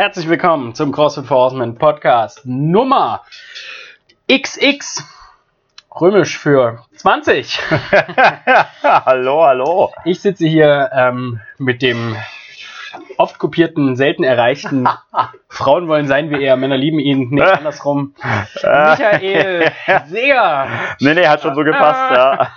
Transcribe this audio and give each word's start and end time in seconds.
Herzlich 0.00 0.30
willkommen 0.30 0.74
zum 0.74 0.92
CrossFit 0.92 1.26
for 1.26 1.36
Horsemen 1.36 1.74
Podcast 1.74 2.46
Nummer 2.46 3.20
XX. 4.32 5.04
Römisch 6.00 6.38
für 6.38 6.86
20. 6.96 7.60
hallo, 8.82 9.44
hallo. 9.44 9.92
Ich 10.06 10.22
sitze 10.22 10.46
hier 10.46 10.88
ähm, 10.94 11.42
mit 11.58 11.82
dem 11.82 12.16
oft 13.18 13.38
kopierten, 13.38 13.94
selten 13.94 14.24
erreichten 14.24 14.88
Frauen 15.50 15.86
wollen 15.86 16.06
sein 16.06 16.30
wie 16.30 16.42
er, 16.42 16.56
Männer 16.56 16.78
lieben 16.78 16.98
ihn, 16.98 17.28
nicht 17.28 17.46
andersrum. 17.46 18.14
Michael 18.54 19.70
Seger. 20.06 20.66
Nee, 21.00 21.12
nee, 21.12 21.26
hat 21.26 21.42
schon 21.42 21.54
so 21.54 21.62
gepasst, 21.62 22.16
ja. 22.16 22.48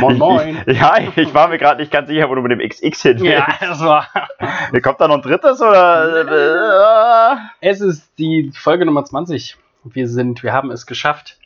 Moin, 0.00 0.18
moin. 0.18 0.62
Ich, 0.66 0.78
ja, 0.80 0.96
ich 1.16 1.34
war 1.34 1.48
mir 1.48 1.58
gerade 1.58 1.80
nicht 1.80 1.92
ganz 1.92 2.08
sicher, 2.08 2.28
wo 2.28 2.34
du 2.34 2.42
mit 2.42 2.50
dem 2.52 2.60
XX 2.68 3.02
hin 3.02 3.20
willst. 3.20 3.24
Ja, 3.38 3.46
das 3.60 3.80
war. 3.80 4.06
Kommt 4.82 5.00
da 5.00 5.08
noch 5.08 5.16
ein 5.16 5.22
drittes 5.22 5.60
oder? 5.60 7.50
Es 7.60 7.80
ist 7.80 8.18
die 8.18 8.50
Folge 8.54 8.84
Nummer 8.86 9.04
20. 9.04 9.56
Wir 9.84 10.08
sind, 10.08 10.42
wir 10.42 10.52
haben 10.52 10.70
es 10.70 10.86
geschafft. 10.86 11.38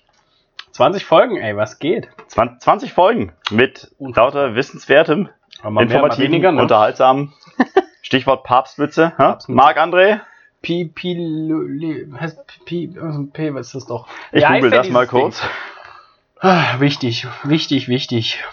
20 0.72 1.04
Folgen, 1.04 1.36
ey, 1.38 1.56
was 1.56 1.78
geht? 1.78 2.08
20, 2.28 2.60
20 2.60 2.92
Folgen 2.92 3.32
mit 3.50 3.90
lauter 3.98 4.54
wissenswertem, 4.54 5.30
informativen, 5.64 6.32
weniger, 6.32 6.52
ne? 6.52 6.60
unterhaltsamen. 6.60 7.32
Stichwort 8.02 8.44
Papstwitze. 8.44 9.12
Ja? 9.18 9.32
Papstwitze. 9.32 9.56
Marc-André, 9.56 10.20
Pi, 10.60 10.84
Pi, 10.94 11.14
Lu- 11.14 12.12
heißt 12.18 12.40
Pi, 12.66 12.94
also 13.00 13.24
P, 13.32 13.54
was 13.54 13.68
ist 13.68 13.74
das 13.74 13.86
doch? 13.86 14.06
ich 14.32 14.44
google 14.46 14.70
das 14.70 14.90
mal 14.90 15.06
kurz. 15.06 15.42
Ah, 16.41 16.79
wichtig, 16.81 17.27
wichtig, 17.45 17.89
wichtig. 17.89 18.45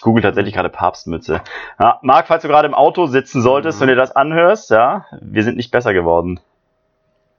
Google 0.00 0.22
tatsächlich 0.22 0.54
gerade 0.54 0.70
Papstmütze. 0.70 1.42
Ja, 1.78 1.98
Marc, 2.02 2.26
falls 2.28 2.42
du 2.42 2.48
gerade 2.48 2.66
im 2.66 2.74
Auto 2.74 3.06
sitzen 3.06 3.42
solltest 3.42 3.78
Mhm. 3.78 3.82
und 3.82 3.88
dir 3.88 3.96
das 3.96 4.12
anhörst, 4.16 4.70
ja, 4.70 5.04
wir 5.20 5.44
sind 5.44 5.56
nicht 5.56 5.70
besser 5.70 5.92
geworden. 5.92 6.40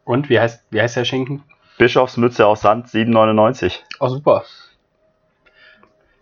Und 0.03 0.29
wie 0.29 0.39
heißt, 0.39 0.63
wie 0.69 0.81
heißt 0.81 0.95
der 0.97 1.05
Schinken? 1.05 1.43
Bischofsmütze 1.79 2.45
aus 2.45 2.61
Sand 2.61 2.87
7,99. 2.89 3.79
Oh, 3.99 4.07
super. 4.09 4.43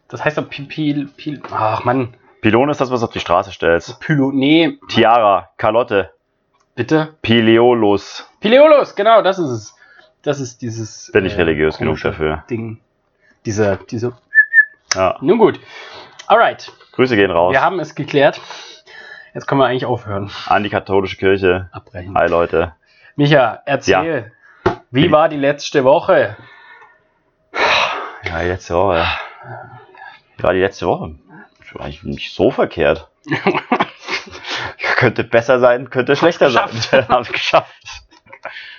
Das 0.08 0.24
heißt 0.24 0.38
doch 0.38 0.50
Pi, 0.50 0.64
Pi, 0.64 1.08
Pi, 1.18 1.42
ach 1.52 1.84
Mann, 1.84 2.16
Pylon 2.42 2.70
ist 2.70 2.80
das, 2.80 2.90
was 2.90 3.02
du 3.02 3.08
auf 3.08 3.12
die 3.12 3.20
Straße 3.20 3.52
stellst. 3.52 4.00
Pylo, 4.00 4.32
nee, 4.32 4.78
Tiara, 4.88 5.50
Kalotte, 5.58 6.12
bitte. 6.76 7.16
Pileolus. 7.22 8.28
Pileolus, 8.40 8.96
genau, 8.96 9.22
das 9.22 9.38
ist 9.40 9.50
es. 9.50 9.76
Das 10.22 10.40
ist 10.40 10.62
dieses. 10.62 11.10
Bin 11.14 11.26
ich 11.26 11.34
äh, 11.34 11.38
religiös 11.38 11.78
genug 11.78 11.92
komische 11.96 12.10
dafür. 12.10 12.44
Ding. 12.50 12.80
Diese, 13.50 13.80
diese. 13.90 14.14
Ja. 14.94 15.18
Nun 15.22 15.40
gut. 15.40 15.60
Alright, 16.28 16.72
Grüße 16.92 17.16
gehen 17.16 17.32
raus 17.32 17.52
wir 17.52 17.64
haben 17.64 17.80
es 17.80 17.96
geklärt. 17.96 18.40
Jetzt 19.34 19.48
können 19.48 19.60
wir 19.60 19.66
eigentlich 19.66 19.88
aufhören. 19.88 20.30
an 20.46 20.62
die 20.62 20.70
katholische 20.70 21.18
Kirche. 21.18 21.68
Abbrechen. 21.72 22.16
Hi 22.16 22.28
Leute. 22.28 22.76
Micha, 23.16 23.64
erzähl. 23.66 24.32
Wie 24.92 25.12
war 25.12 25.30
die 25.30 25.38
letzte 25.38 25.84
Woche? 25.84 26.38
Ja, 28.24 28.42
letzte 28.42 28.76
Woche. 28.76 29.04
Wie 30.38 30.44
war 30.44 30.54
die 30.54 30.60
letzte 30.60 30.86
Woche? 30.86 31.16
War 31.74 31.86
eigentlich 31.86 32.04
nicht 32.04 32.36
so 32.36 32.52
verkehrt. 32.52 33.10
könnte 34.96 35.24
besser 35.24 35.60
sein, 35.60 35.90
könnte 35.90 36.16
schlechter 36.16 36.52
sein. 36.52 36.70
Hab's 37.10 37.32
geschafft. 37.32 38.04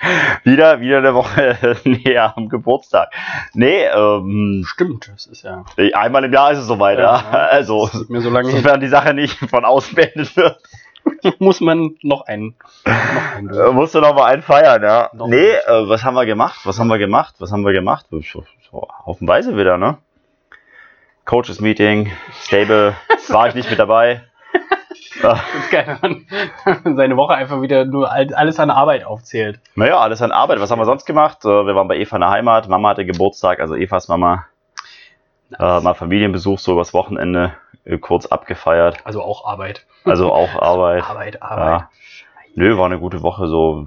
wieder, 0.44 0.80
wieder 0.80 0.98
eine 0.98 1.14
Woche 1.14 1.76
näher 1.84 2.34
am 2.36 2.48
Geburtstag. 2.48 3.10
Nee, 3.54 3.84
ähm, 3.84 4.64
Stimmt, 4.66 5.10
das 5.12 5.26
ist 5.26 5.42
ja. 5.44 5.64
einmal 5.94 6.24
im 6.24 6.32
Jahr 6.32 6.52
ist 6.52 6.58
es 6.58 6.66
soweit, 6.66 6.98
ja. 6.98 7.16
Ja, 7.16 7.30
Also, 7.50 7.88
mir 8.08 8.20
so 8.20 8.30
lange 8.30 8.48
hin. 8.50 8.58
sofern 8.62 8.80
die 8.80 8.88
Sache 8.88 9.14
nicht 9.14 9.38
von 9.50 9.64
außen 9.64 9.94
beendet 9.94 10.36
wird. 10.36 10.58
Muss 11.38 11.60
man 11.60 11.96
noch 12.02 12.26
einen. 12.26 12.56
Noch 12.84 13.36
einen 13.36 13.50
Äh, 13.54 13.72
musst 13.72 13.94
du 13.94 14.00
noch 14.00 14.14
mal 14.14 14.26
einen 14.26 14.42
feiern, 14.42 14.82
ja. 14.82 15.10
Noch 15.14 15.28
nee, 15.28 15.50
äh, 15.50 15.88
was 15.88 16.04
haben 16.04 16.14
wir 16.14 16.26
gemacht? 16.26 16.60
Was 16.64 16.78
haben 16.78 16.88
wir 16.88 16.98
gemacht? 16.98 17.36
Was 17.38 17.52
haben 17.52 17.64
wir 17.64 17.72
gemacht? 17.72 18.06
So, 18.10 18.44
so, 18.70 18.88
haufenweise 19.06 19.56
wieder, 19.56 19.78
ne? 19.78 19.98
Coaches 21.24 21.60
Meeting, 21.60 22.10
Stable, 22.42 22.94
war 23.28 23.48
ich 23.48 23.54
nicht 23.54 23.70
mit 23.70 23.78
dabei. 23.78 24.22
Das 25.22 25.40
ist 25.60 25.70
geil, 25.70 25.98
wenn 26.00 26.26
man 26.84 26.96
seine 26.96 27.16
Woche 27.16 27.34
einfach 27.34 27.60
wieder 27.62 27.84
nur 27.84 28.10
all- 28.10 28.34
alles 28.34 28.58
an 28.58 28.70
Arbeit 28.70 29.04
aufzählt. 29.04 29.60
naja, 29.74 29.98
alles 29.98 30.22
an 30.22 30.32
Arbeit. 30.32 30.60
Was 30.60 30.70
haben 30.70 30.78
wir 30.78 30.84
sonst 30.84 31.04
gemacht? 31.06 31.44
Äh, 31.44 31.48
wir 31.48 31.74
waren 31.74 31.88
bei 31.88 31.96
Eva 31.96 32.16
in 32.16 32.20
der 32.20 32.30
Heimat. 32.30 32.68
Mama 32.68 32.90
hatte 32.90 33.04
Geburtstag, 33.04 33.60
also 33.60 33.74
Evas 33.74 34.08
Mama. 34.08 34.46
Äh, 35.58 35.80
mal 35.80 35.94
Familienbesuch, 35.94 36.58
so 36.58 36.72
übers 36.72 36.94
Wochenende 36.94 37.54
äh, 37.84 37.98
kurz 37.98 38.26
abgefeiert. 38.26 38.98
Also 39.04 39.22
auch 39.22 39.44
Arbeit. 39.46 39.84
Also 40.04 40.32
auch 40.32 40.54
Arbeit. 40.60 41.02
Arbeit, 41.08 41.42
Arbeit. 41.42 41.80
Ja. 41.80 41.90
Nö, 42.56 42.76
war 42.76 42.86
eine 42.86 42.98
gute 42.98 43.22
Woche, 43.22 43.46
so 43.46 43.86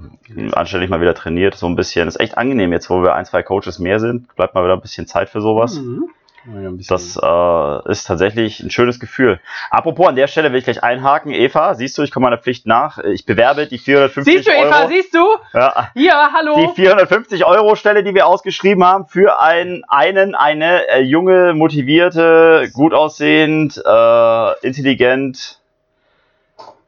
anständig 0.52 0.88
mal 0.88 1.00
wieder 1.00 1.14
trainiert, 1.14 1.54
so 1.54 1.66
ein 1.66 1.76
bisschen. 1.76 2.08
Ist 2.08 2.18
echt 2.18 2.38
angenehm 2.38 2.72
jetzt, 2.72 2.88
wo 2.88 3.02
wir 3.02 3.14
ein, 3.14 3.24
zwei 3.26 3.42
Coaches 3.42 3.78
mehr 3.78 4.00
sind. 4.00 4.34
Bleibt 4.36 4.54
mal 4.54 4.64
wieder 4.64 4.72
ein 4.74 4.80
bisschen 4.80 5.06
Zeit 5.06 5.28
für 5.28 5.40
sowas. 5.42 5.78
Mhm. 5.80 6.04
Ja, 6.46 6.68
ein 6.68 6.78
Das 6.88 7.16
äh, 7.20 7.90
ist 7.90 8.04
tatsächlich 8.04 8.60
ein 8.60 8.70
schönes 8.70 9.00
Gefühl. 9.00 9.40
Apropos, 9.70 10.06
an 10.08 10.16
der 10.16 10.26
Stelle 10.26 10.52
will 10.52 10.58
ich 10.58 10.64
gleich 10.64 10.82
einhaken. 10.82 11.32
Eva, 11.32 11.74
siehst 11.74 11.96
du, 11.96 12.02
ich 12.02 12.10
komme 12.10 12.24
meiner 12.24 12.38
Pflicht 12.38 12.66
nach. 12.66 12.98
Ich 12.98 13.24
bewerbe 13.24 13.66
die 13.66 13.78
450 13.78 14.34
siehst 14.34 14.48
du, 14.48 14.52
Eva, 14.52 14.80
Euro. 14.80 14.88
siehst 14.88 15.14
du? 15.14 15.26
ja, 15.54 15.90
Ja, 15.94 16.30
hallo. 16.34 16.54
die 16.56 16.74
450 16.82 17.46
Euro 17.46 17.74
Stelle, 17.76 18.04
die 18.04 18.14
wir 18.14 18.26
ausgeschrieben 18.26 18.84
haben, 18.84 19.06
für 19.06 19.40
einen, 19.40 19.84
einen 19.88 20.34
eine 20.34 20.86
äh, 20.88 21.00
junge, 21.00 21.54
motivierte, 21.54 22.68
gut 22.74 22.92
aussehend, 22.94 23.82
äh, 23.84 24.66
intelligent, 24.66 25.60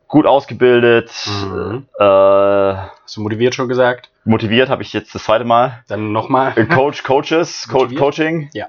gut 0.08 0.26
ausgebildet, 0.26 1.10
Mhm. 1.26 1.86
äh, 1.98 2.04
Hast 2.04 3.16
du 3.16 3.20
motiviert 3.22 3.54
schon 3.54 3.68
gesagt? 3.68 4.10
motiviert 4.24 4.68
habe 4.68 4.82
ich 4.82 4.92
jetzt 4.92 5.14
das 5.14 5.24
zweite 5.24 5.44
Mal. 5.44 5.82
Dann 5.88 6.12
nochmal. 6.12 6.52
Coach, 6.66 7.02
Coaches, 7.04 7.66
Co 7.68 7.78
Motiviert? 7.78 8.00
Coaching. 8.02 8.50
Ja. 8.52 8.66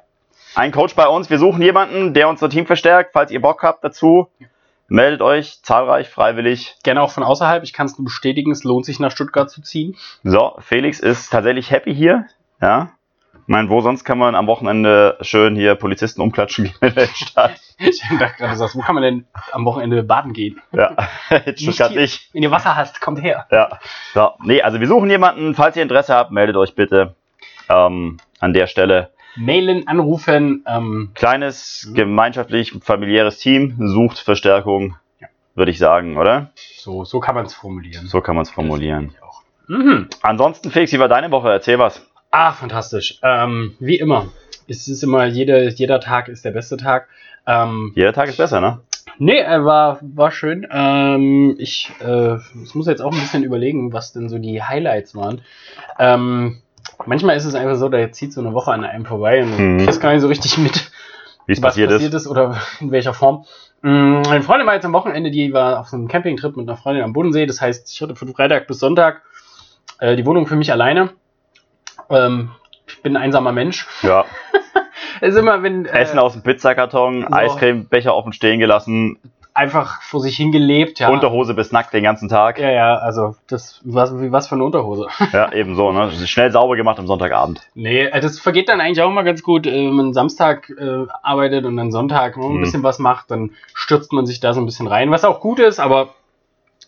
Ein 0.57 0.71
Coach 0.71 0.95
bei 0.95 1.07
uns. 1.07 1.29
Wir 1.29 1.37
suchen 1.37 1.61
jemanden, 1.61 2.15
der 2.15 2.27
unser 2.27 2.49
Team 2.49 2.65
verstärkt. 2.65 3.11
Falls 3.13 3.29
ihr 3.29 3.39
Bock 3.39 3.61
habt 3.61 3.83
dazu, 3.83 4.27
meldet 4.87 5.21
euch 5.21 5.61
zahlreich, 5.61 6.09
freiwillig. 6.09 6.77
Gerne 6.83 7.03
auch 7.03 7.11
von 7.11 7.21
außerhalb. 7.21 7.63
Ich 7.63 7.73
kann 7.73 7.85
es 7.85 7.95
nur 7.99 8.05
bestätigen, 8.05 8.49
es 8.49 8.63
lohnt 8.63 8.83
sich 8.83 8.99
nach 8.99 9.11
Stuttgart 9.11 9.51
zu 9.51 9.61
ziehen. 9.61 9.95
So, 10.23 10.55
Felix 10.57 10.99
ist 10.99 11.29
tatsächlich 11.29 11.69
happy 11.69 11.93
hier. 11.93 12.25
Ja. 12.59 12.89
Ich 13.33 13.47
meine, 13.53 13.69
wo 13.69 13.81
sonst 13.81 14.03
kann 14.03 14.17
man 14.17 14.33
am 14.33 14.47
Wochenende 14.47 15.19
schön 15.21 15.55
hier 15.55 15.75
Polizisten 15.75 16.21
umklatschen 16.21 16.65
gehen 16.65 16.75
in 16.81 16.95
der 16.95 17.05
Stadt? 17.05 17.61
Ich 17.79 18.01
dachte 18.01 18.37
gerade, 18.39 18.53
du 18.53 18.57
sagst, 18.57 18.75
wo 18.75 18.79
kann 18.79 18.95
man 18.95 19.03
denn 19.03 19.27
am 19.51 19.63
Wochenende 19.63 20.01
baden 20.01 20.33
gehen? 20.33 20.59
Ja, 20.71 20.95
Stuttgart 21.55 21.91
hier. 21.91 22.01
nicht. 22.01 22.33
Wenn 22.33 22.41
ihr 22.41 22.49
Wasser 22.49 22.75
hast, 22.75 22.99
kommt 23.01 23.21
her. 23.21 23.45
Ja. 23.51 23.77
So, 24.15 24.31
nee, 24.41 24.63
also 24.63 24.79
wir 24.79 24.87
suchen 24.87 25.07
jemanden. 25.11 25.53
Falls 25.53 25.75
ihr 25.75 25.83
Interesse 25.83 26.15
habt, 26.15 26.31
meldet 26.31 26.55
euch 26.55 26.73
bitte 26.73 27.13
ähm, 27.69 28.17
an 28.39 28.53
der 28.53 28.65
Stelle. 28.65 29.11
Mailen, 29.37 29.87
anrufen. 29.87 30.63
Ähm, 30.67 31.11
Kleines, 31.13 31.87
Mhm. 31.89 31.95
gemeinschaftlich 31.95 32.73
familiäres 32.81 33.37
Team 33.39 33.75
sucht 33.79 34.19
Verstärkung, 34.19 34.95
Ja. 35.19 35.27
würde 35.55 35.71
ich 35.71 35.77
sagen, 35.79 36.17
oder? 36.17 36.51
so, 36.77 37.03
so 37.03 37.19
kann 37.19 37.35
man 37.35 37.45
es 37.45 37.53
formulieren. 37.53 38.07
So 38.07 38.21
kann 38.21 38.35
man 38.35 38.43
es 38.43 38.49
formulieren. 38.51 39.13
Mhm. 39.67 40.07
Ansonsten, 40.21 40.71
Felix, 40.71 40.93
wie 40.93 40.99
war 40.99 41.09
deine 41.09 41.29
Woche? 41.31 41.49
Erzähl 41.49 41.77
was. 41.79 42.01
Ah, 42.31 42.53
fantastisch. 42.53 43.19
Ähm, 43.23 43.75
wie 43.79 43.97
immer. 43.97 44.27
Es 44.67 44.87
ist 44.87 45.03
immer, 45.03 45.25
jede, 45.25 45.69
jeder 45.69 45.99
Tag 45.99 46.27
ist 46.29 46.45
der 46.45 46.51
beste 46.51 46.77
Tag. 46.77 47.07
Ähm, 47.45 47.91
Jeder 47.95 48.13
Tag 48.13 48.29
ist 48.29 48.37
besser, 48.37 48.59
ne? 48.61 48.79
nee, 49.19 49.39
äh, 49.39 49.63
war, 49.63 49.99
war 50.01 50.31
schön. 50.31 50.67
Ähm, 50.71 51.55
ich, 51.59 51.91
äh, 52.01 52.35
ich 52.63 52.75
muss 52.75 52.87
jetzt 52.87 53.01
auch 53.01 53.11
ein 53.13 53.19
bisschen 53.19 53.43
überlegen, 53.43 53.91
was 53.93 54.13
denn 54.13 54.29
so 54.29 54.37
die 54.37 54.61
Highlights 54.61 55.15
waren. 55.15 55.41
Ähm, 55.99 56.61
manchmal 57.05 57.35
ist 57.37 57.45
es 57.45 57.55
einfach 57.55 57.75
so, 57.75 57.89
da 57.89 58.11
zieht 58.11 58.33
so 58.33 58.41
eine 58.41 58.53
Woche 58.53 58.71
an 58.71 58.83
einem 58.83 59.05
vorbei 59.05 59.43
und 59.43 59.57
Mhm. 59.57 59.79
ich 59.79 59.85
krieg's 59.85 59.99
gar 59.99 60.11
nicht 60.13 60.21
so 60.21 60.27
richtig 60.27 60.57
mit, 60.57 60.91
Wie 61.45 61.53
es 61.53 61.61
was 61.61 61.69
passiert, 61.73 61.91
passiert 61.91 62.13
ist. 62.13 62.21
ist 62.23 62.27
oder 62.27 62.57
in 62.79 62.91
welcher 62.91 63.13
Form. 63.13 63.45
Mm, 63.81 64.21
Meine 64.27 64.41
Freundin 64.41 64.65
war 64.67 64.73
jetzt 64.73 64.85
am 64.85 64.93
Wochenende, 64.93 65.29
die 65.31 65.53
war 65.53 65.79
auf 65.79 65.87
so 65.89 65.97
einem 65.97 66.07
Campingtrip 66.07 66.55
mit 66.57 66.67
einer 66.67 66.77
Freundin 66.77 67.03
am 67.03 67.13
Bodensee. 67.13 67.45
Das 67.45 67.61
heißt, 67.61 67.91
ich 67.93 68.01
hatte 68.01 68.15
von 68.15 68.33
Freitag 68.33 68.67
bis 68.67 68.79
Sonntag 68.79 69.21
äh, 69.99 70.15
die 70.15 70.25
Wohnung 70.25 70.47
für 70.47 70.55
mich 70.55 70.71
alleine. 70.71 71.11
Ähm, 72.09 72.51
ich 72.87 73.01
bin 73.03 73.15
ein 73.17 73.21
einsamer 73.23 73.51
Mensch. 73.51 73.85
Ja. 74.01 74.25
Ist 75.21 75.35
immer, 75.37 75.61
wenn 75.63 75.85
äh, 75.85 75.89
Essen 75.99 76.19
aus 76.19 76.33
dem 76.33 76.41
Pizzakarton, 76.43 77.25
so. 77.27 77.33
Eiscremebecher 77.35 78.15
offen 78.15 78.33
stehen 78.33 78.59
gelassen, 78.59 79.19
einfach 79.57 80.01
vor 80.03 80.19
sich 80.21 80.37
hingelebt, 80.37 80.99
ja. 80.99 81.09
Unterhose 81.09 81.53
bis 81.53 81.71
nackt 81.71 81.93
den 81.93 82.03
ganzen 82.03 82.29
Tag. 82.29 82.59
ja, 82.59 82.69
ja, 82.71 82.95
also 82.95 83.35
das 83.47 83.81
was, 83.83 84.17
wie 84.21 84.31
was 84.31 84.47
für 84.47 84.55
eine 84.55 84.63
Unterhose. 84.63 85.07
Ja, 85.33 85.51
ebenso, 85.51 85.91
ne? 85.91 86.11
Schnell 86.11 86.51
sauber 86.51 86.75
gemacht 86.75 86.99
am 86.99 87.07
Sonntagabend. 87.07 87.61
nee, 87.73 88.03
äh, 88.05 88.19
das 88.21 88.39
vergeht 88.39 88.69
dann 88.69 88.79
eigentlich 88.81 89.01
auch 89.01 89.09
immer 89.09 89.23
ganz 89.23 89.43
gut, 89.43 89.67
äh, 89.67 89.71
wenn 89.71 89.93
man 89.95 90.13
Samstag 90.13 90.69
äh, 90.69 91.05
arbeitet 91.23 91.65
und 91.65 91.75
dann 91.77 91.91
Sonntag 91.91 92.37
ein 92.37 92.41
Mhm. 92.57 92.61
bisschen 92.61 92.83
was 92.83 92.99
macht, 92.99 93.31
dann 93.31 93.51
stürzt 93.73 94.13
man 94.13 94.25
sich 94.25 94.39
da 94.39 94.53
so 94.53 94.61
ein 94.61 94.65
bisschen 94.65 94.87
rein, 94.87 95.11
was 95.11 95.25
auch 95.25 95.39
gut 95.41 95.59
ist, 95.59 95.79
aber 95.79 96.09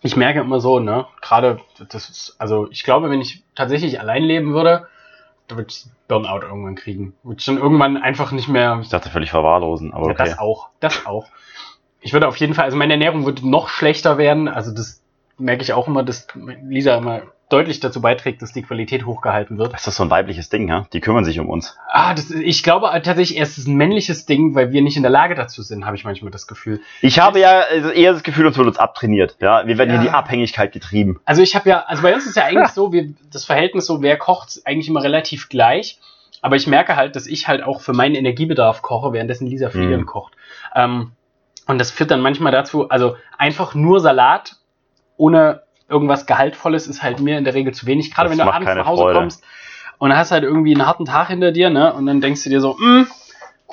ich 0.01 0.15
merke 0.15 0.39
immer 0.39 0.59
so, 0.61 0.79
ne, 0.79 1.05
gerade 1.21 1.59
das 1.89 2.09
ist, 2.09 2.35
also 2.39 2.67
ich 2.71 2.83
glaube, 2.83 3.09
wenn 3.09 3.19
ich 3.19 3.43
tatsächlich 3.55 3.99
allein 3.99 4.23
leben 4.23 4.53
würde, 4.53 4.87
da 5.47 5.57
würde 5.57 5.67
ich 5.69 5.85
Burnout 6.07 6.45
irgendwann 6.45 6.75
kriegen. 6.75 7.13
Würde 7.23 7.39
ich 7.39 7.45
dann 7.45 7.57
irgendwann 7.57 7.97
einfach 7.97 8.31
nicht 8.31 8.47
mehr. 8.47 8.79
Ich 8.81 8.89
dachte 8.89 9.09
völlig 9.09 9.31
verwahrlosen, 9.31 9.93
aber 9.93 10.05
Ja, 10.07 10.11
okay. 10.13 10.23
das 10.29 10.39
auch. 10.39 10.69
Das 10.79 11.05
auch. 11.05 11.25
Ich 12.01 12.13
würde 12.13 12.27
auf 12.27 12.37
jeden 12.37 12.53
Fall, 12.53 12.65
also 12.65 12.77
meine 12.77 12.93
Ernährung 12.93 13.25
würde 13.25 13.47
noch 13.47 13.67
schlechter 13.69 14.17
werden. 14.17 14.47
Also 14.47 14.71
das 14.73 15.01
merke 15.37 15.63
ich 15.63 15.73
auch 15.73 15.87
immer, 15.87 16.03
dass 16.03 16.27
Lisa 16.67 16.95
immer 16.97 17.21
deutlich 17.49 17.79
dazu 17.79 17.99
beiträgt, 17.99 18.43
dass 18.43 18.53
die 18.53 18.61
Qualität 18.61 19.07
hochgehalten 19.07 19.57
wird. 19.57 19.73
Das 19.73 19.87
ist 19.87 19.95
so 19.95 20.03
ein 20.03 20.11
weibliches 20.11 20.49
Ding, 20.49 20.67
ja? 20.69 20.85
Die 20.93 21.01
kümmern 21.01 21.25
sich 21.25 21.39
um 21.39 21.49
uns. 21.49 21.75
Ah, 21.89 22.13
das, 22.13 22.29
ich 22.29 22.61
glaube 22.61 22.87
tatsächlich, 23.03 23.39
es 23.41 23.57
ist 23.57 23.67
ein 23.67 23.75
männliches 23.75 24.27
Ding, 24.27 24.53
weil 24.53 24.71
wir 24.71 24.83
nicht 24.83 24.97
in 24.97 25.01
der 25.03 25.09
Lage 25.09 25.33
dazu 25.33 25.63
sind, 25.63 25.85
habe 25.85 25.95
ich 25.95 26.03
manchmal 26.05 26.29
das 26.31 26.45
Gefühl. 26.45 26.79
Ich 27.01 27.19
habe 27.19 27.39
ja 27.39 27.61
also 27.61 27.89
eher 27.89 28.13
das 28.13 28.21
Gefühl, 28.21 28.45
uns 28.45 28.55
wird 28.57 28.67
uns 28.67 28.77
abtrainiert. 28.77 29.35
Ja, 29.41 29.65
wir 29.65 29.79
werden 29.79 29.89
Ja. 29.89 29.95
in 29.95 30.01
die 30.03 30.09
Abhängigkeit 30.11 30.71
getrieben. 30.71 31.19
Also 31.25 31.41
ich 31.41 31.55
habe 31.55 31.67
ja, 31.69 31.83
also 31.87 32.03
bei 32.03 32.13
uns 32.13 32.27
ist 32.27 32.35
ja 32.35 32.43
eigentlich 32.45 32.69
so, 32.69 32.93
wir, 32.93 33.09
das 33.33 33.45
Verhältnis 33.45 33.87
so, 33.87 34.03
wer 34.03 34.15
kocht, 34.17 34.61
eigentlich 34.65 34.87
immer 34.87 35.01
relativ 35.01 35.49
gleich. 35.49 35.97
Aber 36.43 36.55
ich 36.55 36.67
merke 36.67 36.95
halt, 36.95 37.15
dass 37.15 37.25
ich 37.25 37.47
halt 37.47 37.63
auch 37.63 37.81
für 37.81 37.93
meinen 37.93 38.13
Energiebedarf 38.15 38.83
koche, 38.83 39.11
währenddessen 39.11 39.47
Lisa 39.47 39.71
für 39.71 39.79
Mhm. 39.79 39.91
ihren 39.91 40.05
kocht. 40.05 40.33
Ähm, 40.75 41.11
und 41.69 41.77
das 41.79 41.91
führt 41.91 42.11
dann 42.11 42.19
manchmal 42.21 42.51
dazu, 42.51 42.89
also 42.89 43.15
einfach 43.37 43.73
nur 43.75 43.99
Salat 44.01 44.57
ohne 45.17 45.61
irgendwas 45.87 46.25
Gehaltvolles 46.25 46.87
ist 46.87 47.01
halt 47.03 47.19
mir 47.19 47.37
in 47.37 47.43
der 47.45 47.53
Regel 47.53 47.73
zu 47.73 47.85
wenig. 47.85 48.13
Gerade 48.13 48.29
Das 48.29 48.37
wenn 48.37 48.45
du 48.45 48.51
abends 48.53 48.73
nach 48.75 48.85
Hause 48.85 49.01
Freude. 49.03 49.19
kommst 49.19 49.43
und 49.97 50.15
hast 50.15 50.31
halt 50.31 50.43
irgendwie 50.43 50.73
einen 50.75 50.85
harten 50.85 51.05
Tag 51.05 51.27
hinter 51.29 51.51
dir, 51.51 51.69
ne? 51.69 51.93
Und 51.93 52.05
dann 52.05 52.21
denkst 52.21 52.43
du 52.43 52.49
dir 52.49 52.61
so, 52.61 52.75
"Mm, 52.77 53.05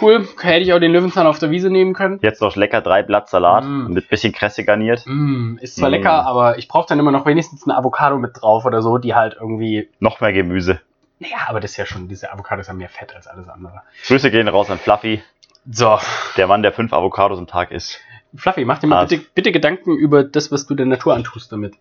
cool, 0.01 0.27
hätte 0.41 0.61
ich 0.63 0.73
auch 0.73 0.79
den 0.79 0.93
Löwenzahn 0.93 1.27
auf 1.27 1.39
der 1.39 1.51
Wiese 1.51 1.71
nehmen 1.71 1.95
können. 1.95 2.19
Jetzt 2.23 2.41
noch 2.41 2.57
lecker 2.57 2.81
drei 2.81 3.03
Blatt 3.03 3.29
Salat 3.29 3.65
Mm. 3.65 3.93
mit 3.93 4.09
bisschen 4.09 4.33
Kresse 4.33 4.65
garniert. 4.65 5.05
Mm, 5.07 5.57
ist 5.61 5.77
zwar 5.77 5.89
Mm. 5.89 5.93
lecker, 5.93 6.27
aber 6.27 6.59
ich 6.59 6.69
brauche 6.69 6.87
dann 6.89 6.99
immer 6.99 7.13
noch 7.13 7.27
wenigstens 7.27 7.65
eine 7.65 7.77
Avocado 7.77 8.19
mit 8.19 8.33
drauf 8.41 8.65
oder 8.65 8.83
so, 8.83 8.99
die 8.99 9.15
halt 9.15 9.37
irgendwie 9.41 9.89
Noch 10.01 10.21
mehr 10.21 10.33
Gemüse. 10.33 10.81
Naja, 11.19 11.37
aber 11.49 11.61
das 11.61 11.71
ist 11.71 11.77
ja 11.79 11.87
schon, 11.87 12.09
diese 12.09 12.31
Avocado 12.33 12.61
ist 12.61 12.67
ja 12.67 12.75
mehr 12.75 12.91
Fett 12.91 13.15
als 13.17 13.27
alles 13.27 13.49
andere. 13.49 13.81
Grüße 14.07 14.31
gehen 14.31 14.49
raus 14.49 14.71
an 14.71 14.79
Fluffy, 14.79 15.23
So, 15.71 15.99
der 16.37 16.47
Mann, 16.47 16.63
der 16.63 16.73
fünf 16.73 16.93
Avocados 16.93 17.39
am 17.39 17.47
Tag 17.47 17.71
isst. 17.73 17.99
Fluffy, 18.37 18.65
mach 18.65 18.79
dir 18.79 18.87
mal 18.87 19.03
Ah. 19.03 19.05
bitte, 19.07 19.25
bitte 19.35 19.53
Gedanken 19.53 19.97
über 19.97 20.23
das, 20.23 20.53
was 20.53 20.67
du 20.67 20.75
der 20.75 20.87
Natur 20.87 21.15
antust 21.15 21.51
damit. 21.53 21.75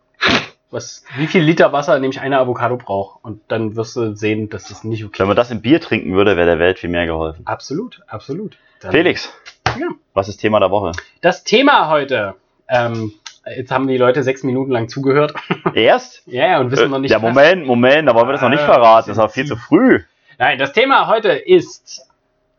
Was, 0.72 1.04
wie 1.18 1.28
viel 1.28 1.44
Liter 1.44 1.72
Wasser 1.72 2.00
nämlich 2.00 2.20
eine 2.22 2.40
Avocado 2.40 2.78
braucht. 2.78 3.24
Und 3.24 3.42
dann 3.50 3.76
wirst 3.76 3.96
du 3.96 4.16
sehen, 4.16 4.50
dass 4.50 4.66
das 4.70 4.84
nicht 4.84 5.06
okay 5.06 5.20
Wenn 5.20 5.28
man 5.28 5.36
das 5.38 5.52
in 5.52 5.62
Bier 5.62 5.80
trinken 5.80 6.14
würde, 6.16 6.36
wäre 6.36 6.48
der 6.48 6.60
Welt 6.60 6.80
viel 6.80 6.90
mehr 6.90 7.06
geholfen. 7.06 7.46
Absolut, 7.46 8.02
absolut. 8.08 8.58
Dann- 8.82 8.92
Felix, 8.92 9.32
Ja. 9.80 9.88
was 10.14 10.28
ist 10.30 10.38
Thema 10.38 10.60
der 10.60 10.72
Woche? 10.72 10.92
Das 11.22 11.44
Thema 11.44 11.90
heute. 11.90 12.36
Ähm, 12.68 13.14
jetzt 13.56 13.72
haben 13.72 13.88
die 13.88 13.98
Leute 13.98 14.24
sechs 14.24 14.42
Minuten 14.44 14.72
lang 14.72 14.90
zugehört. 14.90 15.34
Erst? 15.76 16.24
ja, 16.26 16.48
ja, 16.48 16.60
und 16.60 16.72
wissen 16.72 16.90
noch 16.90 17.00
nicht. 17.00 17.12
ja, 17.12 17.18
was. 17.18 17.22
Moment, 17.22 17.66
Moment, 17.68 18.10
da 18.10 18.16
wollen 18.16 18.28
wir 18.28 18.34
das 18.34 18.42
noch 18.42 18.50
nicht 18.50 18.64
Äh, 18.64 18.66
verraten. 18.66 19.10
Das 19.10 19.18
war 19.18 19.30
viel 19.30 19.46
zu 19.46 19.56
früh. 19.56 20.02
Nein, 20.40 20.58
das 20.58 20.74
Thema 20.74 21.08
heute 21.08 21.30
ist 21.30 22.05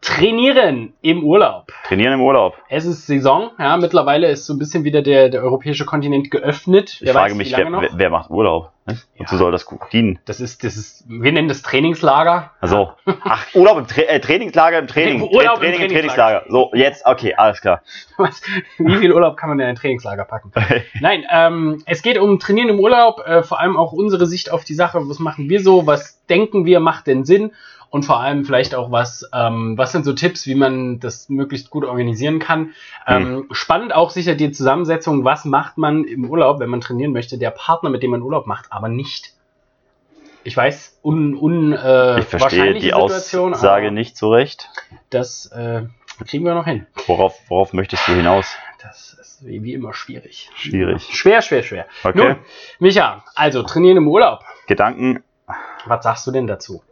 Trainieren 0.06 0.94
im 1.02 1.24
Urlaub. 1.24 1.72
Trainieren 1.84 2.12
im 2.14 2.20
Urlaub. 2.20 2.54
Es 2.68 2.86
ist 2.86 3.08
Saison, 3.08 3.50
ja, 3.58 3.76
mittlerweile 3.76 4.28
ist 4.30 4.46
so 4.46 4.54
ein 4.54 4.58
bisschen 4.58 4.84
wieder 4.84 5.02
der, 5.02 5.28
der 5.30 5.42
europäische 5.42 5.84
Kontinent 5.84 6.30
geöffnet. 6.30 7.00
Ich 7.02 7.10
frage 7.10 7.34
mich, 7.34 7.54
wer, 7.56 7.70
wer, 7.72 7.90
wer 7.92 8.10
macht 8.10 8.30
Urlaub? 8.30 8.70
Ne? 8.86 8.96
Wozu 9.18 9.34
Ja. 9.34 9.38
soll 9.38 9.50
das 9.52 9.66
dienen? 9.92 10.20
Das 10.24 10.40
ist, 10.40 10.62
das 10.62 10.76
ist, 10.76 11.04
wir 11.08 11.32
nennen 11.32 11.48
das 11.48 11.62
Trainingslager. 11.62 12.52
Also, 12.60 12.92
ach, 13.24 13.52
Urlaub 13.56 13.78
im 13.78 13.88
Tra 13.88 14.02
äh, 14.02 14.20
Trainingslager 14.20 14.78
im 14.78 14.86
Training. 14.86 15.22
Urlaub 15.22 15.56
im 15.56 15.62
Training 15.62 15.80
im 15.80 15.88
Trainingslager. 15.88 16.42
Trainingslager. 16.44 16.44
So, 16.50 16.70
jetzt, 16.72 17.04
okay, 17.04 17.34
alles 17.34 17.60
klar. 17.60 17.82
Was, 18.16 18.40
wie 18.78 18.94
viel 18.94 19.12
Urlaub 19.12 19.36
kann 19.36 19.48
man 19.48 19.58
in 19.58 19.66
ein 19.66 19.74
Trainingslager 19.74 20.24
packen? 20.24 20.52
Nein, 21.00 21.24
ähm, 21.32 21.82
es 21.84 22.02
geht 22.02 22.16
um 22.18 22.38
Trainieren 22.38 22.68
im 22.68 22.78
Urlaub, 22.78 23.26
äh, 23.26 23.42
vor 23.42 23.58
allem 23.58 23.76
auch 23.76 23.92
unsere 23.92 24.26
Sicht 24.26 24.52
auf 24.52 24.62
die 24.62 24.74
Sache. 24.74 25.00
Was 25.08 25.18
machen 25.18 25.48
wir 25.50 25.60
so? 25.60 25.88
Was 25.88 26.24
denken 26.26 26.64
wir 26.64 26.78
macht 26.78 27.08
denn 27.08 27.24
Sinn? 27.24 27.52
Und 27.90 28.04
vor 28.04 28.20
allem 28.20 28.44
vielleicht 28.44 28.74
auch 28.74 28.90
was, 28.90 29.28
ähm, 29.32 29.78
was 29.78 29.92
sind 29.92 30.04
so 30.04 30.12
Tipps, 30.12 30.46
wie 30.46 30.54
man 30.54 31.00
das 31.00 31.28
möglichst 31.28 31.70
gut 31.70 31.84
organisieren 31.84 32.38
kann. 32.38 32.72
Ähm, 33.06 33.46
Spannend 33.52 33.94
auch 33.94 34.10
sicher 34.10 34.34
die 34.34 34.50
Zusammensetzung, 34.50 35.24
was 35.24 35.44
macht 35.44 35.78
man 35.78 36.04
im 36.04 36.28
Urlaub, 36.28 36.58
wenn 36.60 36.68
man 36.68 36.80
trainieren 36.80 37.12
möchte, 37.12 37.38
der 37.38 37.50
Partner, 37.50 37.90
mit 37.90 38.02
dem 38.02 38.10
man 38.10 38.22
Urlaub 38.22 38.46
macht, 38.46 38.72
aber 38.72 38.88
nicht. 38.88 39.34
Ich 40.44 40.56
weiß, 40.56 41.00
un, 41.02 41.34
un, 41.34 41.72
äh, 41.72 42.20
Ich 42.20 42.26
verstehe 42.26 42.74
die 42.74 42.80
Situation, 42.80 43.54
Aussage 43.54 43.90
nicht 43.90 44.16
so 44.16 44.30
recht. 44.30 44.68
Das 45.10 45.46
äh, 45.46 45.82
kriegen 46.24 46.44
wir 46.44 46.54
noch 46.54 46.66
hin. 46.66 46.86
Worauf, 47.06 47.38
worauf 47.48 47.72
möchtest 47.72 48.06
du 48.06 48.12
hinaus? 48.12 48.46
Das 48.82 49.14
ist 49.14 49.44
wie, 49.44 49.62
wie 49.62 49.74
immer 49.74 49.92
schwierig. 49.92 50.50
Schwierig. 50.54 51.02
Schwer, 51.12 51.42
schwer, 51.42 51.62
schwer. 51.62 51.86
Okay. 52.04 52.18
Nun, 52.18 52.36
Micha, 52.78 53.24
also 53.34 53.62
trainieren 53.62 53.96
im 53.96 54.08
Urlaub. 54.08 54.44
Gedanken 54.66 55.22
Was 55.86 56.04
sagst 56.04 56.26
du 56.26 56.30
denn 56.30 56.46
dazu? 56.46 56.82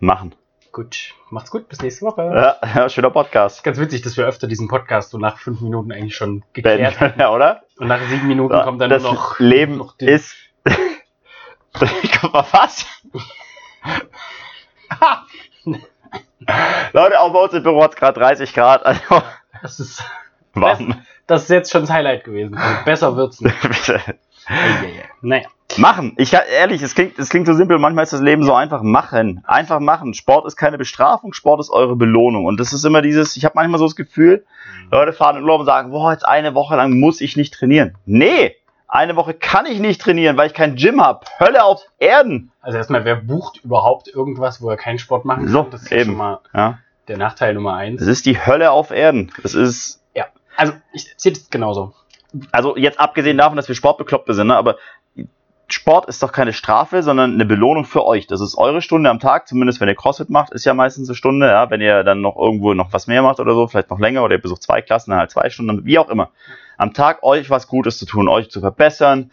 machen. 0.00 0.34
Gut, 0.74 1.14
macht's 1.30 1.52
gut, 1.52 1.68
bis 1.68 1.80
nächste 1.82 2.04
Woche. 2.04 2.22
Ja, 2.22 2.56
ja, 2.74 2.88
schöner 2.88 3.10
Podcast. 3.10 3.62
Ganz 3.62 3.78
witzig, 3.78 4.02
dass 4.02 4.16
wir 4.16 4.26
öfter 4.26 4.48
diesen 4.48 4.66
Podcast 4.66 5.10
so 5.10 5.18
nach 5.18 5.38
fünf 5.38 5.60
Minuten 5.60 5.92
eigentlich 5.92 6.16
schon 6.16 6.42
geklärt 6.52 6.98
Ben, 6.98 7.10
haben. 7.10 7.14
ja, 7.20 7.30
oder? 7.30 7.62
Und 7.78 7.86
nach 7.86 8.00
sieben 8.08 8.26
Minuten 8.26 8.60
kommt 8.60 8.80
dann 8.80 8.90
das 8.90 9.04
noch. 9.04 9.38
Leben 9.38 9.76
noch 9.76 9.96
die- 9.96 10.06
ist. 10.06 10.34
Was? 12.50 12.86
Leute, 16.92 17.20
auch 17.20 17.32
bei 17.32 17.38
uns 17.38 17.54
im 17.54 17.62
Büro 17.62 17.80
hat 17.84 17.92
es 17.92 17.96
gerade 17.96 18.18
30 18.18 18.52
Grad. 18.52 18.84
Also 18.84 19.00
Das 19.62 19.78
ist, 19.78 20.02
warm. 20.54 21.04
das 21.28 21.44
ist 21.44 21.50
jetzt 21.50 21.70
schon 21.70 21.82
das 21.82 21.90
Highlight 21.90 22.24
gewesen. 22.24 22.56
Also 22.58 22.84
besser 22.84 23.14
wird's 23.16 23.40
nicht. 23.40 23.54
Eieiei. 24.48 25.08
Naja. 25.22 25.46
Machen. 25.76 26.14
Ich 26.16 26.32
ehrlich, 26.32 26.82
es 26.82 26.94
klingt, 26.94 27.18
es 27.18 27.28
klingt 27.30 27.46
so 27.46 27.54
simpel. 27.54 27.78
Manchmal 27.78 28.04
ist 28.04 28.12
das 28.12 28.20
Leben 28.20 28.42
so 28.44 28.54
einfach. 28.54 28.82
Machen, 28.82 29.42
einfach 29.46 29.80
machen. 29.80 30.14
Sport 30.14 30.46
ist 30.46 30.56
keine 30.56 30.78
Bestrafung. 30.78 31.32
Sport 31.32 31.60
ist 31.60 31.70
eure 31.70 31.96
Belohnung. 31.96 32.44
Und 32.44 32.60
das 32.60 32.72
ist 32.72 32.84
immer 32.84 33.02
dieses. 33.02 33.36
Ich 33.36 33.44
habe 33.44 33.54
manchmal 33.56 33.78
so 33.78 33.86
das 33.86 33.96
Gefühl, 33.96 34.44
Leute 34.90 35.12
fahren 35.12 35.36
in 35.36 35.42
Urlaub 35.42 35.60
und 35.60 35.66
sagen, 35.66 35.90
boah, 35.90 36.12
jetzt 36.12 36.26
eine 36.26 36.54
Woche 36.54 36.76
lang 36.76 36.98
muss 36.98 37.20
ich 37.20 37.36
nicht 37.36 37.54
trainieren. 37.54 37.96
Nee, 38.06 38.54
eine 38.86 39.16
Woche 39.16 39.34
kann 39.34 39.66
ich 39.66 39.80
nicht 39.80 40.00
trainieren, 40.00 40.36
weil 40.36 40.46
ich 40.46 40.54
kein 40.54 40.76
Gym 40.76 41.02
habe. 41.02 41.26
Hölle 41.40 41.64
auf 41.64 41.80
Erden. 41.98 42.52
Also 42.60 42.78
erstmal, 42.78 43.04
wer 43.04 43.16
bucht 43.16 43.64
überhaupt 43.64 44.06
irgendwas, 44.08 44.62
wo 44.62 44.70
er 44.70 44.76
keinen 44.76 44.98
Sport 44.98 45.24
machen 45.24 45.44
kann? 45.44 45.52
So, 45.52 45.62
das 45.70 45.82
ist 45.82 45.92
eben. 45.92 46.10
schon 46.10 46.16
mal 46.16 46.38
Ja, 46.54 46.78
der 47.08 47.16
Nachteil 47.18 47.54
Nummer 47.54 47.74
eins. 47.74 47.98
das 48.00 48.08
ist 48.08 48.26
die 48.26 48.38
Hölle 48.46 48.70
auf 48.70 48.90
Erden. 48.90 49.32
Das 49.42 49.54
ist 49.54 50.00
Ja. 50.14 50.26
Also 50.56 50.74
ich 50.92 51.12
sehe 51.16 51.32
das 51.32 51.50
genauso. 51.50 51.94
also 52.52 52.76
jetzt 52.76 53.00
abgesehen 53.00 53.36
davon, 53.38 53.56
dass 53.56 53.66
wir 53.66 53.74
Sportbekloppte 53.74 54.32
sind, 54.34 54.46
ne, 54.46 54.56
aber 54.56 54.76
Sport 55.74 56.06
ist 56.06 56.22
doch 56.22 56.32
keine 56.32 56.52
Strafe, 56.52 57.02
sondern 57.02 57.34
eine 57.34 57.44
Belohnung 57.44 57.84
für 57.84 58.06
euch. 58.06 58.26
Das 58.26 58.40
ist 58.40 58.56
eure 58.56 58.80
Stunde 58.80 59.10
am 59.10 59.18
Tag, 59.18 59.48
zumindest 59.48 59.80
wenn 59.80 59.88
ihr 59.88 59.96
CrossFit 59.96 60.30
macht, 60.30 60.52
ist 60.52 60.64
ja 60.64 60.72
meistens 60.72 61.08
eine 61.08 61.16
Stunde, 61.16 61.48
ja, 61.48 61.68
wenn 61.68 61.80
ihr 61.80 62.04
dann 62.04 62.20
noch 62.20 62.36
irgendwo 62.36 62.74
noch 62.74 62.92
was 62.92 63.06
mehr 63.08 63.22
macht 63.22 63.40
oder 63.40 63.54
so, 63.54 63.66
vielleicht 63.66 63.90
noch 63.90 63.98
länger 63.98 64.22
oder 64.22 64.36
ihr 64.36 64.40
besucht 64.40 64.62
zwei 64.62 64.80
Klassen, 64.82 65.10
dann 65.10 65.18
halt 65.18 65.32
zwei 65.32 65.50
Stunden, 65.50 65.84
wie 65.84 65.98
auch 65.98 66.08
immer. 66.08 66.30
Am 66.78 66.94
Tag 66.94 67.22
euch 67.22 67.50
was 67.50 67.66
Gutes 67.66 67.98
zu 67.98 68.06
tun, 68.06 68.28
euch 68.28 68.50
zu 68.50 68.60
verbessern, 68.60 69.30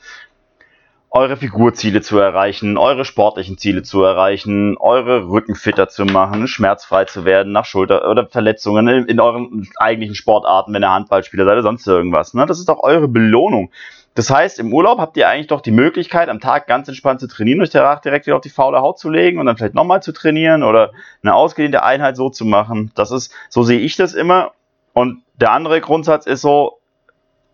eure 1.11 1.35
Figurziele 1.37 2.01
zu 2.01 2.17
erreichen, 2.17 2.77
eure 2.77 3.03
sportlichen 3.03 3.57
Ziele 3.57 3.83
zu 3.83 4.01
erreichen, 4.01 4.77
eure 4.77 5.27
Rücken 5.27 5.55
fitter 5.55 5.89
zu 5.89 6.05
machen, 6.05 6.47
schmerzfrei 6.47 7.03
zu 7.05 7.25
werden 7.25 7.51
nach 7.51 7.65
Schulter- 7.65 8.09
oder 8.09 8.27
Verletzungen 8.27 8.87
in, 8.87 9.05
in 9.05 9.19
euren 9.19 9.69
eigentlichen 9.77 10.15
Sportarten, 10.15 10.73
wenn 10.73 10.83
ihr 10.83 10.91
Handballspieler 10.91 11.43
seid 11.43 11.53
oder 11.53 11.63
sonst 11.63 11.85
irgendwas. 11.85 12.33
Ne? 12.33 12.45
Das 12.45 12.59
ist 12.59 12.69
doch 12.69 12.79
eure 12.81 13.09
Belohnung. 13.09 13.71
Das 14.13 14.29
heißt, 14.29 14.59
im 14.59 14.73
Urlaub 14.73 14.99
habt 14.99 15.15
ihr 15.15 15.29
eigentlich 15.29 15.47
doch 15.47 15.61
die 15.61 15.71
Möglichkeit, 15.71 16.27
am 16.27 16.41
Tag 16.41 16.67
ganz 16.67 16.87
entspannt 16.87 17.21
zu 17.21 17.27
trainieren, 17.27 17.61
euch 17.61 17.69
danach 17.69 18.01
direkt 18.01 18.25
wieder 18.25 18.35
auf 18.35 18.41
die 18.41 18.49
faule 18.49 18.81
Haut 18.81 18.99
zu 18.99 19.09
legen 19.09 19.39
und 19.39 19.45
dann 19.45 19.55
vielleicht 19.55 19.73
nochmal 19.73 20.03
zu 20.03 20.11
trainieren 20.11 20.63
oder 20.63 20.91
eine 21.23 21.33
ausgedehnte 21.33 21.83
Einheit 21.83 22.17
so 22.17 22.29
zu 22.29 22.43
machen. 22.43 22.91
Das 22.95 23.11
ist, 23.11 23.33
so 23.49 23.63
sehe 23.63 23.79
ich 23.79 23.95
das 23.95 24.13
immer. 24.13 24.51
Und 24.93 25.23
der 25.35 25.53
andere 25.53 25.79
Grundsatz 25.79 26.25
ist 26.25 26.41
so, 26.41 26.79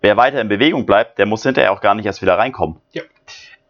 wer 0.02 0.18
weiter 0.18 0.42
in 0.42 0.48
Bewegung 0.48 0.88
bleibt, 0.88 1.20
der 1.20 1.28
muss 1.28 1.44
hinterher 1.44 1.72
auch 1.72 1.82
gar 1.82 1.94
nicht 1.94 2.06
erst 2.06 2.24
wieder 2.24 2.38
reinkommen. 2.38 2.78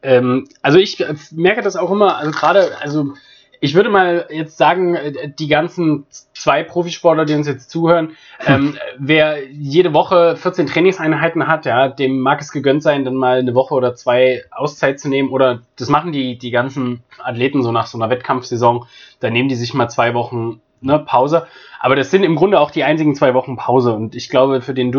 Ähm, 0.02 0.48
also 0.62 0.78
ich 0.78 1.00
äh, 1.02 1.14
merke 1.32 1.62
das 1.62 1.76
auch 1.76 1.92
immer, 1.92 2.18
also 2.18 2.32
gerade, 2.32 2.78
also 2.80 3.14
ich 3.60 3.76
würde 3.76 3.90
mal 3.90 4.28
jetzt 4.30 4.58
sagen, 4.58 4.96
äh, 4.96 5.30
die 5.30 5.48
ganzen 5.48 6.06
zwei 6.10 6.64
Profisportler, 6.64 7.26
die 7.26 7.34
uns 7.34 7.48
jetzt 7.48 7.70
zuhören, 7.70 8.16
ähm, 8.46 8.78
wer 8.98 9.50
jede 9.52 9.94
Woche 9.94 10.36
14 10.36 10.68
Trainingseinheiten 10.68 11.48
hat, 11.48 11.66
ja, 11.66 11.88
dem 11.88 12.20
mag 12.20 12.42
es 12.42 12.52
gegönnt 12.52 12.84
sein, 12.84 13.06
dann 13.06 13.16
mal 13.16 13.40
eine 13.40 13.56
Woche 13.56 13.74
oder 13.74 13.96
zwei 13.96 14.44
Auszeit 14.52 15.00
zu 15.00 15.10
nehmen. 15.10 15.30
Oder 15.30 15.62
das 15.78 15.90
machen 15.90 16.12
die, 16.12 16.38
die 16.38 16.52
ganzen 16.52 17.04
Athleten 17.24 17.64
so 17.64 17.72
nach 17.72 17.88
so 17.88 17.98
einer 17.98 18.10
Wettkampfsaison, 18.10 18.86
da 19.20 19.30
nehmen 19.30 19.50
die 19.50 19.56
sich 19.56 19.74
mal 19.74 19.88
zwei 19.88 20.14
Wochen 20.14 20.62
ne, 20.82 21.00
Pause. 21.00 21.48
Aber 21.80 21.96
das 21.96 22.12
sind 22.12 22.24
im 22.24 22.36
Grunde 22.36 22.60
auch 22.60 22.72
die 22.72 22.84
einzigen 22.84 23.16
zwei 23.16 23.34
Wochen 23.34 23.56
Pause. 23.56 23.94
Und 23.94 24.16
ich 24.16 24.30
glaube, 24.30 24.62
für 24.62 24.74
den 24.74 24.92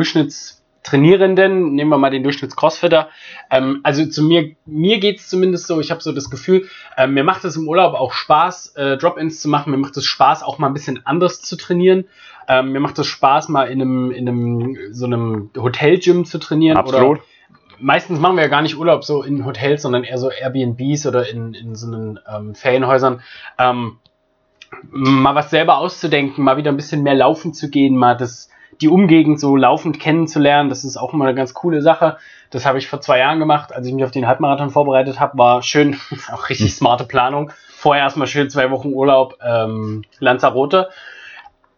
Durchschnittstrainierenden, 0.88 1.74
nehmen 1.74 1.90
wir 1.90 1.98
mal 1.98 2.10
den 2.10 2.22
Durchschnitts-Crossfitter, 2.22 3.08
ähm, 3.50 3.80
also 3.82 4.06
zu 4.06 4.22
mir, 4.22 4.56
mir 4.66 4.98
geht's 4.98 5.28
zumindest 5.28 5.66
so, 5.66 5.80
ich 5.80 5.90
habe 5.90 6.00
so 6.00 6.12
das 6.12 6.30
Gefühl, 6.30 6.68
ähm, 6.96 7.14
mir 7.14 7.24
macht 7.24 7.44
es 7.44 7.56
im 7.56 7.68
Urlaub 7.68 7.94
auch 7.94 8.12
Spaß, 8.12 8.74
äh, 8.76 8.96
Drop-Ins 8.96 9.40
zu 9.40 9.48
machen, 9.48 9.70
mir 9.70 9.78
macht 9.78 9.96
es 9.96 10.04
Spaß, 10.04 10.42
auch 10.42 10.58
mal 10.58 10.68
ein 10.68 10.74
bisschen 10.74 11.04
anders 11.04 11.42
zu 11.42 11.56
trainieren. 11.56 12.04
Ähm, 12.48 12.72
mir 12.72 12.80
macht 12.80 12.98
es 12.98 13.06
Spaß, 13.06 13.48
mal 13.50 13.64
in 13.64 13.82
einem, 13.82 14.10
in 14.10 14.28
einem 14.28 14.78
so 14.90 15.04
einem 15.04 15.50
Hotel-Gym 15.56 16.24
zu 16.24 16.38
trainieren. 16.38 16.78
Absolut. 16.78 17.18
Oder 17.18 17.20
meistens 17.78 18.18
machen 18.20 18.36
wir 18.36 18.42
ja 18.42 18.48
gar 18.48 18.62
nicht 18.62 18.78
Urlaub 18.78 19.04
so 19.04 19.22
in 19.22 19.44
Hotels, 19.44 19.82
sondern 19.82 20.04
eher 20.04 20.18
so 20.18 20.30
Airbnbs 20.30 21.06
oder 21.06 21.28
in, 21.28 21.52
in 21.52 21.74
so 21.74 21.86
einen 21.86 22.18
ähm, 22.26 22.54
Ferienhäusern. 22.54 23.20
Ähm, 23.58 23.98
mal 24.90 25.34
was 25.34 25.50
selber 25.50 25.78
auszudenken, 25.78 26.42
mal 26.44 26.56
wieder 26.56 26.70
ein 26.70 26.76
bisschen 26.76 27.02
mehr 27.02 27.14
laufen 27.14 27.52
zu 27.52 27.70
gehen, 27.70 27.96
mal 27.96 28.16
das, 28.16 28.48
die 28.80 28.88
Umgegend 28.88 29.40
so 29.40 29.56
laufend 29.56 30.00
kennenzulernen. 30.00 30.68
Das 30.68 30.84
ist 30.84 30.96
auch 30.96 31.12
immer 31.12 31.24
eine 31.24 31.34
ganz 31.34 31.54
coole 31.54 31.82
Sache. 31.82 32.18
Das 32.50 32.64
habe 32.64 32.78
ich 32.78 32.88
vor 32.88 33.00
zwei 33.00 33.18
Jahren 33.18 33.38
gemacht, 33.38 33.74
als 33.74 33.86
ich 33.86 33.92
mich 33.92 34.04
auf 34.04 34.10
den 34.10 34.26
Halbmarathon 34.26 34.70
vorbereitet 34.70 35.20
habe. 35.20 35.38
War 35.38 35.62
schön, 35.62 35.98
auch 36.32 36.48
richtig 36.48 36.74
smarte 36.74 37.04
Planung. 37.04 37.50
Vorher 37.68 38.04
erstmal 38.04 38.26
schön 38.26 38.50
zwei 38.50 38.70
Wochen 38.70 38.92
Urlaub 38.92 39.38
ähm, 39.44 40.04
Lanzarote. 40.18 40.88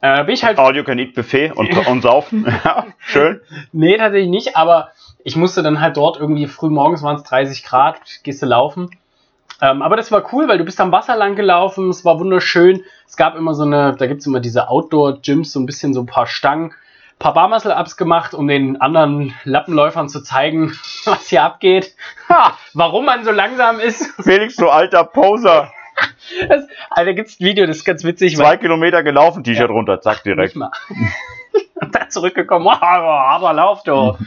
Äh, 0.00 0.25
bin 0.25 0.35
ich 0.35 0.45
halt. 0.45 0.59
You 0.75 0.85
can 0.85 0.99
eat 0.99 1.14
Buffet 1.14 1.52
und, 1.52 1.75
und 1.87 2.02
saufen. 2.02 2.47
ja, 2.64 2.87
schön. 3.00 3.40
Nee, 3.73 3.97
tatsächlich 3.99 4.30
nicht, 4.30 4.57
aber 4.57 4.90
ich 5.25 5.37
musste 5.37 5.62
dann 5.62 5.80
halt 5.80 5.97
dort 5.97 6.19
irgendwie 6.19 6.47
früh 6.47 6.71
morgens 6.71 7.02
waren 7.02 7.16
es 7.16 7.25
30 7.25 7.64
Grad, 7.64 8.00
gehst 8.23 8.42
du 8.42 8.47
laufen. 8.47 8.90
Ähm, 9.61 9.83
aber 9.83 9.97
das 9.97 10.11
war 10.11 10.33
cool, 10.33 10.49
weil 10.49 10.57
du 10.57 10.64
bist 10.64 10.80
am 10.80 10.92
Wasser 10.92 11.16
lang 11.16 11.37
gelaufen, 11.37 11.90
es 11.90 12.04
war 12.04 12.19
wunderschön. 12.19 12.83
Es 13.07 13.16
gab 13.16 13.37
immer 13.37 13.54
so 13.54 13.64
eine, 13.64 13.95
da 13.99 14.07
gibt 14.07 14.21
es 14.21 14.26
immer 14.26 14.40
diese 14.40 14.69
Outdoor-Gyms, 14.69 15.52
so 15.52 15.61
ein 15.61 15.66
bisschen 15.66 15.92
so 15.92 16.00
ein 16.00 16.07
paar 16.07 16.26
Stangen, 16.26 16.73
paar 17.20 17.34
Barmuscle-Ups 17.34 17.96
gemacht, 17.96 18.34
um 18.34 18.48
den 18.48 18.80
anderen 18.80 19.34
Lappenläufern 19.44 20.08
zu 20.08 20.22
zeigen, 20.22 20.72
was 21.04 21.28
hier 21.28 21.44
abgeht. 21.44 21.94
Ha, 22.28 22.58
warum 22.74 23.04
man 23.04 23.24
so 23.24 23.30
langsam 23.30 23.78
ist. 23.78 24.12
Felix, 24.22 24.56
du 24.56 24.68
alter 24.68 25.04
Poser. 25.04 25.70
Das, 26.48 26.66
also, 26.88 27.06
da 27.06 27.12
gibt's 27.12 27.38
ein 27.38 27.44
Video, 27.44 27.66
das 27.66 27.78
ist 27.78 27.84
ganz 27.84 28.02
witzig. 28.04 28.34
Zwei 28.36 28.56
Kilometer 28.56 29.02
gelaufen, 29.02 29.44
T-Shirt 29.44 29.68
ja, 29.68 29.74
runter, 29.74 30.00
zack, 30.00 30.24
direkt. 30.24 30.56
Und 30.56 31.94
dann 31.94 32.10
zurückgekommen, 32.10 32.66
oh, 32.66 32.70
aber 32.70 33.52
lauf 33.52 33.82
doch. 33.84 34.18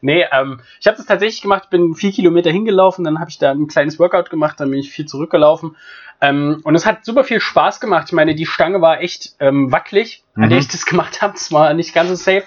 Nee, 0.00 0.24
ähm, 0.32 0.60
ich 0.80 0.86
habe 0.86 0.96
das 0.96 1.06
tatsächlich 1.06 1.42
gemacht, 1.42 1.70
bin 1.70 1.94
vier 1.94 2.12
Kilometer 2.12 2.50
hingelaufen, 2.50 3.04
dann 3.04 3.20
habe 3.20 3.30
ich 3.30 3.38
da 3.38 3.50
ein 3.50 3.66
kleines 3.66 3.98
Workout 3.98 4.30
gemacht, 4.30 4.58
dann 4.58 4.70
bin 4.70 4.80
ich 4.80 4.90
viel 4.90 5.06
zurückgelaufen. 5.06 5.76
Ähm, 6.20 6.60
und 6.64 6.74
es 6.74 6.86
hat 6.86 7.04
super 7.04 7.24
viel 7.24 7.40
Spaß 7.40 7.80
gemacht. 7.80 8.08
Ich 8.08 8.12
meine, 8.12 8.34
die 8.34 8.46
Stange 8.46 8.80
war 8.80 9.00
echt 9.00 9.34
ähm, 9.40 9.72
wackelig, 9.72 10.22
mhm. 10.34 10.44
an 10.44 10.50
der 10.50 10.58
ich 10.58 10.68
das 10.68 10.84
gemacht 10.86 11.22
habe. 11.22 11.34
Es 11.34 11.50
war 11.52 11.72
nicht 11.74 11.94
ganz 11.94 12.10
so 12.10 12.14
safe. 12.14 12.44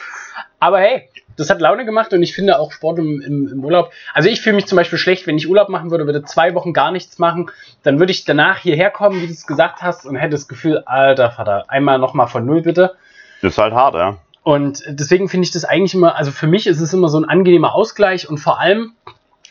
Aber 0.60 0.80
hey, 0.80 1.10
das 1.38 1.50
hat 1.50 1.60
Laune 1.60 1.86
gemacht 1.86 2.14
und 2.14 2.22
ich 2.22 2.36
finde 2.36 2.60
auch 2.60 2.72
Sport 2.72 3.00
im, 3.00 3.22
im, 3.22 3.48
im 3.48 3.66
Urlaub. 3.66 3.92
Also 4.14 4.30
ich 4.30 4.42
fühle 4.42 4.56
mich 4.56 4.68
zum 4.68 4.76
Beispiel 4.76 5.00
schlecht, 5.00 5.28
wenn 5.28 5.38
ich 5.38 5.50
Urlaub 5.50 5.70
machen 5.70 5.92
würde, 5.92 6.06
würde 6.06 6.24
zwei 6.24 6.54
Wochen 6.54 6.74
gar 6.74 6.92
nichts 6.92 7.20
machen, 7.20 7.52
dann 7.82 8.00
würde 8.00 8.12
ich 8.12 8.26
danach 8.26 8.60
hierher 8.60 8.92
kommen, 8.92 9.22
wie 9.22 9.28
du 9.28 9.34
es 9.34 9.48
gesagt 9.48 9.82
hast, 9.82 10.06
und 10.06 10.16
hätte 10.16 10.32
das 10.32 10.48
Gefühl, 10.48 10.84
alter 10.86 11.32
Vater, 11.32 11.66
einmal 11.68 12.00
nochmal 12.00 12.28
von 12.28 12.46
null 12.46 12.62
bitte. 12.62 12.96
Das 13.42 13.54
ist 13.54 13.58
halt 13.58 13.74
hart, 13.74 13.96
ja. 13.96 14.18
Und 14.44 14.84
deswegen 14.88 15.30
finde 15.30 15.46
ich 15.46 15.52
das 15.52 15.64
eigentlich 15.64 15.94
immer, 15.94 16.16
also 16.16 16.32
für 16.32 16.48
mich 16.48 16.68
ist 16.68 16.82
es 16.82 16.94
immer 16.94 17.08
so 17.08 17.18
ein 17.18 17.26
angenehmer 17.26 17.74
Ausgleich 17.74 18.30
und 18.30 18.38
vor 18.38 18.60
allem, 18.60 18.94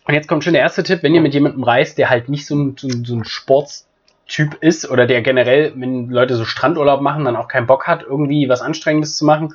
und 0.06 0.14
jetzt 0.14 0.28
kommt 0.28 0.44
schon 0.44 0.52
der 0.52 0.62
erste 0.62 0.82
Tipp, 0.82 1.02
wenn 1.02 1.14
ihr 1.14 1.22
mit 1.22 1.32
jemandem 1.32 1.64
reist, 1.64 1.96
der 1.96 2.11
halt 2.11 2.28
nicht 2.28 2.46
so 2.46 2.54
ein, 2.56 2.76
so 2.76 2.88
so 2.88 3.14
ein 3.14 3.25
Sportstyp 3.25 4.54
ist 4.61 4.90
oder 4.90 5.06
der 5.06 5.22
generell, 5.22 5.72
wenn 5.76 6.11
Leute 6.11 6.34
so 6.37 6.44
Strandurlaub 6.44 7.00
machen, 7.00 7.25
dann 7.25 7.37
auch 7.37 7.49
keinen 7.49 7.66
Bock 7.66 7.87
hat, 7.87 8.02
irgendwie 8.02 8.49
was 8.50 8.61
Anstrengendes 8.61 9.16
zu 9.16 9.25
machen, 9.25 9.54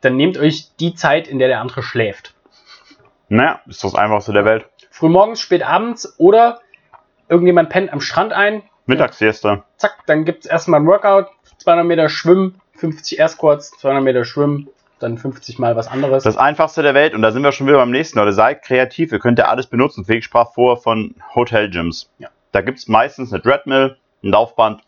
dann 0.00 0.16
nehmt 0.16 0.38
euch 0.38 0.68
die 0.80 0.94
Zeit, 0.94 1.28
in 1.28 1.38
der 1.38 1.48
der 1.48 1.60
andere 1.60 1.82
schläft. 1.82 2.34
Naja, 3.28 3.60
ist 3.66 3.84
das 3.84 3.94
einfachste 3.94 4.32
der 4.32 4.44
Welt. 4.44 4.66
Frühmorgens, 4.90 5.40
spät 5.40 5.62
abends 5.62 6.14
oder 6.18 6.60
irgendjemand 7.28 7.70
pennt 7.70 7.92
am 7.92 8.00
Strand 8.00 8.32
ein. 8.32 8.62
Mittagssiesta. 8.86 9.64
Zack, 9.76 10.04
dann 10.06 10.24
gibt 10.24 10.44
es 10.44 10.50
erstmal 10.50 10.80
ein 10.80 10.86
Workout, 10.86 11.28
200 11.58 11.86
Meter 11.86 12.08
Schwimmen, 12.08 12.60
50 12.76 13.18
Air 13.18 13.28
Squats, 13.28 13.70
200 13.78 14.02
Meter 14.02 14.24
Schwimmen, 14.24 14.68
dann 14.98 15.18
50 15.18 15.58
mal 15.58 15.76
was 15.76 15.88
anderes. 15.88 16.24
Das 16.24 16.36
einfachste 16.36 16.82
der 16.82 16.94
Welt 16.94 17.14
und 17.14 17.22
da 17.22 17.30
sind 17.30 17.42
wir 17.42 17.52
schon 17.52 17.66
wieder 17.66 17.78
beim 17.78 17.90
nächsten. 17.90 18.18
Oder 18.18 18.32
seid 18.32 18.62
kreativ, 18.62 19.12
ihr 19.12 19.18
könnt 19.18 19.38
ja 19.38 19.46
alles 19.46 19.66
benutzen. 19.66 20.04
Felix 20.04 20.26
sprach 20.26 20.52
vor 20.52 20.76
von 20.76 21.14
Hotel 21.34 21.70
Gyms. 21.70 22.10
Ja. 22.18 22.28
Da 22.52 22.60
gibt 22.60 22.78
es 22.78 22.88
meistens 22.88 23.32
eine 23.32 23.42
Treadmill, 23.42 23.96
ein 24.22 24.30
Laufband. 24.30 24.82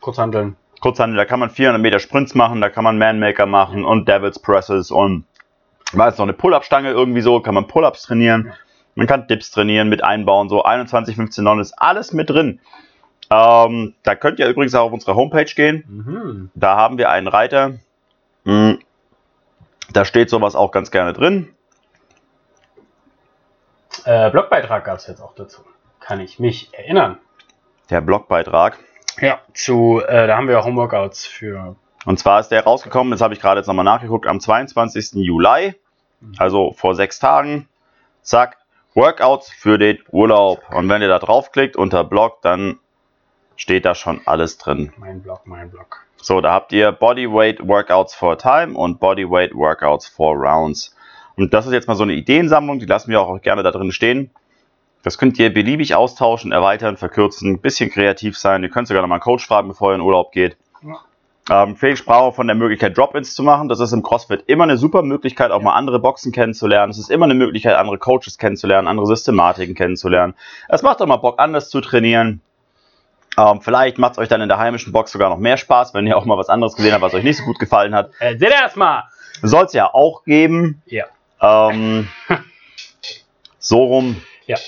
Kurzhandeln. 0.00 0.56
Kurzhandeln, 0.80 1.18
da 1.18 1.26
kann 1.26 1.40
man 1.40 1.50
400 1.50 1.80
Meter 1.80 1.98
Sprints 1.98 2.34
machen, 2.34 2.60
da 2.60 2.70
kann 2.70 2.84
man 2.84 2.96
Manmaker 2.96 3.44
machen 3.44 3.84
und 3.84 4.08
Devil's 4.08 4.38
Presses 4.38 4.90
und 4.90 5.24
weiß 5.92 6.16
noch 6.16 6.24
eine 6.24 6.32
Pull-Up-Stange 6.32 6.90
irgendwie 6.90 7.20
so, 7.20 7.40
kann 7.40 7.54
man 7.54 7.66
Pull-Ups 7.66 8.04
trainieren. 8.04 8.46
Ja. 8.46 8.54
Man 8.94 9.06
kann 9.06 9.26
Dips 9.28 9.50
trainieren 9.50 9.88
mit 9.88 10.02
einbauen, 10.02 10.48
so 10.48 10.62
21, 10.62 11.16
15, 11.16 11.44
9 11.44 11.60
ist 11.60 11.74
alles 11.76 12.12
mit 12.12 12.30
drin. 12.30 12.60
Ähm, 13.32 13.94
da 14.02 14.14
könnt 14.16 14.40
ihr 14.40 14.48
übrigens 14.48 14.74
auch 14.74 14.86
auf 14.86 14.92
unsere 14.92 15.14
Homepage 15.14 15.44
gehen. 15.44 15.84
Mhm. 15.86 16.50
Da 16.54 16.76
haben 16.76 16.98
wir 16.98 17.10
einen 17.10 17.28
Reiter. 17.28 17.74
Mhm. 18.44 18.80
Da 19.92 20.04
steht 20.04 20.30
sowas 20.30 20.54
auch 20.54 20.72
ganz 20.72 20.90
gerne 20.90 21.12
drin. 21.12 21.54
Äh, 24.04 24.30
Blogbeitrag 24.30 24.84
gab 24.84 24.98
es 24.98 25.06
jetzt 25.06 25.20
auch 25.20 25.34
dazu. 25.34 25.62
Kann 26.00 26.20
ich 26.20 26.38
mich 26.38 26.72
erinnern. 26.72 27.18
Der 27.90 28.00
Blogbeitrag. 28.00 28.78
Ja, 29.20 29.40
zu, 29.52 30.00
äh, 30.06 30.26
da 30.26 30.36
haben 30.36 30.48
wir 30.48 30.64
Homeworkouts 30.64 31.26
für. 31.26 31.76
Und 32.06 32.18
zwar 32.18 32.40
ist 32.40 32.48
der 32.48 32.64
rausgekommen, 32.64 33.10
das 33.10 33.20
habe 33.20 33.34
ich 33.34 33.40
gerade 33.40 33.60
jetzt 33.60 33.66
nochmal 33.66 33.84
nachgeguckt, 33.84 34.26
am 34.26 34.40
22. 34.40 35.12
Juli, 35.14 35.74
mhm. 36.20 36.34
also 36.38 36.72
vor 36.72 36.94
sechs 36.94 37.18
Tagen. 37.18 37.68
Zack, 38.22 38.56
Workouts 38.94 39.50
für 39.50 39.78
den 39.78 39.98
Urlaub. 40.10 40.62
Und 40.72 40.88
wenn 40.88 41.02
ihr 41.02 41.08
da 41.08 41.18
draufklickt 41.18 41.76
unter 41.76 42.04
Blog, 42.04 42.42
dann 42.42 42.78
steht 43.60 43.84
da 43.84 43.94
schon 43.94 44.22
alles 44.24 44.56
drin. 44.56 44.92
Mein 44.96 45.22
Blog, 45.22 45.42
mein 45.44 45.70
Blog. 45.70 46.06
So, 46.16 46.40
da 46.40 46.52
habt 46.52 46.72
ihr 46.72 46.92
Bodyweight 46.92 47.66
Workouts 47.66 48.14
for 48.14 48.38
Time 48.38 48.72
und 48.74 49.00
Bodyweight 49.00 49.54
Workouts 49.54 50.08
for 50.08 50.34
Rounds. 50.34 50.96
Und 51.36 51.52
das 51.52 51.66
ist 51.66 51.72
jetzt 51.72 51.86
mal 51.86 51.94
so 51.94 52.02
eine 52.02 52.14
Ideensammlung, 52.14 52.78
die 52.78 52.86
lassen 52.86 53.10
wir 53.10 53.20
auch 53.20 53.40
gerne 53.42 53.62
da 53.62 53.70
drin 53.70 53.92
stehen. 53.92 54.30
Das 55.02 55.18
könnt 55.18 55.38
ihr 55.38 55.52
beliebig 55.52 55.94
austauschen, 55.94 56.52
erweitern, 56.52 56.96
verkürzen, 56.96 57.52
ein 57.52 57.60
bisschen 57.60 57.90
kreativ 57.90 58.36
sein. 58.36 58.62
Ihr 58.62 58.70
könnt 58.70 58.88
sogar 58.88 59.02
noch 59.02 59.08
mal 59.08 59.16
einen 59.16 59.22
Coach 59.22 59.46
fragen, 59.46 59.68
bevor 59.68 59.92
ihr 59.92 59.96
in 59.96 60.00
Urlaub 60.00 60.32
geht. 60.32 60.56
Ja. 60.82 61.00
Ähm, 61.50 61.76
Felix 61.76 61.98
sprach 61.98 62.20
auch 62.20 62.34
von 62.34 62.46
der 62.46 62.56
Möglichkeit, 62.56 62.96
Drop-Ins 62.96 63.34
zu 63.34 63.42
machen. 63.42 63.68
Das 63.68 63.80
ist 63.80 63.92
im 63.92 64.02
CrossFit 64.02 64.44
immer 64.46 64.64
eine 64.64 64.76
super 64.78 65.02
Möglichkeit, 65.02 65.50
auch 65.50 65.62
mal 65.62 65.74
andere 65.74 65.98
Boxen 65.98 66.32
kennenzulernen. 66.32 66.90
Es 66.90 66.98
ist 66.98 67.10
immer 67.10 67.24
eine 67.24 67.34
Möglichkeit, 67.34 67.76
andere 67.76 67.98
Coaches 67.98 68.38
kennenzulernen, 68.38 68.88
andere 68.88 69.06
Systematiken 69.06 69.74
kennenzulernen. 69.74 70.34
Es 70.68 70.82
macht 70.82 71.00
auch 71.00 71.06
mal 71.06 71.16
Bock, 71.16 71.38
anders 71.38 71.70
zu 71.70 71.80
trainieren. 71.80 72.40
Ähm, 73.38 73.60
vielleicht 73.60 73.98
macht 73.98 74.12
es 74.12 74.18
euch 74.18 74.28
dann 74.28 74.40
in 74.40 74.48
der 74.48 74.58
heimischen 74.58 74.92
Box 74.92 75.12
sogar 75.12 75.30
noch 75.30 75.38
mehr 75.38 75.56
Spaß, 75.56 75.94
wenn 75.94 76.06
ihr 76.06 76.16
auch 76.16 76.24
mal 76.24 76.36
was 76.36 76.48
anderes 76.48 76.74
gesehen 76.74 76.92
habt, 76.92 77.02
was 77.02 77.14
euch 77.14 77.24
nicht 77.24 77.38
so 77.38 77.44
gut 77.44 77.58
gefallen 77.58 77.94
hat. 77.94 78.10
Äh, 78.18 78.36
seht 78.36 78.50
ihr 78.50 78.60
erstmal! 78.60 79.04
Soll 79.42 79.64
es 79.64 79.72
ja 79.72 79.92
auch 79.92 80.24
geben. 80.24 80.82
Ja. 80.86 81.06
Ähm, 81.40 82.08
so 83.58 83.84
rum. 83.84 84.20
Ja. 84.46 84.58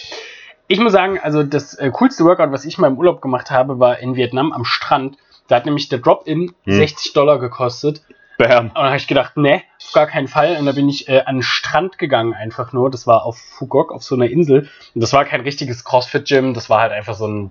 Ich 0.68 0.78
muss 0.78 0.92
sagen, 0.92 1.18
also 1.20 1.42
das 1.42 1.74
äh, 1.74 1.90
coolste 1.92 2.24
Workout, 2.24 2.52
was 2.52 2.64
ich 2.64 2.78
mal 2.78 2.86
im 2.86 2.96
Urlaub 2.96 3.20
gemacht 3.20 3.50
habe, 3.50 3.78
war 3.78 3.98
in 3.98 4.16
Vietnam 4.16 4.52
am 4.52 4.64
Strand. 4.64 5.18
Da 5.48 5.56
hat 5.56 5.66
nämlich 5.66 5.88
der 5.88 5.98
Drop-In 5.98 6.54
hm. 6.64 6.72
60 6.72 7.12
Dollar 7.12 7.38
gekostet. 7.38 8.02
Bam. 8.38 8.68
Und 8.68 8.76
dann 8.76 8.86
habe 8.86 8.96
ich 8.96 9.06
gedacht, 9.06 9.36
ne, 9.36 9.62
auf 9.84 9.92
gar 9.92 10.06
keinen 10.06 10.28
Fall. 10.28 10.56
Und 10.56 10.64
da 10.64 10.72
bin 10.72 10.88
ich 10.88 11.08
äh, 11.08 11.22
an 11.26 11.36
den 11.36 11.42
Strand 11.42 11.98
gegangen, 11.98 12.32
einfach 12.32 12.72
nur. 12.72 12.90
Das 12.90 13.06
war 13.06 13.24
auf 13.24 13.36
Fugok, 13.36 13.92
auf 13.92 14.02
so 14.02 14.14
einer 14.14 14.30
Insel. 14.30 14.68
Und 14.94 15.00
das 15.00 15.12
war 15.12 15.24
kein 15.24 15.42
richtiges 15.42 15.84
CrossFit-Gym, 15.84 16.54
das 16.54 16.70
war 16.70 16.80
halt 16.80 16.92
einfach 16.92 17.14
so 17.14 17.26
ein 17.26 17.50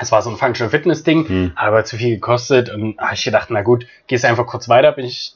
es 0.00 0.10
war 0.10 0.22
so 0.22 0.30
ein 0.30 0.36
Functional 0.36 0.70
Fitness 0.70 1.02
Ding, 1.02 1.28
hm. 1.28 1.52
aber 1.54 1.84
zu 1.84 1.96
viel 1.96 2.14
gekostet 2.14 2.70
und 2.70 2.98
habe 2.98 3.14
ich 3.14 3.22
gedacht, 3.22 3.48
na 3.50 3.62
gut, 3.62 3.86
gehst 4.06 4.24
einfach 4.24 4.46
kurz 4.46 4.68
weiter, 4.68 4.92
bin 4.92 5.04
ich 5.04 5.34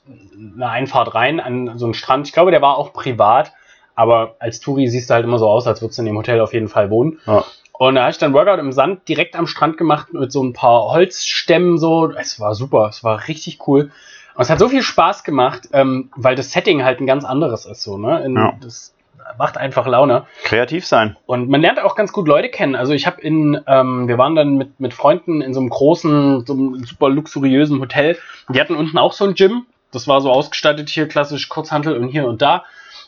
eine 0.57 0.69
Einfahrt 0.69 1.15
rein 1.15 1.39
an 1.39 1.79
so 1.79 1.85
einen 1.85 1.95
Strand. 1.95 2.27
Ich 2.27 2.33
glaube, 2.33 2.51
der 2.51 2.63
war 2.63 2.79
auch 2.79 2.93
privat, 2.93 3.53
aber 3.95 4.37
als 4.39 4.61
Touri 4.61 4.89
siehst 4.89 5.11
du 5.11 5.15
halt 5.15 5.25
immer 5.25 5.39
so 5.39 5.49
aus, 5.49 5.67
als 5.67 5.83
würdest 5.83 5.99
du 5.99 6.03
in 6.03 6.07
dem 6.07 6.17
Hotel 6.17 6.41
auf 6.41 6.55
jeden 6.55 6.69
Fall 6.69 6.91
wohnen. 6.91 7.19
Ja. 7.27 7.45
Und 7.73 7.97
da 7.97 8.03
habe 8.03 8.11
ich 8.13 8.19
dann 8.19 8.33
Workout 8.33 8.59
im 8.59 8.73
Sand 8.73 9.07
direkt 9.09 9.37
am 9.37 9.47
Strand 9.47 9.77
gemacht 9.77 10.15
mit 10.15 10.33
so 10.33 10.43
ein 10.43 10.53
paar 10.53 10.93
Holzstämmen 10.93 11.77
so. 11.77 12.11
Es 12.13 12.41
war 12.41 12.55
super, 12.55 12.89
es 12.89 13.05
war 13.05 13.29
richtig 13.29 13.67
cool. 13.67 13.91
Und 14.35 14.43
es 14.43 14.51
hat 14.51 14.59
so 14.59 14.69
viel 14.69 14.83
Spaß 14.83 15.25
gemacht, 15.25 15.69
ähm, 15.73 16.11
weil 16.17 16.37
das 16.37 16.53
Setting 16.53 16.85
halt 16.85 17.01
ein 17.01 17.07
ganz 17.07 17.25
anderes 17.25 17.67
ist 17.67 17.83
so, 17.83 17.99
ne? 17.99 18.25
In, 18.25 18.37
ja. 18.37 18.57
Das 18.61 18.94
macht 19.39 19.57
einfach 19.57 19.87
Laune. 19.87 20.25
Kreativ 20.45 20.87
sein. 20.87 21.17
Und 21.27 21.49
man 21.49 21.61
lernt 21.61 21.81
auch 21.81 21.97
ganz 21.97 22.13
gut 22.13 22.29
Leute 22.29 22.49
kennen. 22.49 22.75
Also 22.75 22.93
ich 22.93 23.07
habe 23.07 23.21
in, 23.21 23.61
ähm, 23.67 24.09
wir 24.09 24.19
waren 24.19 24.35
dann 24.35 24.57
mit, 24.57 24.81
mit 24.81 24.95
Freunden 24.95 25.41
in 25.41 25.55
so 25.55 25.61
einem 25.61 25.71
großen, 25.71 26.47
so 26.47 26.53
einem 26.53 26.85
super 26.85 27.09
luxuriösen 27.09 27.81
Hotel. 27.81 28.17
Die 28.49 28.61
hatten 28.61 28.75
unten 28.75 28.99
auch 28.99 29.13
so 29.13 29.25
ein 29.25 29.35
Gym. 29.35 29.67
Das 29.93 30.09
war 30.09 30.21
so 30.21 30.31
ausgestattet 30.31 30.89
hier, 30.89 31.07
klassisch 31.07 31.49
Kurzhantel 31.49 31.97
und 31.97 32.09
hier 32.09 32.27
und 32.27 32.43
da. 32.43 32.65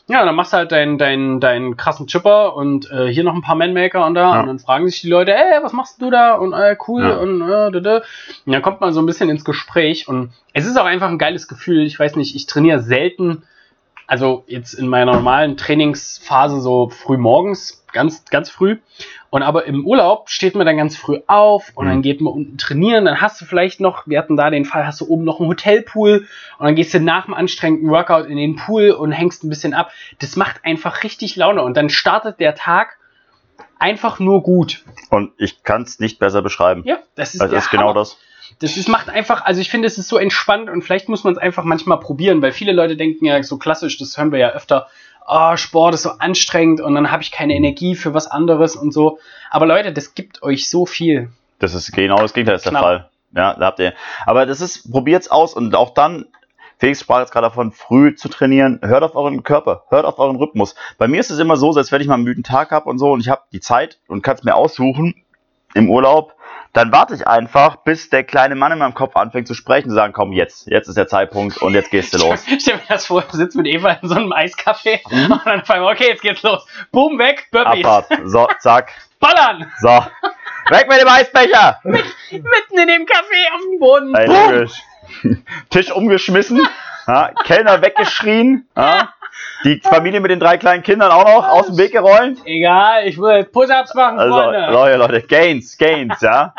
Ja, 0.09 0.23
dann 0.23 0.35
machst 0.35 0.53
du 0.53 0.57
halt 0.57 0.71
deinen 0.71 0.97
deinen 0.97 1.41
deinen 1.41 1.75
krassen 1.75 2.07
Chipper 2.07 2.55
und 2.55 2.89
äh, 2.91 3.07
hier 3.07 3.25
noch 3.25 3.35
ein 3.35 3.41
paar 3.41 3.55
Manmaker 3.55 4.05
und 4.05 4.13
da. 4.13 4.35
Ja. 4.35 4.39
Und 4.39 4.47
dann 4.47 4.59
fragen 4.59 4.87
sich 4.87 5.01
die 5.01 5.09
Leute, 5.09 5.33
ey, 5.33 5.61
was 5.61 5.73
machst 5.73 6.01
du 6.01 6.09
da? 6.09 6.35
Und 6.35 6.53
äh, 6.53 6.77
cool 6.87 7.03
ja. 7.03 7.17
und 7.17 7.41
äh, 7.41 7.71
da, 7.71 7.79
da. 7.81 7.95
Und 8.45 8.53
dann 8.53 8.61
kommt 8.61 8.79
man 8.79 8.93
so 8.93 9.01
ein 9.01 9.05
bisschen 9.05 9.29
ins 9.29 9.43
Gespräch. 9.43 10.07
Und 10.07 10.31
es 10.53 10.65
ist 10.65 10.79
auch 10.79 10.85
einfach 10.85 11.09
ein 11.09 11.17
geiles 11.17 11.49
Gefühl. 11.49 11.85
Ich 11.85 11.99
weiß 11.99 12.15
nicht, 12.15 12.37
ich 12.37 12.45
trainiere 12.45 12.79
selten 12.79 13.43
also 14.07 14.45
jetzt 14.47 14.73
in 14.73 14.87
meiner 14.87 15.13
normalen 15.13 15.57
Trainingsphase 15.57 16.61
so 16.61 16.89
früh 16.89 17.17
morgens, 17.17 17.83
ganz, 17.91 18.23
ganz 18.25 18.49
früh. 18.49 18.77
Und 19.29 19.43
aber 19.43 19.65
im 19.65 19.85
Urlaub 19.85 20.29
steht 20.29 20.55
man 20.55 20.65
dann 20.65 20.77
ganz 20.77 20.95
früh 20.95 21.19
auf 21.27 21.73
und 21.75 21.85
mhm. 21.85 21.89
dann 21.89 22.01
geht 22.01 22.21
man 22.21 22.33
unten 22.33 22.57
trainieren. 22.57 23.03
Dann 23.03 23.19
hast 23.19 23.41
du 23.41 23.45
vielleicht 23.45 23.81
noch, 23.81 24.07
wir 24.07 24.17
hatten 24.17 24.37
da 24.37 24.49
den 24.49 24.63
Fall, 24.63 24.87
hast 24.87 25.01
du 25.01 25.07
oben 25.07 25.25
noch 25.25 25.41
einen 25.41 25.49
Hotelpool 25.49 26.25
und 26.57 26.65
dann 26.65 26.75
gehst 26.75 26.93
du 26.93 27.01
nach 27.01 27.25
dem 27.25 27.33
anstrengenden 27.33 27.89
Workout 27.89 28.27
in 28.27 28.37
den 28.37 28.55
Pool 28.55 28.91
und 28.91 29.11
hängst 29.11 29.43
ein 29.43 29.49
bisschen 29.49 29.73
ab. 29.73 29.91
Das 30.19 30.37
macht 30.37 30.63
einfach 30.63 31.03
richtig 31.03 31.35
Laune 31.35 31.61
und 31.61 31.75
dann 31.75 31.89
startet 31.89 32.39
der 32.39 32.55
Tag 32.55 32.97
einfach 33.77 34.19
nur 34.19 34.41
gut. 34.41 34.83
Und 35.09 35.33
ich 35.37 35.63
kann 35.63 35.81
es 35.81 35.99
nicht 35.99 36.17
besser 36.17 36.41
beschreiben. 36.41 36.83
Ja, 36.85 36.99
das 37.15 37.35
ist, 37.35 37.41
Also 37.41 37.57
ist 37.57 37.69
genau 37.69 37.93
das. 37.93 38.17
Das 38.59 38.77
ist, 38.77 38.89
macht 38.89 39.09
einfach, 39.09 39.43
also 39.45 39.61
ich 39.61 39.69
finde, 39.69 39.87
es 39.87 39.97
ist 39.97 40.07
so 40.07 40.17
entspannt 40.17 40.69
und 40.69 40.81
vielleicht 40.81 41.09
muss 41.09 41.23
man 41.23 41.33
es 41.33 41.39
einfach 41.39 41.63
manchmal 41.63 41.99
probieren, 41.99 42.41
weil 42.41 42.51
viele 42.51 42.71
Leute 42.71 42.95
denken 42.95 43.25
ja 43.25 43.41
so 43.43 43.57
klassisch, 43.57 43.97
das 43.97 44.17
hören 44.17 44.31
wir 44.31 44.39
ja 44.39 44.49
öfter, 44.49 44.87
oh, 45.27 45.55
Sport 45.57 45.93
ist 45.93 46.03
so 46.03 46.11
anstrengend 46.11 46.81
und 46.81 46.95
dann 46.95 47.11
habe 47.11 47.21
ich 47.21 47.31
keine 47.31 47.55
Energie 47.55 47.95
für 47.95 48.13
was 48.13 48.27
anderes 48.27 48.75
und 48.75 48.93
so. 48.93 49.19
Aber 49.49 49.65
Leute, 49.65 49.91
das 49.91 50.15
gibt 50.15 50.41
euch 50.43 50.69
so 50.69 50.85
viel. 50.85 51.29
Das 51.59 51.73
ist 51.73 51.91
genau 51.91 52.17
das 52.17 52.33
Gegenteil 52.33 52.55
ist 52.55 52.65
der 52.65 52.71
Knapp. 52.71 52.83
Fall. 52.83 53.09
Ja, 53.35 53.53
da 53.53 53.65
habt 53.65 53.79
ihr. 53.79 53.93
Aber 54.25 54.45
das 54.45 54.61
ist, 54.61 54.89
probiert's 54.91 55.29
aus 55.29 55.53
und 55.53 55.75
auch 55.75 55.93
dann, 55.93 56.25
Felix 56.79 57.01
sprach 57.01 57.19
jetzt 57.19 57.31
gerade 57.31 57.47
davon, 57.47 57.71
früh 57.71 58.15
zu 58.15 58.29
trainieren. 58.29 58.79
Hört 58.83 59.03
auf 59.03 59.15
euren 59.15 59.43
Körper, 59.43 59.83
hört 59.89 60.05
auf 60.05 60.19
euren 60.19 60.37
Rhythmus. 60.37 60.75
Bei 60.97 61.07
mir 61.07 61.19
ist 61.19 61.31
es 61.31 61.39
immer 61.39 61.57
so, 61.57 61.71
als 61.71 61.91
wenn 61.91 62.01
ich 62.01 62.07
mal 62.07 62.13
einen 62.15 62.23
müden 62.23 62.43
Tag 62.43 62.71
habe 62.71 62.89
und 62.89 62.99
so 62.99 63.11
und 63.11 63.19
ich 63.19 63.29
habe 63.29 63.41
die 63.51 63.59
Zeit 63.59 63.99
und 64.07 64.21
kann 64.21 64.37
es 64.37 64.43
mir 64.43 64.55
aussuchen 64.55 65.15
im 65.77 65.89
Urlaub, 65.89 66.33
dann 66.73 66.91
warte 66.91 67.15
ich 67.15 67.25
einfach, 67.27 67.77
bis 67.77 68.09
der 68.09 68.23
kleine 68.23 68.55
Mann 68.55 68.71
in 68.71 68.77
meinem 68.79 68.93
Kopf 68.93 69.15
anfängt 69.15 69.47
zu 69.47 69.53
sprechen 69.53 69.89
und 69.89 69.95
sagen, 69.95 70.13
komm, 70.13 70.31
jetzt, 70.33 70.67
jetzt 70.67 70.87
ist 70.87 70.97
der 70.97 71.07
Zeitpunkt 71.07 71.57
und 71.57 71.73
jetzt 71.73 71.89
gehst 71.91 72.13
du 72.13 72.17
los. 72.19 72.43
Stell 72.59 72.75
mir 72.75 72.81
das 72.89 73.05
vor, 73.07 73.21
du 73.23 73.37
sitzt 73.37 73.55
mit 73.55 73.65
Eva 73.67 73.91
in 74.01 74.09
so 74.09 74.15
einem 74.15 74.31
Eiscafé 74.33 74.99
Mhm. 75.09 75.31
und 75.31 75.41
dann 75.45 75.61
auf 75.61 75.69
einmal, 75.71 75.93
okay, 75.93 76.09
jetzt 76.09 76.21
geht's 76.21 76.43
los. 76.43 76.65
Boom, 76.91 77.17
weg, 77.17 77.47
Burpees. 77.51 77.85
Abfahrt. 77.85 78.21
So, 78.25 78.47
zack. 78.59 78.91
Ballern! 79.19 79.71
So. 79.79 79.87
Weg 80.69 80.87
mit 80.89 81.01
dem 81.01 81.07
Eisbecher! 81.07 81.79
Mitten 81.83 82.77
in 82.77 82.87
dem 82.87 83.05
Café 83.05 83.55
auf 83.55 83.61
dem 83.71 83.79
Boden. 83.79 84.13
Ey, 84.15 84.27
Boom. 84.27 84.51
logisch. 84.51 84.83
Tisch 85.69 85.91
umgeschmissen, 85.91 86.59
ja, 87.07 87.31
Kellner 87.43 87.81
weggeschrien, 87.81 88.67
ja, 88.75 89.09
die 89.63 89.79
Familie 89.83 90.19
mit 90.19 90.31
den 90.31 90.39
drei 90.39 90.57
kleinen 90.57 90.83
Kindern 90.83 91.11
auch 91.11 91.25
noch 91.25 91.47
aus 91.47 91.67
dem 91.67 91.77
Weg 91.77 91.91
geräumt. 91.91 92.39
Egal, 92.45 93.07
ich 93.07 93.17
will 93.17 93.43
Push-Ups 93.45 93.93
machen, 93.93 94.19
Also, 94.19 94.33
Freunde. 94.33 94.71
Leute, 94.71 94.97
Leute, 94.97 95.21
Gains, 95.21 95.77
Gains, 95.77 96.21
ja. 96.21 96.53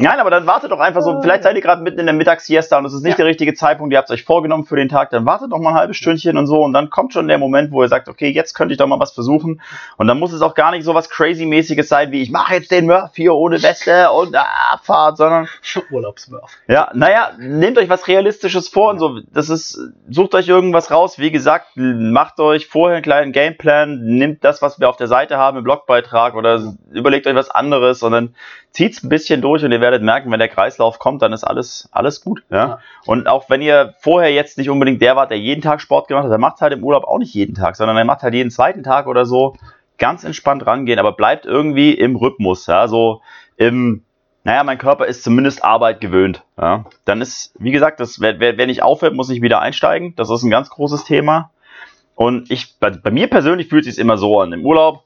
Nein, 0.00 0.20
aber 0.20 0.30
dann 0.30 0.46
wartet 0.46 0.70
doch 0.70 0.78
einfach 0.78 1.02
so, 1.02 1.20
vielleicht 1.20 1.42
seid 1.42 1.56
ihr 1.56 1.60
gerade 1.60 1.82
mitten 1.82 1.98
in 1.98 2.06
der 2.06 2.14
Mittagssiesta 2.14 2.78
und 2.78 2.84
es 2.84 2.92
ist 2.92 3.02
nicht 3.02 3.14
Ja. 3.14 3.16
der 3.16 3.26
richtige 3.26 3.52
Zeitpunkt, 3.54 3.92
ihr 3.92 3.98
habt 3.98 4.08
es 4.08 4.14
euch 4.14 4.22
vorgenommen 4.22 4.64
für 4.64 4.76
den 4.76 4.88
Tag, 4.88 5.10
dann 5.10 5.26
wartet 5.26 5.50
doch 5.50 5.58
mal 5.58 5.70
ein 5.70 5.74
halbes 5.76 5.96
Stündchen 5.96 6.36
und 6.38 6.46
so 6.46 6.62
und 6.62 6.72
dann 6.72 6.88
kommt 6.88 7.12
schon 7.12 7.26
der 7.26 7.38
Moment, 7.38 7.72
wo 7.72 7.82
ihr 7.82 7.88
sagt, 7.88 8.08
okay, 8.08 8.28
jetzt 8.30 8.54
könnte 8.54 8.70
ich 8.72 8.78
doch 8.78 8.86
mal 8.86 9.00
was 9.00 9.10
versuchen 9.10 9.60
und 9.96 10.06
dann 10.06 10.20
muss 10.20 10.32
es 10.32 10.40
auch 10.40 10.54
gar 10.54 10.70
nicht 10.70 10.84
so 10.84 10.94
was 10.94 11.10
crazy-mäßiges 11.10 11.88
sein, 11.88 12.12
wie 12.12 12.22
ich 12.22 12.30
mache 12.30 12.54
jetzt 12.54 12.70
den 12.70 12.86
Murph 12.86 13.10
hier 13.16 13.34
ohne 13.34 13.60
Weste 13.60 14.12
und 14.12 14.36
Abfahrt, 14.36 15.16
sondern 15.16 15.48
Urlaubsmurf. 15.90 16.48
ja, 16.68 16.90
naja, 16.94 17.32
nehmt 17.36 17.76
euch 17.76 17.88
was 17.88 18.06
Realistisches 18.06 18.68
vor 18.68 18.90
und 18.90 19.00
so. 19.00 19.18
Das 19.32 19.48
ist, 19.50 19.80
sucht 20.08 20.34
euch 20.36 20.46
irgendwas 20.46 20.92
raus. 20.92 21.18
Wie 21.18 21.32
gesagt, 21.32 21.70
macht 21.74 22.38
euch 22.38 22.68
vorher 22.68 22.96
einen 22.98 23.02
kleinen 23.02 23.32
Gameplan, 23.32 23.98
nehmt 24.04 24.44
das, 24.44 24.62
was 24.62 24.78
wir 24.78 24.88
auf 24.88 24.96
der 24.96 25.08
Seite 25.08 25.38
haben, 25.38 25.58
im 25.58 25.64
Blogbeitrag 25.64 26.36
oder 26.36 26.62
überlegt 26.92 27.26
euch 27.26 27.34
was 27.34 27.50
anderes 27.50 28.04
und 28.04 28.12
dann 28.12 28.34
zieht's 28.70 29.02
ein 29.02 29.08
bisschen 29.08 29.40
durch 29.40 29.64
und 29.64 29.72
ihr 29.72 29.80
werdet 29.80 30.02
merken, 30.02 30.30
wenn 30.30 30.38
der 30.38 30.48
Kreislauf 30.48 30.98
kommt, 30.98 31.22
dann 31.22 31.32
ist 31.32 31.44
alles, 31.44 31.88
alles 31.92 32.20
gut. 32.20 32.42
Ja? 32.50 32.56
Ja. 32.56 32.78
Und 33.06 33.26
auch 33.26 33.48
wenn 33.50 33.62
ihr 33.62 33.94
vorher 34.00 34.32
jetzt 34.32 34.58
nicht 34.58 34.70
unbedingt 34.70 35.02
der 35.02 35.16
wart, 35.16 35.30
der 35.30 35.38
jeden 35.38 35.62
Tag 35.62 35.80
Sport 35.80 36.08
gemacht 36.08 36.24
hat, 36.24 36.30
der 36.30 36.38
macht 36.38 36.60
halt 36.60 36.72
im 36.72 36.84
Urlaub 36.84 37.04
auch 37.04 37.18
nicht 37.18 37.34
jeden 37.34 37.54
Tag, 37.54 37.76
sondern 37.76 37.96
er 37.96 38.04
macht 38.04 38.22
halt 38.22 38.34
jeden 38.34 38.50
zweiten 38.50 38.82
Tag 38.82 39.06
oder 39.06 39.24
so. 39.24 39.56
Ganz 39.98 40.22
entspannt 40.22 40.64
rangehen, 40.64 40.98
aber 40.98 41.12
bleibt 41.12 41.44
irgendwie 41.44 41.92
im 41.92 42.14
Rhythmus, 42.14 42.66
ja, 42.66 42.86
so 42.86 43.20
im, 43.56 44.04
naja, 44.44 44.62
mein 44.62 44.78
Körper 44.78 45.06
ist 45.06 45.24
zumindest 45.24 45.64
Arbeit 45.64 46.00
gewöhnt. 46.00 46.44
Ja. 46.56 46.84
Dann 47.04 47.20
ist, 47.20 47.52
wie 47.58 47.72
gesagt, 47.72 48.00
das, 48.00 48.20
wer, 48.20 48.38
wer, 48.38 48.56
wer 48.56 48.66
nicht 48.66 48.82
aufhört, 48.82 49.14
muss 49.14 49.28
nicht 49.28 49.42
wieder 49.42 49.60
einsteigen. 49.60 50.14
Das 50.16 50.30
ist 50.30 50.42
ein 50.42 50.50
ganz 50.50 50.70
großes 50.70 51.04
Thema. 51.04 51.50
Und 52.14 52.50
ich, 52.50 52.78
bei, 52.78 52.90
bei 52.90 53.10
mir 53.10 53.28
persönlich 53.28 53.68
fühlt 53.68 53.86
es 53.86 53.96
sich 53.96 54.02
immer 54.02 54.16
so 54.16 54.40
an. 54.40 54.52
Im 54.52 54.64
Urlaub, 54.64 55.04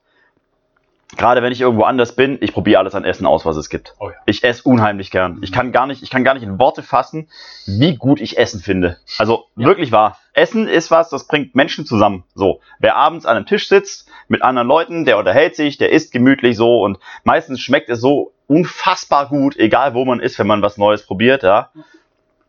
gerade 1.17 1.43
wenn 1.43 1.53
ich 1.53 1.61
irgendwo 1.61 1.85
anders 1.85 2.15
bin, 2.17 2.39
ich 2.41 2.53
probiere 2.53 2.79
alles 2.81 2.95
an 2.95 3.05
Essen 3.05 3.27
aus, 3.27 3.45
was 3.45 3.57
es 3.57 3.69
gibt. 3.69 3.95
Oh 3.99 4.09
ja. 4.11 4.17
Ich 4.27 4.45
esse 4.45 4.63
unheimlich 4.65 5.11
gern. 5.11 5.39
Ich 5.43 5.53
kann 5.53 5.73
gar 5.73 5.87
nicht, 5.87 6.03
ich 6.03 6.11
kann 6.11 6.25
gar 6.25 6.35
nicht 6.35 6.43
in 6.43 6.59
Worte 6.59 6.83
fassen, 6.83 7.29
wie 7.67 7.97
gut 7.97 8.21
ich 8.21 8.39
Essen 8.39 8.61
finde. 8.61 8.99
Also 9.19 9.45
Ja. 9.57 9.67
wirklich 9.67 9.93
wahr. 9.93 10.19
Essen 10.35 10.67
ist 10.67 10.91
was, 10.91 11.11
das 11.11 11.27
bringt 11.27 11.55
Menschen 11.55 11.85
zusammen. 11.85 12.25
So, 12.35 12.61
wer 12.79 12.97
abends 12.97 13.27
an 13.27 13.37
einem 13.37 13.47
Tisch 13.47 13.69
sitzt 13.69 14.09
mit 14.29 14.43
anderen 14.43 14.69
Leuten, 14.69 15.05
der 15.05 15.19
unterhält 15.19 15.57
sich, 15.57 15.77
der 15.79 15.91
isst 15.93 16.13
gemütlich 16.13 16.57
so 16.57 16.81
und 16.83 16.99
meistens 17.25 17.61
schmeckt 17.61 17.91
es 17.91 18.01
so 18.01 18.33
unfassbar 18.47 19.29
gut, 19.29 19.57
egal 19.57 19.95
wo 19.95 20.05
man 20.05 20.21
ist, 20.21 20.39
wenn 20.39 20.47
man 20.47 20.63
was 20.63 20.79
Neues 20.79 21.07
probiert, 21.07 21.43
ja. 21.43 21.71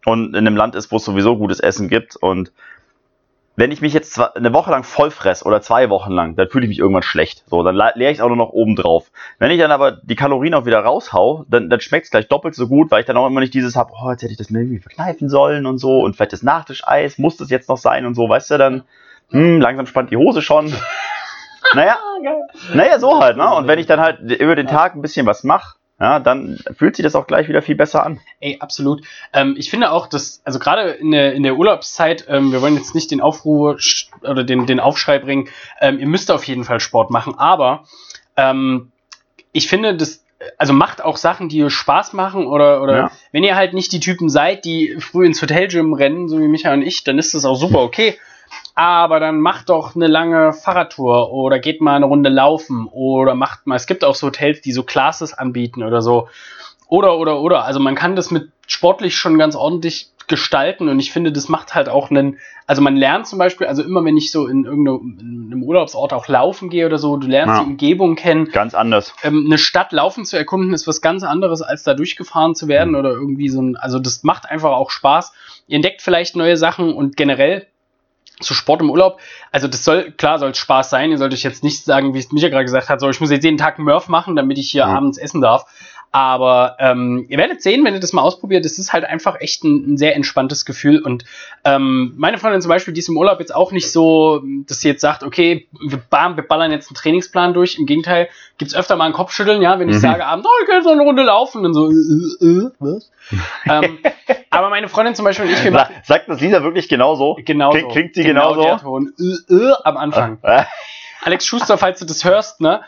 Und 0.05 0.29
in 0.35 0.45
einem 0.47 0.57
Land 0.57 0.75
ist, 0.75 0.91
wo 0.91 0.97
es 0.97 1.05
sowieso 1.05 1.37
gutes 1.37 1.61
Essen 1.61 1.87
gibt 1.87 2.17
und 2.17 2.51
wenn 3.55 3.71
ich 3.71 3.81
mich 3.81 3.93
jetzt 3.93 4.13
zwar 4.13 4.35
eine 4.35 4.51
Woche 4.53 4.71
lang 4.71 4.83
voll 4.83 5.11
fress 5.11 5.45
oder 5.45 5.61
zwei 5.61 5.89
Wochen 5.89 6.11
lang, 6.11 6.35
dann 6.35 6.49
fühle 6.49 6.65
ich 6.65 6.69
mich 6.69 6.79
irgendwann 6.79 7.03
schlecht. 7.03 7.43
So, 7.47 7.61
dann 7.61 7.75
leere 7.75 8.11
ich 8.11 8.17
es 8.17 8.21
auch 8.21 8.27
nur 8.27 8.37
noch 8.37 8.49
oben 8.49 8.75
drauf. 8.75 9.11
Wenn 9.37 9.51
ich 9.51 9.59
dann 9.59 9.71
aber 9.71 9.91
die 9.91 10.15
Kalorien 10.15 10.55
auch 10.55 10.65
wieder 10.65 10.79
raushau, 10.79 11.45
dann, 11.47 11.69
dann 11.69 11.79
schmeckt 11.79 12.05
es 12.05 12.11
gleich 12.11 12.27
doppelt 12.27 12.55
so 12.55 12.67
gut, 12.67 12.89
weil 12.89 13.01
ich 13.01 13.05
dann 13.05 13.17
auch 13.17 13.27
immer 13.27 13.41
nicht 13.41 13.53
dieses 13.53 13.75
habe, 13.75 13.91
oh, 13.93 14.09
jetzt 14.09 14.23
hätte 14.23 14.31
ich 14.31 14.39
das 14.39 14.49
mir 14.49 14.61
irgendwie 14.61 14.79
verkneifen 14.79 15.29
sollen 15.29 15.67
und 15.67 15.77
so 15.77 16.01
und 16.01 16.15
vielleicht 16.15 16.33
das 16.33 16.41
Nachtischeis, 16.41 17.19
muss 17.19 17.37
das 17.37 17.51
jetzt 17.51 17.69
noch 17.69 17.77
sein 17.77 18.05
und 18.07 18.15
so, 18.15 18.27
weißt 18.27 18.51
du, 18.51 18.57
dann, 18.57 18.83
hm, 19.29 19.61
langsam 19.61 19.85
spannt 19.85 20.09
die 20.09 20.17
Hose 20.17 20.41
schon. 20.41 20.73
naja, 21.75 21.97
naja, 22.73 22.97
so 22.97 23.19
halt, 23.19 23.37
ne? 23.37 23.53
Und 23.53 23.67
wenn 23.67 23.77
ich 23.77 23.85
dann 23.85 23.99
halt 23.99 24.19
über 24.19 24.55
den 24.55 24.67
Tag 24.67 24.95
ein 24.95 25.01
bisschen 25.01 25.27
was 25.27 25.43
mache, 25.43 25.75
ja, 26.03 26.19
dann 26.19 26.59
fühlt 26.77 26.97
sich 26.97 27.03
das 27.03 27.15
auch 27.15 27.27
gleich 27.27 27.47
wieder 27.47 27.61
viel 27.61 27.75
besser 27.75 28.05
an. 28.05 28.19
Ey, 28.41 28.57
absolut. 28.59 29.05
Ähm, 29.31 29.55
ich 29.57 29.69
finde 29.69 29.89
auch, 29.89 30.07
dass, 30.07 30.41
also 30.43 30.59
gerade 30.59 30.89
in 30.89 31.11
der, 31.11 31.33
in 31.33 31.43
der 31.43 31.55
Urlaubszeit, 31.55 32.25
ähm, 32.27 32.51
wir 32.51 32.61
wollen 32.61 32.75
jetzt 32.75 32.93
nicht 32.93 33.09
den 33.09 33.21
Aufruhr 33.21 33.77
oder 34.21 34.43
den, 34.43 34.65
den 34.65 34.81
Aufschrei 34.81 35.19
bringen, 35.19 35.47
ähm, 35.79 35.99
ihr 35.99 36.07
müsst 36.07 36.29
auf 36.29 36.43
jeden 36.43 36.65
Fall 36.65 36.81
Sport 36.81 37.09
machen, 37.09 37.35
aber 37.37 37.85
ähm, 38.35 38.91
ich 39.53 39.69
finde, 39.69 39.95
das, 39.95 40.25
also 40.57 40.73
macht 40.73 41.01
auch 41.01 41.15
Sachen, 41.15 41.47
die 41.47 41.63
euch 41.63 41.73
Spaß 41.73 42.11
machen 42.11 42.47
oder, 42.47 42.81
oder 42.81 42.97
Ja. 42.97 43.11
wenn 43.31 43.45
ihr 43.45 43.55
halt 43.55 43.73
nicht 43.73 43.93
die 43.93 44.01
Typen 44.01 44.27
seid, 44.27 44.65
die 44.65 44.97
früh 44.99 45.25
ins 45.25 45.41
Hotelgym 45.41 45.93
rennen, 45.93 46.27
so 46.27 46.37
wie 46.37 46.49
Micha 46.49 46.73
und 46.73 46.81
ich, 46.81 47.05
dann 47.05 47.17
ist 47.17 47.33
das 47.33 47.45
auch 47.45 47.55
super 47.55 47.79
okay. 47.79 48.17
Aber 48.75 49.19
dann 49.19 49.39
macht 49.39 49.69
doch 49.69 49.95
eine 49.95 50.07
lange 50.07 50.51
Fahrradtour 50.51 51.31
oder 51.31 51.59
geht 51.59 51.79
mal 51.81 51.95
eine 51.95 52.05
Runde 52.05 52.29
laufen 52.29 52.87
oder 52.91 53.35
macht 53.35 53.67
mal, 53.67 53.75
es 53.75 53.85
gibt 53.85 54.03
auch 54.03 54.15
so 54.15 54.27
Hotels, 54.27 54.61
die 54.61 54.71
so 54.71 54.83
Classes 54.83 55.33
anbieten 55.33 55.83
oder 55.83 56.01
so. 56.01 56.27
Oder, 56.87 57.17
oder, 57.17 57.39
oder. 57.39 57.65
Also 57.65 57.79
man 57.79 57.95
kann 57.95 58.15
das 58.15 58.31
mit 58.31 58.49
sportlich 58.67 59.15
schon 59.15 59.37
ganz 59.37 59.55
ordentlich 59.55 60.09
gestalten 60.27 60.87
und 60.87 60.99
ich 60.99 61.11
finde, 61.11 61.33
das 61.33 61.49
macht 61.49 61.75
halt 61.75 61.89
auch 61.89 62.09
einen, 62.09 62.39
also 62.65 62.81
man 62.81 62.95
lernt 62.95 63.27
zum 63.27 63.37
Beispiel, 63.37 63.67
also 63.67 63.83
immer 63.83 64.05
wenn 64.05 64.15
ich 64.15 64.31
so 64.31 64.47
in 64.47 64.63
irgendeinem 64.63 65.17
in 65.19 65.51
einem 65.51 65.63
Urlaubsort 65.63 66.13
auch 66.13 66.29
laufen 66.29 66.69
gehe 66.69 66.85
oder 66.85 66.97
so, 66.97 67.17
du 67.17 67.27
lernst 67.27 67.57
Ja. 67.57 67.63
die 67.65 67.71
Umgebung 67.71 68.15
kennen, 68.15 68.49
Ganz 68.51 68.73
anders. 68.73 69.13
ähm, 69.23 69.43
eine 69.45 69.57
Stadt 69.57 69.91
laufen 69.91 70.23
zu 70.23 70.37
erkunden 70.37 70.73
ist 70.73 70.87
was 70.87 71.01
ganz 71.01 71.23
anderes, 71.23 71.61
als 71.61 71.83
da 71.83 71.93
durchgefahren 71.93 72.55
zu 72.55 72.69
werden 72.69 72.95
oder 72.95 73.09
irgendwie 73.11 73.49
so 73.49 73.61
ein, 73.61 73.75
also 73.75 73.99
das 73.99 74.23
macht 74.23 74.49
einfach 74.49 74.71
auch 74.71 74.91
Spaß. 74.91 75.33
Ihr 75.67 75.75
entdeckt 75.75 76.01
vielleicht 76.01 76.37
neue 76.37 76.55
Sachen 76.55 76.93
und 76.93 77.17
generell 77.17 77.67
zu 78.39 78.53
Sport 78.53 78.81
im 78.81 78.89
Urlaub, 78.89 79.19
also 79.51 79.67
das 79.67 79.83
soll, 79.83 80.11
klar 80.11 80.39
soll 80.39 80.51
es 80.51 80.57
Spaß 80.57 80.89
sein, 80.89 81.11
ihr 81.11 81.17
sollt 81.17 81.33
euch 81.33 81.43
jetzt 81.43 81.63
nicht 81.63 81.85
sagen, 81.85 82.13
wie 82.13 82.19
es 82.19 82.31
Micha 82.31 82.49
gerade 82.49 82.65
gesagt 82.65 82.89
hat, 82.89 82.99
so 82.99 83.09
ich 83.09 83.19
muss 83.21 83.31
jetzt 83.31 83.43
jeden 83.43 83.57
Tag 83.57 83.79
Murph 83.79 84.07
machen, 84.07 84.35
damit 84.35 84.57
ich 84.57 84.71
hier 84.71 84.85
Mhm. 84.85 84.91
abends 84.95 85.17
essen 85.17 85.41
darf. 85.41 85.65
Aber 86.15 86.75
ähm, 86.79 87.25
ihr 87.27 87.39
werdet 87.39 87.63
sehen, 87.63 87.83
wenn 87.83 87.95
ihr 87.95 87.99
das 87.99 88.13
mal 88.13 88.21
ausprobiert, 88.21 88.63
es 88.67 88.77
ist 88.77 88.93
halt 88.93 89.03
einfach 89.03 89.41
echt 89.41 89.63
ein, 89.63 89.93
ein 89.93 89.97
sehr 89.97 90.15
entspanntes 90.15 90.63
Gefühl. 90.63 91.01
Und 91.01 91.25
ähm, 91.65 92.13
meine 92.17 92.37
Freundin 92.37 92.61
zum 92.61 92.69
Beispiel, 92.69 92.93
die 92.93 92.99
ist 92.99 93.09
im 93.09 93.17
Urlaub 93.17 93.39
jetzt 93.39 93.53
auch 93.53 93.71
nicht 93.71 93.91
so, 93.91 94.43
dass 94.67 94.79
sie 94.79 94.89
jetzt 94.89 95.01
sagt, 95.01 95.23
okay, 95.23 95.67
wir, 95.81 95.97
bam, 95.97 96.35
wir 96.35 96.47
ballern 96.47 96.71
jetzt 96.71 96.87
einen 96.89 96.95
Trainingsplan 96.97 97.55
durch. 97.55 97.79
Im 97.79 97.87
Gegenteil, 97.87 98.29
gibt's 98.59 98.75
öfter 98.75 98.95
mal 98.95 99.05
ein 99.05 99.13
Kopfschütteln, 99.13 99.63
ja, 99.63 99.79
wenn 99.79 99.89
ich 99.89 99.95
Mhm. 99.95 100.01
sage 100.01 100.23
abends, 100.27 100.47
oh, 100.47 100.63
ich 100.63 100.71
jetzt 100.71 100.85
noch 100.85 100.91
eine 100.91 101.01
Runde 101.01 101.23
laufen, 101.23 101.63
dann 101.63 101.73
so, 101.73 101.89
äh, 101.89 101.93
äh, 101.95 102.45
äh, 102.45 102.71
was? 102.77 103.11
ähm, 103.65 103.97
aber 104.51 104.69
meine 104.69 104.89
Freundin 104.89 105.15
zum 105.15 105.25
Beispiel 105.25 105.47
und 105.47 105.51
ich, 105.51 105.63
wir 105.63 105.71
machen 105.71 105.95
sagt 106.03 106.29
das 106.29 106.39
Lisa 106.41 106.61
wirklich 106.61 106.89
genauso? 106.89 107.39
genau 107.43 107.71
Klingt- 107.71 107.91
klingt 107.91 108.13
sie 108.13 108.23
genauso? 108.23 108.61
der 108.61 108.77
Ton, 108.77 109.13
äh, 109.17 109.53
äh, 109.53 109.73
am 109.83 109.97
Anfang. 109.97 110.37
Äh, 110.43 110.65
Alex 111.23 111.47
Schuster, 111.47 111.77
falls 111.79 111.99
du 111.99 112.05
das 112.05 112.23
hörst, 112.23 112.61
ne? 112.61 112.81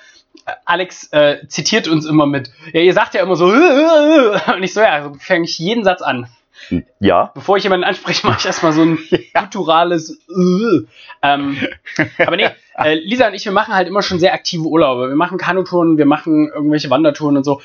Alex 0.66 1.12
äh, 1.12 1.48
zitiert 1.48 1.88
uns 1.88 2.06
immer 2.06 2.26
mit, 2.26 2.52
ja, 2.74 2.82
ihr 2.82 2.94
sagt 2.94 3.14
ja 3.16 3.22
immer 3.24 3.36
so, 3.36 3.46
und 4.56 4.64
ich 4.64 4.74
so, 4.74 4.82
ja, 4.82 5.04
so 5.04 5.14
fange 5.20 5.46
ich 5.46 5.58
jeden 5.60 5.84
Satz 5.84 6.02
an. 6.02 6.28
ja. 7.00 7.32
Bevor 7.36 7.58
ich 7.58 7.64
jemanden 7.64 7.84
anspreche, 7.84 8.26
mache 8.28 8.40
ich 8.40 8.46
erstmal 8.46 8.72
so 8.72 8.82
ein 8.84 9.00
gutturales 9.34 10.12
äh. 10.30 10.86
ähm, 11.22 11.58
Aber 12.26 12.36
nee, 12.38 12.48
äh, 12.78 12.94
Lisa 12.96 13.28
und 13.28 13.34
ich, 13.34 13.46
wir 13.46 13.52
machen 13.52 13.74
halt 13.74 13.88
immer 13.88 14.02
schon 14.02 14.20
sehr 14.20 14.34
aktive 14.34 14.64
Urlaube. 14.64 15.10
Wir 15.10 15.16
machen 15.16 15.38
Kanutouren, 15.38 15.98
wir 15.98 16.06
machen 16.06 16.48
irgendwelche 16.54 16.90
Wandertouren 16.90 17.38
und 17.38 17.44
so. 17.44 17.62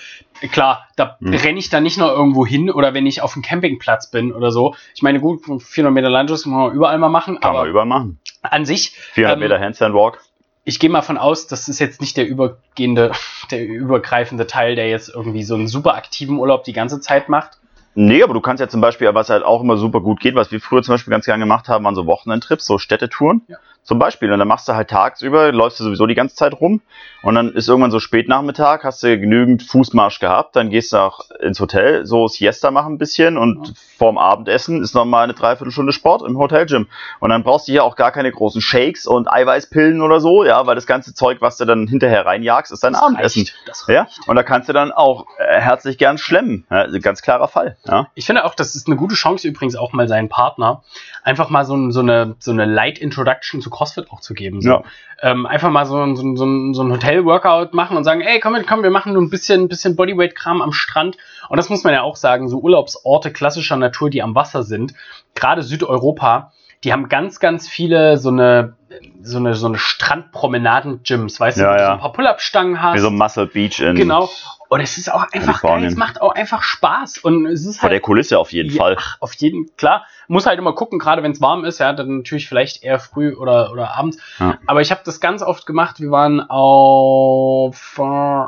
Klar, 0.52 0.86
da 0.96 1.16
Hm. 1.20 1.34
renne 1.34 1.58
ich 1.58 1.68
dann 1.70 1.82
nicht 1.82 1.98
noch 1.98 2.08
irgendwo 2.10 2.46
hin 2.46 2.70
oder 2.70 2.94
wenn 2.94 3.06
ich 3.06 3.22
auf 3.22 3.34
dem 3.34 3.42
Campingplatz 3.42 4.10
bin 4.10 4.32
oder 4.32 4.50
so. 4.50 4.74
Ich 4.94 5.02
meine, 5.02 5.20
gut, 5.20 5.42
400 5.44 5.92
Meter 5.92 6.10
Landschuss 6.10 6.44
kann 6.44 6.52
man 6.52 6.72
überall 6.72 6.98
mal 6.98 7.08
machen, 7.10 7.40
Kann 7.40 7.52
man 7.54 7.68
überall 7.68 7.86
machen. 7.86 8.18
an 8.42 8.64
sich 8.64 8.90
400 9.12 9.36
Ähm, 9.36 9.40
Meter 9.40 9.60
Handstand 9.60 9.94
Walk. 9.94 10.20
Ich 10.64 10.78
gehe 10.78 10.90
mal 10.90 11.02
von 11.02 11.18
aus, 11.18 11.46
das 11.46 11.68
ist 11.68 11.78
jetzt 11.78 12.00
nicht 12.00 12.16
der 12.16 12.26
übergehende, 12.26 13.12
der 13.50 13.66
übergreifende 13.66 14.46
Teil, 14.46 14.74
der 14.74 14.88
jetzt 14.88 15.08
irgendwie 15.08 15.42
so 15.42 15.54
einen 15.54 15.68
super 15.68 15.94
aktiven 15.94 16.38
Urlaub 16.38 16.64
die 16.64 16.72
ganze 16.72 17.00
Zeit 17.00 17.28
macht. 17.28 17.58
Nee, 17.94 18.22
aber 18.22 18.34
du 18.34 18.40
kannst 18.40 18.60
ja 18.60 18.68
zum 18.68 18.80
Beispiel, 18.80 19.12
was 19.14 19.30
halt 19.30 19.42
auch 19.42 19.62
immer 19.62 19.76
super 19.76 20.00
gut 20.00 20.20
geht, 20.20 20.36
was 20.36 20.52
wir 20.52 20.60
früher 20.60 20.82
zum 20.82 20.94
Beispiel 20.94 21.10
ganz 21.10 21.24
gerne 21.24 21.42
gemacht 21.42 21.68
haben, 21.68 21.84
waren 21.84 21.96
so 21.96 22.06
Wochenendtrips, 22.06 22.64
so 22.64 22.78
Städtetouren. 22.78 23.42
Ja. 23.48 23.58
Zum 23.82 23.98
Beispiel. 23.98 24.30
Und 24.32 24.38
dann 24.38 24.46
machst 24.46 24.68
du 24.68 24.74
halt 24.74 24.88
tagsüber, 24.90 25.50
läufst 25.52 25.80
du 25.80 25.84
sowieso 25.84 26.06
die 26.06 26.14
ganze 26.14 26.36
Zeit 26.36 26.52
rum. 26.60 26.80
Und 27.22 27.34
dann 27.34 27.52
ist 27.52 27.68
irgendwann 27.68 27.90
so 27.90 27.98
Spätnachmittag, 27.98 28.84
hast 28.84 29.02
du 29.02 29.18
genügend 29.18 29.62
Fußmarsch 29.62 30.20
gehabt. 30.20 30.54
Dann 30.54 30.70
gehst 30.70 30.92
du 30.92 30.98
auch 30.98 31.30
ins 31.40 31.58
Hotel, 31.60 32.06
so 32.06 32.28
Siesta 32.28 32.70
machen 32.70 32.94
ein 32.94 32.98
bisschen. 32.98 33.36
Und 33.36 33.68
Ja. 33.68 33.72
vorm 33.98 34.16
Abendessen 34.18 34.82
ist 34.82 34.94
nochmal 34.94 35.24
eine 35.24 35.34
Dreiviertelstunde 35.34 35.92
Sport 35.92 36.22
im 36.22 36.38
Hotelgym. 36.38 36.86
Und 37.18 37.30
dann 37.30 37.42
brauchst 37.42 37.66
du 37.68 37.72
hier 37.72 37.82
auch 37.84 37.96
gar 37.96 38.12
keine 38.12 38.30
großen 38.30 38.60
Shakes 38.60 39.06
und 39.06 39.30
Eiweißpillen 39.30 40.02
oder 40.02 40.20
so. 40.20 40.44
Ja, 40.44 40.66
weil 40.66 40.74
das 40.76 40.86
ganze 40.86 41.14
Zeug, 41.14 41.38
was 41.40 41.56
du 41.56 41.64
dann 41.64 41.86
hinterher 41.88 42.26
reinjagst, 42.26 42.70
ist 42.72 42.84
dein 42.84 42.92
Das 42.92 43.02
Abendessen. 43.02 43.40
reicht, 43.40 43.54
das 43.66 43.86
Ja, 43.88 44.02
reicht. 44.02 44.28
und 44.28 44.36
da 44.36 44.42
kannst 44.42 44.68
du 44.68 44.72
dann 44.72 44.92
auch 44.92 45.26
äh, 45.38 45.60
herzlich 45.60 45.98
gern 45.98 46.16
schlemmen. 46.18 46.64
Ja, 46.70 46.86
ganz 46.98 47.22
klarer 47.22 47.48
Fall. 47.48 47.76
Ja. 47.86 48.06
Ich 48.14 48.26
finde 48.26 48.44
auch, 48.44 48.54
das 48.54 48.76
ist 48.76 48.86
eine 48.86 48.96
gute 48.96 49.14
Chance 49.14 49.48
übrigens 49.48 49.74
auch 49.74 49.92
mal 49.92 50.06
seinen 50.06 50.28
Partner 50.28 50.82
einfach 51.24 51.50
mal 51.50 51.64
so, 51.64 51.90
so 51.90 52.00
eine 52.00 52.36
so 52.38 52.50
eine 52.52 52.64
Light 52.64 52.98
Introduction 52.98 53.60
zu 53.60 53.69
CrossFit 53.70 54.10
auch 54.10 54.20
zu 54.20 54.34
geben. 54.34 54.60
So. 54.60 54.70
Ja. 54.70 54.82
Ähm, 55.22 55.46
einfach 55.46 55.70
mal 55.70 55.86
so, 55.86 55.96
ein- 56.02 56.16
so, 56.16 56.22
so, 56.36 56.72
so 56.72 56.82
ein 56.82 56.90
Hotel-Workout 56.92 57.72
machen 57.74 57.96
und 57.96 58.04
sagen, 58.04 58.20
ey, 58.20 58.40
komm, 58.40 58.56
komm, 58.68 58.82
wir 58.82 58.90
machen 58.90 59.12
nur 59.12 59.22
ein 59.22 59.30
bisschen, 59.30 59.68
bisschen 59.68 59.96
Bodyweight-Kram 59.96 60.60
am 60.62 60.72
Strand. 60.72 61.16
Und 61.48 61.56
das 61.56 61.68
muss 61.70 61.84
man 61.84 61.92
ja 61.94 62.02
auch 62.02 62.16
sagen, 62.16 62.48
so 62.48 62.58
Urlaubsorte 62.58 63.32
klassischer 63.32 63.76
Natur, 63.76 64.10
die 64.10 64.22
am 64.22 64.34
Wasser 64.34 64.62
sind, 64.62 64.94
gerade 65.34 65.62
Südeuropa, 65.62 66.52
die 66.84 66.92
haben 66.92 67.08
ganz, 67.08 67.40
ganz 67.40 67.68
viele 67.68 68.16
so 68.16 68.30
eine 68.30 68.74
so 69.22 69.38
eine, 69.38 69.54
so 69.54 69.66
eine 69.66 69.78
Strandpromenaden-Gyms, 69.78 71.38
weißt 71.38 71.58
du, 71.58 71.62
Ja, 71.62 71.68
wo 71.70 71.74
du 71.74 71.80
ja. 71.80 71.86
so 71.86 71.92
ein 71.92 71.98
paar 72.00 72.12
Pull-Up-Stangen 72.12 72.82
hast. 72.82 72.96
Wie 72.96 73.00
so 73.00 73.10
Muscle 73.10 73.46
Beach 73.46 73.80
in 73.80 73.94
Genau. 73.96 74.28
Und 74.70 74.80
es 74.80 74.96
ist 74.98 75.12
auch 75.12 75.26
einfach 75.32 75.62
geil, 75.62 75.84
es 75.84 75.96
macht 75.96 76.20
auch 76.20 76.32
einfach 76.32 76.62
Spaß. 76.62 77.18
Und 77.18 77.44
es 77.46 77.66
ist 77.66 77.78
vor 77.78 77.88
halt 77.88 77.92
der 77.92 78.00
Kulisse 78.00 78.38
auf 78.38 78.52
jeden 78.52 78.70
ja, 78.70 78.80
Fall. 78.80 78.96
Ach, 79.00 79.16
auf 79.18 79.34
jeden, 79.34 79.74
klar. 79.76 80.06
Muss 80.28 80.46
halt 80.46 80.60
immer 80.60 80.74
gucken, 80.74 81.00
gerade 81.00 81.24
wenn 81.24 81.32
es 81.32 81.40
warm 81.40 81.64
ist, 81.64 81.80
ja, 81.80 81.92
dann 81.92 82.18
natürlich 82.18 82.48
vielleicht 82.48 82.84
eher 82.84 83.00
früh 83.00 83.34
oder, 83.34 83.72
oder 83.72 83.96
abends. 83.96 84.18
Ja. 84.38 84.58
Aber 84.68 84.80
ich 84.80 84.92
habe 84.92 85.00
das 85.04 85.18
ganz 85.18 85.42
oft 85.42 85.66
gemacht. 85.66 85.98
Wir 85.98 86.12
waren 86.12 86.40
auf 86.48 87.98
äh, 87.98 88.46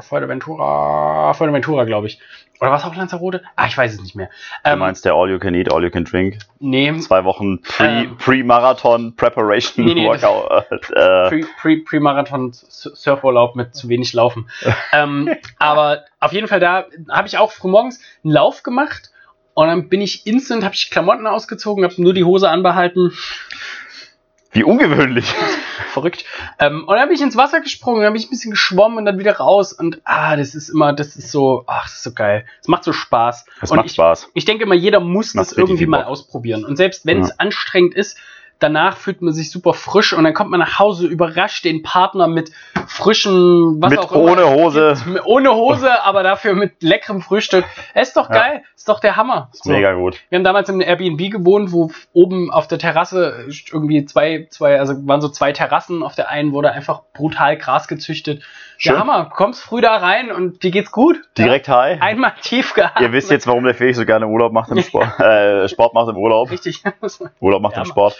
Fuerteventura, 0.00 1.32
Fuerteventura, 1.34 1.84
glaube 1.84 2.06
ich. 2.08 2.18
Oder 2.60 2.70
was 2.70 2.84
auf 2.84 2.94
Lanzarote? 2.94 3.42
Ah, 3.56 3.66
ich 3.66 3.76
weiß 3.76 3.92
es 3.94 4.00
nicht 4.02 4.14
mehr. 4.14 4.28
Du 4.64 4.70
Ähm, 4.70 4.78
meinst 4.78 5.04
der 5.04 5.14
All 5.14 5.28
You 5.30 5.38
Can 5.38 5.54
Eat, 5.54 5.72
All 5.72 5.82
You 5.82 5.90
Can 5.90 6.04
Drink? 6.04 6.38
nee, 6.60 6.96
Zwei 7.00 7.24
Wochen 7.24 7.60
Pre- 7.62 7.84
Ähm. 8.04 8.16
Pre-Marathon 8.18 9.16
Preparation 9.16 9.84
Nee, 9.84 9.94
nee, 9.94 10.06
Workout. 10.06 10.50
Äh, 10.70 11.28
Pre- 11.28 11.46
Pre- 11.60 11.82
Pre-Marathon 11.84 12.52
Surfurlaub 12.52 13.56
mit 13.56 13.74
zu 13.74 13.88
wenig 13.88 14.12
Laufen. 14.12 14.48
ähm, 14.92 15.28
aber 15.58 16.04
auf 16.20 16.32
jeden 16.32 16.46
Fall 16.48 16.60
da 16.60 16.86
habe 17.10 17.26
ich 17.26 17.38
auch 17.38 17.50
frühmorgens 17.52 18.00
einen 18.22 18.32
Lauf 18.32 18.62
gemacht 18.62 19.10
und 19.54 19.66
dann 19.66 19.88
bin 19.88 20.00
ich 20.00 20.26
instant, 20.26 20.62
habe 20.64 20.74
ich 20.74 20.90
Klamotten 20.90 21.26
ausgezogen, 21.26 21.84
habe 21.84 22.00
nur 22.00 22.14
die 22.14 22.24
Hose 22.24 22.48
anbehalten, 22.48 23.12
wie 24.52 24.64
ungewöhnlich. 24.64 25.34
verrückt. 25.92 26.24
Ähm, 26.58 26.84
und 26.86 26.96
dann 26.96 27.08
bin 27.08 27.16
ich 27.16 27.22
ins 27.22 27.36
Wasser 27.36 27.60
gesprungen, 27.60 28.02
dann 28.02 28.12
bin 28.12 28.20
ich 28.20 28.28
ein 28.28 28.30
bisschen 28.30 28.50
geschwommen 28.50 28.98
und 28.98 29.04
dann 29.04 29.18
wieder 29.18 29.36
raus 29.36 29.72
und 29.72 30.00
ah, 30.04 30.36
das 30.36 30.54
ist 30.54 30.68
immer, 30.68 30.92
das 30.92 31.16
ist 31.16 31.30
so, 31.30 31.64
ach, 31.66 31.84
das 31.84 31.94
ist 31.94 32.02
so 32.02 32.12
geil. 32.12 32.44
Es 32.60 32.68
macht 32.68 32.84
so 32.84 32.92
Spaß. 32.92 33.44
Das 33.60 33.70
und 33.70 33.76
macht 33.76 33.86
ich, 33.86 33.92
Spaß. 33.92 34.28
ich 34.34 34.44
denke 34.44 34.66
mal, 34.66 34.74
jeder 34.74 35.00
muss 35.00 35.32
das 35.32 35.50
richtig 35.50 35.58
irgendwie 35.58 35.86
mal 35.86 36.04
ausprobieren. 36.04 36.64
Und 36.64 36.76
selbst 36.76 37.06
wenn 37.06 37.18
Ja. 37.18 37.24
es 37.24 37.38
anstrengend 37.38 37.94
ist, 37.94 38.18
danach 38.62 38.96
fühlt 38.96 39.22
man 39.22 39.32
sich 39.34 39.50
super 39.50 39.74
frisch 39.74 40.12
und 40.12 40.24
dann 40.24 40.34
kommt 40.34 40.50
man 40.50 40.60
nach 40.60 40.78
Hause, 40.78 41.06
überrascht 41.06 41.64
den 41.64 41.82
Partner 41.82 42.26
mit 42.28 42.50
frischem, 42.86 43.76
was 43.80 43.90
Mit 43.90 43.98
auch 43.98 44.12
immer. 44.12 44.32
ohne 44.32 44.50
Hose. 44.50 44.94
Gibt. 45.04 45.26
Ohne 45.26 45.54
Hose, 45.54 46.02
aber 46.04 46.22
dafür 46.22 46.54
mit 46.54 46.82
leckerem 46.82 47.20
Frühstück. 47.20 47.64
Es 47.94 48.08
ist 48.08 48.16
doch 48.16 48.28
Ja. 48.30 48.34
geil. 48.36 48.62
Ist 48.76 48.88
doch 48.88 49.00
der 49.00 49.16
Hammer. 49.16 49.48
So. 49.52 49.70
Mega 49.70 49.92
gut. 49.94 50.20
Wir 50.28 50.36
haben 50.38 50.44
damals 50.44 50.68
im 50.68 50.80
Airbnb 50.80 51.30
gewohnt, 51.30 51.72
wo 51.72 51.90
oben 52.12 52.50
auf 52.50 52.66
der 52.68 52.78
Terrasse 52.78 53.46
irgendwie 53.72 54.04
zwei, 54.06 54.46
zwei, 54.50 54.78
also 54.78 54.94
waren 55.06 55.20
so 55.20 55.28
zwei 55.28 55.52
Terrassen. 55.52 56.02
Auf 56.02 56.14
der 56.14 56.30
einen 56.30 56.52
wurde 56.52 56.72
einfach 56.72 57.02
brutal 57.14 57.56
Gras 57.56 57.86
gezüchtet. 57.88 58.42
Schön. 58.78 58.94
Ja, 58.94 59.00
Hammer. 59.00 59.30
Kommst 59.32 59.62
früh 59.62 59.80
da 59.80 59.96
rein 59.96 60.32
und 60.32 60.62
dir 60.64 60.72
geht's 60.72 60.90
gut. 60.90 61.16
Direkt. 61.38 61.68
Ja? 61.68 61.78
Einmal 61.80 62.32
tief 62.42 62.74
gehabt. 62.74 63.00
Ihr 63.00 63.12
wisst 63.12 63.30
jetzt, 63.30 63.46
warum 63.46 63.62
der 63.64 63.74
Felix 63.74 63.96
so 63.98 64.04
gerne 64.04 64.26
Urlaub 64.26 64.52
macht 64.52 64.70
im 64.72 64.78
Sport. 64.82 65.20
Äh, 65.20 65.68
Sport 65.68 65.94
macht 65.94 66.08
im 66.08 66.16
Urlaub. 66.16 66.50
Richtig. 66.50 66.82
Urlaub 67.40 67.62
macht 67.62 67.74
Ja, 67.76 67.82
im 67.82 67.86
Sport. 67.86 68.16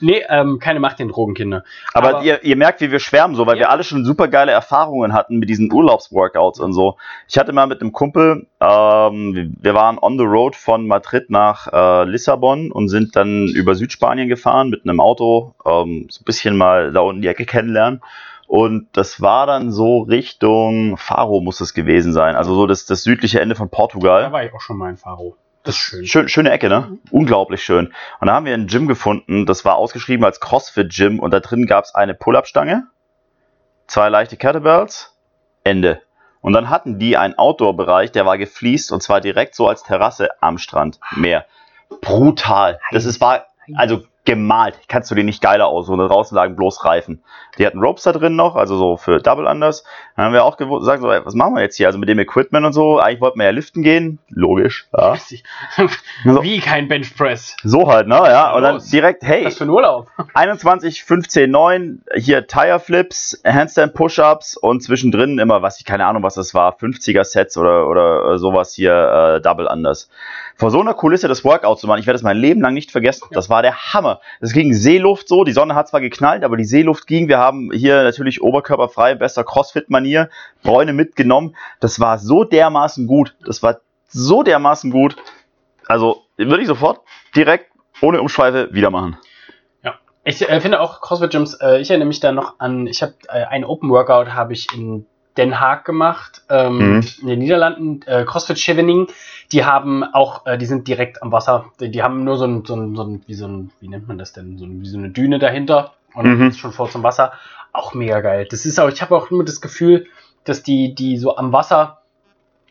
Nee, 0.00 0.22
ähm, 0.28 0.58
keine 0.58 0.80
Macht 0.80 0.98
den 0.98 1.08
Drogenkinder. 1.08 1.64
Aber, 1.94 2.08
Aber- 2.16 2.22
ihr, 2.24 2.42
ihr 2.44 2.56
merkt, 2.56 2.80
wie 2.80 2.90
wir 2.90 2.98
schwärmen, 2.98 3.34
so, 3.34 3.46
weil 3.46 3.56
Ja. 3.56 3.60
wir 3.62 3.70
alle 3.70 3.84
schon 3.84 4.04
super 4.04 4.28
geile 4.28 4.52
Erfahrungen 4.52 5.12
hatten 5.12 5.38
mit 5.38 5.48
diesen 5.48 5.72
Urlaubsworkouts 5.72 6.60
und 6.60 6.72
so. 6.72 6.96
Ich 7.28 7.38
hatte 7.38 7.52
mal 7.52 7.66
mit 7.66 7.80
einem 7.80 7.92
Kumpel, 7.92 8.46
ähm, 8.60 9.54
wir 9.60 9.74
waren 9.74 9.98
on 9.98 10.18
the 10.18 10.24
road 10.24 10.56
von 10.56 10.86
Madrid 10.86 11.30
nach 11.30 11.66
äh, 11.72 12.04
Lissabon 12.04 12.70
und 12.72 12.88
sind 12.88 13.16
dann 13.16 13.46
über 13.48 13.74
Südspanien 13.74 14.28
gefahren 14.28 14.70
mit 14.70 14.84
einem 14.84 15.00
Auto, 15.00 15.54
ähm, 15.66 16.06
so 16.10 16.20
ein 16.20 16.24
bisschen 16.24 16.56
mal 16.56 16.92
da 16.92 17.00
unten 17.00 17.22
die 17.22 17.28
Ecke 17.28 17.44
kennenlernen. 17.46 18.00
Und 18.46 18.88
das 18.94 19.20
war 19.20 19.46
dann 19.46 19.70
so 19.72 20.00
Richtung 20.02 20.96
Faro 20.96 21.40
muss 21.42 21.60
es 21.60 21.74
gewesen 21.74 22.14
sein, 22.14 22.34
also 22.34 22.54
so 22.54 22.66
das, 22.66 22.86
das 22.86 23.02
südliche 23.02 23.40
Ende 23.40 23.54
von 23.54 23.68
Portugal. 23.68 24.22
Da 24.22 24.32
war 24.32 24.42
ich 24.42 24.54
auch 24.54 24.60
schon 24.62 24.78
mal 24.78 24.88
in 24.88 24.96
Faro. 24.96 25.36
Das 25.64 25.74
ist 25.74 25.80
schön. 25.80 26.06
Schön, 26.06 26.28
schöne 26.28 26.50
Ecke, 26.50 26.68
ne? 26.68 26.88
Mhm. 26.88 27.00
Unglaublich 27.10 27.62
schön. 27.62 27.92
Und 28.20 28.26
da 28.26 28.34
haben 28.34 28.46
wir 28.46 28.54
ein 28.54 28.66
Gym 28.66 28.86
gefunden, 28.88 29.46
das 29.46 29.64
war 29.64 29.76
ausgeschrieben 29.76 30.24
als 30.24 30.40
CrossFit-Gym 30.40 31.18
und 31.18 31.30
da 31.30 31.40
drin 31.40 31.66
gab 31.66 31.84
es 31.84 31.94
eine 31.94 32.14
Pull-Up-Stange, 32.14 32.86
zwei 33.86 34.08
leichte 34.08 34.36
Kettlebells, 34.36 35.16
Ende. 35.64 36.02
Und 36.40 36.52
dann 36.52 36.70
hatten 36.70 36.98
die 36.98 37.16
einen 37.16 37.36
Outdoor-Bereich, 37.36 38.12
der 38.12 38.24
war 38.24 38.38
gefliest 38.38 38.92
und 38.92 39.02
zwar 39.02 39.20
direkt 39.20 39.54
so 39.54 39.68
als 39.68 39.82
Terrasse 39.82 40.30
am 40.40 40.58
Strand. 40.58 41.00
Meer. 41.16 41.44
Brutal. 42.00 42.78
Das 42.92 43.04
ist, 43.04 43.20
war, 43.20 43.46
also 43.74 44.04
gemalt. 44.28 44.78
Kannst 44.88 45.10
du 45.10 45.14
dir 45.14 45.24
nicht 45.24 45.40
geiler 45.40 45.68
aus. 45.68 45.88
Und 45.88 45.98
da 45.98 46.06
draußen 46.06 46.36
lagen 46.36 46.54
bloß 46.54 46.84
Reifen. 46.84 47.22
Die 47.56 47.66
hatten 47.66 47.80
Ropes 47.80 48.02
da 48.02 48.12
drin 48.12 48.36
noch, 48.36 48.56
also 48.56 48.76
so 48.76 48.98
für 48.98 49.20
Double 49.20 49.46
Unders. 49.46 49.84
Dann 50.16 50.26
haben 50.26 50.32
wir 50.34 50.44
auch 50.44 50.58
gesagt, 50.58 51.00
so, 51.00 51.10
ey, 51.10 51.24
was 51.24 51.32
machen 51.34 51.54
wir 51.54 51.62
jetzt 51.62 51.76
hier? 51.76 51.86
Also 51.86 51.98
mit 51.98 52.10
dem 52.10 52.18
Equipment 52.18 52.66
und 52.66 52.74
so. 52.74 52.98
Eigentlich 52.98 53.22
wollten 53.22 53.38
wir 53.38 53.46
ja 53.46 53.52
liften 53.52 53.82
gehen. 53.82 54.18
Logisch. 54.28 54.86
Ja. 54.96 55.16
So. 56.24 56.42
Wie 56.42 56.58
kein 56.58 56.88
Benchpress. 56.88 57.56
So 57.62 57.90
halt, 57.90 58.08
ne? 58.08 58.16
Ja, 58.16 58.52
und 58.52 58.62
dann 58.62 58.82
direkt, 58.92 59.22
hey, 59.22 59.44
Was 59.44 59.56
für 59.56 59.64
ein 59.64 59.70
Urlaub. 59.70 60.08
21, 60.34 61.04
15, 61.04 61.50
9, 61.50 62.02
hier 62.16 62.46
Tire 62.46 62.80
Flips, 62.80 63.40
Handstand 63.44 63.94
Push-Ups 63.94 64.56
und 64.56 64.82
zwischendrin 64.82 65.38
immer, 65.38 65.62
was 65.62 65.78
ich 65.78 65.86
keine 65.86 66.06
Ahnung, 66.06 66.22
was 66.24 66.34
das 66.34 66.54
war, 66.54 66.76
50er 66.76 67.24
Sets 67.24 67.56
oder, 67.56 67.88
oder 67.88 68.32
äh, 68.32 68.38
sowas 68.38 68.74
hier, 68.74 69.36
äh, 69.36 69.40
Double 69.40 69.66
Unders. 69.66 70.10
Vor 70.56 70.72
so 70.72 70.80
einer 70.80 70.94
Kulisse 70.94 71.28
das 71.28 71.44
Workout 71.44 71.78
zu 71.78 71.86
machen, 71.86 72.00
ich 72.00 72.06
werde 72.06 72.16
das 72.16 72.24
mein 72.24 72.36
Leben 72.36 72.60
lang 72.60 72.74
nicht 72.74 72.90
vergessen. 72.90 73.28
Das 73.30 73.48
war 73.48 73.62
der 73.62 73.94
Hammer. 73.94 74.17
Es 74.40 74.52
ging 74.52 74.72
Seeluft 74.72 75.28
so, 75.28 75.44
die 75.44 75.52
Sonne 75.52 75.74
hat 75.74 75.88
zwar 75.88 76.00
geknallt, 76.00 76.44
aber 76.44 76.56
die 76.56 76.64
Seeluft 76.64 77.06
ging. 77.06 77.28
Wir 77.28 77.38
haben 77.38 77.70
hier 77.72 78.02
natürlich 78.02 78.42
oberkörperfrei, 78.42 79.14
bester 79.14 79.44
Crossfit-Manier, 79.44 80.30
Bräune 80.62 80.92
mitgenommen. 80.92 81.56
Das 81.80 82.00
war 82.00 82.18
so 82.18 82.44
dermaßen 82.44 83.06
gut. 83.06 83.34
Das 83.44 83.62
war 83.62 83.80
so 84.08 84.42
dermaßen 84.42 84.90
gut. 84.90 85.16
Also 85.86 86.22
würde 86.36 86.62
ich 86.62 86.68
sofort 86.68 87.00
direkt 87.34 87.70
ohne 88.00 88.20
Umschweife 88.20 88.72
wieder 88.72 88.90
machen. 88.90 89.16
Ich 90.28 90.46
äh, 90.46 90.60
finde 90.60 90.80
auch 90.80 91.00
CrossFit 91.00 91.30
Gyms, 91.30 91.54
äh, 91.54 91.78
ich 91.78 91.88
erinnere 91.88 92.08
mich 92.08 92.20
da 92.20 92.32
noch 92.32 92.60
an, 92.60 92.86
ich 92.86 93.02
habe 93.02 93.14
äh, 93.28 93.44
ein 93.44 93.64
Open 93.64 93.88
Workout 93.88 94.34
habe 94.34 94.52
ich 94.52 94.66
in 94.74 95.06
Den 95.38 95.58
Haag 95.60 95.84
gemacht, 95.84 96.42
ähm, 96.50 96.96
Mhm. 96.96 97.06
in 97.22 97.26
den 97.28 97.38
Niederlanden, 97.38 98.02
äh, 98.06 98.24
CrossFit 98.24 98.58
Chevening, 98.58 99.06
die 99.52 99.64
haben 99.64 100.02
auch, 100.04 100.44
äh, 100.46 100.58
die 100.58 100.66
sind 100.66 100.86
direkt 100.88 101.22
am 101.22 101.32
Wasser, 101.32 101.66
die, 101.80 101.90
die 101.90 102.02
haben 102.02 102.24
nur 102.24 102.36
so 102.36 102.44
ein, 102.44 102.64
so 102.64 102.74
ein, 102.74 102.94
so 102.96 103.02
ein, 103.04 103.22
wie 103.26 103.34
so 103.34 103.46
ein, 103.46 103.70
wie 103.80 103.88
nennt 103.88 104.08
man 104.08 104.18
das 104.18 104.32
denn, 104.32 104.58
so 104.58 104.64
ein, 104.66 104.82
wie 104.82 104.86
so 104.88 104.98
eine 104.98 105.10
Düne 105.10 105.38
dahinter 105.38 105.94
und 106.14 106.26
Mhm. 106.26 106.48
ist 106.48 106.58
schon 106.58 106.72
vor 106.72 106.90
zum 106.90 107.02
Wasser, 107.02 107.32
auch 107.72 107.94
mega 107.94 108.20
geil. 108.20 108.46
Das 108.50 108.66
ist 108.66 108.78
auch, 108.80 108.88
ich 108.88 109.00
habe 109.00 109.16
auch 109.16 109.30
immer 109.30 109.44
das 109.44 109.60
Gefühl, 109.60 110.06
dass 110.44 110.62
die, 110.62 110.94
die 110.94 111.16
so 111.18 111.36
am 111.36 111.52
Wasser, 111.52 111.98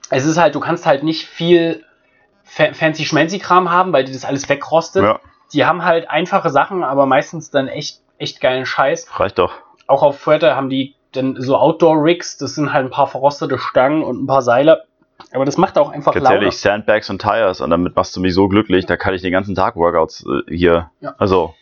es 0.09 0.25
ist 0.25 0.37
halt, 0.37 0.53
du 0.55 0.59
kannst 0.59 0.85
halt 0.85 1.03
nicht 1.03 1.25
viel 1.25 1.83
fa 2.43 2.73
fancy 2.73 3.05
schmancy 3.05 3.39
Kram 3.39 3.71
haben, 3.71 3.91
weil 3.93 4.03
die 4.05 4.13
das 4.13 4.25
alles 4.25 4.47
wegrostet. 4.49 5.03
Ja, 5.03 5.19
Die 5.53 5.65
haben 5.65 5.83
halt 5.85 6.09
einfache 6.09 6.49
Sachen, 6.49 6.83
aber 6.83 7.05
meistens 7.05 7.49
dann 7.51 7.67
echt, 7.67 8.01
echt 8.17 8.41
geilen 8.41 8.65
Scheiß. 8.65 9.07
reicht 9.19 9.37
doch. 9.39 9.53
Auch 9.85 10.03
auf 10.03 10.19
Fuerte 10.19 10.55
haben 10.55 10.69
die 10.69 10.95
dann 11.11 11.41
so 11.41 11.55
Outdoor-Rigs, 11.57 12.37
das 12.37 12.55
sind 12.55 12.73
halt 12.73 12.85
ein 12.85 12.91
paar 12.91 13.07
verrostete 13.07 13.57
Stangen 13.57 14.03
und 14.03 14.23
ein 14.23 14.27
paar 14.27 14.41
Seile. 14.41 14.83
Aber 15.31 15.45
das 15.45 15.57
macht 15.57 15.77
auch 15.77 15.89
einfach 15.89 16.13
Ganz 16.13 16.23
Laune. 16.23 16.37
ehrlich, 16.37 16.57
Sandbags 16.57 17.09
und 17.09 17.21
Tires 17.21 17.59
und 17.61 17.69
damit 17.69 17.95
machst 17.95 18.15
du 18.15 18.21
mich 18.21 18.33
so 18.33 18.47
glücklich, 18.47 18.85
da 18.85 18.97
kann 18.97 19.13
ich 19.13 19.21
den 19.21 19.31
ganzen 19.31 19.55
Tag 19.55 19.75
Workouts 19.75 20.25
äh, 20.25 20.55
hier. 20.55 20.91
Ja. 21.01 21.15
Also, 21.17 21.53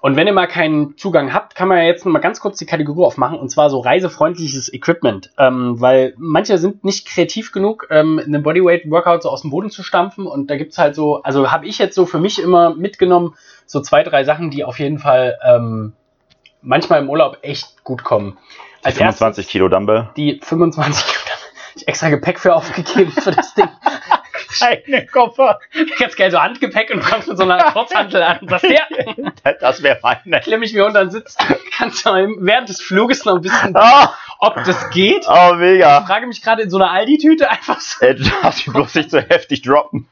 Und 0.00 0.16
wenn 0.16 0.26
ihr 0.26 0.32
mal 0.32 0.46
keinen 0.46 0.96
Zugang 0.96 1.32
habt, 1.32 1.54
kann 1.54 1.68
man 1.68 1.78
ja 1.78 1.84
jetzt 1.84 2.04
noch 2.04 2.12
mal 2.12 2.18
ganz 2.18 2.40
kurz 2.40 2.58
die 2.58 2.66
Kategorie 2.66 3.04
aufmachen 3.04 3.38
und 3.38 3.50
zwar 3.50 3.70
so 3.70 3.78
reisefreundliches 3.80 4.72
Equipment. 4.72 5.30
Ähm, 5.38 5.80
weil 5.80 6.14
manche 6.16 6.58
sind 6.58 6.84
nicht 6.84 7.06
kreativ 7.06 7.52
genug, 7.52 7.86
ähm, 7.90 8.20
einen 8.24 8.42
Bodyweight-Workout 8.42 9.22
so 9.22 9.30
aus 9.30 9.42
dem 9.42 9.50
Boden 9.50 9.70
zu 9.70 9.82
stampfen 9.82 10.26
und 10.26 10.50
da 10.50 10.56
gibt's 10.56 10.78
halt 10.78 10.94
so, 10.94 11.22
also 11.22 11.50
habe 11.50 11.66
ich 11.66 11.78
jetzt 11.78 11.94
so 11.94 12.04
für 12.04 12.18
mich 12.18 12.42
immer 12.42 12.74
mitgenommen, 12.74 13.34
so 13.64 13.80
zwei, 13.80 14.02
drei 14.02 14.24
Sachen, 14.24 14.50
die 14.50 14.64
auf 14.64 14.78
jeden 14.78 14.98
Fall 14.98 15.38
ähm, 15.44 15.92
manchmal 16.62 17.00
im 17.00 17.10
Urlaub 17.10 17.38
echt 17.42 17.84
gut 17.84 18.04
kommen. 18.04 18.38
Die 18.86 18.92
25 18.92 19.48
Kilo 19.48 19.68
Dumbbell. 19.68 20.08
die 20.16 20.40
25 20.42 21.04
ich 21.76 21.86
extra 21.86 22.08
Gepäck 22.08 22.40
für 22.40 22.54
aufgegeben 22.56 23.12
für 23.12 23.30
das 23.30 23.54
Ding. 23.54 23.68
Keine 24.58 25.06
Koffer. 25.06 25.60
Ganz 25.98 26.16
geil, 26.16 26.30
so 26.30 26.40
Handgepäck 26.40 26.90
und 26.90 27.00
kommst 27.04 27.28
mit 27.28 27.36
so 27.36 27.44
einer 27.44 27.58
Kurzhantel 27.72 28.22
an. 28.22 28.38
Das 28.42 28.62
der, 28.62 28.86
Das 29.60 29.82
wäre 29.82 29.98
meine. 30.02 30.40
klemme 30.40 30.64
ich 30.64 30.72
mir 30.72 30.86
unter 30.86 31.04
den 31.04 31.10
Sitz. 31.10 31.36
Kannst 31.76 32.04
du 32.06 32.10
während 32.40 32.68
des 32.68 32.80
Fluges 32.80 33.24
noch 33.24 33.36
ein 33.36 33.42
bisschen, 33.42 33.76
Ah, 33.76 34.14
ob 34.40 34.54
das 34.64 34.90
geht. 34.90 35.26
oh, 35.28 35.50
Ich 35.52 35.58
mega. 35.58 36.00
frage 36.04 36.26
mich 36.26 36.42
gerade 36.42 36.62
in 36.62 36.70
so 36.70 36.78
einer 36.78 36.90
Aldi-Tüte 36.90 37.48
einfach 37.50 37.80
so. 37.80 38.04
Ey, 38.04 38.16
du 38.16 38.24
darfst 38.42 38.66
ihn 38.66 38.72
bloß 38.72 38.94
nicht 38.96 39.10
so 39.10 39.18
heftig 39.18 39.62
droppen. 39.62 40.08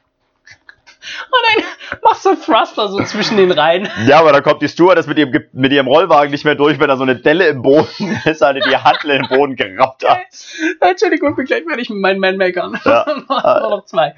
Und 1.29 1.65
dann 1.91 1.99
machst 2.03 2.25
du 2.25 2.29
einen 2.29 2.41
Thruster 2.41 2.87
so 2.89 3.03
zwischen 3.03 3.37
den 3.37 3.51
Reihen. 3.51 3.87
Ja, 4.05 4.19
aber 4.19 4.31
dann 4.33 4.43
kommt 4.43 4.61
die 4.61 4.67
Stewardess 4.67 5.07
mit 5.07 5.17
ihrem, 5.17 5.31
mit 5.53 5.71
ihrem 5.71 5.87
Rollwagen 5.87 6.31
nicht 6.31 6.45
mehr 6.45 6.55
durch, 6.55 6.79
wenn 6.79 6.87
da 6.87 6.97
so 6.97 7.03
eine 7.03 7.15
Delle 7.15 7.47
im 7.47 7.61
Boden 7.61 8.19
ist, 8.25 8.43
eine 8.43 8.59
die 8.59 8.75
Handel 8.75 9.17
den 9.19 9.27
Boden 9.27 9.55
geraubt 9.55 10.07
hat. 10.07 10.17
Entschuldigung, 10.81 11.35
bin 11.35 11.45
gleich 11.45 11.63
fertig 11.63 11.89
mit 11.89 11.99
meinen 11.99 12.19
Man-Makern. 12.19 12.79
Ja. 12.85 13.05
Nur 13.27 13.69
noch 13.69 13.85
zwei. 13.85 14.15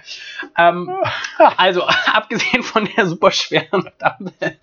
Ähm, 0.57 0.89
also, 1.57 1.83
abgesehen 2.13 2.63
von 2.63 2.87
der 2.95 3.05
super 3.05 3.31
schweren 3.31 3.89
Dumbbell, 3.99 4.57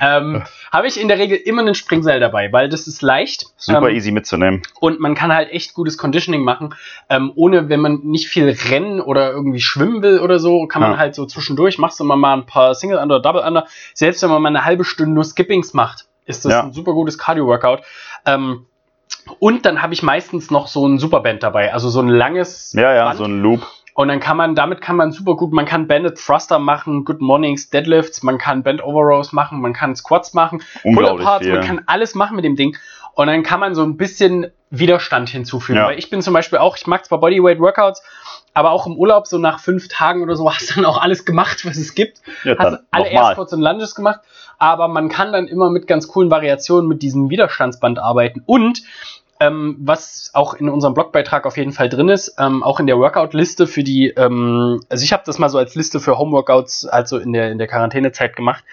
ähm, 0.00 0.42
habe 0.72 0.86
ich 0.86 1.00
in 1.00 1.08
der 1.08 1.18
Regel 1.18 1.38
immer 1.38 1.62
einen 1.62 1.74
Springseil 1.74 2.20
dabei, 2.20 2.52
weil 2.52 2.68
das 2.68 2.86
ist 2.86 3.02
leicht. 3.02 3.46
Super 3.56 3.88
ähm, 3.88 3.96
easy 3.96 4.10
mitzunehmen. 4.10 4.62
Und 4.80 5.00
man 5.00 5.14
kann 5.14 5.32
halt 5.34 5.50
echt 5.50 5.74
gutes 5.74 5.98
Conditioning 5.98 6.42
machen, 6.42 6.74
ähm, 7.08 7.32
ohne, 7.34 7.68
wenn 7.68 7.80
man 7.80 8.00
nicht 8.02 8.28
viel 8.28 8.54
rennen 8.70 9.00
oder 9.00 9.30
irgendwie 9.30 9.60
schwimmen 9.60 10.02
will 10.02 10.18
oder 10.20 10.38
so, 10.38 10.66
kann 10.66 10.82
man 10.82 10.92
Ja. 10.92 10.98
halt 10.98 11.14
so 11.14 11.26
zwischendurch, 11.26 11.63
machst 11.78 11.98
du 12.00 12.04
immer 12.04 12.16
mal 12.16 12.34
ein 12.34 12.46
paar 12.46 12.74
Single 12.74 12.98
Under, 12.98 13.20
Double 13.20 13.42
Under. 13.42 13.66
Selbst 13.94 14.22
wenn 14.22 14.30
man 14.30 14.42
mal 14.42 14.48
eine 14.48 14.64
halbe 14.64 14.84
Stunde 14.84 15.12
nur 15.12 15.24
Skippings 15.24 15.74
macht, 15.74 16.06
ist 16.26 16.44
das 16.44 16.52
Ja. 16.52 16.62
ein 16.62 16.72
super 16.72 16.92
gutes 16.92 17.18
Cardio-Workout. 17.18 17.82
Ähm, 18.26 18.66
und 19.38 19.64
dann 19.66 19.82
habe 19.82 19.94
ich 19.94 20.02
meistens 20.02 20.50
noch 20.50 20.66
so 20.66 20.86
ein 20.86 20.98
Superband 20.98 21.42
dabei, 21.42 21.72
also 21.72 21.88
so 21.88 22.00
ein 22.00 22.08
langes 22.08 22.72
Ja, 22.74 22.94
ja, 22.94 23.04
Band. 23.06 23.18
so 23.18 23.24
ein 23.24 23.40
Loop. 23.42 23.66
Und 23.94 24.08
dann 24.08 24.18
kann 24.18 24.36
man, 24.36 24.54
damit 24.56 24.80
kann 24.80 24.96
man 24.96 25.12
super 25.12 25.36
gut, 25.36 25.52
man 25.52 25.66
kann 25.66 25.86
Banded 25.86 26.18
Thruster 26.18 26.58
machen, 26.58 27.04
Good 27.04 27.20
Mornings, 27.20 27.70
Deadlifts, 27.70 28.22
man 28.24 28.38
kann 28.38 28.64
Band 28.64 28.82
Overrows 28.82 29.32
machen, 29.32 29.60
man 29.60 29.72
kann 29.72 29.94
Squats 29.94 30.34
machen, 30.34 30.62
Pull-Aparts, 30.82 31.46
man 31.46 31.60
kann 31.60 31.82
alles 31.86 32.14
machen 32.16 32.34
mit 32.36 32.44
dem 32.44 32.56
Ding. 32.56 32.76
Und 33.14 33.28
dann 33.28 33.44
kann 33.44 33.60
man 33.60 33.76
so 33.76 33.84
ein 33.84 33.96
bisschen 33.96 34.50
Widerstand 34.70 35.28
hinzufügen. 35.28 35.78
Ja. 35.78 35.86
Weil 35.86 35.98
ich 35.98 36.10
bin 36.10 36.20
zum 36.22 36.34
Beispiel 36.34 36.58
auch, 36.58 36.76
ich 36.76 36.88
mag 36.88 37.04
zwar 37.04 37.20
Bodyweight 37.20 37.60
Workouts, 37.60 38.02
aber 38.54 38.70
auch 38.70 38.86
im 38.86 38.96
Urlaub, 38.96 39.26
so 39.26 39.38
nach 39.38 39.60
fünf 39.60 39.88
Tagen 39.88 40.22
oder 40.22 40.36
so, 40.36 40.50
hast 40.50 40.70
du 40.70 40.74
dann 40.76 40.86
auch 40.86 41.00
alles 41.00 41.24
gemacht, 41.24 41.66
was 41.66 41.76
es 41.76 41.94
gibt. 41.94 42.22
Ja, 42.44 42.56
Hast 42.58 42.78
alle. 42.90 43.10
Airsquats 43.10 43.52
und 43.52 43.60
Lunges 43.60 43.94
gemacht, 43.94 44.20
aber 44.58 44.88
man 44.88 45.08
kann 45.08 45.32
dann 45.32 45.48
immer 45.48 45.70
mit 45.70 45.86
ganz 45.86 46.08
coolen 46.08 46.30
Variationen 46.30 46.88
mit 46.88 47.02
diesem 47.02 47.28
Widerstandsband 47.28 47.98
arbeiten. 47.98 48.42
Und 48.46 48.82
ähm, 49.40 49.76
was 49.80 50.30
auch 50.32 50.54
in 50.54 50.68
unserem 50.68 50.94
Blogbeitrag 50.94 51.44
auf 51.46 51.56
jeden 51.56 51.72
Fall 51.72 51.88
drin 51.88 52.08
ist, 52.08 52.36
ähm, 52.38 52.62
auch 52.62 52.78
in 52.78 52.86
der 52.86 52.98
Workout-Liste 52.98 53.66
für 53.66 53.82
die, 53.82 54.08
ähm, 54.10 54.80
also 54.88 55.02
ich 55.02 55.12
habe 55.12 55.24
das 55.26 55.38
mal 55.38 55.48
so 55.48 55.58
als 55.58 55.74
Liste 55.74 55.98
für 55.98 56.18
Homeworkouts, 56.18 56.86
also 56.86 57.18
in 57.18 57.32
der, 57.32 57.50
in 57.50 57.58
der 57.58 57.66
Quarantänezeit 57.66 58.36
gemacht. 58.36 58.64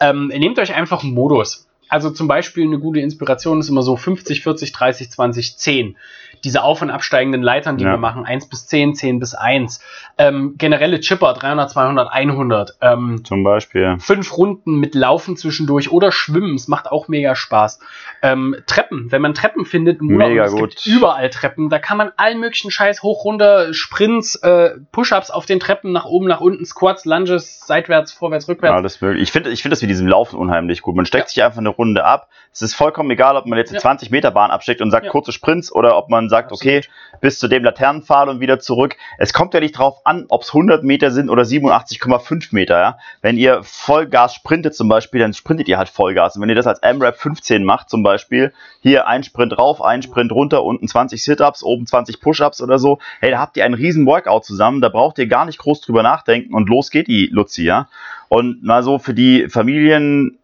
Ähm, 0.00 0.28
nehmt 0.28 0.58
euch 0.58 0.74
einfach 0.74 1.02
einen 1.02 1.14
Modus. 1.14 1.66
Also 1.88 2.10
zum 2.10 2.28
Beispiel 2.28 2.64
eine 2.64 2.78
gute 2.78 3.00
Inspiration 3.00 3.60
ist 3.60 3.68
immer 3.68 3.82
so 3.82 3.96
50, 3.96 4.42
40, 4.42 4.72
30, 4.72 5.10
20, 5.10 5.56
10. 5.58 5.96
Diese 6.42 6.62
auf- 6.62 6.82
und 6.82 6.90
absteigenden 6.90 7.40
Leitern, 7.42 7.78
die 7.78 7.84
Ja. 7.84 7.92
wir 7.92 7.96
machen, 7.96 8.26
1 8.26 8.50
bis 8.50 8.66
10, 8.66 8.94
10 8.94 9.18
bis 9.18 9.34
1. 9.34 9.80
Ähm, 10.18 10.56
generelle 10.58 11.00
Chipper, 11.00 11.32
300, 11.32 11.70
200, 11.70 12.12
100. 12.12 12.76
Ähm, 12.82 13.24
Zum 13.24 13.44
Beispiel. 13.44 13.96
fünf 13.98 14.36
Runden 14.36 14.76
mit 14.78 14.94
Laufen 14.94 15.38
zwischendurch 15.38 15.90
oder 15.90 16.12
Schwimmen. 16.12 16.54
Es 16.56 16.68
macht 16.68 16.90
auch 16.92 17.08
mega 17.08 17.34
Spaß. 17.34 17.80
Ähm, 18.20 18.56
Treppen, 18.66 19.10
wenn 19.10 19.22
man 19.22 19.32
Treppen 19.32 19.64
findet 19.64 20.00
im 20.00 20.10
Urlaub, 20.10 20.28
Mega 20.28 20.44
es 20.44 20.52
gut. 20.52 20.70
gibt 20.76 20.86
überall 20.86 21.30
Treppen, 21.30 21.70
da 21.70 21.78
kann 21.78 21.96
man 21.96 22.12
allen 22.18 22.40
möglichen 22.40 22.70
Scheiß 22.70 23.02
hoch, 23.02 23.24
runter, 23.24 23.72
Sprints, 23.72 24.34
äh, 24.36 24.72
Push-Ups 24.92 25.30
auf 25.30 25.46
den 25.46 25.60
Treppen, 25.60 25.92
nach 25.92 26.04
oben, 26.04 26.26
nach 26.26 26.40
unten, 26.42 26.64
Squats, 26.66 27.06
Lunges, 27.06 27.60
seitwärts, 27.66 28.12
vorwärts, 28.12 28.48
rückwärts. 28.48 28.74
Alles 28.76 29.00
möglich. 29.00 29.22
Ich 29.22 29.32
finde 29.32 29.48
ich 29.50 29.62
finde 29.62 29.72
das 29.74 29.80
mit 29.82 29.90
diesem 29.90 30.08
Laufen 30.08 30.36
unheimlich 30.38 30.82
gut. 30.82 30.94
Man 30.94 31.06
steckt 31.06 31.24
Ja. 31.24 31.28
sich 31.28 31.42
einfach 31.44 31.58
eine 31.58 31.70
Runde 31.76 32.04
ab. 32.04 32.28
Es 32.52 32.62
ist 32.62 32.74
vollkommen 32.74 33.10
egal, 33.10 33.36
ob 33.36 33.46
man 33.46 33.58
jetzt 33.58 33.70
eine 33.70 33.78
Ja. 33.78 33.82
20 33.82 34.10
Meter 34.10 34.30
Bahn 34.30 34.50
absteckt 34.52 34.80
und 34.80 34.90
sagt 34.90 35.06
Ja. 35.06 35.10
kurze 35.10 35.32
Sprints 35.32 35.72
oder 35.72 35.96
ob 35.96 36.08
man 36.08 36.28
sagt, 36.28 36.52
okay, 36.52 36.82
bis 37.20 37.38
zu 37.40 37.48
dem 37.48 37.64
Laternenpfahl 37.64 38.28
und 38.28 38.38
wieder 38.40 38.60
zurück. 38.60 38.96
Es 39.18 39.32
kommt 39.32 39.54
ja 39.54 39.60
nicht 39.60 39.76
drauf 39.76 39.98
an, 40.04 40.26
ob 40.28 40.42
es 40.42 40.54
100 40.54 40.84
Meter 40.84 41.10
sind 41.10 41.30
oder 41.30 41.44
87,5 41.44 42.52
Meter. 42.52 42.78
Ja? 42.78 42.98
Wenn 43.22 43.36
ihr 43.36 43.62
Vollgas 43.64 44.34
sprintet 44.34 44.74
zum 44.76 44.88
Beispiel, 44.88 45.20
dann 45.20 45.32
sprintet 45.34 45.66
ihr 45.68 45.78
halt 45.78 45.88
Vollgas. 45.88 46.36
Und 46.36 46.42
wenn 46.42 46.48
ihr 46.48 46.54
das 46.54 46.66
als 46.66 46.78
M-Rap 46.78 47.16
15 47.18 47.64
macht 47.64 47.90
zum 47.90 48.02
Beispiel, 48.04 48.52
hier 48.80 49.08
ein 49.08 49.24
Sprint 49.24 49.58
rauf, 49.58 49.82
ein 49.82 50.02
Sprint 50.02 50.30
runter, 50.30 50.62
unten 50.62 50.86
20 50.86 51.24
Sit-Ups, 51.24 51.62
oben 51.64 51.86
20 51.86 52.20
Push-Ups 52.20 52.62
oder 52.62 52.78
so, 52.78 52.98
hey, 53.20 53.32
da 53.32 53.38
habt 53.40 53.56
ihr 53.56 53.64
einen 53.64 53.74
riesen 53.74 54.06
Workout 54.06 54.44
zusammen, 54.44 54.80
da 54.80 54.88
braucht 54.90 55.18
ihr 55.18 55.26
gar 55.26 55.44
nicht 55.44 55.58
groß 55.58 55.80
drüber 55.80 56.04
nachdenken 56.04 56.54
und 56.54 56.68
los 56.68 56.90
geht 56.90 57.08
die 57.08 57.26
Luzi, 57.26 57.64
ja. 57.64 57.88
Und 58.28 58.62
mal 58.62 58.82
so 58.82 58.98
für 58.98 59.14
die 59.14 59.48
Familien, 59.48 60.38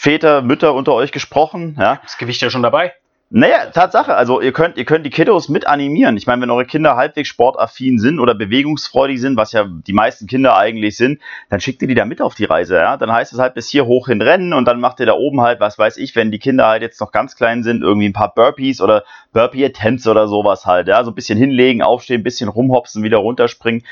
Väter, 0.00 0.40
Mütter 0.40 0.72
unter 0.72 0.94
euch 0.94 1.12
gesprochen, 1.12 1.76
ja. 1.78 2.00
Das 2.02 2.16
Gewicht 2.16 2.40
ja 2.40 2.48
schon 2.48 2.62
dabei. 2.62 2.94
Naja, 3.28 3.66
Tatsache, 3.66 4.14
also 4.14 4.40
ihr 4.40 4.52
könnt, 4.52 4.78
ihr 4.78 4.86
könnt 4.86 5.04
die 5.04 5.10
Kiddos 5.10 5.50
mit 5.50 5.66
animieren. 5.66 6.16
Ich 6.16 6.26
meine, 6.26 6.40
wenn 6.40 6.50
eure 6.50 6.64
Kinder 6.64 6.96
halbwegs 6.96 7.28
sportaffin 7.28 7.98
sind 7.98 8.18
oder 8.18 8.34
bewegungsfreudig 8.34 9.20
sind, 9.20 9.36
was 9.36 9.52
ja 9.52 9.66
die 9.68 9.92
meisten 9.92 10.26
Kinder 10.26 10.56
eigentlich 10.56 10.96
sind, 10.96 11.20
dann 11.50 11.60
schickt 11.60 11.82
ihr 11.82 11.88
die 11.88 11.94
da 11.94 12.06
mit 12.06 12.22
auf 12.22 12.34
die 12.34 12.46
Reise, 12.46 12.76
ja. 12.76 12.96
Dann 12.96 13.12
heißt 13.12 13.34
es 13.34 13.38
halt 13.38 13.52
bis 13.52 13.68
hier 13.68 13.84
hoch 13.84 14.08
hin 14.08 14.22
rennen 14.22 14.54
und 14.54 14.64
dann 14.64 14.80
macht 14.80 15.00
ihr 15.00 15.06
da 15.06 15.12
oben 15.12 15.42
halt, 15.42 15.60
was 15.60 15.78
weiß 15.78 15.98
ich, 15.98 16.16
wenn 16.16 16.30
die 16.30 16.38
Kinder 16.38 16.66
halt 16.66 16.80
jetzt 16.80 16.98
noch 17.02 17.12
ganz 17.12 17.36
klein 17.36 17.62
sind, 17.62 17.82
irgendwie 17.82 18.08
ein 18.08 18.14
paar 18.14 18.32
Burpees 18.32 18.80
oder 18.80 19.04
Burpee 19.34 19.66
Attempts 19.66 20.08
oder 20.08 20.28
sowas 20.28 20.64
halt, 20.64 20.88
ja. 20.88 21.04
So 21.04 21.10
ein 21.10 21.14
bisschen 21.14 21.38
hinlegen, 21.38 21.82
aufstehen, 21.82 22.22
ein 22.22 22.24
bisschen 22.24 22.48
rumhopsen, 22.48 23.02
wieder 23.02 23.18
runterspringen. 23.18 23.84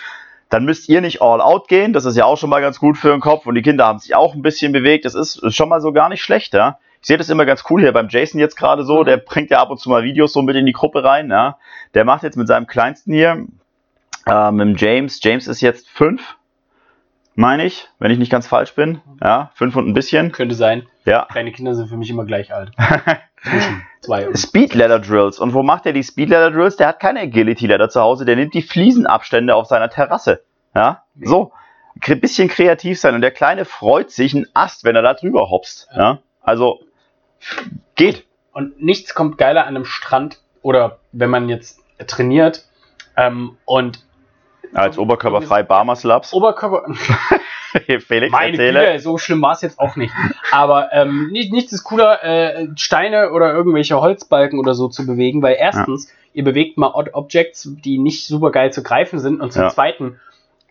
Dann 0.48 0.64
müsst 0.64 0.88
ihr 0.88 1.00
nicht 1.00 1.20
all 1.20 1.40
out 1.40 1.68
gehen, 1.68 1.92
das 1.92 2.04
ist 2.04 2.16
ja 2.16 2.24
auch 2.24 2.38
schon 2.38 2.50
mal 2.50 2.60
ganz 2.60 2.78
gut 2.78 2.96
für 2.96 3.10
den 3.10 3.20
Kopf. 3.20 3.46
Und 3.46 3.54
die 3.54 3.62
Kinder 3.62 3.86
haben 3.86 3.98
sich 3.98 4.14
auch 4.14 4.34
ein 4.34 4.42
bisschen 4.42 4.72
bewegt, 4.72 5.04
das 5.04 5.14
ist 5.14 5.54
schon 5.54 5.68
mal 5.68 5.80
so 5.80 5.92
gar 5.92 6.08
nicht 6.08 6.22
schlecht, 6.22 6.54
ja. 6.54 6.78
Ich 7.00 7.06
sehe 7.06 7.16
das 7.16 7.28
immer 7.28 7.46
ganz 7.46 7.62
cool 7.70 7.80
hier 7.80 7.92
beim 7.92 8.08
Jason 8.08 8.40
jetzt 8.40 8.56
gerade 8.56 8.84
so, 8.84 9.04
der 9.04 9.18
bringt 9.18 9.50
ja 9.50 9.60
ab 9.60 9.70
und 9.70 9.78
zu 9.78 9.88
mal 9.88 10.02
Videos 10.02 10.32
so 10.32 10.42
mit 10.42 10.56
in 10.56 10.66
die 10.66 10.72
Gruppe 10.72 11.04
rein, 11.04 11.30
ja. 11.30 11.58
Der 11.94 12.04
macht 12.04 12.22
jetzt 12.22 12.36
mit 12.36 12.48
seinem 12.48 12.66
Kleinsten 12.66 13.12
hier, 13.12 13.46
äh, 14.26 14.50
mit 14.50 14.66
dem 14.66 14.76
James, 14.76 15.20
James 15.22 15.46
ist 15.46 15.60
jetzt 15.60 15.88
fünf, 15.88 16.37
meine 17.38 17.64
ich, 17.64 17.88
wenn 18.00 18.10
ich 18.10 18.18
nicht 18.18 18.32
ganz 18.32 18.48
falsch 18.48 18.74
bin, 18.74 19.00
ja, 19.22 19.52
fünf 19.54 19.76
und 19.76 19.86
ein 19.86 19.94
bisschen, 19.94 20.32
Könnte 20.32 20.56
sein. 20.56 20.88
ja. 21.04 21.24
Kleine 21.30 21.52
Kinder 21.52 21.72
sind 21.72 21.86
für 21.86 21.96
mich 21.96 22.10
immer 22.10 22.24
gleich 22.24 22.52
alt. 22.52 22.72
Zwischen 23.42 23.86
zwei 24.00 24.26
und 24.26 24.36
Speed 24.36 24.74
Ladder 24.74 24.98
Drills. 24.98 25.38
Und 25.38 25.54
wo 25.54 25.62
macht 25.62 25.86
er 25.86 25.92
die 25.92 26.02
Speed 26.02 26.30
Ladder 26.30 26.50
Drills? 26.50 26.74
Der 26.74 26.88
hat 26.88 26.98
keine 26.98 27.20
Agility 27.20 27.68
Ladder 27.68 27.88
zu 27.90 28.00
Hause, 28.00 28.24
der 28.24 28.34
nimmt 28.34 28.54
die 28.54 28.62
Fliesenabstände 28.62 29.54
auf 29.54 29.66
seiner 29.66 29.88
Terrasse. 29.88 30.42
Ja, 30.74 31.04
so. 31.22 31.52
Ein 32.04 32.20
bisschen 32.20 32.48
kreativ 32.48 32.98
sein. 32.98 33.14
Und 33.14 33.20
der 33.20 33.30
Kleine 33.30 33.64
freut 33.64 34.10
sich 34.10 34.34
ein 34.34 34.46
Ast, 34.54 34.82
wenn 34.82 34.96
er 34.96 35.02
da 35.02 35.14
drüber 35.14 35.48
hopst. 35.48 35.88
Ja, 35.94 36.18
also, 36.42 36.80
geht. 37.94 38.26
Und 38.52 38.82
nichts 38.82 39.14
kommt 39.14 39.38
geiler 39.38 39.62
an 39.62 39.76
einem 39.76 39.84
Strand 39.84 40.40
oder 40.62 40.98
wenn 41.12 41.30
man 41.30 41.48
jetzt 41.48 41.80
trainiert 42.08 42.66
ähm, 43.16 43.58
und 43.64 44.07
Als 44.74 44.98
oberkörperfrei 44.98 45.62
Barmer 45.62 45.96
Slaps. 45.96 46.32
Oberkörper. 46.32 46.84
Felix, 48.06 48.32
Meine 48.32 48.52
erzähle. 48.52 48.86
Güte, 48.86 48.98
so 49.00 49.18
schlimm 49.18 49.42
war 49.42 49.52
es 49.52 49.62
jetzt 49.62 49.78
auch 49.78 49.96
nicht. 49.96 50.12
Aber 50.52 50.92
ähm, 50.92 51.28
nicht, 51.30 51.52
nichts 51.52 51.72
ist 51.72 51.84
cooler, 51.84 52.22
äh, 52.24 52.68
Steine 52.76 53.30
oder 53.32 53.52
irgendwelche 53.52 54.00
Holzbalken 54.00 54.58
oder 54.58 54.74
so 54.74 54.88
zu 54.88 55.06
bewegen, 55.06 55.42
weil 55.42 55.56
erstens, 55.58 56.12
ihr 56.32 56.44
bewegt 56.44 56.78
mal 56.78 56.92
Odd 56.94 57.10
Objects, 57.12 57.68
die 57.84 57.98
nicht 57.98 58.26
super 58.26 58.50
geil 58.50 58.72
zu 58.72 58.82
greifen 58.82 59.18
sind, 59.18 59.40
und 59.40 59.52
zum 59.52 59.62
Ja. 59.62 59.68
zweiten, 59.68 60.18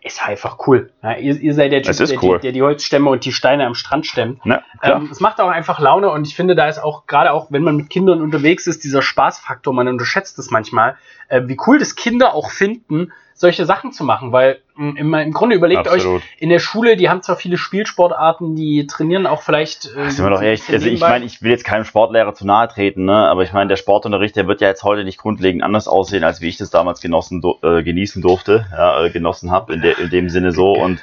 ist 0.02 0.26
einfach 0.26 0.58
cool. 0.66 0.90
Ja, 1.02 1.16
ihr, 1.16 1.34
ihr 1.40 1.54
seid 1.54 1.72
der 1.72 1.82
Typ, 1.82 1.96
der, 1.96 2.22
cool. 2.22 2.38
die, 2.38 2.42
der 2.42 2.52
die 2.52 2.62
Holzstämme 2.62 3.10
und 3.10 3.24
die 3.24 3.32
Steine 3.32 3.66
am 3.66 3.74
Strand 3.74 4.06
stemmt. 4.06 4.40
Klar. 4.42 4.62
Ähm, 4.82 5.08
es 5.10 5.20
macht 5.20 5.40
auch 5.40 5.48
einfach 5.48 5.80
Laune 5.80 6.10
und 6.10 6.26
ich 6.26 6.34
finde, 6.36 6.54
da 6.54 6.68
ist 6.68 6.78
auch, 6.78 7.06
gerade 7.06 7.32
auch 7.32 7.48
wenn 7.50 7.62
man 7.62 7.76
mit 7.76 7.90
Kindern 7.90 8.22
unterwegs 8.22 8.66
ist, 8.66 8.84
dieser 8.84 9.02
Spaßfaktor, 9.02 9.74
man 9.74 9.88
unterschätzt 9.88 10.38
es 10.38 10.50
manchmal, 10.50 10.96
äh, 11.28 11.42
wie 11.46 11.56
cool 11.66 11.78
das 11.78 11.96
Kinder 11.96 12.34
auch 12.34 12.50
finden, 12.50 13.12
solche 13.40 13.64
Sachen 13.64 13.92
zu 13.92 14.02
machen, 14.04 14.32
weil 14.32 14.58
mh, 14.74 14.98
im, 14.98 15.14
im 15.14 15.32
Grunde 15.32 15.54
überlegt 15.56 15.86
Absolut. 15.88 16.22
euch, 16.22 16.28
in 16.38 16.48
der 16.50 16.58
Schule, 16.58 16.96
die 16.96 17.08
haben 17.08 17.22
zwar 17.22 17.36
viele 17.36 17.56
Spielsportarten, 17.56 18.56
die 18.56 18.86
trainieren 18.86 19.26
auch 19.26 19.42
vielleicht. 19.42 19.86
Äh, 19.96 20.10
Sind 20.10 20.24
wir 20.26 20.30
doch 20.30 20.42
ehrlich, 20.42 20.62
also 20.68 20.86
ich 20.88 21.00
meine, 21.00 21.24
ich 21.24 21.40
will 21.40 21.50
jetzt 21.52 21.64
keinem 21.64 21.84
Sportlehrer 21.84 22.34
zu 22.34 22.44
nahe 22.46 22.68
treten, 22.68 23.04
ne? 23.04 23.14
aber 23.28 23.44
ich 23.44 23.52
meine, 23.52 23.68
der 23.68 23.76
Sportunterricht, 23.76 24.34
der 24.36 24.46
wird 24.48 24.60
ja 24.60 24.68
jetzt 24.68 24.82
heute 24.82 25.04
nicht 25.04 25.18
grundlegend 25.18 25.62
anders 25.62 25.86
aussehen, 25.88 26.24
als 26.24 26.40
wie 26.40 26.48
ich 26.48 26.56
das 26.58 26.70
damals 26.70 27.00
genossen, 27.00 27.40
äh, 27.62 27.82
genießen 27.84 28.20
durfte, 28.20 28.66
ja, 28.72 29.04
äh, 29.04 29.10
genossen 29.10 29.50
habe, 29.52 29.72
in, 29.72 29.82
der- 29.82 29.98
in 29.98 30.10
dem 30.10 30.28
Sinne 30.28 30.52
so. 30.52 30.72
Und 30.72 31.00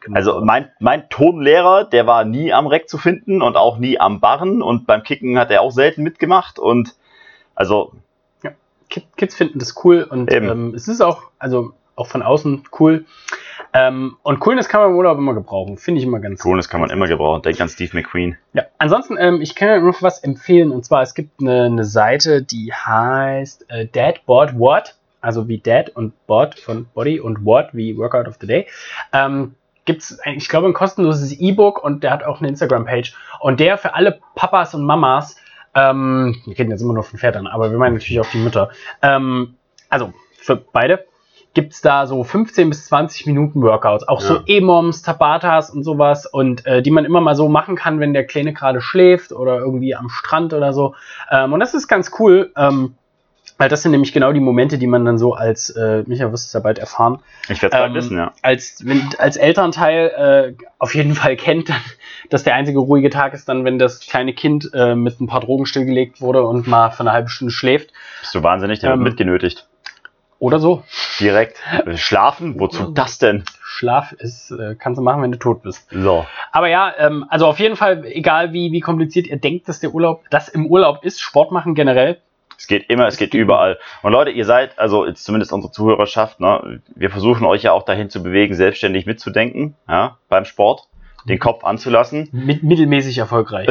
Genau. 0.00 0.16
also 0.16 0.40
mein, 0.44 0.70
mein 0.80 1.08
Tonlehrer, 1.08 1.84
der 1.84 2.04
war 2.04 2.24
nie 2.24 2.52
am 2.52 2.66
Reck 2.66 2.88
zu 2.88 2.98
finden 2.98 3.40
und 3.42 3.56
auch 3.56 3.78
nie 3.78 3.98
am 4.00 4.18
Barren 4.18 4.60
und 4.60 4.86
beim 4.88 5.04
Kicken 5.04 5.38
hat 5.38 5.52
er 5.52 5.62
auch 5.62 5.70
selten 5.70 6.02
mitgemacht 6.02 6.58
und 6.58 6.96
also 7.54 7.92
Kids 9.16 9.34
finden 9.34 9.58
das 9.58 9.74
cool 9.84 10.02
und 10.08 10.30
ähm, 10.50 10.74
es 10.74 10.88
ist 10.88 11.00
auch, 11.00 11.22
also 11.38 11.72
auch 11.96 12.06
von 12.06 12.22
außen 12.22 12.64
cool. 12.80 13.04
Ähm, 13.74 14.16
und 14.22 14.40
Coolness 14.40 14.68
kann 14.68 14.80
man 14.82 14.90
im 14.90 14.96
Urlaub 14.96 15.16
immer 15.18 15.34
gebrauchen, 15.34 15.78
finde 15.78 16.00
ich 16.00 16.06
immer 16.06 16.20
ganz 16.20 16.42
Coolness 16.42 16.68
kann 16.68 16.80
man 16.80 16.90
immer 16.90 17.06
gebrauchen. 17.06 17.42
Denk 17.42 17.60
an 17.60 17.68
Steve 17.68 17.90
McQueen. 17.96 18.36
Ja, 18.52 18.64
ansonsten, 18.78 19.16
ähm, 19.18 19.40
ich 19.40 19.54
kann 19.54 19.84
noch 19.84 20.02
was 20.02 20.22
empfehlen 20.22 20.70
und 20.70 20.84
zwar, 20.84 21.02
es 21.02 21.14
gibt 21.14 21.40
eine, 21.40 21.64
eine 21.64 21.84
Seite, 21.84 22.42
die 22.42 22.72
heißt 22.72 23.66
äh, 23.70 23.86
Dadboard 23.86 24.58
What. 24.58 24.96
also 25.20 25.48
wie 25.48 25.58
Dad 25.58 25.90
und 25.90 26.12
Bod 26.26 26.58
von 26.58 26.86
Body 26.94 27.20
und 27.20 27.44
What 27.44 27.68
wie 27.72 27.96
Workout 27.96 28.26
of 28.28 28.36
the 28.40 28.46
Day. 28.46 28.66
Ähm, 29.12 29.54
gibt's, 29.84 30.18
ein- 30.20 30.36
ich 30.36 30.48
glaube, 30.48 30.66
ein 30.66 30.74
kostenloses 30.74 31.32
E-Book 31.38 31.82
und 31.82 32.02
der 32.04 32.10
hat 32.10 32.24
auch 32.24 32.40
eine 32.40 32.48
Instagram-Page. 32.48 33.14
Und 33.40 33.58
der 33.60 33.78
für 33.78 33.94
alle 33.94 34.18
Papas 34.34 34.74
und 34.74 34.84
Mamas, 34.84 35.36
ähm, 35.74 36.36
wir 36.44 36.58
reden 36.58 36.70
jetzt 36.70 36.82
immer 36.82 36.94
nur 36.94 37.02
von 37.02 37.18
Vätern, 37.18 37.46
aber 37.46 37.70
wir 37.70 37.78
meinen 37.78 37.94
natürlich 37.94 38.20
auch 38.20 38.30
die 38.30 38.38
Mütter, 38.38 38.70
ähm, 39.02 39.54
also 39.88 40.12
für 40.38 40.56
beide, 40.56 41.04
gibt's 41.54 41.82
da 41.82 42.06
so 42.06 42.24
15 42.24 42.70
bis 42.70 42.86
20 42.86 43.26
Minuten 43.26 43.62
Workouts, 43.62 44.08
auch 44.08 44.20
so 44.20 44.36
Ja. 44.36 44.42
E-Moms, 44.46 45.02
Tabatas 45.02 45.70
und 45.70 45.84
sowas 45.84 46.26
und 46.26 46.64
äh, 46.66 46.82
die 46.82 46.90
man 46.90 47.04
immer 47.04 47.20
mal 47.20 47.34
so 47.34 47.48
machen 47.48 47.76
kann, 47.76 48.00
wenn 48.00 48.14
der 48.14 48.26
Kleine 48.26 48.52
gerade 48.54 48.80
schläft 48.80 49.32
oder 49.32 49.58
irgendwie 49.58 49.94
am 49.94 50.08
Strand 50.08 50.54
oder 50.54 50.72
so. 50.72 50.94
Ähm, 51.30 51.52
und 51.52 51.60
das 51.60 51.74
ist 51.74 51.88
ganz 51.88 52.10
cool, 52.18 52.52
ähm, 52.56 52.94
weil 53.58 53.68
das 53.68 53.82
sind 53.82 53.92
nämlich 53.92 54.12
genau 54.12 54.32
die 54.32 54.40
Momente, 54.40 54.78
die 54.78 54.86
man 54.86 55.04
dann 55.04 55.18
so 55.18 55.34
als, 55.34 55.70
äh, 55.70 56.02
Micha 56.06 56.32
wirst 56.32 56.46
es 56.46 56.52
ja 56.52 56.60
bald 56.60 56.78
erfahren, 56.78 57.20
Ich 57.48 57.62
werde 57.62 57.76
es 57.76 57.80
bald 57.80 57.90
ähm, 57.90 57.94
wissen, 57.94 58.16
ja. 58.16 58.32
als, 58.42 58.84
wenn, 58.84 59.08
als 59.18 59.36
Elternteil 59.36 60.56
äh, 60.58 60.64
auf 60.78 60.94
jeden 60.94 61.14
Fall 61.14 61.36
kennt, 61.36 61.68
dann, 61.68 61.80
dass 62.30 62.42
der 62.42 62.54
einzige 62.54 62.78
ruhige 62.78 63.10
Tag 63.10 63.34
ist 63.34 63.48
dann, 63.48 63.64
wenn 63.64 63.78
das 63.78 64.00
kleine 64.00 64.32
Kind 64.32 64.70
äh, 64.74 64.94
mit 64.94 65.20
ein 65.20 65.26
paar 65.26 65.40
Drogen 65.40 65.66
stillgelegt 65.66 66.20
wurde 66.20 66.42
und 66.42 66.66
mal 66.66 66.90
für 66.90 67.00
eine 67.00 67.12
halbe 67.12 67.28
Stunde 67.28 67.52
schläft 67.52 67.92
Bist 68.20 68.34
du 68.34 68.42
wahnsinnig? 68.42 68.80
Der 68.80 68.90
ähm, 68.90 69.00
wird 69.00 69.10
mitgenötigt. 69.10 69.68
oder 70.38 70.58
so. 70.58 70.82
Direkt. 71.20 71.60
Schlafen? 71.94 72.58
Wozu 72.58 72.90
das 72.90 73.18
denn? 73.18 73.44
Schlaf 73.62 74.12
ist, 74.12 74.50
äh, 74.50 74.74
kannst 74.78 74.98
du 74.98 75.02
machen, 75.02 75.22
wenn 75.22 75.32
du 75.32 75.38
tot 75.38 75.62
bist. 75.62 75.88
So. 75.90 76.26
Aber 76.50 76.68
ja, 76.68 76.92
ähm, 76.98 77.26
also 77.28 77.46
auf 77.46 77.58
jeden 77.58 77.76
Fall, 77.76 78.04
egal 78.06 78.52
wie, 78.52 78.72
wie 78.72 78.80
kompliziert 78.80 79.26
ihr 79.26 79.36
denkt, 79.38 79.68
dass 79.68 79.78
der 79.80 79.94
Urlaub, 79.94 80.24
das 80.30 80.48
im 80.48 80.66
Urlaub 80.66 81.04
ist, 81.04 81.20
Sport 81.20 81.52
machen 81.52 81.74
generell. 81.74 82.18
Es 82.62 82.68
geht 82.68 82.88
immer, 82.90 83.08
es 83.08 83.16
geht 83.16 83.34
überall. 83.34 83.80
Und 84.02 84.12
Leute, 84.12 84.30
ihr 84.30 84.44
seid, 84.44 84.78
also 84.78 85.04
jetzt 85.04 85.24
zumindest 85.24 85.52
unsere 85.52 85.72
Zuhörerschaft, 85.72 86.38
ne, 86.38 86.80
wir 86.94 87.10
versuchen 87.10 87.44
euch 87.44 87.64
ja 87.64 87.72
auch 87.72 87.82
dahin 87.82 88.08
zu 88.08 88.22
bewegen, 88.22 88.54
selbstständig 88.54 89.04
mitzudenken, 89.04 89.74
ja, 89.88 90.18
beim 90.28 90.44
Sport, 90.44 90.86
den 91.24 91.40
Kopf 91.40 91.64
anzulassen. 91.64 92.28
Mit, 92.30 92.62
mittelmäßig 92.62 93.18
erfolgreich. 93.18 93.68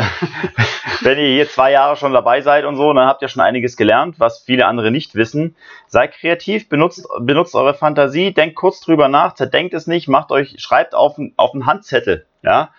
Wenn 1.02 1.18
ihr 1.20 1.30
hier 1.30 1.48
zwei 1.48 1.72
Jahre 1.72 1.96
schon 1.96 2.12
dabei 2.12 2.42
seid 2.42 2.66
und 2.66 2.76
so, 2.76 2.92
dann 2.92 3.08
habt 3.08 3.22
ihr 3.22 3.30
schon 3.30 3.42
einiges 3.42 3.78
gelernt, 3.78 4.20
was 4.20 4.40
viele 4.40 4.66
andere 4.66 4.92
nicht 4.92 5.16
wissen. 5.16 5.56
Seid 5.88 6.12
kreativ, 6.12 6.68
benutzt, 6.68 7.08
benutzt 7.22 7.56
eure 7.56 7.74
Fantasie, 7.74 8.34
denkt 8.34 8.56
kurz 8.56 8.82
drüber 8.82 9.08
nach, 9.08 9.36
zerdenkt 9.36 9.74
es 9.74 9.88
nicht, 9.88 10.10
macht 10.10 10.34
euch, 10.34 10.56
schreibt 10.58 10.96
auf, 10.96 11.16
auf 11.38 11.54
einen 11.54 11.66
Handzettel, 11.66 12.26
ja. 12.44 12.72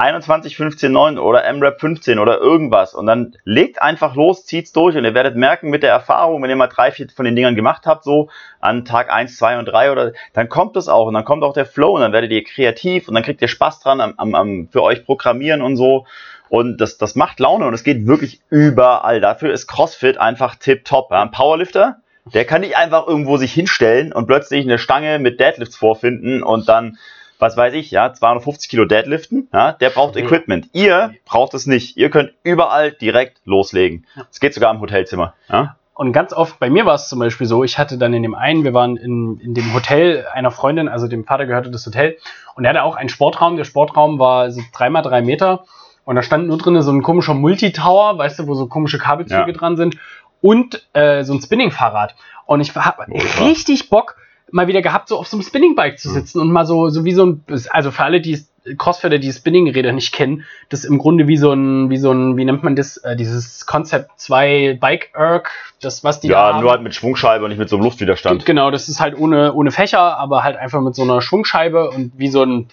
21, 0.00 0.56
15, 0.56 0.90
9 0.90 1.18
oder 1.18 1.52
MRAP 1.52 1.78
15 1.78 2.18
oder 2.18 2.38
irgendwas. 2.38 2.94
Und 2.94 3.06
dann 3.06 3.36
legt 3.44 3.82
einfach 3.82 4.14
los, 4.14 4.46
zieht's 4.46 4.72
durch. 4.72 4.96
Und 4.96 5.04
ihr 5.04 5.12
werdet 5.12 5.36
merken 5.36 5.68
mit 5.68 5.82
der 5.82 5.90
Erfahrung, 5.90 6.42
wenn 6.42 6.48
ihr 6.48 6.56
mal 6.56 6.68
drei, 6.68 6.90
vier 6.90 7.08
von 7.14 7.26
den 7.26 7.36
Dingern 7.36 7.54
gemacht 7.54 7.84
habt, 7.84 8.04
so 8.04 8.30
an 8.60 8.86
Tag 8.86 9.12
1, 9.12 9.36
2 9.36 9.58
und 9.58 9.66
3 9.66 9.92
oder 9.92 10.12
dann 10.32 10.48
kommt 10.48 10.76
es 10.78 10.88
auch. 10.88 11.06
Und 11.06 11.14
dann 11.14 11.26
kommt 11.26 11.42
auch 11.42 11.52
der 11.52 11.66
Flow. 11.66 11.94
Und 11.96 12.00
dann 12.00 12.14
werdet 12.14 12.30
ihr 12.30 12.42
kreativ 12.42 13.08
und 13.08 13.14
dann 13.14 13.22
kriegt 13.22 13.42
ihr 13.42 13.48
Spaß 13.48 13.80
dran 13.80 14.00
am, 14.00 14.14
am, 14.16 14.34
am 14.34 14.68
für 14.72 14.82
euch 14.82 15.04
programmieren 15.04 15.60
und 15.60 15.76
so. 15.76 16.06
Und 16.48 16.80
das, 16.80 16.96
das 16.96 17.14
macht 17.14 17.38
Laune 17.38 17.66
und 17.66 17.74
es 17.74 17.84
geht 17.84 18.06
wirklich 18.06 18.40
überall. 18.48 19.20
Dafür 19.20 19.52
ist 19.52 19.66
CrossFit 19.66 20.16
einfach 20.16 20.56
tip-top. 20.56 21.10
Ja, 21.10 21.20
ein 21.20 21.30
Powerlifter, 21.30 21.98
der 22.24 22.44
kann 22.46 22.62
nicht 22.62 22.76
einfach 22.76 23.06
irgendwo 23.06 23.36
sich 23.36 23.52
hinstellen 23.52 24.12
und 24.12 24.26
plötzlich 24.26 24.64
eine 24.64 24.78
Stange 24.78 25.18
mit 25.18 25.40
Deadlifts 25.40 25.76
vorfinden 25.76 26.42
und 26.42 26.68
dann, 26.68 26.98
was 27.40 27.56
weiß 27.56 27.74
ich, 27.74 27.90
ja, 27.90 28.12
250 28.12 28.68
Kilo 28.70 28.84
Deadliften. 28.84 29.48
Ja, 29.52 29.72
der 29.72 29.90
braucht 29.90 30.14
Mhm. 30.14 30.22
Equipment. 30.24 30.68
Ihr 30.72 31.14
braucht 31.24 31.54
es 31.54 31.66
nicht. 31.66 31.96
Ihr 31.96 32.10
könnt 32.10 32.32
überall 32.42 32.92
direkt 32.92 33.38
loslegen. 33.44 34.06
Es 34.30 34.40
geht 34.40 34.54
sogar 34.54 34.72
im 34.72 34.80
Hotelzimmer. 34.80 35.34
Ja? 35.48 35.76
Und 35.94 36.12
ganz 36.12 36.32
oft, 36.32 36.58
bei 36.58 36.70
mir 36.70 36.86
war 36.86 36.94
es 36.94 37.08
zum 37.08 37.18
Beispiel 37.18 37.46
so, 37.46 37.62
ich 37.64 37.76
hatte 37.78 37.98
dann 37.98 38.14
in 38.14 38.22
dem 38.22 38.34
einen, 38.34 38.64
wir 38.64 38.72
waren 38.72 38.96
in, 38.96 39.38
in 39.40 39.52
dem 39.54 39.74
Hotel 39.74 40.26
einer 40.32 40.50
Freundin, 40.50 40.88
also 40.88 41.08
dem 41.08 41.24
Vater 41.24 41.44
gehörte 41.46 41.70
das 41.70 41.84
Hotel, 41.86 42.16
und 42.54 42.64
er 42.64 42.70
hatte 42.70 42.82
auch 42.84 42.96
einen 42.96 43.08
Sportraum. 43.10 43.56
Der 43.56 43.64
Sportraum 43.64 44.18
war 44.18 44.50
so 44.50 44.60
dreimal 44.74 45.02
drei 45.02 45.20
Meter 45.20 45.64
und 46.06 46.16
da 46.16 46.22
stand 46.22 46.46
nur 46.48 46.56
drin 46.56 46.80
so 46.80 46.90
ein 46.90 47.02
komischer 47.02 47.34
Multitower, 47.34 48.16
weißt 48.16 48.38
du, 48.38 48.46
wo 48.46 48.54
so 48.54 48.66
komische 48.66 48.98
Kabelzüge 48.98 49.40
Ja. 49.46 49.52
dran 49.52 49.76
sind 49.76 49.96
und 50.40 50.86
äh, 50.94 51.22
so 51.22 51.34
ein 51.34 51.40
Spinning-Fahrrad. 51.42 52.14
Und 52.46 52.60
ich 52.60 52.74
habe 52.74 53.06
richtig 53.44 53.90
Bock 53.90 54.16
mal 54.52 54.66
wieder 54.66 54.82
gehabt, 54.82 55.08
so 55.08 55.18
auf 55.18 55.26
so 55.28 55.36
einem 55.36 55.42
Spinning-Bike 55.44 55.98
zu 55.98 56.10
sitzen 56.10 56.40
und 56.40 56.50
mal 56.52 56.66
so, 56.66 56.88
so 56.88 57.04
wie 57.04 57.12
so 57.12 57.26
ein, 57.26 57.44
also 57.70 57.90
für 57.90 58.02
alle, 58.04 58.20
die 58.20 58.38
Crossfitter, 58.76 59.18
die 59.18 59.32
Spinning-Räder 59.32 59.92
nicht 59.92 60.12
kennen, 60.12 60.44
das 60.68 60.84
ist 60.84 60.90
im 60.90 60.98
Grunde 60.98 61.26
wie 61.28 61.36
so 61.38 61.52
ein, 61.52 61.88
wie 61.88 61.96
so 61.96 62.12
ein, 62.12 62.36
wie 62.36 62.44
nennt 62.44 62.62
man 62.62 62.76
das, 62.76 62.98
äh, 62.98 63.16
dieses 63.16 63.64
Concept 63.66 64.10
2 64.20 64.76
Bike 64.80 65.10
Erg, 65.14 65.50
das 65.80 66.04
was 66.04 66.20
die 66.20 66.28
da 66.28 66.48
Ja, 66.48 66.54
haben. 66.54 66.60
nur 66.62 66.70
halt 66.70 66.82
mit 66.82 66.94
Schwungscheibe 66.94 67.44
und 67.44 67.50
nicht 67.50 67.58
mit 67.58 67.68
so 67.70 67.76
einem 67.76 67.84
Luftwiderstand. 67.84 68.44
Genau, 68.44 68.70
das 68.70 68.88
ist 68.88 69.00
halt 69.00 69.16
ohne, 69.18 69.54
ohne 69.54 69.70
Fächer, 69.70 70.18
aber 70.18 70.42
halt 70.44 70.56
einfach 70.56 70.80
mit 70.82 70.94
so 70.94 71.02
einer 71.02 71.22
Schwungscheibe 71.22 71.90
und 71.90 72.12
wie 72.16 72.28
so 72.28 72.42
ein 72.44 72.68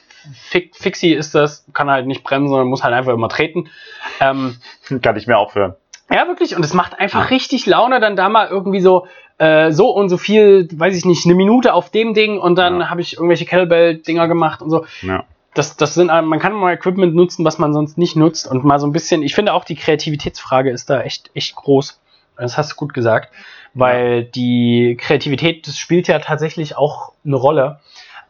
Fi- 0.50 0.72
Fixie 0.74 1.14
ist 1.14 1.34
das, 1.36 1.66
kann 1.72 1.90
halt 1.90 2.06
nicht 2.06 2.22
bremsen, 2.24 2.50
sondern 2.50 2.68
muss 2.68 2.84
halt 2.84 2.94
einfach 2.94 3.14
immer 3.14 3.30
treten. 3.30 3.70
Ähm, 4.20 4.58
Kann 5.02 5.16
ich 5.16 5.26
mehr 5.26 5.38
aufhören. 5.40 5.76
Ja, 6.12 6.28
wirklich. 6.28 6.56
Und 6.56 6.64
es 6.64 6.74
macht 6.74 7.00
einfach 7.00 7.32
richtig 7.32 7.66
Laune, 7.66 8.00
dann 8.00 8.16
da 8.16 8.30
mal 8.30 8.48
irgendwie 8.48 8.82
so, 8.82 9.08
äh, 9.38 9.72
so 9.72 9.90
und 9.90 10.10
so 10.10 10.18
viel, 10.18 10.68
weiß 10.72 10.96
ich 10.96 11.06
nicht, 11.06 11.26
eine 11.26 11.36
Minute 11.36 11.74
auf 11.74 11.90
dem 11.90 12.14
Ding 12.14 12.40
und 12.40 12.56
dann 12.56 12.80
Ja. 12.82 12.90
habe 12.90 13.02
ich 13.02 13.14
irgendwelche 13.14 13.46
Kettlebell-Dinger 13.46 14.28
gemacht 14.28 14.62
und 14.62 14.70
so. 14.70 14.86
Ja. 15.02 15.24
Das, 15.54 15.76
das 15.76 15.96
sind, 15.96 16.10
äh, 16.10 16.22
man 16.22 16.40
kann 16.40 16.54
mal 16.54 16.74
Equipment 16.74 17.16
nutzen, 17.16 17.44
was 17.46 17.58
man 17.58 17.74
sonst 17.74 17.98
nicht 17.98 18.16
nutzt 18.16 18.50
und 18.50 18.64
mal 18.64 18.80
so 18.80 18.86
ein 18.88 18.92
bisschen, 18.94 19.24
ich 19.24 19.34
finde 19.36 19.54
auch 19.54 19.64
die 19.66 19.76
Kreativitätsfrage 19.76 20.70
ist 20.72 20.90
da 20.90 21.02
echt, 21.02 21.32
echt 21.34 21.56
groß. 21.56 22.00
Das 22.38 22.58
hast 22.58 22.74
du 22.74 22.76
gut 22.76 22.94
gesagt, 22.94 23.32
weil 23.74 24.24
die 24.24 24.96
Kreativität, 25.00 25.68
das 25.68 25.78
spielt 25.80 26.08
ja 26.08 26.20
tatsächlich 26.20 26.78
auch 26.78 27.14
eine 27.26 27.36
Rolle. 27.36 27.80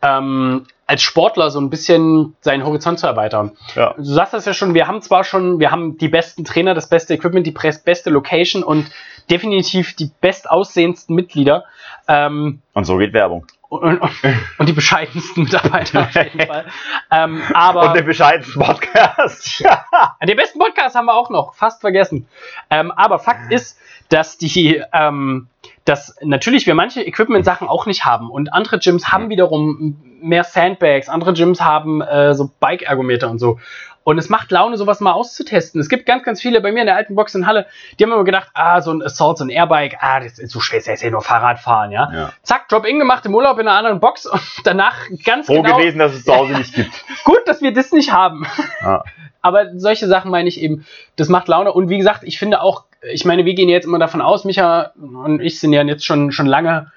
Ähm, 0.01 0.65
als 0.85 1.01
Sportler 1.01 1.51
so 1.51 1.59
ein 1.59 1.69
bisschen 1.69 2.35
seinen 2.39 2.63
Horizont 2.65 2.99
zu 2.99 3.07
erweitern. 3.07 3.51
Ja. 3.75 3.93
Du 3.97 4.03
sagst 4.03 4.33
das 4.33 4.45
ja 4.45 4.53
schon, 4.53 4.73
wir 4.73 4.87
haben 4.87 5.01
zwar 5.01 5.25
schon, 5.25 5.59
wir 5.59 5.69
haben 5.69 5.97
die 5.97 6.07
besten 6.07 6.45
Trainer, 6.45 6.73
das 6.73 6.87
beste 6.87 7.13
Equipment, 7.13 7.45
die 7.45 7.51
beste 7.51 8.09
Location 8.09 8.63
und 8.63 8.89
definitiv 9.29 9.95
die 9.95 10.09
bestaussehendsten 10.21 11.13
Mitglieder 11.13 11.65
ähm, 12.07 12.61
Und 12.73 12.85
so 12.85 12.97
geht 12.97 13.11
Werbung. 13.11 13.45
und, 13.69 13.99
und, 13.99 14.11
und 14.57 14.69
die 14.69 14.73
bescheidensten 14.73 15.43
Mitarbeiter 15.43 16.01
auf 16.03 16.15
jeden 16.15 16.47
Fall. 16.47 16.65
Ähm, 17.11 17.41
aber 17.53 17.89
Und 17.89 17.97
den 17.97 18.05
bescheidensten 18.05 18.61
Podcast. 18.61 19.63
den 20.25 20.37
besten 20.37 20.59
Podcast 20.59 20.95
haben 20.95 21.05
wir 21.05 21.15
auch 21.15 21.29
noch, 21.29 21.53
fast 21.53 21.81
vergessen. 21.81 22.27
Ähm, 22.69 22.91
aber 22.91 23.19
Fakt 23.19 23.51
ist, 23.51 23.77
dass 24.07 24.37
die, 24.37 24.81
ähm, 24.93 25.47
dass 25.87 26.17
natürlich 26.21 26.67
wir 26.67 26.75
manche 26.75 27.01
Equipment-Sachen 27.01 27.67
auch 27.67 27.85
nicht 27.85 28.03
haben 28.03 28.29
und 28.29 28.51
andere 28.53 28.77
Gyms 28.79 29.07
haben 29.07 29.29
wiederum 29.29 29.97
mehr 30.21 30.43
Sandbags, 30.43 31.07
andere 31.07 31.33
Gyms 31.33 31.61
haben 31.61 32.01
äh, 32.01 32.33
so 32.33 32.51
Bike-Ergometer 32.59 33.29
und 33.29 33.39
so. 33.39 33.57
Und 34.03 34.17
es 34.17 34.29
macht 34.29 34.51
Laune, 34.51 34.77
sowas 34.77 35.01
mal 35.01 35.11
auszutesten. 35.11 35.81
Es 35.81 35.89
gibt 35.89 36.05
ganz, 36.05 36.23
ganz 36.23 36.41
viele 36.41 36.61
bei 36.61 36.71
mir 36.71 36.79
in 36.79 36.85
der 36.85 36.95
alten 36.95 37.15
Box 37.15 37.35
in 37.35 37.45
Halle, 37.45 37.67
die 37.99 38.03
haben 38.03 38.11
immer 38.13 38.23
gedacht, 38.23 38.49
ah, 38.53 38.81
so 38.81 38.91
ein 38.91 39.01
Assault, 39.01 39.37
so 39.37 39.43
ein 39.43 39.49
Airbike, 39.49 39.97
ah, 39.99 40.21
das 40.21 40.39
ist 40.39 40.51
so 40.51 40.61
schwer, 40.61 40.79
das 40.79 40.87
ist 40.87 41.03
ja 41.03 41.09
nur 41.09 41.21
Fahrradfahren, 41.21 41.91
ja. 41.91 42.09
Ja. 42.13 42.33
Zack, 42.41 42.69
Drop-In 42.69 42.99
gemacht 42.99 43.25
im 43.25 43.35
Urlaub 43.35 43.59
in 43.59 43.67
einer 43.67 43.77
anderen 43.77 43.99
Box 43.99 44.25
und 44.25 44.41
danach 44.63 44.95
ganz 45.25 45.47
Froh 45.47 45.61
genau, 45.61 45.77
gewesen, 45.77 45.99
dass 45.99 46.13
es 46.13 46.23
zu 46.23 46.33
Hause 46.33 46.53
nicht 46.53 46.73
gibt. 46.73 46.91
gut, 47.25 47.41
dass 47.45 47.61
wir 47.61 47.73
das 47.73 47.91
nicht 47.91 48.11
haben. 48.11 48.45
Ja. 48.81 49.03
Aber 49.41 49.77
solche 49.77 50.07
Sachen 50.07 50.31
meine 50.31 50.49
ich 50.49 50.61
eben, 50.61 50.85
das 51.15 51.29
macht 51.29 51.47
Laune. 51.47 51.71
Und 51.71 51.89
wie 51.89 51.97
gesagt, 51.97 52.23
ich 52.23 52.39
finde 52.39 52.61
auch, 52.61 52.85
ich 53.11 53.25
meine, 53.25 53.45
wir 53.45 53.53
gehen 53.53 53.69
jetzt 53.69 53.85
immer 53.85 53.99
davon 53.99 54.21
aus, 54.21 54.45
Micha 54.45 54.91
und 54.95 55.41
ich 55.41 55.59
sind 55.59 55.73
ja 55.73 55.83
jetzt 55.83 56.05
schon, 56.05 56.31
schon 56.31 56.45
lange 56.45 56.91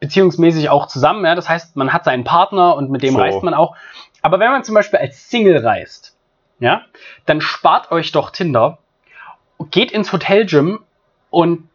beziehungsmäßig 0.00 0.68
auch 0.70 0.86
zusammen. 0.86 1.24
Ja? 1.24 1.34
Das 1.34 1.48
heißt, 1.48 1.76
man 1.76 1.92
hat 1.92 2.04
seinen 2.04 2.24
Partner 2.24 2.74
und 2.76 2.90
mit 2.90 3.02
dem 3.02 3.14
So. 3.14 3.20
reist 3.20 3.42
man 3.42 3.54
auch. 3.54 3.76
Aber 4.22 4.40
wenn 4.40 4.50
man 4.50 4.64
zum 4.64 4.74
Beispiel 4.74 4.98
als 4.98 5.30
Single 5.30 5.58
reist, 5.58 6.16
ja, 6.58 6.82
dann 7.26 7.40
spart 7.40 7.90
euch 7.90 8.12
doch 8.12 8.30
Tinder, 8.30 8.78
geht 9.70 9.92
ins 9.92 10.12
Hotelgym 10.12 10.80
und 11.30 11.68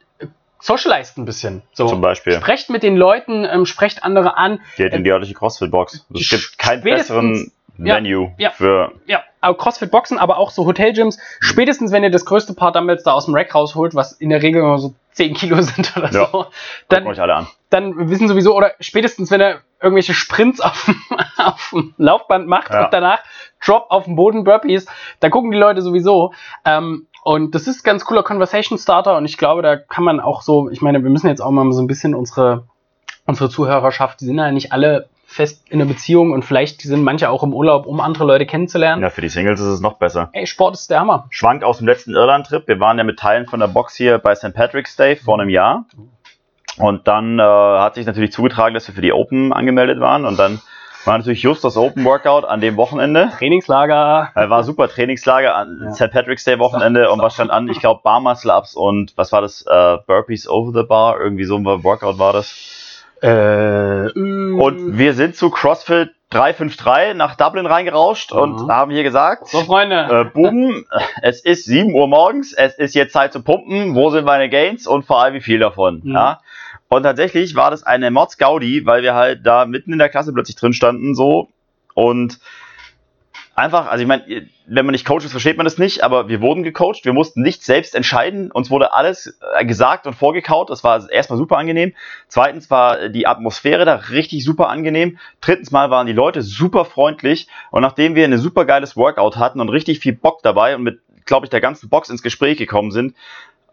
socialized 0.60 1.18
ein 1.18 1.26
bisschen. 1.26 1.64
So. 1.74 1.88
Zum 1.88 2.02
Beispiel. 2.02 2.34
Sprecht 2.34 2.70
mit 2.70 2.84
den 2.84 2.96
Leuten, 2.98 3.46
ähm, 3.46 3.66
sprecht 3.66 4.04
andere 4.04 4.38
an. 4.38 4.60
Geht 4.78 4.94
in 4.94 5.04
die 5.04 5.12
örtliche 5.12 5.34
CrossFit-Box. 5.34 6.06
Es 6.14 6.30
gibt 6.30 6.58
keinen 6.58 6.84
besseren 6.84 7.52
Venue 7.78 8.32
ja. 8.38 8.52
für. 8.52 8.92
Ja, 9.06 9.24
aber 9.42 9.58
CrossFit 9.58 9.92
Boxen, 9.92 10.18
aber 10.18 10.38
auch 10.38 10.50
so 10.52 10.66
Hotelgyms. 10.66 11.20
Spätestens, 11.40 11.92
wenn 11.92 12.04
ihr 12.04 12.12
das 12.12 12.26
größte 12.26 12.54
Paar 12.54 12.72
Dumbbells 12.72 13.04
da 13.04 13.14
aus 13.14 13.26
dem 13.26 13.36
Rack 13.36 13.54
rausholt, 13.54 13.96
was 13.96 14.14
in 14.14 14.30
der 14.30 14.42
Regel 14.42 14.62
immer 14.62 14.78
so 14.80 14.94
10 15.14 15.34
Kilo 15.34 15.62
sind 15.62 15.96
oder 15.98 16.12
Ja. 16.12 16.28
so, 16.32 16.46
dann, 16.90 17.06
euch 17.08 17.20
alle 17.22 17.36
an. 17.36 17.48
dann 17.70 18.10
wissen 18.10 18.28
sowieso, 18.28 18.56
oder 18.56 18.74
spätestens, 18.80 19.32
wenn 19.32 19.42
er 19.42 19.62
irgendwelche 19.82 20.14
Sprints 20.14 20.62
auf 20.62 20.86
dem, 20.86 20.96
auf 21.38 21.70
dem 21.72 21.94
Laufband 21.98 22.48
macht 22.48 22.72
Ja. 22.72 22.86
und 22.86 22.94
danach 22.94 23.20
Drop 23.64 23.86
auf 23.90 24.06
dem 24.06 24.16
Boden 24.16 24.44
Burpees, 24.44 24.86
dann 25.20 25.32
gucken 25.32 25.52
die 25.52 25.58
Leute 25.58 25.82
sowieso. 25.82 26.34
Ähm, 26.66 27.08
und 27.24 27.56
das 27.56 27.68
ist 27.68 27.84
ganz 27.84 28.06
cooler 28.06 28.22
Conversation 28.24 28.78
Starter 28.78 29.18
und 29.18 29.26
ich 29.26 29.38
glaube, 29.38 29.62
da 29.64 29.76
kann 29.78 30.04
man 30.04 30.20
auch 30.20 30.42
so, 30.44 30.70
ich 30.70 30.82
meine, 30.82 31.02
wir 31.04 31.10
müssen 31.10 31.28
jetzt 31.28 31.42
auch 31.42 31.50
mal 31.52 31.72
so 31.72 31.82
ein 31.82 31.88
bisschen 31.88 32.14
unsere, 32.14 32.68
unsere 33.26 33.50
Zuhörerschaft, 33.50 34.22
die 34.22 34.26
sind 34.26 34.38
ja 34.38 34.52
nicht 34.52 34.72
alle 34.72 35.10
fest 35.26 35.64
in 35.70 35.82
einer 35.82 35.90
Beziehung 35.90 36.32
und 36.32 36.46
vielleicht 36.46 36.82
sind 36.82 37.04
manche 37.04 37.30
auch 37.30 37.44
im 37.44 37.54
Urlaub, 37.54 37.86
um 37.86 38.00
andere 38.00 38.26
Leute 38.26 38.46
kennenzulernen. 38.46 39.02
Ja, 39.02 39.10
für 39.10 39.22
die 39.22 39.30
Singles 39.30 39.60
ist 39.60 39.68
es 39.68 39.82
noch 39.82 39.98
besser. 39.98 40.30
Ey, 40.34 40.46
Sport 40.48 40.76
ist 40.76 40.90
der 40.90 41.00
Hammer. 41.00 41.26
Schwank 41.30 41.64
aus 41.64 41.80
dem 41.80 41.88
letzten 41.88 42.14
Irland-Trip. 42.14 42.68
Wir 42.68 42.80
waren 42.80 42.98
ja 42.98 43.04
mit 43.04 43.20
Teilen 43.20 43.46
von 43.46 43.60
der 43.60 43.68
Box 43.68 43.96
hier 43.96 44.18
bei 44.20 44.36
St. 44.36 44.54
Patrick's 44.54 44.96
Day 44.96 45.16
vor 45.16 45.40
einem 45.40 45.50
Jahr. 45.50 45.86
Und 46.78 47.08
dann 47.08 47.40
äh, 47.40 47.42
hat 47.44 47.96
sich 47.96 48.06
natürlich 48.06 48.32
zugetragen, 48.34 48.74
dass 48.74 48.88
wir 48.88 48.94
für 48.96 49.02
die 49.02 49.14
Open 49.14 49.54
angemeldet 49.54 50.00
waren. 50.00 50.26
Und 50.26 50.38
dann 50.38 50.60
war 51.06 51.18
natürlich 51.18 51.42
just 51.42 51.64
das 51.64 51.78
Open 51.78 52.04
Workout 52.04 52.46
an 52.46 52.60
dem 52.62 52.76
Wochenende. 52.78 53.32
Trainingslager. 53.38 54.32
War 54.34 54.64
super 54.64 54.88
Trainingslager 54.90 55.56
an 55.56 55.82
Ja. 55.86 55.92
St. 55.94 56.12
Patrick's 56.12 56.44
Day 56.44 56.60
Wochenende. 56.60 57.12
Und 57.12 57.22
was 57.22 57.34
stand 57.36 57.52
an? 57.52 57.70
Ich 57.70 57.80
glaube 57.80 58.02
Bar 58.04 58.20
Muscle 58.20 58.52
Ups 58.52 58.76
und 58.76 59.14
was 59.16 59.32
war 59.32 59.42
das? 59.42 59.64
Äh, 59.68 59.98
Burpees 60.06 60.50
over 60.50 60.72
the 60.82 60.86
Bar. 60.86 61.20
Irgendwie 61.20 61.46
so 61.46 61.56
ein 61.58 61.66
Workout 61.66 62.20
war 62.20 62.34
das. 62.34 62.75
Äh, 63.26 64.12
Und 64.14 64.98
wir 64.98 65.14
sind 65.14 65.36
zu 65.36 65.50
CrossFit 65.50 66.12
353 66.30 67.16
nach 67.16 67.36
Dublin 67.36 67.66
reingerauscht 67.66 68.32
und 68.32 68.64
Mhm. 68.64 68.72
haben 68.72 68.92
hier 68.92 69.04
gesagt, 69.04 69.48
so, 69.48 69.62
Freunde. 69.62 70.08
äh, 70.12 70.26
Buben, 70.26 70.86
es 71.22 71.44
ist 71.44 71.66
7 71.66 71.94
Uhr 71.94 72.08
morgens, 72.08 72.54
es 72.54 72.78
ist 72.78 72.94
jetzt 72.96 73.14
Zeit 73.14 73.32
zu 73.34 73.42
pumpen, 73.44 73.96
wo 73.96 74.10
sind 74.10 74.26
meine 74.26 74.50
Gains 74.50 74.86
und 74.88 75.06
vor 75.06 75.22
allem 75.22 75.34
wie 75.34 75.42
viel 75.42 75.60
davon. 75.60 76.02
Mhm. 76.04 76.14
Ja? 76.14 76.40
Und 76.90 77.04
tatsächlich 77.04 77.56
war 77.56 77.72
das 77.72 77.84
eine 77.84 78.12
Mods 78.12 78.38
Gaudi, 78.38 78.86
weil 78.86 79.02
wir 79.02 79.16
halt 79.16 79.46
da 79.46 79.66
mitten 79.66 79.92
in 79.94 80.00
der 80.00 80.10
Klasse 80.10 80.34
plötzlich 80.34 80.56
drin 80.56 80.74
standen 80.74 81.16
so 81.16 81.50
und 81.94 82.40
einfach, 83.56 83.88
also 83.88 84.02
ich 84.02 84.08
meine, 84.08 84.48
wenn 84.68 84.86
man 84.86 84.92
nicht 84.92 85.06
coacht 85.06 85.24
versteht 85.24 85.58
man 85.58 85.64
das 85.64 85.78
nicht, 85.78 86.04
aber 86.04 86.28
wir 86.28 86.42
wurden 86.42 86.64
gecoacht, 86.64 87.06
wir 87.06 87.14
mussten 87.14 87.42
nicht 87.42 87.64
selbst 87.64 87.96
entscheiden, 87.96 88.52
uns 88.52 88.70
wurde 88.70 88.94
alles 88.94 89.40
äh, 89.58 89.66
gesagt 89.66 90.06
und 90.06 90.14
vorgekaut, 90.14 90.70
das 90.70 90.84
war 90.84 91.10
erstmal 91.10 91.38
super 91.38 91.58
angenehm. 91.58 91.94
Zweitens 92.28 92.70
war 92.70 93.10
die 93.10 93.28
Atmosphäre 93.28 93.86
da 93.86 93.96
richtig 93.96 94.44
super 94.44 94.68
angenehm. 94.70 95.18
Drittens 95.40 95.72
mal 95.72 95.90
waren 95.90 96.06
die 96.06 96.14
Leute 96.14 96.42
super 96.42 96.86
freundlich 96.86 97.48
und 97.72 97.82
nachdem 97.82 98.16
wir 98.16 98.26
ein 98.26 98.38
super 98.38 98.66
geiles 98.66 98.98
Workout 98.98 99.38
hatten 99.38 99.62
und 99.62 99.70
richtig 99.70 100.00
viel 100.00 100.14
Bock 100.14 100.42
dabei 100.44 100.76
und 100.76 100.84
mit, 100.84 101.00
glaube 101.26 101.46
ich, 101.46 101.50
der 101.50 101.62
ganzen 101.62 101.90
Box 101.90 102.10
ins 102.10 102.22
Gespräch 102.22 102.58
gekommen 102.58 102.92
sind, 102.92 103.16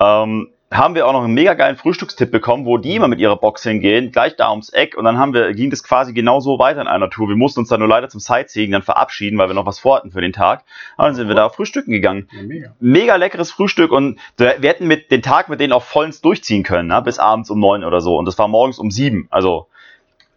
ähm, 0.01 0.51
haben 0.73 0.95
wir 0.95 1.07
auch 1.07 1.13
noch 1.13 1.25
einen 1.25 1.35
mega 1.35 1.55
geilen 1.55 1.77
Frühstückstipp 1.77 2.31
bekommen, 2.31 2.67
wo 2.67 2.79
die 2.79 2.97
immer 2.97 3.09
mit 3.09 3.21
ihrer 3.21 3.37
Box 3.37 3.63
hingehen, 3.63 4.11
gleich 4.11 4.37
da 4.37 4.51
ums 4.51 4.71
Eck 4.71 4.97
und 4.97 5.05
dann 5.05 5.19
haben 5.19 5.35
wir, 5.35 5.53
ging 5.53 5.71
das 5.71 5.85
quasi 5.85 6.13
genau 6.13 6.41
so 6.41 6.59
weiter 6.59 6.81
in 6.81 6.89
einer 6.89 7.11
Tour. 7.11 7.29
Wir 7.29 7.37
mussten 7.37 7.61
uns 7.61 7.69
dann 7.69 7.81
nur 7.81 7.89
leider 7.89 8.09
zum 8.09 8.21
Sightseeing 8.21 8.71
dann 8.71 8.83
verabschieden, 8.83 9.39
weil 9.39 9.49
wir 9.49 9.55
noch 9.55 9.67
was 9.67 9.79
vorhatten 9.79 10.11
für 10.11 10.21
den 10.21 10.33
Tag. 10.33 10.65
Aber 10.97 11.09
dann 11.09 11.15
sind 11.15 11.29
wir 11.29 11.35
da 11.35 11.49
frühstücken 11.49 11.91
gegangen. 11.91 12.29
Ja, 12.33 12.43
mega. 12.43 12.73
Mega 12.81 13.17
leckeres 13.17 13.53
Frühstück 13.53 13.93
und 13.93 14.19
wir 14.37 14.57
hätten 14.63 14.87
mit 14.87 15.11
den 15.11 15.23
Tag 15.23 15.49
mit 15.49 15.61
denen 15.61 15.73
auch 15.73 15.83
vollends 15.85 16.21
durchziehen 16.21 16.63
können, 16.63 16.89
ne? 16.89 17.03
bis 17.03 17.19
abends 17.19 17.51
um 17.51 17.61
neun 17.61 17.85
oder 17.85 18.01
so. 18.01 18.17
Und 18.17 18.27
das 18.27 18.39
war 18.39 18.49
morgens 18.49 18.79
um 18.79 18.91
sieben. 18.91 19.29
Also 19.31 19.69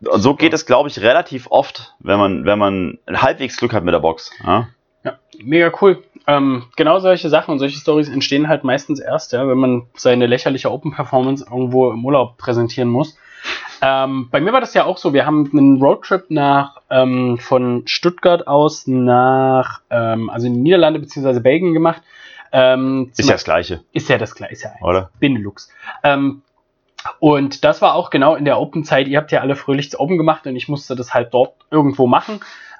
und 0.03 0.21
so 0.21 0.35
geht 0.35 0.53
es, 0.53 0.65
glaube 0.65 0.89
ich, 0.89 0.99
relativ 0.99 1.47
oft, 1.49 1.95
wenn 1.99 2.19
man, 2.19 2.45
wenn 2.45 2.59
man 2.59 2.99
halbwegs 3.09 3.57
Glück 3.57 3.73
hat 3.73 3.83
mit 3.83 3.93
der 3.93 3.99
Box. 3.99 4.31
Ja? 4.45 4.67
Ja, 5.05 5.17
mega 5.43 5.71
cool. 5.81 6.03
Ähm, 6.27 6.63
genau 6.75 6.99
solche 6.99 7.29
Sachen 7.29 7.51
und 7.51 7.59
solche 7.59 7.77
Stories 7.77 8.09
entstehen 8.09 8.47
halt 8.47 8.63
meistens 8.63 8.99
erst, 8.99 9.31
ja, 9.33 9.47
wenn 9.47 9.57
man 9.57 9.83
seine 9.95 10.25
lächerliche 10.25 10.71
Open 10.71 10.91
Performance 10.91 11.45
irgendwo 11.49 11.91
im 11.91 12.03
Urlaub 12.03 12.37
präsentieren 12.37 12.89
muss. 12.89 13.15
Ähm, 13.81 14.29
bei 14.31 14.41
mir 14.41 14.51
war 14.51 14.61
das 14.61 14.73
ja 14.73 14.85
auch 14.85 14.97
so. 14.97 15.13
Wir 15.13 15.27
haben 15.27 15.47
einen 15.53 15.79
Roadtrip 15.81 16.25
nach 16.29 16.77
ähm, 16.89 17.37
von 17.37 17.83
Stuttgart 17.85 18.47
aus 18.47 18.87
nach 18.87 19.81
ähm, 19.91 20.31
also 20.31 20.47
in 20.47 20.55
die 20.55 20.61
Niederlande 20.61 20.99
bzw. 20.99 21.39
Belgien 21.39 21.73
gemacht. 21.73 22.01
Ähm, 22.51 23.11
Ist 23.15 23.27
ja 23.27 23.35
das 23.35 23.43
Gleiche, 23.43 23.81
ist 23.91 24.09
ja 24.09 24.17
das 24.17 24.33
gleiche, 24.33 24.53
ist 24.53 24.63
ja 24.63 24.71
eins. 24.71 24.81
oder? 24.81 25.11
Benelux. 25.19 25.69
Ähm, 26.03 26.41
und 27.19 27.63
das 27.63 27.81
war 27.83 27.93
auch 27.93 28.09
genau 28.09 28.35
in 28.35 28.45
der 28.45 28.59
Open-Zeit. 28.59 29.07
Ihr 29.07 29.19
habt 29.19 29.31
ja 29.31 29.41
alle 29.41 29.55
fröhlich 29.55 29.91
zu 29.91 29.99
Open 29.99 30.17
gemacht 30.17 30.47
und 30.47 30.55
ich 30.55 30.67
musste 30.67 30.95
das 30.95 31.13
halt 31.13 31.33
dort 31.33 31.53
irgendwo 31.69 32.07
machen. 32.07 32.39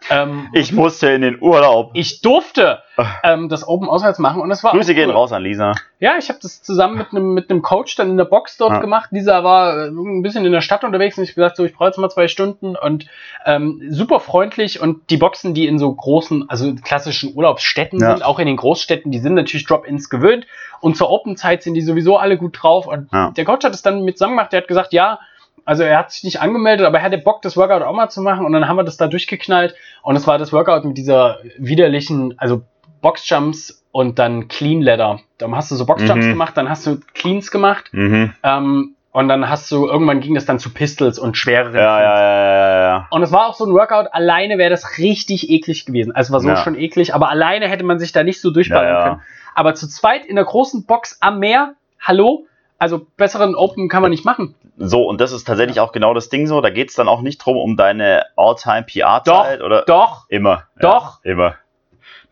Ähm, 0.10 0.50
Ich 0.54 0.72
musste 0.72 1.10
in 1.10 1.22
den 1.22 1.42
Urlaub. 1.42 1.92
ich 1.94 2.22
durfte 2.22 2.80
ähm, 3.24 3.50
das 3.50 3.68
Open 3.68 3.90
auswärts 3.90 4.20
machen 4.20 4.42
und 4.42 4.50
das 4.50 4.64
war 4.64 4.72
Grüße 4.72 4.92
auch 4.92 4.96
gehen 4.96 5.10
cool. 5.10 5.16
raus 5.16 5.32
an 5.32 5.42
Lisa. 5.44 5.74
Ja, 6.00 6.14
ich 6.20 6.30
habe 6.30 6.40
das 6.42 6.62
zusammen 6.62 6.98
mit 6.98 7.08
einem 7.12 7.34
mit 7.34 7.50
einem 7.50 7.62
Coach 7.62 7.96
dann 7.96 8.10
in 8.12 8.18
der 8.18 8.26
Box 8.26 8.58
dort 8.58 8.72
Ja. 8.74 8.80
gemacht. 8.80 9.10
Dieser 9.12 9.44
war 9.44 9.86
äh, 9.86 9.88
ein 9.90 10.22
bisschen 10.22 10.46
in 10.46 10.52
der 10.52 10.62
Stadt 10.62 10.84
unterwegs 10.84 11.18
und 11.18 11.24
ich 11.24 11.34
gesagt, 11.34 11.58
so 11.58 11.66
ich 11.66 11.74
brauche 11.74 11.88
jetzt 11.88 11.98
mal 11.98 12.10
zwei 12.10 12.28
Stunden 12.28 12.76
und 12.76 13.08
ähm, 13.46 13.82
super 13.90 14.20
freundlich 14.20 14.80
und 14.82 15.10
die 15.10 15.18
Boxen, 15.18 15.54
die 15.54 15.66
in 15.68 15.80
so 15.80 15.92
großen, 15.94 16.50
also 16.50 16.74
klassischen 16.76 17.34
Urlaubsstädten 17.36 18.00
Ja. 18.00 18.12
sind, 18.12 18.24
auch 18.24 18.40
in 18.40 18.46
den 18.48 18.58
Großstädten, 18.58 19.12
die 19.12 19.20
sind 19.20 19.34
natürlich 19.34 19.66
Drop-ins 19.66 20.10
gewöhnt 20.10 20.46
und 20.82 20.96
zur 20.98 21.10
Open-Zeit 21.10 21.64
sind 21.64 21.74
die 21.74 21.82
sowieso 21.82 22.18
alle 22.18 22.38
gut 22.38 22.58
drauf 22.62 22.86
und 22.88 23.10
Ja. 23.12 23.32
der 23.32 23.46
Coach 23.46 23.66
hat 23.66 23.74
es 23.74 23.82
dann 23.82 24.04
mit 24.04 24.18
zusammen 24.18 24.38
gemacht. 24.38 24.54
Der 24.54 24.62
hat 24.62 24.68
gesagt, 24.68 24.94
ja, 24.94 25.20
also 25.66 25.84
er 25.84 25.98
hat 25.98 26.12
sich 26.12 26.24
nicht 26.24 26.40
angemeldet, 26.42 26.86
aber 26.86 27.00
er 27.00 27.04
hatte 27.04 27.18
Bock, 27.18 27.42
das 27.42 27.58
Workout 27.58 27.82
auch 27.82 27.94
mal 27.96 28.10
zu 28.10 28.22
machen 28.22 28.46
und 28.46 28.54
dann 28.54 28.68
haben 28.68 28.78
wir 28.78 28.84
das 28.84 28.98
da 28.98 29.08
durchgeknallt 29.08 29.76
und 30.04 30.16
es 30.16 30.26
war 30.28 30.38
das 30.38 30.54
Workout 30.54 30.86
mit 30.86 30.98
dieser 30.98 31.40
widerlichen, 31.58 32.36
also 32.38 32.62
Boxjumps 33.02 33.84
und 33.92 34.18
dann 34.20 34.48
Clean 34.48 34.82
Ladder. 34.82 35.20
Dann 35.38 35.56
hast 35.56 35.72
du 35.72 35.76
so 35.76 35.86
Boxjumps 35.86 36.26
Mhm. 36.26 36.30
gemacht, 36.32 36.58
dann 36.58 36.70
hast 36.70 36.86
du 36.88 37.00
Cleans 37.14 37.52
gemacht 37.52 37.90
Mhm. 37.92 38.34
ähm, 38.44 38.96
und 39.12 39.28
dann 39.28 39.48
hast 39.50 39.72
du, 39.72 39.88
irgendwann 39.88 40.20
ging 40.22 40.36
das 40.36 40.46
dann 40.46 40.60
zu 40.60 40.74
Pistols 40.74 41.20
und 41.20 41.38
schwereren 41.38 41.76
Ja, 41.76 41.82
ja, 41.82 41.98
Cleans. 42.00 42.20
ja, 42.20 42.52
ja, 42.56 42.82
ja. 42.82 43.08
Und 43.12 43.24
es 43.24 43.32
war 43.32 43.48
auch 43.48 43.54
so 43.54 43.66
ein 43.66 43.74
Workout, 43.74 44.08
alleine 44.14 44.58
wäre 44.58 44.70
das 44.72 44.98
richtig 44.98 45.50
eklig 45.50 45.86
gewesen. 45.86 46.14
Also 46.16 46.30
es 46.30 46.34
war 46.34 46.40
so 46.42 46.50
Ja. 46.50 46.58
schon 46.58 46.76
eklig, 46.76 47.14
aber 47.14 47.30
alleine 47.30 47.68
hätte 47.70 47.84
man 47.84 48.00
sich 48.00 48.12
da 48.12 48.24
nicht 48.24 48.42
so 48.42 48.52
durchballern 48.52 48.94
ja. 48.96 49.04
können. 49.04 49.22
Aber 49.54 49.74
zu 49.76 49.88
zweit 49.88 50.26
in 50.26 50.36
der 50.36 50.46
großen 50.46 50.86
Box 50.86 51.18
am 51.22 51.40
Meer, 51.40 51.76
hallo? 52.02 52.46
Also 52.78 53.08
besseren 53.16 53.56
Open 53.56 53.88
kann 53.88 54.02
man 54.02 54.12
nicht 54.12 54.26
machen. 54.26 54.54
So, 54.78 55.04
und 55.04 55.22
das 55.22 55.32
ist 55.32 55.46
tatsächlich 55.46 55.80
auch 55.80 55.92
genau 55.92 56.14
das 56.14 56.30
Ding 56.30 56.48
so. 56.48 56.62
Da 56.62 56.70
geht's 56.70 56.96
dann 56.96 57.08
auch 57.08 57.22
nicht 57.22 57.38
drum 57.38 57.58
um 57.58 57.78
deine 57.78 58.26
All-Time-PR-Zeit 58.36 59.62
oder 59.62 59.84
Doch, 59.84 60.26
immer. 60.30 60.64
Doch. 60.80 61.20
Ja, 61.24 61.32
immer. 61.32 61.56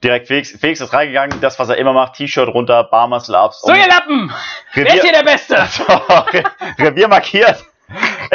Direkt 0.03 0.27
Felix, 0.27 0.51
Felix 0.51 0.81
ist 0.81 0.91
reingegangen, 0.91 1.39
das, 1.39 1.57
was 1.59 1.69
er 1.69 1.77
immer 1.77 1.93
macht, 1.93 2.15
T-Shirt 2.15 2.49
runter, 2.49 2.83
Bar 2.83 3.07
Muscle 3.07 3.37
Ups. 3.37 3.61
so 3.61 3.71
ihr 3.71 3.87
Lappen! 3.87 4.33
Wer 4.73 4.95
ist 4.95 5.01
hier 5.01 5.13
der 5.13 5.23
Beste? 5.23 5.55
Revier, 5.87 6.43
Revier 6.77 7.07
markiert. 7.07 7.63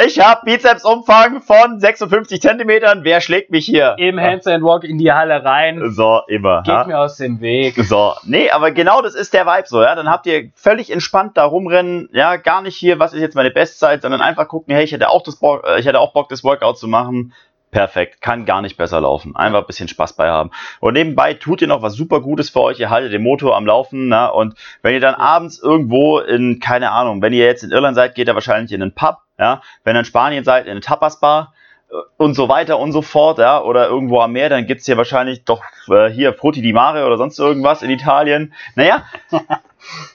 Ich 0.05 0.19
habe 0.19 0.41
Bizepsumfang 0.45 1.41
von 1.41 1.79
56 1.79 2.41
Zentimetern. 2.41 3.03
Wer 3.03 3.21
schlägt 3.21 3.51
mich 3.51 3.65
hier? 3.65 3.95
Im 3.97 4.19
Handstand 4.19 4.63
Walk 4.63 4.83
in 4.83 4.97
die 4.97 5.11
Halle 5.11 5.43
rein. 5.43 5.91
So, 5.91 6.21
immer. 6.27 6.63
Geht 6.63 6.73
ha? 6.73 6.85
mir 6.85 6.99
aus 6.99 7.17
dem 7.17 7.41
Weg. 7.41 7.75
So, 7.75 8.13
nee, 8.23 8.49
aber 8.49 8.71
genau 8.71 9.01
das 9.01 9.15
ist 9.15 9.33
der 9.33 9.45
Vibe 9.45 9.67
so, 9.67 9.81
ja. 9.81 9.95
Dann 9.95 10.09
habt 10.09 10.25
ihr 10.25 10.51
völlig 10.55 10.91
entspannt 10.91 11.35
da 11.37 11.45
rumrennen, 11.45 12.09
ja, 12.13 12.37
gar 12.37 12.61
nicht 12.61 12.75
hier, 12.75 12.99
was 12.99 13.13
ist 13.13 13.21
jetzt 13.21 13.35
meine 13.35 13.51
Bestzeit, 13.51 14.01
sondern 14.01 14.21
einfach 14.21 14.47
gucken, 14.47 14.73
hey, 14.73 14.83
ich 14.83 14.91
hätte 14.91 15.09
auch 15.09 15.23
das 15.23 15.35
Bock, 15.35 15.65
äh, 15.67 15.79
ich 15.79 15.85
hätte 15.85 15.99
auch 15.99 16.13
Bock, 16.13 16.29
das 16.29 16.43
Workout 16.43 16.77
zu 16.77 16.87
machen. 16.87 17.33
Perfekt, 17.71 18.21
kann 18.21 18.45
gar 18.45 18.63
nicht 18.63 18.77
besser 18.77 18.99
laufen. 19.01 19.35
Einfach 19.35 19.59
ein 19.59 19.67
bisschen 19.67 19.87
Spaß 19.87 20.13
bei 20.13 20.27
haben. 20.27 20.49
Und 20.79 20.93
nebenbei 20.93 21.35
tut 21.35 21.61
ihr 21.61 21.67
noch 21.67 21.83
was 21.83 21.93
super 21.93 22.19
Gutes 22.19 22.49
für 22.49 22.61
euch. 22.61 22.79
Ihr 22.79 22.89
haltet 22.89 23.13
den 23.13 23.21
Motor 23.21 23.55
am 23.55 23.67
Laufen, 23.67 24.07
na, 24.07 24.27
und 24.27 24.55
wenn 24.81 24.95
ihr 24.95 24.99
dann 24.99 25.13
abends 25.13 25.59
irgendwo 25.59 26.19
in, 26.19 26.59
keine 26.59 26.91
Ahnung, 26.91 27.21
wenn 27.21 27.33
ihr 27.33 27.45
jetzt 27.45 27.63
in 27.63 27.71
Irland 27.71 27.95
seid, 27.95 28.15
geht 28.15 28.27
ihr 28.27 28.33
wahrscheinlich 28.33 28.71
in 28.71 28.81
einen 28.81 28.95
Pub, 28.95 29.19
ja. 29.39 29.61
Wenn 29.83 29.95
ihr 29.95 29.99
in 29.99 30.05
Spanien 30.05 30.43
seid, 30.43 30.65
in 30.65 30.71
eine 30.71 30.81
Tapas-Bar 30.81 31.53
äh, 31.91 31.95
und 32.17 32.33
so 32.35 32.49
weiter 32.49 32.77
und 32.79 32.91
so 32.91 33.01
fort, 33.01 33.39
ja, 33.39 33.61
oder 33.61 33.87
irgendwo 33.87 34.19
am 34.21 34.33
Meer, 34.33 34.49
dann 34.49 34.67
gibt's 34.67 34.85
hier 34.85 34.97
wahrscheinlich 34.97 35.45
doch 35.45 35.61
äh, 35.89 36.09
hier 36.09 36.33
Frutti 36.33 36.61
di 36.61 36.73
Mare 36.73 37.05
oder 37.05 37.17
sonst 37.17 37.39
irgendwas 37.39 37.81
in 37.81 37.89
Italien. 37.89 38.53
Naja, 38.75 39.03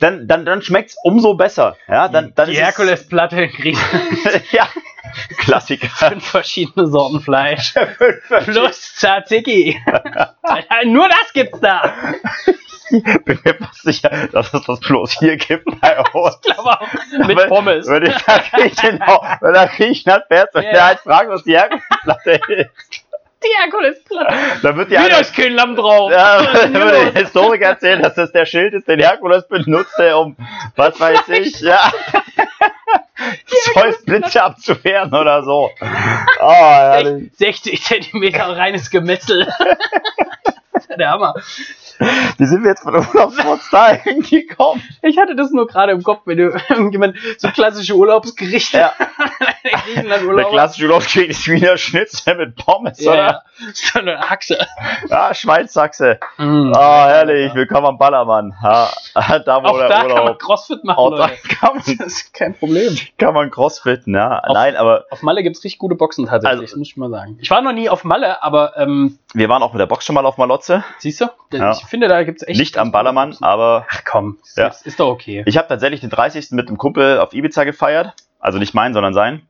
dann, 0.01 0.29
dann, 0.29 0.45
dann 0.45 0.63
schmeckt's 0.63 0.97
umso 1.03 1.35
besser, 1.35 1.77
ja, 1.89 2.09
dann, 2.09 2.33
dann 2.35 2.47
die 2.47 2.53
ist 2.53 2.59
es- 2.59 2.65
Herkulesplatte 2.65 3.43
in 3.43 3.51
Griechenland. 3.51 4.43
ja, 4.53 4.69
Klassiker. 5.39 5.87
Fünf 5.89 6.25
verschiedene 6.27 6.89
Sorten 6.89 7.21
Fleisch. 7.21 7.75
Plus 8.45 8.95
Tzatziki. 8.97 9.81
Nur 10.87 11.09
das 11.09 11.33
gibt's 11.33 11.61
da. 11.61 11.93
bin 13.25 13.39
mir 13.45 13.55
fast 13.55 13.83
sicher, 13.83 14.11
dass 14.33 14.53
es 14.55 14.63
das 14.65 14.81
bloß 14.81 15.13
hier 15.19 15.37
gibt 15.37 15.65
bei 15.81 15.99
uns. 16.13 16.39
Aber 16.57 16.81
auch 16.83 17.27
mit 17.27 17.49
Pommes. 17.49 17.89
Wenn 17.89 18.05
ich 18.05 18.15
wenn 18.27 19.53
nach 19.53 19.73
Griechenland 19.77 20.25
fährst 20.29 20.55
und 20.55 20.63
Ja. 20.63 20.71
der 20.73 20.87
halt 20.87 20.99
fragt, 21.01 21.29
was 21.31 21.43
die 21.45 21.53
Herkunftsplatte 21.57 22.31
ist, 22.31 22.71
Die 23.45 23.49
Herkulesplatte. 23.59 24.35
dann 24.63 24.77
wird 24.77 24.91
die 24.91 24.95
Wieder 24.99 25.21
ist 25.21 25.35
kein 25.37 25.53
Lamm 25.53 25.77
drauf. 25.77 26.11
ja, 26.11 26.43
denn 26.43 26.75
würde 26.75 27.11
der 27.13 27.23
Historiker 27.25 27.67
erzählen, 27.67 28.01
dass 28.03 28.15
das 28.15 28.33
der 28.33 28.47
Schild 28.47 28.73
ist, 28.75 28.89
den 28.89 29.01
Herkules 29.01 29.47
benutzte, 29.49 30.17
um, 30.17 30.37
was 30.77 30.99
weiß 30.99 31.29
ich, 31.29 31.61
ja, 31.61 31.93
Zeusblitze 33.75 34.43
abzuwehren 34.43 35.15
oder 35.15 35.43
so. 35.45 35.71
Oh, 36.41 36.53
herrlich. 36.65 37.31
60 37.37 37.83
Zentimeter 37.83 38.57
reines 38.57 38.91
Gemetzel. 38.91 39.53
Der 40.99 41.11
Hammer. 41.11 41.35
Wie 42.39 42.45
sind 42.47 42.63
wir 42.65 42.71
jetzt 42.71 42.83
von 42.83 42.95
Urlaubsmods 42.97 43.71
da 43.71 43.91
hingekommen? 43.93 44.83
Ich 45.03 45.17
hatte 45.17 45.37
das 45.37 45.53
nur 45.53 45.67
gerade 45.69 45.93
im 45.93 46.03
Kopf, 46.03 46.23
wenn 46.25 46.39
du 46.39 46.45
irgendjemand 46.69 47.17
so 47.39 47.49
klassische 47.51 47.95
Urlaubsgerichte 47.95 48.79
Ja. 48.79 48.93
Der 50.03 50.25
Urlaub. 50.25 50.51
klassische 50.51 50.85
Urlaubskrieg 50.87 51.31
ist 51.31 51.47
Wiener 51.49 51.77
Schnitzel 51.77 52.35
mit 52.37 52.57
Pommes, 52.57 53.01
Ja, 53.01 53.13
oder? 53.13 53.27
ja. 53.27 53.43
So 53.73 53.99
eine 54.01 54.19
Achse. 54.19 54.59
Ja, 55.09 55.33
Schweinsachse. 55.33 56.19
Mm. 56.39 56.73
Ah, 56.75 57.07
herrlich, 57.07 57.55
willkommen 57.55 57.87
am 57.87 57.99
Ballermann. 57.99 58.53
Ja, 58.63 58.89
da 59.45 59.63
wo 59.63 59.69
Auch 59.69 59.79
der 59.79 59.89
da 59.89 59.99
kann 60.01 60.09
man 60.09 60.19
Urlaub. 60.23 60.39
Crossfit 60.41 60.85
machen, 60.85 60.99
Auch 60.99 61.11
da 61.11 61.27
Leute. 61.27 61.37
kann 61.61 61.77
man, 61.77 61.97
Das 61.99 62.07
ist 62.09 62.35
kein 62.35 62.55
Problem. 62.55 62.97
kann 63.19 63.35
man 63.35 63.51
Crossfitten, 63.51 64.15
ja. 64.15 64.41
Auf- 64.41 64.55
Nein, 64.55 64.77
aber 64.77 65.05
Auf 65.11 65.23
Malle 65.23 65.43
gibt's 65.43 65.63
richtig 65.65 65.79
gute 65.79 65.95
Boxen 65.95 66.27
tatsächlich, 66.27 66.61
Also- 66.63 66.79
muss 66.79 66.89
ich 66.89 66.97
mal 66.97 67.11
sagen. 67.11 67.39
Ich 67.41 67.51
war 67.51 67.63
noch 67.63 67.73
nie 67.73 67.89
auf 67.89 68.03
Malle, 68.05 68.43
aber 68.43 68.77
ähm, 68.77 69.19
wir 69.33 69.49
waren 69.49 69.63
auch 69.63 69.73
mit 69.73 69.81
der 69.81 69.87
Box 69.87 70.05
schon 70.05 70.15
mal 70.15 70.27
auf 70.27 70.37
Malotze. 70.39 70.84
Siehst 70.99 71.21
du, 71.21 71.27
Ja. 71.53 71.73
ich 71.73 71.85
finde, 71.87 72.09
da 72.09 72.23
gibt's 72.25 72.43
echt. 72.47 72.59
Nicht 72.59 72.79
am 72.79 72.93
Ballermann, 72.93 73.37
aber 73.41 73.87
Ach 73.91 74.03
komm, 74.05 74.39
Ja. 74.57 74.69
ist, 74.85 74.99
doch 75.01 75.09
okay. 75.09 75.43
ich 75.47 75.57
habe 75.59 75.69
tatsächlich 75.69 76.01
den 76.01 76.11
30. 76.11 76.53
mit 76.53 76.69
einem 76.69 76.79
Kumpel 76.79 77.19
auf 77.19 77.33
Ibiza 77.33 77.65
gefeiert. 77.65 78.13
Also 78.41 78.59
nicht 78.59 78.75
mein, 78.75 78.93
sondern 78.93 79.15
sein. 79.15 79.41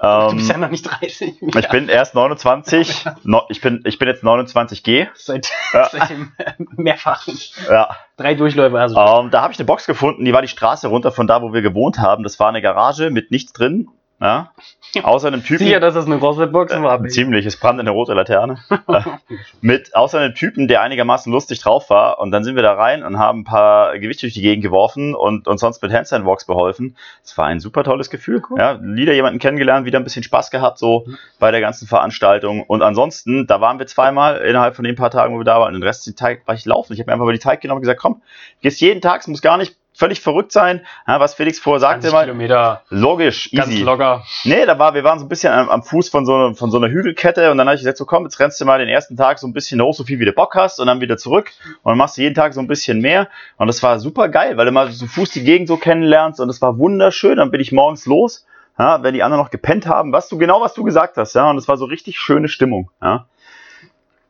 du 0.00 0.30
bist 0.36 0.48
ja 0.48 0.54
Ähm, 0.54 0.60
noch 0.62 0.70
nicht 0.70 0.82
30. 0.84 1.42
ich 1.42 1.68
bin 1.68 1.88
erst 1.90 2.14
29. 2.14 3.04
No, 3.24 3.42
ich, 3.50 3.60
bin, 3.60 3.82
ich 3.84 3.98
bin 3.98 4.08
jetzt 4.08 4.24
29G. 4.24 5.08
Seit, 5.14 5.50
Ja. 5.74 5.88
seit 5.92 6.08
dem 6.08 6.32
äh, 6.38 6.52
mehrfachen. 6.76 7.38
Ja. 7.68 7.94
Drei 8.16 8.34
Durchläufe. 8.34 8.78
Also 8.80 8.96
Ähm, 8.98 9.30
da 9.30 9.42
habe 9.42 9.52
ich 9.52 9.58
eine 9.58 9.66
Box 9.66 9.84
gefunden, 9.86 10.24
die 10.24 10.32
war 10.32 10.40
die 10.40 10.48
Straße 10.48 10.88
runter 10.88 11.12
von 11.12 11.26
da, 11.26 11.42
wo 11.42 11.52
wir 11.52 11.60
gewohnt 11.60 11.98
haben. 11.98 12.22
Das 12.22 12.40
war 12.40 12.48
eine 12.48 12.62
Garage 12.62 13.10
mit 13.10 13.30
nichts 13.30 13.52
drin. 13.52 13.88
Ja? 14.18 14.52
Außer 15.02 15.28
einem 15.28 15.44
Typen. 15.44 15.66
sicher, 15.66 15.78
dass 15.78 15.92
das 15.92 16.06
eine 16.06 16.18
CrossFit-Box 16.18 16.72
war. 16.80 17.04
Äh, 17.04 17.08
ziemlich, 17.08 17.44
es 17.44 17.58
brannte 17.58 17.80
eine 17.80 17.90
rote 17.90 18.14
Laterne. 18.14 18.58
Äh, 18.88 19.00
mit 19.60 19.94
außer 19.94 20.18
einem 20.20 20.34
Typen, 20.34 20.68
der 20.68 20.80
einigermaßen 20.80 21.30
lustig 21.32 21.60
drauf 21.60 21.90
war. 21.90 22.18
Und 22.20 22.30
dann 22.30 22.44
sind 22.44 22.54
wir 22.54 22.62
da 22.62 22.74
rein 22.74 23.02
und 23.02 23.18
haben 23.18 23.40
ein 23.40 23.44
paar 23.44 23.98
Gewichte 23.98 24.22
durch 24.26 24.34
die 24.34 24.40
Gegend 24.42 24.62
geworfen 24.62 25.14
und 25.14 25.48
uns 25.48 25.60
sonst 25.60 25.82
mit 25.82 25.92
Handstand-Walks 25.92 26.46
beholfen. 26.46 26.96
Es 27.24 27.36
war 27.36 27.46
ein 27.46 27.60
super 27.60 27.84
tolles 27.84 28.08
Gefühl. 28.08 28.42
Cool. 28.48 28.58
Ja, 28.58 28.78
wieder 28.80 29.12
jemanden 29.12 29.38
kennengelernt, 29.38 29.84
wieder 29.86 29.98
ein 29.98 30.04
bisschen 30.04 30.22
Spaß 30.22 30.50
gehabt, 30.50 30.78
so 30.78 31.04
Mhm. 31.06 31.18
bei 31.38 31.50
der 31.50 31.60
ganzen 31.60 31.86
Veranstaltung. 31.88 32.62
Und 32.62 32.82
ansonsten, 32.82 33.46
da 33.46 33.60
waren 33.60 33.78
wir 33.78 33.86
zweimal 33.86 34.38
innerhalb 34.38 34.76
von 34.76 34.84
den 34.84 34.94
paar 34.96 35.10
Tagen, 35.10 35.34
wo 35.34 35.38
wir 35.40 35.44
da 35.44 35.60
waren. 35.60 35.74
Den 35.74 35.82
Rest 35.82 36.06
den 36.06 36.16
Teig 36.16 36.46
war 36.46 36.54
ich 36.54 36.64
laufen. 36.64 36.92
Ich 36.94 37.00
habe 37.00 37.10
mir 37.10 37.14
einfach 37.14 37.26
mal 37.26 37.32
die 37.32 37.38
Teig 37.38 37.60
genommen 37.60 37.78
und 37.78 37.82
gesagt, 37.82 38.00
komm, 38.00 38.22
gehst 38.62 38.80
jeden 38.80 39.00
Tag, 39.02 39.20
es 39.20 39.26
muss 39.26 39.42
gar 39.42 39.58
nicht 39.58 39.76
völlig 39.96 40.20
verrückt 40.20 40.52
sein. 40.52 40.84
Ja, 41.06 41.20
was 41.20 41.34
Felix 41.34 41.58
vorher 41.58 41.80
sagte 41.80 42.08
20 42.08 42.12
mal, 42.12 42.24
Kilometer, 42.24 42.82
logisch, 42.90 43.50
ganz 43.52 43.72
easy. 43.72 43.82
locker. 43.82 44.24
Nee, 44.44 44.66
da 44.66 44.78
war, 44.78 44.94
wir 44.94 45.04
waren 45.04 45.18
so 45.18 45.24
ein 45.24 45.28
bisschen 45.28 45.52
am, 45.52 45.68
am 45.68 45.82
Fuß 45.82 46.08
von 46.08 46.26
so, 46.26 46.34
einer, 46.34 46.54
von 46.54 46.70
so 46.70 46.76
einer 46.76 46.88
Hügelkette 46.88 47.50
und 47.50 47.58
dann 47.58 47.66
habe 47.66 47.74
ich 47.74 47.80
gesagt, 47.80 47.98
so 47.98 48.04
komm, 48.04 48.24
jetzt 48.24 48.38
rennst 48.38 48.60
du 48.60 48.64
mal 48.64 48.78
den 48.78 48.88
ersten 48.88 49.16
Tag 49.16 49.38
so 49.38 49.46
ein 49.46 49.52
bisschen 49.52 49.80
hoch, 49.80 49.94
so 49.94 50.04
viel 50.04 50.18
wie 50.18 50.24
du 50.24 50.32
Bock 50.32 50.54
hast 50.54 50.78
und 50.78 50.86
dann 50.86 51.00
wieder 51.00 51.16
zurück 51.16 51.50
und 51.82 51.90
dann 51.90 51.98
machst 51.98 52.16
du 52.16 52.22
jeden 52.22 52.34
Tag 52.34 52.54
so 52.54 52.60
ein 52.60 52.66
bisschen 52.66 53.00
mehr 53.00 53.28
und 53.56 53.66
das 53.66 53.82
war 53.82 53.98
super 53.98 54.28
geil, 54.28 54.56
weil 54.56 54.66
du 54.66 54.72
mal 54.72 54.90
zu 54.90 55.06
Fuß 55.06 55.30
die 55.30 55.44
Gegend 55.44 55.68
so 55.68 55.76
kennenlernst 55.76 56.40
und 56.40 56.48
das 56.48 56.60
war 56.60 56.78
wunderschön, 56.78 57.36
dann 57.36 57.50
bin 57.50 57.60
ich 57.60 57.72
morgens 57.72 58.06
los, 58.06 58.46
ja, 58.78 59.02
wenn 59.02 59.14
die 59.14 59.22
anderen 59.22 59.42
noch 59.42 59.50
gepennt 59.50 59.86
haben, 59.86 60.12
was 60.12 60.28
du, 60.28 60.36
genau 60.38 60.60
was 60.60 60.74
du 60.74 60.84
gesagt 60.84 61.16
hast, 61.16 61.34
ja, 61.34 61.48
und 61.48 61.56
es 61.56 61.68
war 61.68 61.76
so 61.76 61.86
richtig 61.86 62.18
schöne 62.18 62.48
Stimmung, 62.48 62.90
ja. 63.02 63.26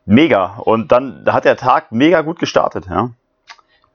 Mega. 0.06 0.58
Und 0.58 0.92
dann 0.92 1.24
hat 1.26 1.44
der 1.44 1.56
Tag 1.56 1.90
mega 1.90 2.22
gut 2.22 2.38
gestartet, 2.38 2.86
ja. 2.88 3.10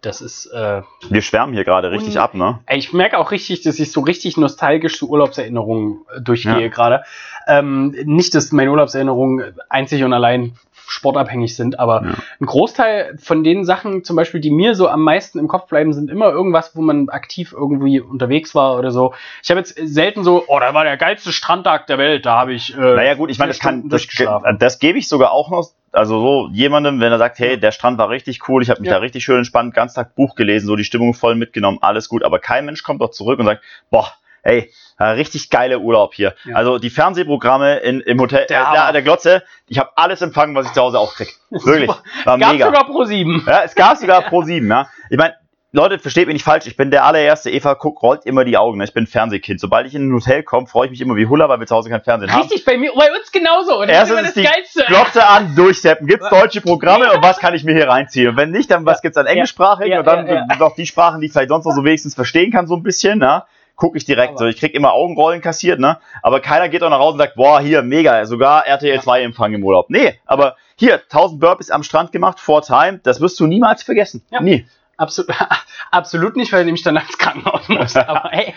Das 0.01 0.19
ist, 0.19 0.47
äh, 0.47 0.81
Wir 1.09 1.21
schwärmen 1.21 1.53
hier 1.53 1.63
gerade 1.63 1.91
richtig 1.91 2.19
ab, 2.19 2.33
ne? 2.33 2.59
ich 2.71 2.91
merke 2.91 3.19
auch 3.19 3.29
richtig, 3.29 3.61
dass 3.61 3.77
ich 3.79 3.91
so 3.91 4.01
richtig 4.01 4.35
nostalgisch 4.35 4.97
zu 4.97 5.07
Urlaubserinnerungen 5.09 5.99
äh, 6.15 6.21
durchgehe 6.21 6.59
Ja. 6.61 6.67
gerade. 6.69 7.03
Ähm, 7.47 7.95
nicht, 8.05 8.33
dass 8.33 8.51
meine 8.51 8.71
Urlaubserinnerungen 8.71 9.53
einzig 9.69 10.03
und 10.03 10.13
allein 10.13 10.53
sportabhängig 10.91 11.55
sind, 11.55 11.79
aber 11.79 12.03
Ja. 12.03 12.13
ein 12.39 12.45
Großteil 12.45 13.15
von 13.17 13.43
den 13.43 13.63
Sachen, 13.65 14.03
zum 14.03 14.15
Beispiel, 14.15 14.41
die 14.41 14.51
mir 14.51 14.75
so 14.75 14.87
am 14.87 15.01
meisten 15.03 15.39
im 15.39 15.47
Kopf 15.47 15.67
bleiben, 15.69 15.93
sind 15.93 16.09
immer 16.09 16.29
irgendwas, 16.29 16.75
wo 16.75 16.81
man 16.81 17.09
aktiv 17.09 17.53
irgendwie 17.53 17.99
unterwegs 17.99 18.53
war 18.53 18.77
oder 18.77 18.91
so. 18.91 19.13
Ich 19.43 19.49
habe 19.49 19.59
jetzt 19.59 19.75
selten 19.81 20.23
so, 20.23 20.43
oh, 20.47 20.59
da 20.59 20.73
war 20.73 20.83
der 20.83 20.97
geilste 20.97 21.31
Strandtag 21.31 21.87
der 21.87 21.97
Welt, 21.97 22.25
da 22.25 22.37
habe 22.37 22.53
ich. 22.53 22.75
Äh, 22.75 22.79
Naja 22.79 23.13
gut, 23.15 23.29
ich 23.31 23.39
meine, 23.39 23.49
das 23.49 23.59
kann, 23.59 23.83
das, 23.83 24.01
durchgeschlafen. 24.01 24.57
das 24.59 24.79
gebe 24.79 24.99
ich 24.99 25.07
sogar 25.07 25.31
auch 25.31 25.49
noch, 25.49 25.69
also 25.93 26.19
so 26.19 26.49
jemandem, 26.53 26.99
wenn 26.99 27.11
er 27.11 27.17
sagt, 27.17 27.39
hey, 27.39 27.59
der 27.59 27.71
Strand 27.71 27.97
war 27.97 28.09
richtig 28.09 28.47
cool, 28.49 28.61
ich 28.61 28.69
habe 28.69 28.81
mich 28.81 28.87
Ja. 28.89 28.95
da 28.95 28.99
richtig 28.99 29.23
schön 29.23 29.37
entspannt, 29.37 29.73
ganz 29.73 29.93
Tag 29.93 30.15
Buch 30.15 30.35
gelesen, 30.35 30.67
so 30.67 30.75
die 30.75 30.83
Stimmung 30.83 31.13
voll 31.13 31.35
mitgenommen, 31.35 31.79
alles 31.81 32.09
gut, 32.09 32.23
aber 32.23 32.39
kein 32.39 32.65
Mensch 32.65 32.83
kommt 32.83 33.01
doch 33.01 33.11
zurück 33.11 33.39
und 33.39 33.45
sagt, 33.45 33.61
boah, 33.89 34.07
hey, 34.43 34.71
äh, 34.97 35.03
richtig 35.03 35.49
geile 35.49 35.79
Urlaub 35.79 36.13
hier. 36.13 36.35
Ja. 36.45 36.55
Also 36.55 36.77
die 36.79 36.89
Fernsehprogramme 36.89 37.77
in, 37.79 38.01
im 38.01 38.19
Hotel, 38.19 38.45
Der 38.47 38.61
äh, 38.61 38.73
der, 38.73 38.91
der 38.93 39.01
Glotze, 39.01 39.43
ich 39.67 39.79
habe 39.79 39.91
alles 39.95 40.21
empfangen, 40.21 40.55
was 40.55 40.67
ich 40.67 40.73
zu 40.73 40.81
Hause 40.81 40.99
auch 40.99 41.13
krieg. 41.15 41.35
Wirklich, 41.49 41.89
war 42.25 42.37
Gab 42.37 42.53
mega. 42.53 42.65
sogar 42.67 42.85
pro 42.85 43.03
sieben. 43.03 43.43
Ja, 43.47 43.63
es 43.63 43.75
gab 43.75 43.97
sogar 43.97 44.21
Pro 44.29 44.41
7, 44.43 44.67
ja. 44.69 44.87
Ich 45.09 45.17
meine, 45.17 45.35
Leute, 45.73 45.99
versteht 45.99 46.27
mich 46.27 46.33
nicht 46.33 46.43
falsch, 46.43 46.67
ich 46.67 46.75
bin 46.75 46.91
der 46.91 47.05
allererste, 47.05 47.49
Eva 47.49 47.75
guckt, 47.75 48.03
rollt 48.03 48.25
immer 48.25 48.43
die 48.43 48.57
Augen, 48.57 48.77
ne? 48.77 48.83
ich 48.83 48.93
bin 48.93 49.07
Fernsehkind. 49.07 49.57
Sobald 49.59 49.87
ich 49.87 49.95
in 49.95 50.09
ein 50.09 50.13
Hotel 50.13 50.43
komme, 50.43 50.67
freue 50.67 50.85
ich 50.87 50.91
mich 50.91 50.99
immer 50.99 51.15
wie 51.15 51.27
Huller, 51.27 51.47
weil 51.47 51.61
wir 51.61 51.67
zu 51.67 51.75
Hause 51.75 51.89
kein 51.89 52.01
Fernsehen 52.03 52.29
haben. 52.29 52.41
Richtig, 52.41 52.65
bei 52.65 52.77
mir, 52.77 52.91
bei 52.93 53.09
uns 53.17 53.31
genauso. 53.31 53.79
Und 53.79 53.87
das 53.87 54.09
Erstens 54.09 54.09
ist 54.09 54.19
immer 54.19 54.27
ist 54.27 54.35
das 54.35 54.43
die 54.43 54.49
Geilste. 54.49 54.83
Glotze 54.87 55.25
an, 55.27 55.55
durchseppen. 55.55 56.07
Gibt's 56.07 56.29
deutsche 56.29 56.59
Programme 56.59 57.13
und 57.13 57.23
was 57.23 57.39
kann 57.39 57.53
ich 57.53 57.63
mir 57.63 57.73
hier 57.73 57.87
reinziehen? 57.87 58.27
Und 58.27 58.35
wenn 58.37 58.51
nicht, 58.51 58.69
dann 58.69 58.85
was 58.85 59.01
gibt's 59.01 59.17
an 59.17 59.27
englischsprachigen 59.27 59.93
Ja, 59.93 59.99
und 59.99 60.05
dann 60.05 60.27
ja, 60.27 60.45
ja. 60.49 60.55
noch 60.57 60.75
die 60.75 60.85
Sprachen, 60.85 61.21
die 61.21 61.27
ich 61.27 61.31
vielleicht 61.31 61.49
sonst 61.49 61.63
noch 61.65 61.73
so 61.73 61.85
wenigstens 61.85 62.15
verstehen 62.15 62.51
kann, 62.51 62.67
so 62.67 62.75
ein 62.75 62.83
bisschen, 62.83 63.19
ne? 63.19 63.43
Gucke 63.75 63.97
ich 63.97 64.05
direkt 64.05 64.31
Aber- 64.31 64.39
so. 64.39 64.45
Ich 64.45 64.57
krieg 64.57 64.73
immer 64.73 64.93
Augenrollen 64.93 65.41
kassiert, 65.41 65.79
ne? 65.79 65.97
Aber 66.21 66.39
keiner 66.39 66.69
geht 66.69 66.83
auch 66.83 66.89
nach 66.89 66.99
Hause 66.99 67.13
und 67.13 67.17
sagt, 67.19 67.35
boah, 67.35 67.59
hier, 67.61 67.81
mega, 67.81 68.25
sogar 68.25 68.65
RTL 68.67 69.01
2 69.01 69.21
Empfang 69.23 69.53
im 69.53 69.63
Urlaub. 69.63 69.89
Nee, 69.89 70.19
aber 70.25 70.55
hier, 70.75 70.95
1000 71.09 71.39
Burpees 71.39 71.71
am 71.71 71.83
Strand 71.83 72.11
gemacht, 72.11 72.39
vor 72.39 72.61
Time, 72.61 72.99
das 73.03 73.21
wirst 73.21 73.39
du 73.39 73.47
niemals 73.47 73.83
vergessen. 73.83 74.23
Ja. 74.31 74.41
Nie. 74.41 74.65
Absolut, 74.97 75.31
absolut 75.91 76.35
nicht, 76.35 76.53
weil 76.53 76.59
du 76.59 76.65
nämlich 76.65 76.83
dann 76.83 76.95
ins 76.95 77.17
Krankenhaus 77.17 77.67
musst. 77.69 77.97
Aber 78.07 78.29
hey, 78.31 78.53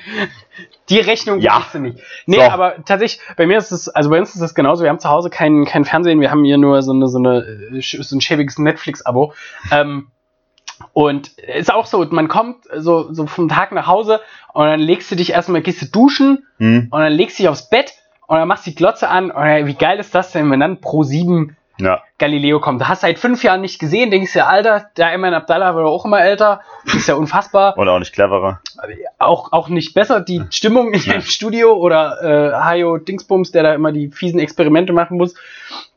die 0.90 1.00
Rechnung 1.00 1.38
Ja. 1.40 1.54
kriegst 1.56 1.74
du 1.74 1.78
nicht. 1.78 1.98
Nee, 2.26 2.36
So. 2.36 2.42
aber 2.42 2.84
tatsächlich, 2.84 3.20
bei 3.38 3.46
mir 3.46 3.56
ist 3.56 3.70
es, 3.72 3.88
also 3.88 4.10
bei 4.10 4.18
uns 4.18 4.34
ist 4.34 4.42
es 4.42 4.54
genauso. 4.54 4.82
Wir 4.82 4.90
haben 4.90 4.98
zu 4.98 5.08
Hause 5.08 5.30
kein, 5.30 5.64
kein 5.64 5.86
Fernsehen, 5.86 6.20
wir 6.20 6.30
haben 6.30 6.44
hier 6.44 6.58
nur 6.58 6.82
so 6.82 6.92
eine, 6.92 7.08
so 7.08 7.16
eine, 7.18 7.38
äh, 7.74 7.80
so 7.80 8.14
ein 8.16 8.20
schäbiges 8.20 8.58
Netflix-Abo. 8.58 9.32
Ähm, 9.72 10.08
und 10.92 11.28
ist 11.38 11.72
auch 11.72 11.86
so, 11.86 12.04
man 12.10 12.28
kommt 12.28 12.64
so, 12.76 13.12
so 13.12 13.26
vom 13.26 13.48
Tag 13.48 13.72
nach 13.72 13.86
Hause 13.86 14.20
und 14.52 14.66
dann 14.66 14.80
legst 14.80 15.10
du 15.10 15.16
dich 15.16 15.30
erstmal, 15.32 15.62
gehst 15.62 15.82
du 15.82 15.86
duschen 15.86 16.46
Hm. 16.58 16.88
und 16.90 17.00
dann 17.00 17.12
legst 17.12 17.38
du 17.38 17.42
dich 17.42 17.48
aufs 17.48 17.68
Bett 17.68 17.92
und 18.26 18.38
dann 18.38 18.48
machst 18.48 18.66
du 18.66 18.70
die 18.70 18.76
Glotze 18.76 19.08
an 19.08 19.30
und 19.30 19.36
dann, 19.42 19.66
wie 19.66 19.74
geil 19.74 19.98
ist 19.98 20.14
das 20.14 20.32
denn, 20.32 20.50
wenn 20.50 20.60
dann 20.60 20.80
pro 20.80 21.02
sieben 21.02 21.56
Ja. 21.78 22.02
Galileo 22.18 22.60
kommt. 22.60 22.80
Du 22.80 22.86
hast 22.88 23.00
seit 23.00 23.18
fünf 23.18 23.42
Jahren 23.42 23.60
nicht 23.60 23.80
gesehen, 23.80 24.12
denkst 24.12 24.32
dir, 24.32 24.46
Alter, 24.46 24.86
der 24.96 25.08
Ayman 25.08 25.34
Abdallah 25.34 25.74
wird 25.74 25.84
auch 25.86 26.04
immer 26.04 26.20
älter. 26.22 26.60
Ist 26.84 27.08
ja 27.08 27.16
unfassbar. 27.16 27.76
Und 27.76 27.88
auch 27.88 27.98
nicht 27.98 28.12
cleverer. 28.12 28.60
Auch, 29.18 29.50
auch 29.52 29.68
nicht 29.68 29.92
besser 29.92 30.20
die 30.20 30.40
Stimmung 30.50 30.92
in 30.92 31.02
dem 31.02 31.22
Studio 31.22 31.72
oder 31.74 32.22
äh, 32.22 32.52
Hayo 32.54 32.98
Dingsbums, 32.98 33.50
der 33.50 33.64
da 33.64 33.74
immer 33.74 33.90
die 33.90 34.08
fiesen 34.08 34.38
Experimente 34.38 34.92
machen 34.92 35.16
muss. 35.16 35.34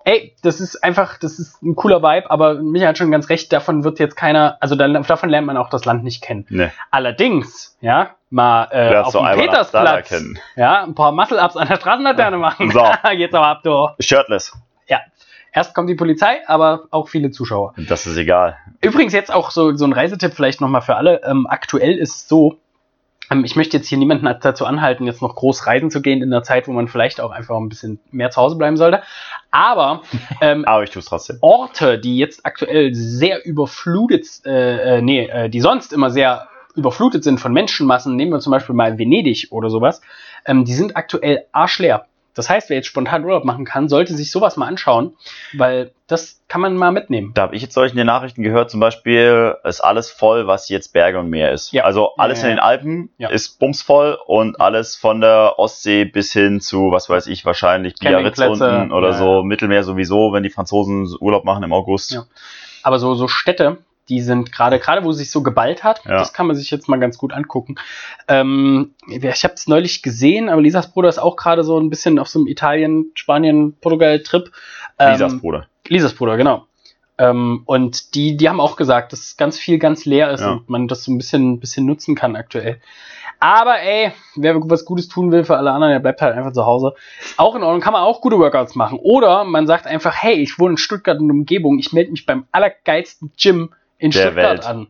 Ey, 0.07 0.33
das 0.41 0.61
ist 0.61 0.85
einfach, 0.85 1.17
das 1.17 1.37
ist 1.37 1.61
ein 1.61 1.75
cooler 1.75 2.01
Vibe, 2.01 2.31
aber 2.31 2.53
Michael 2.53 2.87
hat 2.87 2.97
schon 2.97 3.11
ganz 3.11 3.27
recht, 3.27 3.51
davon 3.51 3.83
wird 3.83 3.99
jetzt 3.99 4.15
keiner, 4.15 4.55
also 4.61 4.77
dann, 4.77 4.93
davon 5.03 5.29
lernt 5.29 5.45
man 5.45 5.57
auch 5.57 5.69
das 5.69 5.83
Land 5.83 6.05
nicht 6.05 6.23
kennen. 6.23 6.45
Nee. 6.47 6.71
Allerdings, 6.91 7.77
ja, 7.81 8.11
mal 8.29 8.69
äh, 8.71 8.91
Lernst 8.91 9.17
auf 9.17 9.29
dem 9.29 9.37
Petersplatz, 9.37 10.23
ja, 10.55 10.81
ein 10.85 10.95
paar 10.95 11.11
Muscle-Ups 11.11 11.57
an 11.57 11.67
der 11.67 11.75
Straßenlaterne 11.75 12.37
machen. 12.37 12.71
So. 12.71 12.89
Jetzt 13.17 13.35
aber 13.35 13.47
ab, 13.47 13.63
du. 13.63 13.89
Shirtless. 13.99 14.57
Ja. 14.87 15.01
Erst 15.51 15.75
kommt 15.75 15.89
die 15.89 15.95
Polizei, 15.95 16.39
aber 16.47 16.83
auch 16.89 17.09
viele 17.09 17.31
Zuschauer. 17.31 17.73
Das 17.75 18.07
ist 18.07 18.15
egal. 18.15 18.55
Übrigens 18.79 19.11
jetzt 19.11 19.33
auch 19.33 19.51
so, 19.51 19.75
so 19.75 19.83
ein 19.83 19.91
Reisetipp 19.91 20.33
vielleicht 20.33 20.61
nochmal 20.61 20.81
für 20.81 20.95
alle. 20.95 21.21
Ähm, 21.25 21.47
aktuell 21.49 21.97
ist 21.97 22.15
es 22.15 22.27
so, 22.29 22.59
ähm, 23.29 23.43
ich 23.43 23.55
möchte 23.55 23.77
jetzt 23.77 23.87
hier 23.87 23.97
niemanden 23.97 24.27
dazu 24.41 24.65
anhalten, 24.65 25.05
jetzt 25.05 25.21
noch 25.21 25.35
groß 25.35 25.67
reisen 25.67 25.91
zu 25.91 26.01
gehen 26.01 26.21
in 26.21 26.31
der 26.31 26.43
Zeit, 26.43 26.67
wo 26.67 26.71
man 26.71 26.87
vielleicht 26.87 27.19
auch 27.21 27.31
einfach 27.31 27.57
ein 27.57 27.69
bisschen 27.69 27.99
mehr 28.11 28.29
zu 28.29 28.41
Hause 28.41 28.55
bleiben 28.55 28.77
sollte. 28.77 29.03
Aber 29.51 30.01
ähm, 30.41 30.65
Aber 30.65 30.83
ich 30.83 30.89
tue 30.89 30.99
es 30.99 31.05
trotzdem. 31.05 31.37
Orte, 31.41 31.99
die 31.99 32.17
jetzt 32.17 32.45
aktuell 32.45 32.93
sehr 32.93 33.45
überflutet, 33.45 34.25
äh, 34.45 34.97
äh, 34.97 35.01
nee, 35.01 35.27
äh, 35.27 35.49
die 35.49 35.61
sonst 35.61 35.93
immer 35.93 36.09
sehr 36.09 36.47
überflutet 36.75 37.23
sind 37.23 37.39
von 37.39 37.53
Menschenmassen, 37.53 38.15
nehmen 38.15 38.31
wir 38.31 38.39
zum 38.39 38.51
Beispiel 38.51 38.75
mal 38.75 38.97
Venedig 38.99 39.47
oder 39.51 39.69
sowas, 39.69 40.01
ähm, 40.45 40.63
die 40.63 40.73
sind 40.73 40.95
aktuell 40.95 41.45
arschleer. 41.51 42.05
Das 42.37 42.49
heißt, 42.49 42.69
wer 42.69 42.77
jetzt 42.77 42.85
spontan 42.85 43.25
Urlaub 43.25 43.43
machen 43.45 43.65
kann, 43.65 43.89
sollte 43.89 44.13
sich 44.13 44.31
sowas 44.31 44.57
mal 44.57 44.67
anschauen, 44.67 45.15
weil 45.53 45.91
das 46.05 46.39
kann 46.47 46.61
man 46.61 46.77
mal 46.77 46.91
mitnehmen. 46.91 47.31
Da 47.33 47.41
habe 47.41 47.55
ich 47.55 47.63
jetzt 47.63 47.73
solch 47.73 47.91
in 47.91 47.97
den 47.97 48.05
Nachrichten 48.05 48.43
gehört, 48.43 48.69
zum 48.69 48.79
Beispiel 48.79 49.55
ist 49.63 49.81
alles 49.81 50.11
voll, 50.11 50.45
was 50.45 50.69
jetzt 50.69 50.93
Berge 50.93 51.19
und 51.19 51.31
Meer 51.31 51.51
ist. 51.51 51.73
Ja. 51.73 51.83
Also 51.83 52.15
alles 52.15 52.43
Ja, 52.43 52.45
ja, 52.45 52.51
in 52.51 52.57
den 52.57 52.63
Alpen 52.63 53.09
ist 53.17 53.57
bumsvoll 53.57 54.19
und 54.27 54.61
alles 54.61 54.95
von 54.95 55.19
der 55.19 55.55
Ostsee 55.57 56.05
bis 56.05 56.31
hin 56.31 56.61
zu, 56.61 56.91
was 56.91 57.09
weiß 57.09 57.25
ich, 57.25 57.43
wahrscheinlich 57.43 57.95
Biarritz 57.95 58.37
unten 58.37 58.91
oder 58.91 59.13
so, 59.13 59.41
Mittelmeer 59.41 59.83
sowieso, 59.83 60.31
wenn 60.31 60.43
die 60.43 60.51
Franzosen 60.51 61.07
Urlaub 61.19 61.43
machen 61.43 61.63
im 61.63 61.73
August. 61.73 62.21
Aber 62.83 62.99
so, 62.99 63.15
so 63.15 63.27
Städte, 63.27 63.79
die 64.09 64.21
sind 64.21 64.51
gerade, 64.51 64.79
gerade 64.79 65.03
wo 65.03 65.11
sich 65.11 65.31
so 65.31 65.43
geballt 65.43 65.83
hat, 65.83 66.03
Ja. 66.05 66.17
das 66.19 66.33
kann 66.33 66.47
man 66.47 66.55
sich 66.55 66.71
jetzt 66.71 66.87
mal 66.89 66.99
ganz 66.99 67.17
gut 67.17 67.33
angucken. 67.33 67.75
Ähm, 68.27 68.93
ich 69.07 69.43
habe 69.43 69.53
es 69.53 69.67
neulich 69.67 70.01
gesehen, 70.01 70.49
aber 70.49 70.61
Lisas 70.61 70.91
Bruder 70.91 71.09
ist 71.09 71.19
auch 71.19 71.35
gerade 71.35 71.63
so 71.63 71.79
ein 71.79 71.89
bisschen 71.89 72.19
auf 72.19 72.27
so 72.27 72.39
einem 72.39 72.47
Italien, 72.47 73.11
Spanien, 73.15 73.75
Portugal-Trip. 73.79 74.51
Ähm, 74.99 75.11
Lisas 75.13 75.37
Bruder. 75.39 75.67
Lisas 75.87 76.13
Bruder, 76.13 76.37
genau. 76.37 76.65
Ähm, 77.19 77.63
und 77.65 78.13
die, 78.15 78.37
die 78.37 78.47
haben 78.47 78.59
auch 78.59 78.75
gesagt, 78.75 79.11
dass 79.11 79.37
ganz 79.37 79.57
viel 79.57 79.79
ganz 79.79 80.05
leer 80.05 80.29
ist 80.31 80.41
Ja. 80.41 80.51
und 80.51 80.69
man 80.69 80.87
das 80.87 81.03
so 81.03 81.11
ein 81.11 81.17
bisschen, 81.17 81.59
bisschen 81.59 81.85
nutzen 81.85 82.15
kann 82.15 82.35
aktuell. 82.35 82.79
Aber 83.39 83.79
ey, 83.79 84.11
wer 84.35 84.55
was 84.67 84.83
Gutes 84.85 85.07
tun 85.07 85.31
will 85.31 85.43
für 85.43 85.57
alle 85.57 85.71
anderen, 85.71 85.93
der 85.93 85.99
bleibt 85.99 86.21
halt 86.21 86.35
einfach 86.35 86.53
zu 86.53 86.65
Hause. 86.65 86.93
Auch 87.37 87.55
in 87.55 87.61
Ordnung, 87.63 87.81
kann 87.81 87.93
man 87.93 88.01
auch 88.01 88.19
gute 88.21 88.39
Workouts 88.39 88.73
machen. 88.75 88.97
Oder 88.99 89.43
man 89.43 89.67
sagt 89.67 89.85
einfach, 89.85 90.15
hey, 90.15 90.35
ich 90.35 90.57
wohne 90.57 90.71
in 90.71 90.77
Stuttgart 90.77 91.19
und 91.19 91.29
Umgebung, 91.29 91.77
ich 91.77 91.93
melde 91.93 92.11
mich 92.11 92.25
beim 92.25 92.45
allergeilsten 92.51 93.31
Gym 93.39 93.69
in 93.97 94.11
Der 94.11 94.21
Stuttgart 94.21 94.45
Welt. 94.59 94.65
an. 94.65 94.87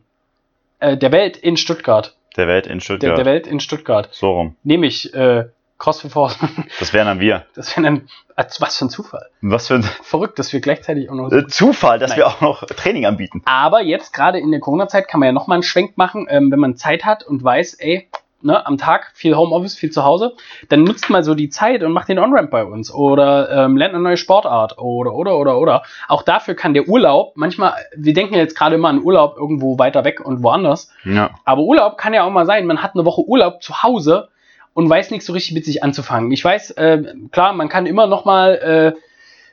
Äh, 0.80 0.96
der 0.96 1.12
Welt 1.12 1.36
in 1.36 1.56
Stuttgart. 1.56 2.16
Der 2.36 2.46
Welt 2.46 2.66
in 2.66 2.74
Der, 2.74 2.80
Stuttgart. 2.80 3.18
der 3.18 3.24
Welt 3.24 3.46
in 3.46 3.60
Stuttgart. 3.60 4.08
so 4.12 4.30
rum. 4.32 4.56
Nämlich 4.62 5.12
äh, 5.14 5.46
CrossFit 5.78 6.12
Force. 6.12 6.38
Das 6.78 6.92
wären 6.92 7.06
dann 7.06 7.20
wir. 7.20 7.46
Das 7.54 7.76
wäre 7.76 7.84
dann, 7.84 8.08
als 8.36 8.60
was 8.60 8.76
für 8.76 8.84
ein 8.86 8.90
Zufall. 8.90 9.28
Was 9.40 9.68
für 9.68 9.74
ein 9.74 9.82
Verrückt, 9.82 10.38
dass 10.38 10.52
wir 10.52 10.60
gleichzeitig 10.60 11.08
auch 11.10 11.14
noch 11.14 11.32
äh, 11.32 11.46
Zufall, 11.46 11.98
dass 11.98 12.10
Nein. 12.10 12.18
wir 12.18 12.26
auch 12.28 12.40
noch 12.40 12.64
Training 12.66 13.06
anbieten. 13.06 13.42
Aber 13.44 13.80
jetzt 13.82 14.12
gerade 14.12 14.38
in 14.38 14.50
der 14.50 14.60
Corona-Zeit 14.60 15.08
kann 15.08 15.20
man 15.20 15.28
ja 15.28 15.32
nochmal 15.32 15.56
einen 15.56 15.62
Schwenk 15.62 15.96
machen, 15.96 16.26
ähm, 16.30 16.50
wenn 16.50 16.58
man 16.60 16.76
Zeit 16.76 17.04
hat 17.04 17.22
und 17.24 17.42
weiß, 17.42 17.74
ey, 17.74 18.08
ne, 18.42 18.64
am 18.66 18.78
Tag, 18.78 19.10
viel 19.14 19.36
Homeoffice, 19.36 19.74
viel 19.76 19.90
zu 19.90 20.04
Hause, 20.04 20.34
dann 20.68 20.84
nutzt 20.84 21.10
mal 21.10 21.22
so 21.24 21.34
die 21.34 21.48
Zeit 21.48 21.82
und 21.82 21.92
macht 21.92 22.08
den 22.08 22.18
On-Ramp 22.18 22.50
bei 22.50 22.64
uns 22.64 22.92
oder 22.92 23.50
ähm, 23.50 23.76
lernt 23.76 23.94
eine 23.94 24.02
neue 24.02 24.16
Sportart 24.16 24.78
oder, 24.78 25.12
oder, 25.14 25.36
oder, 25.38 25.58
oder. 25.58 25.82
Auch 26.08 26.22
dafür 26.22 26.54
kann 26.54 26.74
der 26.74 26.88
Urlaub, 26.88 27.32
manchmal, 27.36 27.74
wir 27.96 28.14
denken 28.14 28.34
jetzt 28.34 28.56
gerade 28.56 28.76
immer 28.76 28.88
an 28.88 29.02
Urlaub 29.02 29.36
irgendwo 29.36 29.78
weiter 29.78 30.04
weg 30.04 30.20
und 30.24 30.42
woanders, 30.42 30.90
Ja. 31.04 31.30
aber 31.44 31.62
Urlaub 31.62 31.98
kann 31.98 32.14
ja 32.14 32.22
auch 32.24 32.30
mal 32.30 32.46
sein, 32.46 32.66
man 32.66 32.82
hat 32.82 32.94
eine 32.94 33.04
Woche 33.04 33.22
Urlaub 33.22 33.62
zu 33.62 33.82
Hause 33.82 34.28
und 34.74 34.88
weiß 34.88 35.10
nichts 35.10 35.26
so 35.26 35.32
richtig 35.32 35.54
mit 35.54 35.64
sich 35.64 35.82
anzufangen. 35.82 36.30
Ich 36.30 36.44
weiß, 36.44 36.70
äh, 36.72 37.02
klar, 37.32 37.52
man 37.52 37.68
kann 37.68 37.86
immer 37.86 38.06
noch 38.06 38.24
mal 38.24 38.94
äh, 38.94 39.00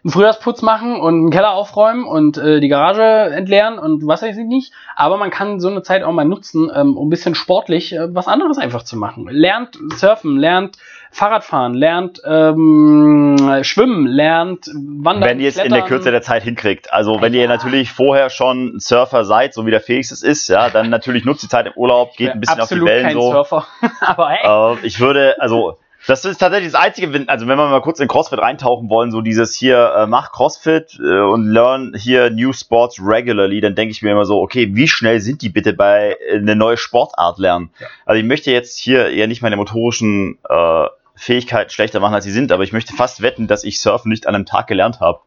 einen 0.06 0.12
Frühjahrsputz 0.12 0.62
machen 0.62 1.00
und 1.00 1.16
einen 1.16 1.30
Keller 1.32 1.52
aufräumen 1.54 2.06
und 2.06 2.38
äh, 2.38 2.60
die 2.60 2.68
Garage 2.68 3.02
entleeren 3.34 3.80
und 3.80 4.06
was 4.06 4.22
weiß 4.22 4.38
ich 4.38 4.46
nicht. 4.46 4.72
Aber 4.96 5.18
man 5.18 5.32
kann 5.32 5.60
so 5.60 5.68
eine 5.68 5.82
Zeit 5.82 6.04
auch 6.04 6.12
mal 6.12 6.26
nutzen, 6.26 6.72
ähm, 6.74 6.96
um 6.96 7.08
ein 7.08 7.10
bisschen 7.10 7.34
sportlich 7.34 7.92
äh, 7.94 8.14
was 8.14 8.28
anderes 8.28 8.60
einfach 8.60 8.84
zu 8.84 8.98
machen. 8.98 9.28
Lernt 9.32 9.80
surfen, 9.96 10.38
lernt 10.38 10.78
Fahrradfahren, 11.10 11.74
lernt 11.74 12.22
ähm, 12.26 13.60
schwimmen, 13.64 14.06
lernt 14.06 14.68
wandern. 14.76 15.28
wenn 15.30 15.40
ihr 15.40 15.50
es 15.50 15.58
in 15.58 15.74
der. 15.74 15.82
Kürze 15.84 16.12
der 16.12 16.22
Zeit 16.22 16.44
hinkriegt. 16.44 16.94
Also 16.94 17.22
wenn 17.22 17.34
ihr 17.34 17.44
Ja. 17.44 17.48
natürlich 17.48 17.92
vorher 17.92 18.30
schon 18.30 18.80
Surfer 18.80 19.24
seid, 19.26 19.54
so 19.56 19.66
wie 19.66 19.72
der 19.72 19.82
Felix 19.82 20.12
es 20.12 20.22
ist, 20.24 20.50
ja, 20.50 20.70
dann 20.70 20.90
natürlich 20.90 21.26
nutzt 21.26 21.42
die 21.44 21.48
Zeit 21.48 21.66
im 21.68 21.74
Urlaub, 21.76 22.16
geht 22.16 22.32
ein 22.32 22.40
bisschen 22.42 22.60
auf 22.62 22.70
die 22.70 22.82
Wellen 22.84 23.06
kein 23.06 23.14
so. 23.14 23.32
Surfer. 23.32 23.66
Aber 24.02 24.30
hey, 24.30 24.76
Äh, 24.76 24.86
ich 24.86 25.00
würde, 25.00 25.36
also 25.40 25.78
das 26.08 26.26
ist 26.26 26.38
tatsächlich 26.38 26.72
das 26.72 26.82
Einzige, 26.82 27.14
wenn, 27.14 27.30
also 27.30 27.48
wenn 27.48 27.58
wir 27.58 27.68
mal 27.68 27.82
kurz 27.82 28.00
in 28.00 28.08
CrossFit 28.08 28.40
reintauchen 28.40 28.90
wollen, 28.90 29.12
so 29.12 29.22
dieses 29.22 29.56
hier, 29.56 29.94
äh, 29.98 30.08
mach 30.08 30.32
CrossFit 30.32 31.00
äh, 31.00 31.20
und 31.22 31.46
learn 31.46 31.94
hier 31.98 32.30
New 32.30 32.54
Sports 32.54 33.00
regularly, 33.02 33.62
dann 33.62 33.76
denke 33.76 33.92
ich 33.92 34.02
mir 34.02 34.12
immer 34.12 34.26
so, 34.26 34.42
okay, 34.42 34.70
wie 34.74 34.88
schnell 34.88 35.20
sind 35.20 35.42
die 35.42 35.50
bitte 35.50 35.74
bei 35.74 36.18
äh, 36.28 36.38
eine 36.38 36.56
neue 36.56 36.78
Sportart 36.78 37.40
lernen? 37.40 37.72
Ja. 37.80 37.88
Also 38.06 38.20
ich 38.20 38.26
möchte 38.26 38.52
jetzt 38.52 38.78
hier 38.78 39.10
eher 39.10 39.28
nicht 39.28 39.42
meine 39.42 39.58
motorischen 39.58 40.38
äh, 40.48 40.88
Fähigkeiten 41.16 41.70
schlechter 41.70 42.00
machen, 42.00 42.14
als 42.14 42.26
sie 42.26 42.32
sind, 42.32 42.52
aber 42.52 42.64
ich 42.64 42.74
möchte 42.74 42.94
fast 42.94 43.22
wetten, 43.22 43.48
dass 43.48 43.64
ich 43.64 43.80
Surfen 43.80 44.10
nicht 44.10 44.28
an 44.28 44.36
einem 44.36 44.46
Tag 44.46 44.68
gelernt 44.68 45.00
habe. 45.00 45.20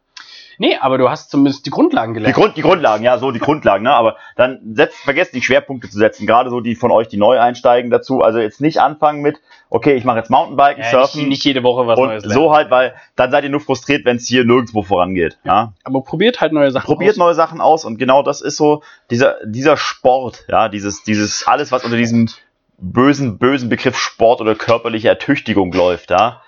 Nee, 0.59 0.77
aber 0.79 0.97
du 0.99 1.09
hast 1.09 1.31
zumindest 1.31 1.65
die 1.65 1.71
Grundlagen 1.71 2.13
Die, 2.13 2.19
gelernt. 2.19 2.35
Grund, 2.35 2.57
die 2.57 2.61
Grundlagen, 2.61 3.03
ja, 3.03 3.17
so 3.17 3.31
die 3.31 3.39
Grundlagen, 3.39 3.83
ne? 3.83 3.91
Aber 3.91 4.17
dann 4.35 4.59
setzt, 4.75 4.97
vergesst 4.97 5.33
die 5.33 5.41
Schwerpunkte 5.41 5.89
zu 5.89 5.97
setzen, 5.97 6.27
gerade 6.27 6.51
so 6.51 6.59
die 6.59 6.75
von 6.75 6.91
euch, 6.91 7.07
die 7.07 7.17
neu 7.17 7.39
einsteigen 7.39 7.89
dazu. 7.89 8.21
Also 8.21 8.39
jetzt 8.39 8.61
nicht 8.61 8.79
anfangen 8.79 9.21
mit, 9.21 9.39
okay, 9.69 9.95
ich 9.95 10.03
mache 10.03 10.17
jetzt 10.17 10.29
Mountainbiken, 10.29 10.83
ja, 10.83 10.89
Surfen 10.91 11.21
nicht, 11.21 11.29
nicht 11.29 11.43
jede 11.45 11.63
Woche 11.63 11.87
was 11.87 11.97
und 11.97 12.07
Neues 12.07 12.25
lernen. 12.25 12.43
so 12.43 12.53
halt, 12.53 12.69
weil 12.69 12.93
dann 13.15 13.31
seid 13.31 13.43
ihr 13.43 13.49
nur 13.49 13.61
frustriert, 13.61 14.05
wenn 14.05 14.17
es 14.17 14.27
hier 14.27 14.45
nirgendwo 14.45 14.83
vorangeht. 14.83 15.39
Ja. 15.43 15.73
Aber 15.83 16.03
probiert 16.03 16.41
halt 16.41 16.53
neue 16.53 16.71
Sachen 16.71 16.85
Probiert 16.85 17.11
aus. 17.11 17.17
neue 17.17 17.33
Sachen 17.33 17.61
aus 17.61 17.85
und 17.85 17.97
genau 17.97 18.21
das 18.21 18.41
ist 18.41 18.57
so 18.57 18.83
dieser, 19.09 19.37
dieser 19.45 19.77
Sport, 19.77 20.45
ja, 20.47 20.69
dieses, 20.69 21.03
dieses, 21.03 21.47
alles, 21.47 21.71
was 21.71 21.83
unter 21.83 21.97
diesem 21.97 22.29
bösen, 22.77 23.37
bösen 23.37 23.69
Begriff 23.69 23.97
Sport 23.97 24.41
oder 24.41 24.55
körperliche 24.55 25.09
Ertüchtigung 25.09 25.71
läuft, 25.71 26.11
ja. 26.11 26.41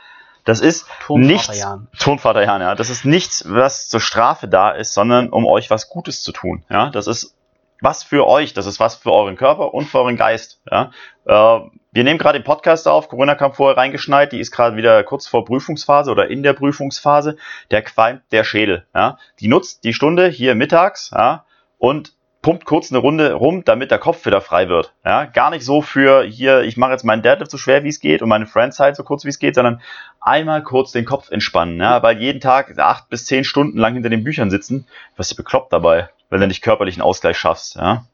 Das 0.44 0.60
ist 0.60 0.88
nichts, 1.10 1.48
Turnvaterjahren. 1.48 1.88
Turnvater 2.00 2.44
Jan, 2.44 2.62
ja. 2.62 2.76
Das 2.76 2.90
ist 2.90 3.06
nichts, 3.06 3.44
was 3.48 3.88
zur 3.88 4.00
Strafe 4.00 4.48
da 4.48 4.72
ist, 4.72 4.94
sondern 4.94 5.30
um 5.30 5.46
euch 5.46 5.70
was 5.70 5.90
Gutes 5.90 6.24
zu 6.24 6.32
tun. 6.32 6.64
Ja, 6.70 6.90
das 6.90 7.08
ist 7.08 7.36
was 7.82 8.04
für 8.04 8.28
euch, 8.28 8.54
das 8.54 8.68
ist 8.68 8.80
was 8.80 8.96
für 8.96 9.12
euren 9.12 9.36
Körper 9.36 9.74
und 9.74 9.86
für 9.86 10.00
euren 10.00 10.16
Geist. 10.16 10.62
Ja, 10.70 10.92
äh, 11.26 11.60
wir 11.94 12.04
nehmen 12.04 12.20
gerade 12.20 12.40
den 12.40 12.46
Podcast 12.46 12.88
auf. 12.88 13.10
Corinna 13.10 13.36
kam 13.36 13.54
vorher 13.54 13.76
reingeschneit. 13.76 14.32
Die 14.32 14.40
ist 14.40 14.52
gerade 14.52 14.78
wieder 14.78 15.04
kurz 15.04 15.28
vor 15.28 15.44
Prüfungsphase 15.44 16.10
oder 16.12 16.30
in 16.30 16.44
der 16.44 16.54
Prüfungsphase. 16.54 17.38
Der 17.70 17.82
qualmt 17.82 18.22
der 18.32 18.44
Schädel. 18.44 18.86
Ja, 18.96 19.18
die 19.40 19.48
nutzt 19.48 19.84
die 19.84 19.94
Stunde 19.94 20.28
hier 20.28 20.56
mittags. 20.56 21.12
Ja, 21.14 21.46
und 21.78 22.14
pumpt 22.42 22.66
kurz 22.66 22.92
eine 22.92 23.00
Runde 23.00 23.34
rum, 23.34 23.64
damit 23.64 23.92
der 23.92 24.00
Kopf 24.00 24.26
wieder 24.26 24.42
frei 24.42 24.68
wird. 24.68 24.94
Ja, 25.06 25.26
gar 25.26 25.52
nicht 25.52 25.64
so 25.64 25.82
für 25.82 26.24
hier, 26.24 26.62
ich 26.62 26.76
mache 26.76 26.92
jetzt 26.92 27.04
meinen 27.04 27.22
Deadlift 27.22 27.52
so 27.52 27.58
schwer 27.58 27.84
wie 27.84 27.90
es 27.90 28.00
geht 28.00 28.22
und 28.22 28.30
meine 28.30 28.48
Friendside 28.48 28.96
so 28.96 29.04
kurz 29.04 29.26
wie 29.26 29.30
es 29.30 29.40
geht, 29.40 29.56
sondern 29.56 29.82
einmal 30.20 30.64
kurz 30.64 30.92
den 30.92 31.06
Kopf 31.06 31.30
entspannen, 31.30 31.80
ja, 31.80 32.02
weil 32.02 32.20
jeden 32.20 32.42
Tag 32.42 32.78
acht 32.80 33.10
bis 33.10 33.26
zehn 33.26 33.44
Stunden 33.44 33.78
lang 33.78 33.94
hinter 33.94 34.10
den 34.10 34.24
Büchern 34.24 34.50
sitzen, 34.50 34.88
wirst 35.16 35.32
du 35.32 35.36
bekloppt 35.36 35.72
dabei, 35.72 36.10
wenn 36.30 36.42
du 36.42 36.48
nicht 36.48 36.64
körperlichen 36.64 37.02
Ausgleich 37.02 37.38
schaffst, 37.38 37.76
ja. 37.76 38.06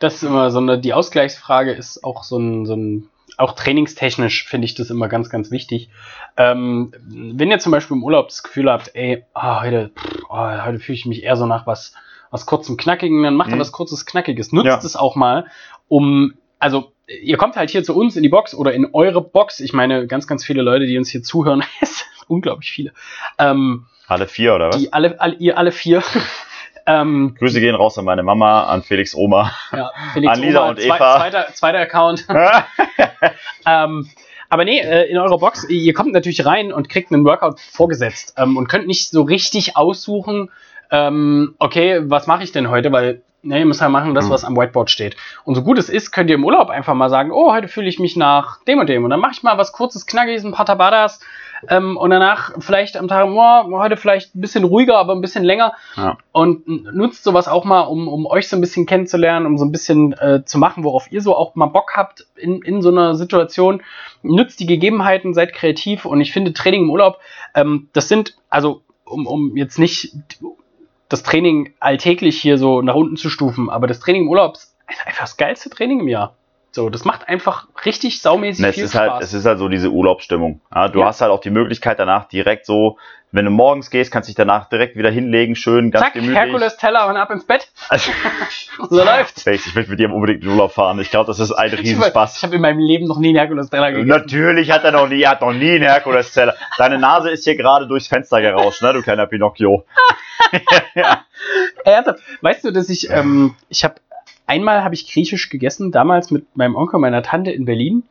Das 0.00 0.14
ist 0.14 0.22
immer 0.22 0.50
so 0.50 0.58
eine, 0.58 0.78
die 0.78 0.94
Ausgleichsfrage 0.94 1.72
ist 1.72 2.04
auch 2.04 2.22
so 2.22 2.38
ein, 2.38 2.66
so 2.66 2.74
ein 2.74 3.08
auch 3.36 3.52
trainingstechnisch 3.52 4.48
finde 4.48 4.64
ich 4.64 4.74
das 4.74 4.90
immer 4.90 5.06
ganz, 5.06 5.30
ganz 5.30 5.52
wichtig. 5.52 5.90
Ähm, 6.36 6.92
wenn 7.06 7.50
ihr 7.50 7.60
zum 7.60 7.70
Beispiel 7.70 7.96
im 7.96 8.02
Urlaub 8.02 8.28
das 8.28 8.42
Gefühl 8.42 8.70
habt, 8.70 8.90
ey, 8.94 9.24
ah, 9.32 9.62
heute, 9.62 9.92
ah, 10.28 10.64
heute 10.64 10.80
fühle 10.80 10.96
ich 10.96 11.06
mich 11.06 11.22
eher 11.22 11.36
so 11.36 11.46
nach 11.46 11.64
was, 11.64 11.94
was 12.30 12.46
kurzem 12.46 12.76
Knackigen, 12.76 13.22
dann 13.22 13.34
macht 13.34 13.50
ihr 13.50 13.56
Mhm. 13.56 13.60
was 13.60 13.72
kurzes 13.72 14.06
Knackiges. 14.06 14.52
Nutzt 14.52 14.66
Ja. 14.66 14.78
es 14.78 14.96
auch 14.96 15.16
mal, 15.16 15.46
um, 15.88 16.34
also 16.58 16.92
ihr 17.06 17.36
kommt 17.38 17.56
halt 17.56 17.70
hier 17.70 17.82
zu 17.84 17.94
uns 17.96 18.16
in 18.16 18.22
die 18.22 18.28
Box 18.28 18.54
oder 18.54 18.72
in 18.74 18.88
eure 18.92 19.22
Box. 19.22 19.60
Ich 19.60 19.72
meine, 19.72 20.06
ganz, 20.06 20.26
ganz 20.26 20.44
viele 20.44 20.62
Leute, 20.62 20.86
die 20.86 20.98
uns 20.98 21.08
hier 21.10 21.22
zuhören, 21.22 21.62
es 21.80 21.98
sind 21.98 22.08
unglaublich 22.28 22.70
viele. 22.70 22.92
Ähm, 23.38 23.86
Alle 24.06 24.26
vier, 24.26 24.54
oder 24.54 24.68
was? 24.68 24.78
die 24.78 24.92
alle, 24.92 25.20
alle, 25.20 25.34
ihr 25.36 25.56
alle 25.58 25.72
vier. 25.72 26.02
ähm, 26.86 27.34
Grüße 27.38 27.60
gehen 27.60 27.74
raus 27.74 27.96
an 27.98 28.04
meine 28.04 28.22
Mama, 28.22 28.64
an 28.64 28.82
Felix 28.82 29.14
Oma. 29.14 29.52
ja, 29.72 29.90
Felix 30.12 30.32
An 30.34 30.40
Lisa 30.40 30.60
Oma, 30.60 30.68
und 30.70 30.80
Eva. 30.80 31.16
Zweiter, 31.18 31.46
zweiter 31.54 31.78
Account. 31.78 32.26
ähm, 33.66 34.08
aber 34.50 34.64
nee, 34.64 34.80
äh, 34.80 35.10
in 35.10 35.18
eurer 35.18 35.38
Box, 35.38 35.68
ihr 35.68 35.92
kommt 35.92 36.12
natürlich 36.12 36.44
rein 36.46 36.72
und 36.72 36.88
kriegt 36.88 37.12
einen 37.12 37.24
Workout 37.24 37.60
vorgesetzt 37.60 38.34
ähm, 38.38 38.56
und 38.56 38.68
könnt 38.68 38.86
nicht 38.86 39.10
so 39.10 39.22
richtig 39.22 39.76
aussuchen, 39.76 40.50
ähm, 40.90 41.54
okay, 41.58 42.00
was 42.04 42.26
mache 42.26 42.42
ich 42.44 42.52
denn 42.52 42.70
heute, 42.70 42.92
weil 42.92 43.22
ne, 43.42 43.58
ihr 43.60 43.66
müsst 43.66 43.80
ja 43.80 43.88
machen 43.88 44.14
das, 44.14 44.26
Mhm. 44.26 44.30
was 44.30 44.44
am 44.44 44.56
Whiteboard 44.56 44.90
steht. 44.90 45.16
Und 45.44 45.54
so 45.54 45.62
gut 45.62 45.78
es 45.78 45.88
ist, 45.88 46.10
könnt 46.10 46.28
ihr 46.30 46.34
im 46.36 46.44
Urlaub 46.44 46.70
einfach 46.70 46.94
mal 46.94 47.08
sagen, 47.10 47.30
oh, 47.32 47.52
heute 47.52 47.68
fühle 47.68 47.88
ich 47.88 47.98
mich 47.98 48.16
nach 48.16 48.62
dem 48.64 48.78
und 48.80 48.88
dem 48.88 49.04
und 49.04 49.10
dann 49.10 49.20
mache 49.20 49.32
ich 49.32 49.42
mal 49.42 49.58
was 49.58 49.72
kurzes, 49.72 50.06
knackiges, 50.06 50.44
ein 50.44 50.52
paar 50.52 50.66
Tabadas 50.66 51.20
ähm, 51.68 51.96
und 51.96 52.10
danach 52.10 52.52
vielleicht 52.60 52.96
am 52.96 53.06
Tag, 53.08 53.26
oh, 53.28 53.78
heute 53.78 53.96
vielleicht 53.96 54.34
ein 54.34 54.40
bisschen 54.40 54.64
ruhiger, 54.64 54.96
aber 54.96 55.12
ein 55.14 55.20
bisschen 55.20 55.44
länger 55.44 55.74
Ja. 55.96 56.16
und 56.32 56.66
nutzt 56.94 57.22
sowas 57.24 57.48
auch 57.48 57.64
mal, 57.64 57.82
um, 57.82 58.08
um 58.08 58.26
euch 58.26 58.48
so 58.48 58.56
ein 58.56 58.60
bisschen 58.60 58.86
kennenzulernen, 58.86 59.44
um 59.46 59.56
so 59.58 59.64
ein 59.64 59.72
bisschen 59.72 60.12
äh, 60.14 60.44
zu 60.44 60.58
machen, 60.58 60.82
worauf 60.84 61.10
ihr 61.12 61.20
so 61.20 61.36
auch 61.36 61.54
mal 61.54 61.66
Bock 61.66 61.92
habt 61.96 62.26
in, 62.36 62.62
in 62.62 62.80
so 62.82 62.88
einer 62.90 63.14
Situation. 63.14 63.82
Nutzt 64.22 64.58
die 64.60 64.66
Gegebenheiten, 64.66 65.32
seid 65.34 65.52
kreativ 65.52 66.04
und 66.06 66.20
ich 66.20 66.32
finde 66.32 66.52
Training 66.52 66.82
im 66.84 66.90
Urlaub, 66.90 67.18
ähm, 67.54 67.88
das 67.92 68.08
sind, 68.08 68.36
also 68.50 68.82
um, 69.04 69.26
um 69.26 69.56
jetzt 69.56 69.78
nicht 69.78 70.12
das 71.08 71.22
Training 71.22 71.74
alltäglich 71.80 72.40
hier 72.40 72.58
so 72.58 72.82
nach 72.82 72.94
unten 72.94 73.16
zu 73.16 73.30
stufen, 73.30 73.70
aber 73.70 73.86
das 73.86 74.00
Training 74.00 74.22
im 74.22 74.28
Urlaub 74.28 74.56
ist 74.56 75.06
einfach 75.06 75.22
das 75.22 75.36
geilste 75.36 75.70
Training 75.70 76.00
im 76.00 76.08
Jahr. 76.08 76.34
So, 76.78 76.90
das 76.90 77.04
macht 77.04 77.28
einfach 77.28 77.66
richtig 77.84 78.22
saumäßig 78.22 78.62
Ne, 78.62 78.68
es 78.68 78.74
viel 78.76 78.84
ist 78.84 78.92
Spaß. 78.92 79.10
halt, 79.14 79.22
es 79.24 79.34
ist 79.34 79.44
halt 79.46 79.58
so 79.58 79.68
diese 79.68 79.90
Urlaubsstimmung. 79.90 80.60
Ja, 80.72 80.86
du 80.86 81.00
Ja. 81.00 81.06
hast 81.06 81.20
halt 81.20 81.32
auch 81.32 81.40
die 81.40 81.50
Möglichkeit 81.50 81.98
danach 81.98 82.28
direkt 82.28 82.66
so, 82.66 82.98
wenn 83.32 83.44
du 83.44 83.50
morgens 83.50 83.90
gehst, 83.90 84.12
kannst 84.12 84.28
dich 84.28 84.36
danach 84.36 84.68
direkt 84.68 84.94
wieder 84.96 85.10
hinlegen, 85.10 85.56
schön, 85.56 85.90
ganz 85.90 86.04
Zack, 86.04 86.12
gemütlich. 86.14 86.38
Herkules 86.38 86.76
Teller 86.76 87.08
und 87.08 87.16
ab 87.16 87.30
ins 87.32 87.44
Bett. 87.44 87.68
Also, 87.88 88.12
So 88.90 89.02
läuft's. 89.04 89.44
Ich 89.44 89.74
möchte 89.74 89.90
mit 89.90 89.98
dir 89.98 90.08
unbedingt 90.14 90.44
in 90.44 90.50
Urlaub 90.50 90.70
fahren. 90.70 91.00
Ich 91.00 91.10
glaube, 91.10 91.26
das 91.26 91.40
ist 91.40 91.50
ein 91.50 91.72
Ich 91.74 91.80
Riesenspaß. 91.80 92.44
habe 92.44 92.54
in 92.54 92.60
meinem 92.62 92.78
Leben 92.78 93.08
noch 93.08 93.18
nie 93.18 93.30
einen 93.30 93.38
Herkules 93.38 93.70
Teller 93.70 93.90
gegessen. 93.90 94.06
Natürlich 94.08 94.70
hat 94.70 94.84
er 94.84 94.92
noch 94.92 95.08
nie, 95.08 95.20
er 95.22 95.30
hat 95.32 95.40
noch 95.40 95.52
nie 95.52 95.72
einen 95.72 95.82
Herkules-Zeller. 95.82 96.54
Deine 96.78 96.96
Nase 97.00 97.30
ist 97.30 97.42
hier 97.42 97.56
gerade 97.56 97.88
durchs 97.88 98.06
Fenster 98.06 98.40
gerauscht, 98.40 98.82
ne, 98.82 98.92
du 98.92 99.02
kleiner 99.02 99.26
Pinocchio. 99.26 99.84
Ernsthaft? 101.84 102.20
Weißt 102.40 102.62
du, 102.64 102.70
dass 102.70 102.88
ich, 102.88 103.10
ähm, 103.10 103.56
ich 103.68 103.82
habe 103.82 103.96
einmal 104.48 104.82
habe 104.82 104.94
ich 104.94 105.10
griechisch 105.12 105.48
gegessen, 105.50 105.92
damals 105.92 106.30
mit 106.32 106.56
meinem 106.56 106.74
Onkel 106.74 106.96
und 106.96 107.02
meiner 107.02 107.22
Tante 107.22 107.52
in 107.52 107.64
Berlin. 107.64 108.02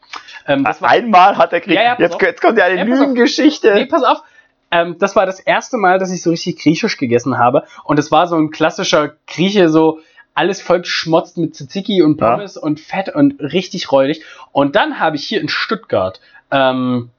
Ähm, 0.47 0.63
das 0.63 0.81
war, 0.81 0.89
Einmal 0.89 1.37
hat 1.37 1.51
er 1.51 1.59
Krieg. 1.59 1.75
Ja, 1.75 1.83
ja, 1.83 1.95
jetzt, 1.99 2.21
jetzt 2.21 2.41
kommt 2.41 2.57
ja 2.57 2.65
eine 2.65 2.77
Ja. 2.77 2.83
Lügengeschichte. 2.83 3.73
nee, 3.73 3.85
pass 3.85 4.03
auf. 4.03 4.23
Ähm, 4.71 4.95
das 4.99 5.15
war 5.15 5.25
das 5.25 5.39
erste 5.39 5.77
Mal, 5.77 5.99
dass 5.99 6.11
ich 6.11 6.21
so 6.21 6.29
richtig 6.29 6.59
griechisch 6.59 6.97
gegessen 6.97 7.37
habe. 7.37 7.63
Und 7.83 7.99
es 7.99 8.11
war 8.11 8.27
so 8.27 8.35
ein 8.35 8.51
klassischer 8.51 9.13
Grieche, 9.27 9.69
so 9.69 9.99
alles 10.33 10.61
voll 10.61 10.81
geschmotzt 10.81 11.37
mit 11.37 11.55
Tzatziki 11.55 12.01
und 12.03 12.21
Ja. 12.21 12.31
Pommes 12.31 12.57
und 12.57 12.79
Fett 12.79 13.09
und 13.13 13.39
richtig 13.41 13.91
räudig. 13.91 14.23
Und 14.51 14.75
dann 14.75 14.99
habe 14.99 15.15
ich 15.15 15.23
hier 15.25 15.41
in 15.41 15.49
Stuttgart, 15.49 16.19
ähm, 16.51 17.09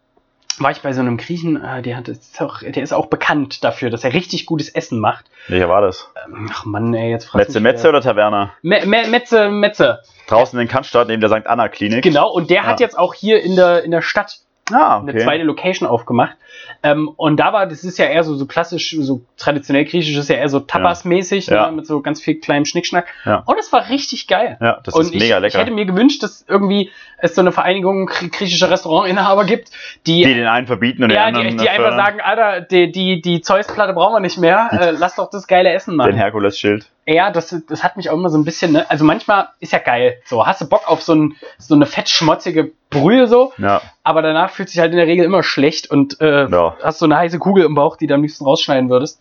war 0.63 0.71
ich 0.71 0.81
bei 0.83 0.93
so 0.93 1.01
einem 1.01 1.17
Griechen, 1.17 1.63
äh, 1.63 1.83
der, 1.83 1.97
hat, 1.97 2.09
ist 2.09 2.41
auch, 2.41 2.61
der 2.61 2.83
ist 2.83 2.93
auch 2.93 3.07
bekannt 3.07 3.63
dafür, 3.65 3.91
dass 3.91 4.05
er 4.05 4.13
richtig 4.13 4.47
gutes 4.47 4.69
Essen 4.69 4.99
macht. 5.01 5.27
Welcher 5.49 5.69
war 5.69 5.81
das? 5.81 6.11
Ähm, 6.27 6.51
ach 6.53 6.65
Mann, 6.65 6.95
ey, 6.95 7.11
jetzt 7.11 7.27
fragst 7.27 7.49
Metze 7.49 7.61
Metze 7.61 7.89
oder 7.89 8.01
Taverna? 8.01 8.53
Me 8.63 8.85
Me 8.87 9.07
Metze, 9.09 9.49
Metze. 9.51 10.01
Draußen 10.27 10.59
in 10.61 10.69
Cannstatt 10.69 11.09
neben 11.09 11.21
der 11.21 11.31
St. 11.31 11.47
Anna 11.47 11.69
Klinik. 11.69 12.03
Genau, 12.03 12.31
und 12.31 12.51
der 12.51 12.65
hat 12.67 12.81
Ja. 12.81 12.87
jetzt 12.87 12.99
auch 12.99 13.15
hier 13.15 13.43
in 13.43 13.57
der, 13.57 13.83
in 13.85 13.91
der 13.91 14.03
Stadt 14.03 14.39
Ah, 14.73 14.99
eine 14.99 15.13
okay. 15.13 15.23
zweite 15.23 15.45
Location 15.45 15.89
aufgemacht. 15.89 16.37
Ähm, 16.83 17.09
und 17.17 17.39
da 17.41 17.53
war, 17.53 17.67
das 17.67 17.83
ist 17.85 17.99
ja 17.99 18.07
eher 18.07 18.23
so, 18.25 18.35
so 18.37 18.47
klassisch, 18.47 18.95
so 19.01 19.23
traditionell 19.37 19.85
griechisch, 19.85 20.17
ist 20.17 20.29
ja 20.29 20.37
eher 20.37 20.49
so 20.49 20.61
Tapas-mäßig, 20.61 21.47
Ja. 21.47 21.67
ne, 21.71 21.77
mit 21.77 21.87
so 21.87 22.01
ganz 22.03 22.21
viel 22.21 22.37
kleinem 22.41 22.65
Schnickschnack. 22.65 23.07
Ja. 23.25 23.43
Und 23.47 23.59
es 23.59 23.73
war 23.73 23.89
richtig 23.89 24.27
geil. 24.29 24.59
Ja, 24.61 24.81
das 24.85 24.95
und 24.95 25.03
ist 25.03 25.15
ich, 25.15 25.21
mega 25.23 25.37
ich 25.39 25.43
lecker. 25.43 25.59
hätte 25.59 25.71
mir 25.71 25.87
gewünscht, 25.87 26.23
dass 26.23 26.45
irgendwie 26.47 26.91
es 27.19 27.35
so 27.35 27.41
eine 27.41 27.51
Vereinigung 27.53 28.07
grie- 28.07 28.29
griechischer 28.31 28.71
Restaurantinhaber 28.71 29.45
gibt, 29.45 29.71
die, 30.07 30.23
die 30.23 30.35
den 30.35 30.47
einen 30.47 30.67
verbieten 30.67 31.03
und 31.05 31.11
ja, 31.11 31.27
den 31.27 31.35
die, 31.35 31.41
anderen 31.41 31.59
die 31.59 31.69
einfach 31.69 31.89
fördern. 31.91 32.05
sagen, 32.05 32.21
Alter, 32.21 32.61
die, 32.61 32.93
die, 32.93 33.21
die 33.21 33.41
Zeus-Platte 33.41 33.93
brauchen 33.95 34.15
wir 34.15 34.21
nicht 34.21 34.39
mehr, 34.39 34.69
äh, 34.73 34.91
lass 34.91 35.17
doch 35.17 35.31
das 35.31 35.47
geile 35.49 35.71
Essen 35.73 35.93
Den 35.93 35.97
machen. 35.97 36.15
Herkules-Schild. 36.15 36.87
Ja, 37.15 37.31
das, 37.31 37.55
das 37.69 37.83
hat 37.83 37.97
mich 37.97 38.11
auch 38.11 38.15
immer 38.15 38.29
so 38.29 38.37
ein 38.39 38.45
bisschen, 38.45 38.73
ne? 38.73 38.91
also 38.91 39.05
manchmal 39.05 39.49
ist 39.61 39.73
ja 39.73 39.79
geil, 39.79 40.21
so, 40.27 40.47
hast 40.47 40.61
du 40.61 40.69
Bock 40.69 40.89
auf 40.89 41.03
so, 41.03 41.15
ein, 41.15 41.37
so 41.59 41.75
eine 41.75 41.87
fettschmotzige 41.87 42.73
Brühe 42.91 43.27
so, 43.27 43.53
Ja. 43.59 43.81
aber 44.05 44.21
danach 44.23 44.51
fühlt 44.51 44.69
sich 44.69 44.79
halt 44.79 44.91
in 44.93 44.99
der 44.99 45.07
Regel 45.07 45.25
immer 45.25 45.43
schlecht 45.43 45.91
und 45.91 46.21
äh, 46.21 46.47
Ja. 46.49 46.77
hast 46.83 46.99
so 46.99 47.07
eine 47.07 47.17
heiße 47.17 47.39
Kugel 47.39 47.65
im 47.65 47.75
Bauch, 47.75 47.97
die 47.97 48.07
du 48.07 48.15
am 48.15 48.23
liebsten 48.23 48.45
rausschneiden 48.45 48.91
würdest. 48.91 49.21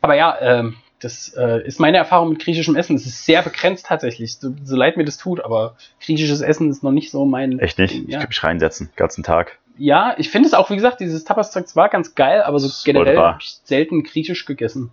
Aber 0.00 0.14
ja, 0.14 0.36
ähm, 0.40 0.76
das 1.00 1.28
äh, 1.36 1.64
ist 1.66 1.78
meine 1.78 1.98
Erfahrung 1.98 2.30
mit 2.30 2.38
griechischem 2.42 2.74
Essen. 2.74 2.96
Es 2.96 3.06
ist 3.06 3.24
sehr 3.24 3.42
begrenzt 3.42 3.86
tatsächlich, 3.86 4.38
so, 4.38 4.50
so 4.64 4.74
leid 4.76 4.96
mir 4.96 5.04
das 5.04 5.18
tut, 5.18 5.44
aber 5.44 5.76
griechisches 6.04 6.40
Essen 6.40 6.70
ist 6.70 6.82
noch 6.82 6.90
nicht 6.92 7.10
so 7.10 7.24
mein. 7.26 7.58
Echt 7.58 7.78
nicht? 7.78 7.92
Ding, 7.94 8.04
Ich 8.06 8.12
Ja, 8.14 8.18
kann 8.20 8.28
mich 8.28 8.42
reinsetzen, 8.42 8.88
den 8.88 8.96
ganzen 8.96 9.22
Tag. 9.22 9.58
ja 9.78 10.14
ich 10.18 10.30
finde 10.30 10.48
es 10.48 10.54
auch, 10.54 10.70
wie 10.70 10.76
gesagt, 10.76 11.00
dieses 11.00 11.22
Tapas-Zeug 11.24 11.66
war 11.76 11.88
ganz 11.88 12.14
geil, 12.14 12.42
aber 12.42 12.58
so 12.58 12.68
generell 12.84 13.16
habe 13.18 13.38
ich 13.40 13.58
selten 13.64 14.02
griechisch 14.02 14.44
gegessen. 14.46 14.90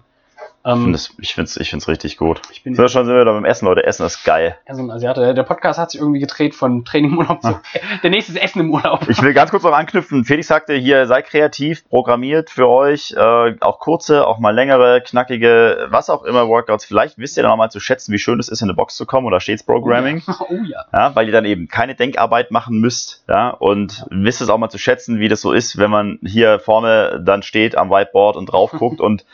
Ich 0.66 0.72
Ähm, 0.72 0.82
finde 0.84 0.96
es 0.96 1.14
ich 1.20 1.34
find's, 1.36 1.58
ich 1.58 1.88
richtig 1.90 2.16
gut. 2.18 2.42
ich 2.52 2.64
bin 2.64 2.74
So, 2.74 2.88
schon 2.88 3.06
sind 3.06 3.14
wir 3.16 3.26
da 3.26 3.34
beim 3.34 3.44
Essen, 3.44 3.66
Leute. 3.66 3.84
Essen 3.84 4.06
ist 4.06 4.24
geil. 4.24 4.56
ja 4.66 4.76
so 4.76 4.82
ein 4.82 4.90
Asiate. 4.92 5.34
Der- 5.34 5.44
Podcast 5.44 5.78
hat 5.78 5.92
sich 5.92 6.00
irgendwie 6.00 6.22
gedreht 6.22 6.56
von 6.56 6.86
Training 6.86 7.12
im 7.12 7.18
Urlaub 7.18 7.42
zu. 7.42 7.60
Der 8.04 8.10
nächste 8.10 8.32
ist 8.32 8.38
Essen 8.42 8.62
im 8.62 8.74
Urlaub. 8.74 9.10
Ich 9.10 9.22
will 9.22 9.34
ganz 9.34 9.52
kurz 9.52 9.64
noch 9.64 9.74
anknüpfen. 9.74 10.24
Felix 10.24 10.48
sagte 10.48 10.74
hier, 10.74 11.06
sei 11.06 11.22
kreativ, 11.22 11.88
programmiert 11.90 12.50
für 12.50 12.70
euch. 12.70 13.12
Äh, 13.12 13.56
auch 13.60 13.80
kurze, 13.80 14.26
auch 14.26 14.40
mal 14.40 14.52
längere, 14.56 15.02
knackige, 15.02 15.88
was 15.90 16.10
auch 16.10 16.24
immer 16.24 16.48
Workouts. 16.48 16.86
Vielleicht 16.86 17.18
wisst 17.18 17.36
ihr 17.36 17.44
dann 17.44 17.52
auch 17.52 17.58
mal 17.58 17.70
zu 17.70 17.82
schätzen, 17.82 18.14
wie 18.14 18.20
schön 18.20 18.40
es 18.40 18.48
ist, 18.48 18.62
in 18.62 18.70
eine 18.70 18.74
Box 18.76 18.96
zu 18.96 19.06
kommen 19.06 19.28
oder 19.28 19.42
stets 19.42 19.64
Programming. 19.64 20.24
Oh 20.28 20.54
ja. 20.66 20.86
Ja, 20.94 21.16
weil 21.16 21.26
ihr 21.26 21.34
dann 21.34 21.46
eben 21.46 21.68
keine 21.68 21.96
Denkarbeit 21.96 22.52
machen 22.52 22.80
müsst, 22.80 23.24
ja, 23.28 23.50
und 23.50 24.06
wisst 24.12 24.42
es 24.42 24.50
auch 24.50 24.58
mal 24.58 24.70
zu 24.70 24.78
schätzen, 24.78 25.20
wie 25.20 25.28
das 25.28 25.42
so 25.42 25.52
ist, 25.52 25.78
wenn 25.78 25.90
man 25.92 26.20
hier 26.24 26.60
vorne 26.60 27.22
dann 27.26 27.42
steht 27.44 27.76
am 27.76 27.90
Whiteboard 27.90 28.38
und 28.38 28.46
drauf 28.46 28.72
guckt 28.72 29.02
und 29.02 29.26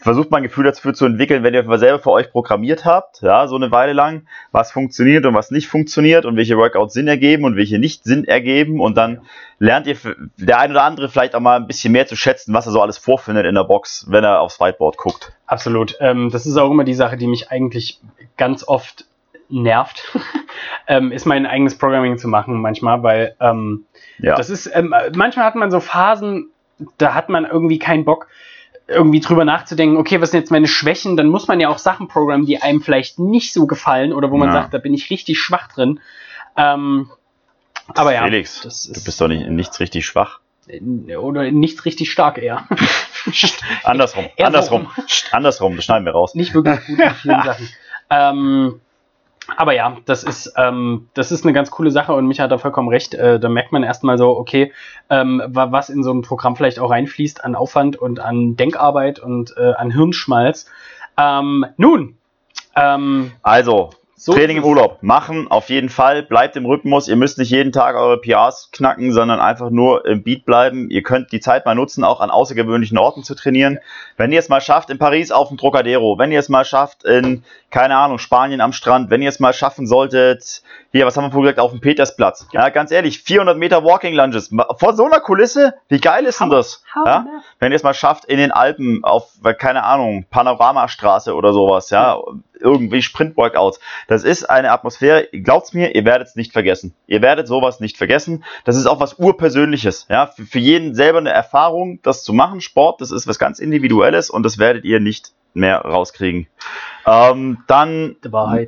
versucht 0.00 0.30
mal 0.30 0.36
ein 0.38 0.44
Gefühl 0.44 0.64
dafür 0.78 0.94
zu 0.94 1.04
entwickeln, 1.06 1.42
wenn 1.42 1.54
ihr 1.54 1.78
selber 1.78 1.98
für 1.98 2.10
euch 2.10 2.30
programmiert 2.30 2.84
habt, 2.84 3.20
ja, 3.22 3.46
so 3.46 3.56
eine 3.56 3.70
Weile 3.70 3.92
lang, 3.92 4.26
was 4.52 4.72
funktioniert 4.72 5.26
und 5.26 5.34
was 5.34 5.50
nicht 5.50 5.68
funktioniert 5.68 6.24
und 6.24 6.36
welche 6.36 6.56
Workouts 6.56 6.94
Sinn 6.94 7.08
ergeben 7.08 7.44
und 7.44 7.56
welche 7.56 7.78
nicht 7.78 8.04
Sinn 8.04 8.24
ergeben 8.24 8.80
und 8.80 8.96
dann 8.96 9.22
lernt 9.58 9.86
ihr 9.86 9.96
der 10.36 10.58
ein 10.60 10.70
oder 10.70 10.84
andere 10.84 11.08
vielleicht 11.08 11.34
auch 11.34 11.40
mal 11.40 11.56
ein 11.56 11.66
bisschen 11.66 11.92
mehr 11.92 12.06
zu 12.06 12.16
schätzen, 12.16 12.54
was 12.54 12.66
er 12.66 12.72
so 12.72 12.80
alles 12.80 12.98
vorfindet 12.98 13.46
in 13.46 13.54
der 13.54 13.64
Box, 13.64 14.06
wenn 14.08 14.24
er 14.24 14.40
aufs 14.40 14.60
Whiteboard 14.60 14.96
guckt. 14.96 15.32
Absolut. 15.46 15.96
Ähm, 16.00 16.30
das 16.30 16.46
ist 16.46 16.56
auch 16.56 16.70
immer 16.70 16.84
die 16.84 16.94
Sache, 16.94 17.16
die 17.16 17.26
mich 17.26 17.50
eigentlich 17.50 18.00
ganz 18.36 18.66
oft 18.66 19.04
nervt, 19.48 20.16
ähm, 20.86 21.12
ist 21.12 21.26
mein 21.26 21.46
eigenes 21.46 21.76
Programming 21.76 22.18
zu 22.18 22.28
machen 22.28 22.60
manchmal, 22.60 23.02
weil 23.02 23.34
ähm, 23.40 23.86
Ja. 24.18 24.36
das 24.36 24.50
ist, 24.50 24.70
ähm, 24.72 24.94
manchmal 25.14 25.46
hat 25.46 25.54
man 25.54 25.70
so 25.70 25.80
Phasen, 25.80 26.50
da 26.98 27.14
hat 27.14 27.28
man 27.28 27.44
irgendwie 27.44 27.78
keinen 27.78 28.04
Bock, 28.04 28.28
irgendwie 28.88 29.20
drüber 29.20 29.44
nachzudenken, 29.44 29.96
okay, 29.98 30.20
was 30.20 30.30
sind 30.30 30.40
jetzt 30.40 30.50
meine 30.50 30.66
Schwächen, 30.66 31.16
dann 31.16 31.28
muss 31.28 31.46
man 31.46 31.60
ja 31.60 31.68
auch 31.68 31.78
Sachen 31.78 32.08
programmen, 32.08 32.46
die 32.46 32.60
einem 32.62 32.80
vielleicht 32.80 33.18
nicht 33.18 33.52
so 33.52 33.66
gefallen 33.66 34.12
oder 34.12 34.30
wo 34.30 34.36
man 34.38 34.48
Ja. 34.48 34.54
sagt, 34.54 34.74
da 34.74 34.78
bin 34.78 34.94
ich 34.94 35.10
richtig 35.10 35.38
schwach 35.38 35.68
drin. 35.68 36.00
Ähm, 36.56 37.10
aber 37.94 38.14
ja, 38.14 38.24
Felix, 38.24 38.60
du 38.62 38.68
ist 38.68 39.04
bist 39.04 39.20
doch 39.20 39.28
nicht 39.28 39.42
in 39.46 39.54
nichts 39.56 39.78
richtig 39.80 40.06
schwach. 40.06 40.40
oder 41.20 41.50
nichts 41.50 41.84
richtig 41.84 42.10
stark 42.10 42.38
eher. 42.38 42.66
Andersrum, 43.84 44.26
andersrum, 44.38 44.88
andersrum, 45.32 45.76
das 45.76 45.84
schneiden 45.84 46.04
wir 46.06 46.12
raus. 46.12 46.34
nicht 46.34 46.54
wirklich 46.54 46.78
gut 46.86 46.98
in 46.98 47.10
vielen 47.14 47.42
Sachen. 47.44 47.68
Ähm, 48.10 48.80
aber 49.56 49.72
ja, 49.74 49.96
das 50.04 50.24
ist, 50.24 50.52
ähm, 50.56 51.08
das 51.14 51.32
ist 51.32 51.44
eine 51.44 51.52
ganz 51.52 51.70
coole 51.70 51.90
Sache 51.90 52.12
und 52.12 52.26
mich 52.26 52.40
hat 52.40 52.50
da 52.50 52.58
vollkommen 52.58 52.88
recht. 52.88 53.14
Äh, 53.14 53.40
da 53.40 53.48
merkt 53.48 53.72
man 53.72 53.82
erstmal 53.82 54.18
so, 54.18 54.36
okay, 54.36 54.72
ähm, 55.10 55.42
wa- 55.46 55.72
was 55.72 55.88
in 55.88 56.02
so 56.02 56.12
ein 56.12 56.22
Programm 56.22 56.54
vielleicht 56.56 56.78
auch 56.78 56.90
reinfließt 56.90 57.44
an 57.44 57.54
Aufwand 57.54 57.96
und 57.96 58.20
an 58.20 58.56
Denkarbeit 58.56 59.18
und 59.18 59.54
äh, 59.56 59.72
an 59.72 59.90
Hirnschmalz. 59.90 60.66
Ähm, 61.16 61.66
nun, 61.76 62.16
ähm, 62.76 63.32
Also, 63.42 63.90
so 64.18 64.32
Training 64.32 64.58
im. 64.58 64.64
Urlaub 64.64 64.98
machen, 65.02 65.48
auf 65.48 65.70
jeden 65.70 65.88
Fall. 65.88 66.24
Bleibt 66.24 66.56
im 66.56 66.66
Rhythmus. 66.66 67.06
Ihr 67.06 67.14
müsst 67.14 67.38
nicht 67.38 67.50
jeden 67.50 67.70
Tag 67.70 67.94
eure 67.94 68.20
PRs 68.20 68.70
knacken, 68.72 69.12
sondern 69.12 69.38
einfach 69.38 69.70
nur 69.70 70.04
im 70.06 70.24
Beat 70.24 70.44
bleiben. 70.44 70.90
Ihr 70.90 71.02
könnt 71.02 71.30
die 71.30 71.38
Zeit 71.38 71.64
mal 71.64 71.76
nutzen, 71.76 72.02
auch 72.02 72.20
an 72.20 72.30
außergewöhnlichen 72.30 72.98
Orten 72.98 73.22
zu 73.22 73.36
trainieren. 73.36 73.78
Wenn 74.16 74.32
ihr 74.32 74.40
es 74.40 74.48
mal 74.48 74.60
schafft, 74.60 74.90
in 74.90 74.98
Paris 74.98 75.30
auf 75.30 75.48
dem 75.48 75.56
Trocadero, 75.56 76.18
wenn 76.18 76.32
ihr 76.32 76.40
es 76.40 76.48
mal 76.48 76.64
schafft, 76.64 77.04
in, 77.04 77.44
keine 77.70 77.96
Ahnung, 77.96 78.18
Spanien 78.18 78.60
am 78.60 78.72
Strand, 78.72 79.10
wenn 79.10 79.22
ihr 79.22 79.28
es 79.28 79.38
mal 79.38 79.52
schaffen 79.52 79.86
solltet, 79.86 80.62
hier, 80.90 81.04
was 81.04 81.16
haben 81.16 81.24
wir 81.24 81.30
vorher 81.30 81.52
gesagt, 81.52 81.64
auf 81.64 81.72
dem 81.72 81.80
Petersplatz. 81.80 82.46
Ja, 82.52 82.70
ganz 82.70 82.90
ehrlich, 82.90 83.22
400 83.22 83.58
Meter 83.58 83.84
Walking 83.84 84.14
Lunges. 84.14 84.50
Vor 84.78 84.94
so 84.94 85.04
einer 85.04 85.20
Kulisse, 85.20 85.74
wie 85.88 86.00
geil 86.00 86.24
ist 86.24 86.40
denn 86.40 86.50
das? 86.50 86.82
Ja? 87.04 87.26
wenn 87.58 87.72
ihr 87.72 87.76
es 87.76 87.82
mal 87.82 87.94
schafft, 87.94 88.24
in 88.24 88.38
den 88.38 88.52
Alpen 88.52 89.04
auf, 89.04 89.32
keine 89.58 89.84
Ahnung, 89.84 90.24
Panoramastraße 90.30 91.34
oder 91.34 91.52
sowas, 91.52 91.90
ja, 91.90 92.18
irgendwie 92.58 93.02
Sprint-Workouts. 93.02 93.80
Das 94.06 94.24
ist 94.24 94.48
eine 94.48 94.70
Atmosphäre, 94.70 95.28
glaubt's 95.32 95.74
mir, 95.74 95.94
ihr 95.94 96.04
werdet 96.04 96.28
es 96.28 96.36
nicht 96.36 96.52
vergessen. 96.52 96.94
Ihr 97.06 97.22
werdet 97.22 97.48
sowas 97.48 97.80
nicht 97.80 97.96
vergessen. 97.96 98.44
Das 98.64 98.76
ist 98.76 98.86
auch 98.86 99.00
was 99.00 99.14
Urpersönliches, 99.14 100.06
ja, 100.08 100.26
für, 100.26 100.44
für 100.44 100.58
jeden 100.58 100.94
selber 100.94 101.18
eine 101.18 101.30
Erfahrung, 101.30 102.00
das 102.02 102.24
zu 102.24 102.32
machen. 102.32 102.60
Sport, 102.60 103.00
das 103.00 103.10
ist 103.10 103.26
was 103.26 103.38
ganz 103.38 103.58
Individuelles 103.58 104.30
und 104.30 104.42
das 104.42 104.58
werdet 104.58 104.84
ihr 104.84 105.00
nicht 105.00 105.32
mehr 105.58 105.80
rauskriegen. 105.80 106.46
Ähm, 107.06 107.58
dann 107.66 108.16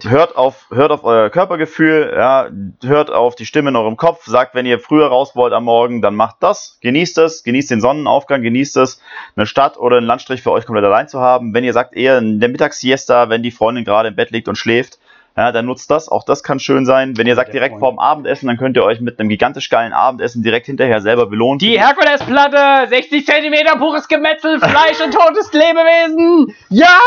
hört 0.06 0.36
auf, 0.36 0.66
hört 0.70 0.92
auf 0.92 1.04
euer 1.04 1.28
Körpergefühl, 1.28 2.12
ja, 2.16 2.48
hört 2.82 3.10
auf 3.10 3.34
die 3.34 3.44
Stimme 3.44 3.70
in 3.70 3.76
eurem 3.76 3.96
Kopf, 3.96 4.24
sagt, 4.24 4.54
wenn 4.54 4.66
ihr 4.66 4.78
früher 4.78 5.08
raus 5.08 5.36
wollt 5.36 5.52
am 5.52 5.64
Morgen, 5.64 6.00
dann 6.00 6.14
macht 6.14 6.36
das, 6.40 6.78
genießt 6.80 7.18
es, 7.18 7.42
genießt 7.42 7.70
den 7.70 7.80
Sonnenaufgang, 7.80 8.42
genießt 8.42 8.78
es, 8.78 9.02
eine 9.36 9.46
Stadt 9.46 9.76
oder 9.76 9.98
einen 9.98 10.06
Landstrich 10.06 10.42
für 10.42 10.52
euch 10.52 10.64
komplett 10.64 10.86
allein 10.86 11.08
zu 11.08 11.20
haben. 11.20 11.52
Wenn 11.52 11.64
ihr 11.64 11.72
sagt, 11.72 11.94
eher 11.94 12.18
in 12.18 12.40
der 12.40 12.48
Mittagssiesta, 12.48 13.28
wenn 13.28 13.42
die 13.42 13.50
Freundin 13.50 13.84
gerade 13.84 14.08
im 14.08 14.16
Bett 14.16 14.30
liegt 14.30 14.48
und 14.48 14.56
schläft, 14.56 14.98
ja, 15.36 15.52
dann 15.52 15.66
nutzt 15.66 15.90
das, 15.90 16.08
auch 16.08 16.24
das 16.24 16.42
kann 16.42 16.58
schön 16.58 16.84
sein. 16.84 17.16
Wenn 17.16 17.26
ihr 17.26 17.34
sagt, 17.34 17.54
direkt 17.54 17.78
vorm 17.78 17.98
Abendessen, 17.98 18.46
dann 18.48 18.56
könnt 18.56 18.76
ihr 18.76 18.84
euch 18.84 19.00
mit 19.00 19.18
einem 19.18 19.28
gigantisch 19.28 19.68
geilen 19.70 19.92
Abendessen 19.92 20.42
direkt 20.42 20.66
hinterher 20.66 21.00
selber 21.00 21.26
belohnen. 21.26 21.58
Die 21.58 21.78
Herkulesplatte, 21.80 22.88
60 22.88 23.24
Zentimeter 23.24 23.76
pures 23.76 24.08
Gemetzel, 24.08 24.58
Fleisch 24.58 25.00
und 25.02 25.14
totes 25.14 25.52
Lebewesen. 25.52 26.54
Ja! 26.68 26.98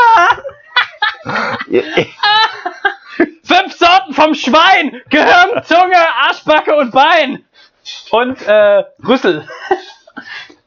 Fünf 3.44 3.72
Sorten 3.74 4.14
vom 4.14 4.34
Schwein. 4.34 5.00
Gehirn, 5.10 5.62
Zunge, 5.64 5.96
Arschbacke 6.26 6.74
und 6.74 6.90
Bein. 6.92 7.44
Und 8.10 8.40
äh, 8.46 8.84
Rüssel. 9.06 9.46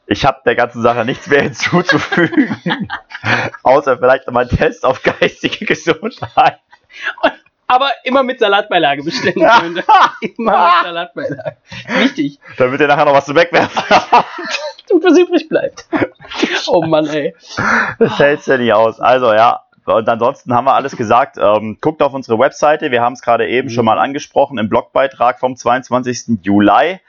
Ich 0.06 0.24
habe 0.24 0.40
der 0.46 0.54
ganzen 0.54 0.82
Sache 0.82 1.04
nichts 1.04 1.26
mehr 1.26 1.42
hinzuzufügen, 1.42 2.88
außer 3.62 3.98
vielleicht 3.98 4.26
nochmal 4.26 4.48
einen 4.48 4.56
Test 4.56 4.84
auf 4.84 5.02
geistige 5.02 5.66
Gesundheit. 5.66 6.60
Aber 7.68 7.90
immer 8.04 8.22
mit 8.22 8.40
Salatbeilage 8.40 9.02
bestellen, 9.04 9.46
Freunde. 9.46 9.84
Immer 10.22 10.52
mit 10.52 10.84
Salatbeilage. 10.84 11.56
Wichtig. 11.98 12.38
Damit 12.56 12.80
ihr 12.80 12.86
nachher 12.88 13.04
noch 13.04 13.12
was 13.12 13.26
zu 13.26 13.34
wegwerfen 13.34 13.82
Und 14.90 15.04
was 15.04 15.18
übrig 15.18 15.48
bleibt. 15.50 15.86
Oh 16.66 16.82
Mann, 16.82 17.06
ey. 17.08 17.34
Das 17.98 18.18
hältst 18.18 18.48
du 18.48 18.56
nicht 18.56 18.72
aus. 18.72 19.00
Also 19.00 19.34
ja, 19.34 19.64
und 19.84 20.08
ansonsten 20.08 20.54
haben 20.54 20.64
wir 20.64 20.74
alles 20.74 20.96
gesagt. 20.96 21.36
Ähm, 21.38 21.76
guckt 21.80 22.02
auf 22.02 22.14
unsere 22.14 22.38
Webseite. 22.38 22.90
Wir 22.90 23.02
haben 23.02 23.12
es 23.12 23.20
gerade 23.22 23.46
eben 23.46 23.68
schon 23.68 23.84
mal 23.84 23.98
angesprochen 23.98 24.56
im 24.58 24.68
Blogbeitrag 24.70 25.38
vom 25.38 25.54
22. 25.56 26.38
Juli. 26.42 27.00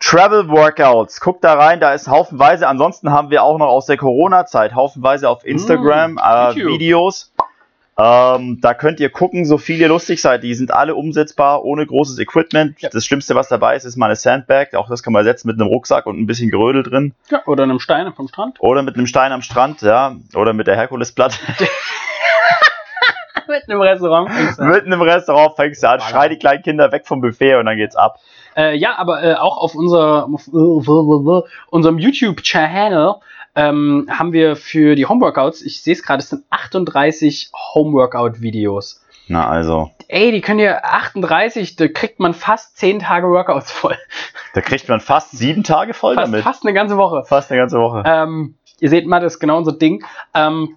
Travel 0.00 0.48
Workouts. 0.48 1.20
Guckt 1.20 1.44
da 1.44 1.54
rein, 1.54 1.78
da 1.78 1.92
ist 1.92 2.08
haufenweise. 2.08 2.66
Ansonsten 2.66 3.10
haben 3.10 3.28
wir 3.28 3.42
auch 3.42 3.58
noch 3.58 3.68
aus 3.68 3.84
der 3.84 3.98
Corona-Zeit 3.98 4.74
haufenweise 4.74 5.28
auf 5.28 5.44
Instagram 5.44 6.12
Mm, 6.14 6.18
äh. 6.18 6.54
Videos. 6.56 7.32
Ähm, 8.00 8.58
da 8.62 8.72
könnt 8.72 8.98
ihr 9.00 9.10
gucken, 9.10 9.44
so 9.44 9.58
viel 9.58 9.78
ihr 9.78 9.88
lustig 9.88 10.22
seid. 10.22 10.42
Die 10.42 10.54
sind 10.54 10.72
alle 10.72 10.94
umsetzbar, 10.94 11.64
ohne 11.64 11.84
großes 11.84 12.18
Equipment. 12.18 12.80
Ja. 12.80 12.88
Das 12.90 13.04
Schlimmste, 13.04 13.34
was 13.34 13.48
dabei 13.48 13.76
ist, 13.76 13.84
ist 13.84 13.96
mal 13.96 14.06
eine 14.06 14.16
Sandbag. 14.16 14.74
Auch 14.74 14.88
das 14.88 15.02
kann 15.02 15.12
man 15.12 15.24
setzen 15.24 15.48
mit 15.48 15.60
einem 15.60 15.68
Rucksack 15.68 16.06
und 16.06 16.18
ein 16.18 16.26
bisschen 16.26 16.50
Gerödel 16.50 16.82
drin. 16.82 17.12
Ja, 17.30 17.42
oder 17.46 17.64
einem 17.64 17.78
Stein 17.78 18.10
vom 18.14 18.28
Strand. 18.28 18.56
Oder 18.60 18.82
mit 18.82 18.94
einem 18.96 19.06
Stein 19.06 19.32
am 19.32 19.42
Strand, 19.42 19.82
ja. 19.82 20.16
Oder 20.34 20.54
mit 20.54 20.66
der 20.66 20.76
Herkulesplatte. 20.76 21.36
Mit 23.48 23.68
einem 23.68 23.80
Restaurant. 23.80 24.30
fängst 24.30 24.58
du 24.58 24.62
an. 24.62 24.70
Mitten 24.70 24.92
im 24.92 25.02
Restaurant 25.02 25.56
fängst 25.56 25.82
du 25.82 25.88
an, 25.88 26.00
schrei 26.00 26.28
die 26.28 26.36
kleinen 26.38 26.62
Kinder 26.62 26.92
weg 26.92 27.06
vom 27.06 27.20
Buffet 27.20 27.56
und 27.56 27.66
dann 27.66 27.76
geht's 27.76 27.96
ab. 27.96 28.20
Äh, 28.56 28.76
ja, 28.76 28.96
aber 28.96 29.22
äh, 29.22 29.34
auch 29.34 29.58
auf 29.58 29.74
unser, 29.74 30.28
auf, 30.32 30.46
äh, 30.48 31.48
unserem 31.70 31.98
YouTube-Channel 31.98 33.16
ähm, 33.54 34.06
haben 34.10 34.32
wir 34.32 34.56
für 34.56 34.94
die 34.94 35.06
Homeworkouts, 35.06 35.62
ich 35.62 35.82
sehe 35.82 35.94
es 35.94 36.02
gerade, 36.02 36.22
es 36.22 36.30
sind 36.30 36.44
38 36.50 37.50
Homeworkout-Videos. 37.74 39.02
Na 39.28 39.48
also, 39.48 39.90
Ey, 40.08 40.32
die 40.32 40.40
können 40.40 40.58
ihr 40.58 40.84
38, 40.84 41.76
da 41.76 41.86
kriegt 41.86 42.18
man 42.18 42.34
fast 42.34 42.76
10 42.78 42.98
Tage 42.98 43.28
Workouts 43.28 43.70
voll. 43.70 43.96
da 44.54 44.60
kriegt 44.60 44.88
man 44.88 45.00
fast 45.00 45.30
sieben 45.38 45.62
Tage 45.62 45.94
voll 45.94 46.16
Fast, 46.16 46.26
damit. 46.26 46.42
fast 46.42 46.64
eine 46.64 46.74
ganze 46.74 46.96
Woche. 46.96 47.24
Fast 47.24 47.50
eine 47.50 47.60
ganze 47.60 47.78
Woche. 47.78 48.02
Ähm, 48.04 48.56
ihr 48.80 48.88
seht 48.90 49.06
mal, 49.06 49.20
das 49.20 49.34
ist 49.34 49.38
genau 49.40 49.56
unser 49.58 49.72
Ding. 49.72 50.04
Ähm, 50.34 50.76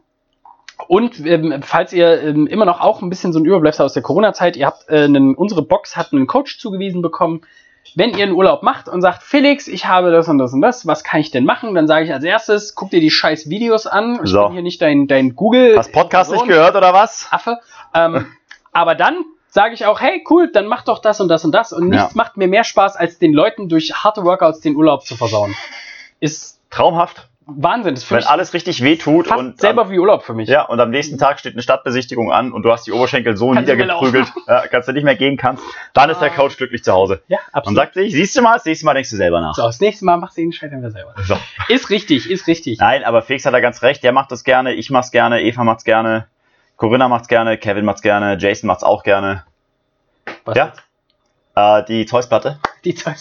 und 0.88 1.26
ähm, 1.26 1.61
falls 1.63 1.93
ihr 1.93 2.21
ähm, 2.21 2.45
immer 2.45 2.65
noch 2.65 2.80
auch 2.82 3.01
ein 3.01 3.09
bisschen 3.09 3.34
so 3.34 3.39
ein 3.39 3.45
Überbleibsel 3.45 3.86
aus 3.86 3.93
der 3.93 4.03
Corona-Zeit, 4.03 4.55
ihr 4.55 4.67
habt 4.67 4.88
äh, 4.89 5.03
einen, 5.05 5.34
unsere 5.34 5.63
Box 5.63 5.95
hat 5.95 6.11
einen 6.13 6.28
Coach 6.28 6.59
zugewiesen 6.59 7.01
bekommen. 7.01 7.41
Wenn 7.95 8.11
ihr 8.17 8.23
einen 8.23 8.34
Urlaub 8.34 8.63
macht 8.63 8.88
und 8.89 9.01
sagt, 9.01 9.23
Felix, 9.23 9.67
ich 9.67 9.86
habe 9.88 10.11
das 10.11 10.27
und 10.27 10.38
das 10.38 10.53
und 10.53 10.61
das, 10.61 10.88
was 10.88 11.03
kann 11.03 11.19
ich 11.19 11.31
denn 11.31 11.45
machen? 11.45 11.75
Dann 11.75 11.88
sage 11.88 12.05
ich 12.05 12.13
als 12.13 12.23
erstes, 12.23 12.75
guck 12.75 12.89
dir 12.89 12.99
die 12.99 13.11
scheiß 13.11 13.49
Videos 13.49 13.86
an. 13.88 14.19
Ich 14.23 14.29
So. 14.31 14.43
bin 14.45 14.53
hier 14.53 14.61
nicht 14.63 14.81
dein, 14.81 15.07
dein 15.07 15.36
Google. 15.36 15.77
Hast 15.77 15.91
Podcast 15.91 16.31
nicht 16.31 16.47
gehört 16.47 16.75
oder 16.75 16.93
was? 16.93 17.27
Affe. 17.31 17.59
Ähm, 17.93 18.25
aber 18.71 18.95
dann 18.95 19.23
sage 19.49 19.75
ich 19.75 19.86
auch, 19.86 20.01
hey, 20.01 20.23
cool, 20.29 20.49
dann 20.51 20.65
mach 20.65 20.84
doch 20.84 20.99
das 20.99 21.21
und 21.21 21.27
das 21.27 21.45
und 21.45 21.51
das. 21.51 21.73
Und 21.73 21.89
nichts 21.89 22.05
Ja. 22.05 22.11
macht 22.15 22.38
mir 22.38 22.47
mehr 22.47 22.63
Spaß, 22.63 22.95
als 22.95 23.19
den 23.19 23.34
Leuten 23.34 23.69
durch 23.69 23.93
harte 23.93 24.23
Workouts 24.23 24.61
den 24.61 24.75
Urlaub 24.75 25.03
zu 25.05 25.15
versauen. 25.15 25.53
Ist 26.19 26.59
Traumhaft. 26.71 27.27
Wahnsinn. 27.45 27.95
Das 27.95 28.09
Wenn 28.09 28.23
alles 28.23 28.53
richtig 28.53 28.81
wehtut 28.83 29.27
fast 29.27 29.39
und 29.39 29.59
selber 29.59 29.89
wie 29.89 29.99
Urlaub 29.99 30.23
für 30.23 30.33
mich. 30.33 30.47
Ja, 30.49 30.63
und 30.63 30.79
am 30.79 30.89
nächsten 30.89 31.17
Tag 31.17 31.39
steht 31.39 31.53
eine 31.53 31.61
Stadtbesichtigung 31.61 32.31
an 32.31 32.51
und 32.53 32.63
du 32.63 32.71
hast 32.71 32.87
die 32.87 32.91
Oberschenkel 32.91 33.35
so 33.35 33.51
Kannst 33.51 33.69
niedergeprügelt, 33.69 34.31
ja, 34.47 34.67
kannst 34.67 34.87
du 34.87 34.93
nicht 34.93 35.03
mehr 35.03 35.15
gehen 35.15 35.37
kannst, 35.37 35.63
dann 35.93 36.09
ist 36.09 36.19
der 36.21 36.31
Ah. 36.31 36.35
Coach 36.35 36.57
glücklich 36.57 36.83
zu 36.83 36.93
Hause. 36.93 37.21
Ja, 37.27 37.39
Und 37.47 37.55
absolut. 37.55 37.77
sagt 37.77 37.93
sich, 37.95 38.13
siehst 38.13 38.35
du 38.37 38.41
mal, 38.41 38.53
das 38.53 38.65
nächste 38.65 38.85
Mal 38.85 38.93
denkst 38.93 39.09
du 39.09 39.15
selber 39.17 39.41
nach. 39.41 39.53
so, 39.55 39.63
das 39.63 39.79
nächste 39.79 40.05
Mal 40.05 40.17
machst 40.17 40.37
du 40.37 40.41
den 40.41 40.51
Scheiß 40.53 40.71
wieder 40.71 40.91
selber. 40.91 41.13
So. 41.25 41.37
Ist 41.67 41.89
richtig, 41.89 42.29
ist 42.29 42.47
richtig. 42.47 42.79
Nein, 42.79 43.03
aber 43.03 43.21
Felix 43.21 43.45
hat 43.45 43.53
da 43.53 43.59
ganz 43.59 43.81
recht, 43.81 44.03
der 44.03 44.11
macht 44.13 44.31
das 44.31 44.43
gerne, 44.43 44.73
ich 44.73 44.89
mach's 44.89 45.11
gerne, 45.11 45.41
Eva 45.41 45.63
macht's 45.63 45.83
gerne, 45.83 46.27
Corinna 46.77 47.07
macht's 47.07 47.27
gerne, 47.27 47.57
Kevin 47.57 47.85
macht's 47.85 48.01
gerne, 48.01 48.37
Jason 48.39 48.67
macht's 48.67 48.83
auch 48.83 49.03
gerne. 49.03 49.43
Was 50.45 50.55
Ja. 50.57 50.73
Äh, 51.55 51.83
die 51.85 52.05
Zeus-Platte? 52.05 52.59
Die 52.86 52.95
Zeit. 52.95 53.17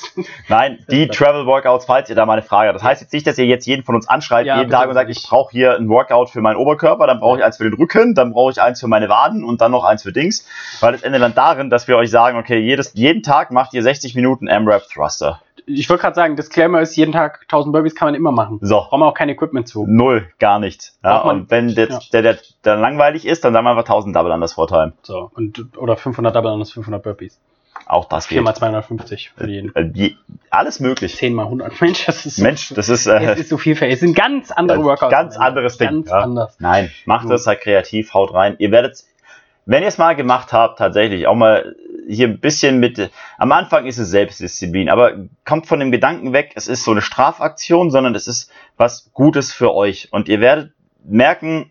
Nein, 0.48 0.78
die 0.90 1.06
Travel 1.08 1.46
Workouts, 1.46 1.84
falls 1.84 2.10
ihr 2.10 2.16
da 2.16 2.26
mal 2.26 2.34
eine 2.34 2.42
Frage 2.42 2.68
habt. 2.68 2.76
Das 2.76 2.82
heißt 2.82 3.00
jetzt 3.00 3.12
nicht, 3.12 3.26
dass 3.26 3.38
ihr 3.38 3.46
jetzt 3.46 3.66
jeden 3.66 3.84
von 3.84 3.94
uns 3.94 4.08
anschreibt, 4.08 4.46
Ja, 4.46 4.58
jeden 4.58 4.70
Tag 4.70 4.88
und 4.88 4.94
sagt, 4.94 5.10
ich 5.10 5.22
brauche 5.22 5.52
hier 5.52 5.76
ein 5.76 5.88
Workout 5.88 6.30
für 6.30 6.40
meinen 6.40 6.56
Oberkörper, 6.56 7.06
dann 7.06 7.20
brauche 7.20 7.38
ich 7.38 7.44
eins 7.44 7.56
für 7.56 7.64
den 7.64 7.74
Rücken, 7.74 8.14
dann 8.14 8.32
brauche 8.32 8.50
ich 8.50 8.60
eins 8.60 8.80
für 8.80 8.88
meine 8.88 9.08
Waden 9.08 9.44
und 9.44 9.60
dann 9.60 9.70
noch 9.70 9.84
eins 9.84 10.02
für 10.02 10.12
Dings. 10.12 10.46
Weil 10.80 10.94
es 10.94 11.02
endet 11.02 11.22
dann 11.22 11.34
darin, 11.34 11.70
dass 11.70 11.86
wir 11.88 11.96
euch 11.96 12.10
sagen, 12.10 12.38
okay, 12.38 12.58
jedes, 12.58 12.94
jeden 12.94 13.22
Tag 13.22 13.50
macht 13.50 13.72
ihr 13.74 13.82
60 13.82 14.14
Minuten 14.14 14.48
M-Rap 14.48 14.82
Thruster. 14.92 15.40
Ich 15.66 15.88
wollte 15.88 16.02
gerade 16.02 16.16
sagen, 16.16 16.36
Disclaimer 16.36 16.80
ist, 16.80 16.96
jeden 16.96 17.12
Tag 17.12 17.42
1000 17.42 17.72
Burpees 17.72 17.94
kann 17.94 18.08
man 18.08 18.14
immer 18.14 18.32
machen. 18.32 18.58
So. 18.62 18.76
Braucht 18.76 18.98
man 18.98 19.08
auch 19.08 19.14
kein 19.14 19.28
Equipment 19.28 19.68
zu. 19.68 19.86
Null, 19.86 20.28
gar 20.40 20.58
nichts. 20.58 20.98
Ja, 21.04 21.20
und 21.20 21.50
wenn 21.50 21.74
der, 21.74 21.88
ja. 21.88 22.00
der, 22.12 22.22
der, 22.22 22.38
der 22.64 22.76
langweilig 22.76 23.26
ist, 23.26 23.44
dann 23.44 23.52
sagen 23.52 23.64
wir 23.64 23.70
einfach 23.70 23.84
1000 23.84 24.16
Double 24.16 24.32
an 24.32 24.40
das 24.40 24.54
Vorteil. 24.54 24.92
So, 25.02 25.30
und, 25.34 25.76
oder 25.76 25.96
500 25.96 26.34
Double 26.34 26.52
und 26.52 26.64
500 26.64 27.02
Burpees. 27.02 27.38
Auch 27.86 28.06
das 28.06 28.26
4 28.26 28.38
geht. 28.38 28.44
mal 28.44 28.54
250 28.54 29.32
für 29.36 29.48
jeden. 29.48 29.74
Äh, 29.74 29.90
je, 29.94 30.14
alles 30.50 30.80
möglich. 30.80 31.16
10 31.16 31.34
mal 31.34 31.44
100. 31.44 31.80
Mensch, 31.80 32.06
das 32.06 32.26
ist 32.26 32.36
so, 32.36 32.42
Mensch, 32.42 32.68
das 32.74 32.88
ist, 32.88 33.06
es 33.06 33.22
äh, 33.22 33.40
ist 33.40 33.48
so 33.48 33.58
vielfältig. 33.58 33.94
Es 33.94 34.00
sind 34.00 34.14
ganz 34.14 34.50
andere 34.50 34.78
Ja, 34.78 34.84
Workouts. 34.84 35.10
ganz 35.10 35.36
anderes 35.36 35.78
Ding, 35.78 35.88
Ganz 35.88 36.10
ja. 36.10 36.18
anders. 36.20 36.56
Nein, 36.58 36.90
macht 37.04 37.28
es 37.30 37.46
halt 37.46 37.60
kreativ, 37.60 38.14
haut 38.14 38.32
rein. 38.34 38.56
Ihr 38.58 38.70
werdet, 38.70 39.04
wenn 39.66 39.82
ihr 39.82 39.88
es 39.88 39.98
mal 39.98 40.14
gemacht 40.14 40.52
habt, 40.52 40.78
tatsächlich 40.78 41.26
auch 41.26 41.34
mal 41.34 41.76
hier 42.08 42.26
ein 42.28 42.40
bisschen 42.40 42.80
mit, 42.80 43.10
am 43.38 43.52
Anfang 43.52 43.86
ist 43.86 43.98
es 43.98 44.10
Selbstdisziplin, 44.10 44.88
aber 44.88 45.12
kommt 45.44 45.66
von 45.66 45.78
dem 45.78 45.92
Gedanken 45.92 46.32
weg, 46.32 46.52
es 46.56 46.66
ist 46.66 46.82
so 46.84 46.90
eine 46.90 47.00
Strafaktion, 47.00 47.90
sondern 47.92 48.14
es 48.16 48.26
ist 48.26 48.50
was 48.76 49.10
Gutes 49.12 49.52
für 49.52 49.72
euch. 49.72 50.08
Und 50.10 50.28
ihr 50.28 50.40
werdet 50.40 50.72
merken, 51.04 51.70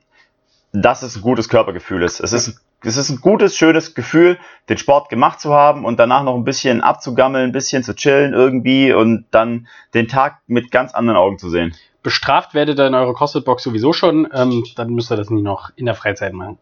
dass 0.72 1.03
es 1.03 1.18
ein 1.18 1.22
gutes 1.22 1.49
Körpergefühl 1.49 2.01
ist. 2.03 2.22
Es 2.22 2.32
ist, 2.32 2.62
es 2.84 2.98
ist 2.98 3.10
ein 3.10 3.22
gutes, 3.22 3.56
schönes 3.56 3.94
Gefühl, 3.94 4.38
den 4.70 4.78
Sport 4.78 5.10
gemacht 5.10 5.40
zu 5.40 5.54
haben 5.54 5.86
und 5.86 6.00
danach 6.00 6.24
noch 6.24 6.36
ein 6.36 6.44
bisschen 6.44 6.82
abzugammeln, 6.82 7.50
ein 7.50 7.52
bisschen 7.52 7.84
zu 7.84 7.96
chillen 7.96 8.34
irgendwie 8.34 8.92
und 8.94 9.26
dann 9.32 9.68
den 9.94 10.08
Tag 10.08 10.40
mit 10.48 10.72
ganz 10.72 10.94
anderen 10.94 11.18
Augen 11.18 11.38
zu 11.38 11.50
sehen. 11.50 11.76
Bestraft 12.04 12.54
werdet 12.54 12.80
ihr 12.80 12.88
in 12.88 12.96
eurer 12.96 13.14
CrossFit-Box 13.14 13.64
sowieso 13.64 13.94
schon. 13.94 14.28
Ähm, 14.34 14.64
dann 14.76 14.90
müsst 14.90 15.12
ihr 15.12 15.18
das 15.18 15.30
nie 15.30 15.44
noch 15.44 15.70
in 15.76 15.86
der 15.86 15.94
Freizeit 15.94 16.34
machen. 16.34 16.58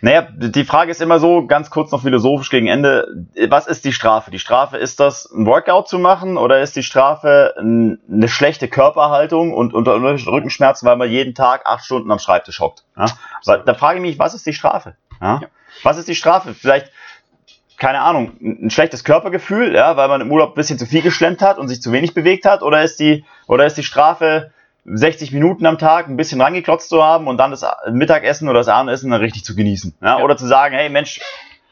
Naja, 0.00 0.28
die 0.30 0.64
Frage 0.64 0.92
ist 0.92 1.00
immer 1.00 1.18
so, 1.18 1.46
ganz 1.48 1.70
kurz 1.70 1.90
noch 1.90 2.02
philosophisch 2.02 2.50
gegen 2.50 2.68
Ende, 2.68 3.26
was 3.48 3.66
ist 3.66 3.84
die 3.84 3.92
Strafe? 3.92 4.30
Die 4.30 4.38
Strafe 4.38 4.76
ist 4.76 5.00
das, 5.00 5.28
ein 5.32 5.44
Workout 5.44 5.88
zu 5.88 5.98
machen 5.98 6.36
oder 6.36 6.60
ist 6.60 6.76
die 6.76 6.84
Strafe 6.84 7.54
eine 7.58 8.28
schlechte 8.28 8.68
Körperhaltung 8.68 9.52
und 9.52 9.74
unter 9.74 10.00
Rückenschmerzen, 10.00 10.86
weil 10.86 10.96
man 10.96 11.10
jeden 11.10 11.34
Tag 11.34 11.62
acht 11.66 11.84
Stunden 11.84 12.12
am 12.12 12.20
Schreibtisch 12.20 12.60
hockt? 12.60 12.84
Ja? 12.96 13.06
Da 13.64 13.74
frage 13.74 13.98
ich 13.98 14.02
mich, 14.02 14.18
was 14.20 14.34
ist 14.34 14.46
die 14.46 14.52
Strafe? 14.52 14.94
Ja? 15.20 15.40
Ja. 15.42 15.48
Was 15.82 15.98
ist 15.98 16.08
die 16.08 16.14
Strafe? 16.14 16.54
Vielleicht, 16.54 16.90
keine 17.76 18.00
Ahnung, 18.00 18.32
ein 18.40 18.70
schlechtes 18.70 19.04
Körpergefühl, 19.04 19.74
ja, 19.74 19.96
weil 19.96 20.08
man 20.08 20.20
im 20.20 20.32
Urlaub 20.32 20.50
ein 20.50 20.54
bisschen 20.54 20.78
zu 20.78 20.86
viel 20.86 21.02
geschlemmt 21.02 21.42
hat 21.42 21.58
und 21.58 21.68
sich 21.68 21.80
zu 21.82 21.92
wenig 21.92 22.14
bewegt 22.14 22.44
hat? 22.44 22.62
Oder 22.62 22.82
ist 22.82 22.98
die, 22.98 23.24
oder 23.46 23.66
ist 23.66 23.76
die 23.76 23.84
Strafe, 23.84 24.50
60 24.84 25.32
Minuten 25.32 25.66
am 25.66 25.78
Tag 25.78 26.08
ein 26.08 26.16
bisschen 26.16 26.40
rangeklotzt 26.40 26.88
zu 26.88 27.02
haben 27.02 27.26
und 27.26 27.36
dann 27.36 27.50
das 27.50 27.64
Mittagessen 27.90 28.48
oder 28.48 28.60
das 28.60 28.68
Abendessen 28.68 29.10
dann 29.10 29.20
richtig 29.20 29.44
zu 29.44 29.54
genießen. 29.54 29.94
Ja? 30.00 30.20
Oder 30.20 30.36
zu 30.36 30.46
sagen, 30.46 30.74
hey 30.74 30.88
Mensch, 30.88 31.20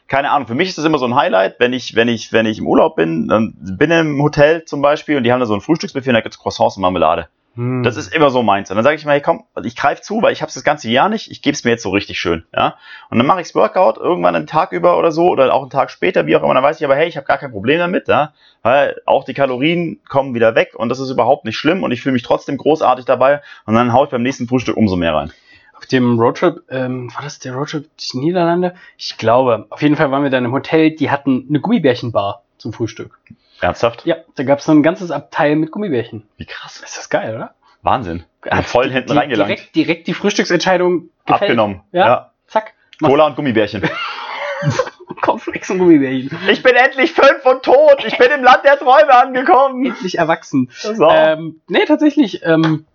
keine 0.07 0.31
Ahnung, 0.31 0.47
für 0.47 0.55
mich 0.55 0.69
ist 0.69 0.77
das 0.77 0.85
immer 0.85 0.99
so 0.99 1.05
ein 1.05 1.15
Highlight, 1.15 1.59
wenn 1.59 1.73
ich, 1.73 1.95
wenn 1.95 2.07
ich, 2.07 2.31
wenn 2.31 2.45
ich 2.45 2.59
im 2.59 2.67
Urlaub 2.67 2.95
bin, 2.95 3.27
dann 3.27 3.53
bin 3.57 3.91
im 3.91 4.21
Hotel 4.21 4.63
zum 4.65 4.81
Beispiel 4.81 5.17
und 5.17 5.23
die 5.23 5.31
haben 5.31 5.39
da 5.39 5.45
so 5.45 5.53
ein 5.53 5.61
Frühstücksbuffet 5.61 6.09
und 6.09 6.13
da 6.15 6.21
gibt's 6.21 6.39
Croissants 6.39 6.77
und 6.77 6.81
Marmelade. 6.81 7.27
Hm. 7.57 7.81
Das 7.81 7.97
ist 7.97 8.13
immer 8.13 8.29
so 8.29 8.43
meins. 8.43 8.69
Und 8.69 8.75
dann 8.75 8.83
sage 8.83 8.95
ich 8.95 9.05
mir, 9.05 9.13
hey 9.13 9.21
komm, 9.21 9.43
ich 9.63 9.75
greife 9.75 10.03
zu, 10.03 10.21
weil 10.21 10.31
ich 10.31 10.43
habe 10.43 10.51
das 10.53 10.63
ganze 10.63 10.89
Jahr 10.89 11.09
nicht, 11.09 11.31
ich 11.31 11.41
gebe 11.41 11.55
es 11.55 11.63
mir 11.63 11.71
jetzt 11.71 11.81
so 11.81 11.89
richtig 11.89 12.19
schön. 12.19 12.45
Ja? 12.55 12.75
Und 13.09 13.17
dann 13.17 13.25
mache 13.25 13.41
ichs 13.41 13.55
Workout 13.55 13.97
irgendwann 13.97 14.35
einen 14.35 14.45
Tag 14.45 14.71
über 14.71 14.97
oder 14.97 15.11
so 15.11 15.27
oder 15.27 15.51
auch 15.51 15.63
einen 15.63 15.71
Tag 15.71 15.89
später, 15.89 16.27
wie 16.27 16.35
auch 16.35 16.43
immer. 16.43 16.53
Dann 16.53 16.63
weiß 16.63 16.77
ich 16.79 16.85
aber, 16.85 16.95
hey, 16.95 17.07
ich 17.07 17.17
habe 17.17 17.25
gar 17.25 17.39
kein 17.39 17.51
Problem 17.51 17.79
damit, 17.79 18.07
ja? 18.07 18.33
weil 18.61 19.01
auch 19.05 19.23
die 19.25 19.33
Kalorien 19.33 19.99
kommen 20.07 20.35
wieder 20.35 20.53
weg 20.53 20.75
und 20.75 20.89
das 20.89 20.99
ist 20.99 21.09
überhaupt 21.09 21.45
nicht 21.45 21.57
schlimm 21.57 21.81
und 21.81 21.91
ich 21.91 22.03
fühle 22.03 22.13
mich 22.13 22.23
trotzdem 22.23 22.57
großartig 22.57 23.05
dabei 23.05 23.41
und 23.65 23.73
dann 23.73 23.91
haue 23.91 24.05
ich 24.05 24.11
beim 24.11 24.21
nächsten 24.21 24.47
Frühstück 24.47 24.77
umso 24.77 24.95
mehr 24.95 25.15
rein. 25.15 25.31
Auf 25.75 25.87
dem 25.87 26.19
Roadtrip, 26.19 26.63
ähm, 26.69 27.11
war 27.15 27.23
das 27.23 27.39
der 27.39 27.53
Roadtrip 27.53 27.87
die 27.97 28.17
Niederlande? 28.17 28.75
Ich 28.97 29.17
glaube. 29.17 29.67
Auf 29.69 29.81
jeden 29.81 29.95
Fall 29.95 30.09
waren 30.09 30.23
wir 30.23 30.31
dann 30.31 30.45
im 30.45 30.51
Hotel, 30.51 30.95
die 30.95 31.11
hatten 31.11 31.45
eine 31.49 31.59
Gummibärchenbar 31.59 32.43
zum 32.57 32.73
Frühstück. 32.73 33.19
Ernsthaft? 33.61 34.05
Ja, 34.05 34.17
da 34.35 34.43
gab 34.43 34.59
es 34.59 34.65
so 34.65 34.71
ein 34.71 34.83
ganzes 34.83 35.11
Abteil 35.11 35.55
mit 35.55 35.71
Gummibärchen. 35.71 36.27
Wie 36.37 36.45
krass. 36.45 36.79
Ist 36.81 36.97
das 36.97 37.09
geil, 37.09 37.35
oder? 37.35 37.53
Wahnsinn. 37.81 38.23
Hat 38.49 38.65
voll 38.65 38.87
die- 38.87 38.93
hinten 38.93 39.11
die, 39.13 39.17
reingelangt. 39.17 39.49
Direkt, 39.49 39.75
direkt 39.75 40.07
die 40.07 40.13
Frühstücksentscheidung 40.13 41.09
gefällt. 41.25 41.41
Abgenommen. 41.41 41.81
Ja. 41.91 42.05
Ja. 42.07 42.31
Zack. 42.47 42.73
Cola 43.03 43.27
und 43.27 43.35
Gummibärchen. 43.35 43.83
Cornflakes 45.21 45.69
und 45.71 45.79
Gummibärchen. 45.79 46.37
Ich 46.49 46.61
bin 46.63 46.75
endlich 46.75 47.11
fünf 47.13 47.45
und 47.45 47.63
tot. 47.63 48.03
Ich 48.05 48.17
bin 48.17 48.31
im 48.31 48.43
Land 48.43 48.63
der 48.63 48.77
Träume 48.77 49.13
angekommen. 49.15 49.85
Endlich 49.85 50.17
erwachsen. 50.17 50.69
So. 50.71 51.09
Ähm, 51.09 51.61
nee, 51.67 51.85
tatsächlich. 51.85 52.43
Ähm, 52.43 52.85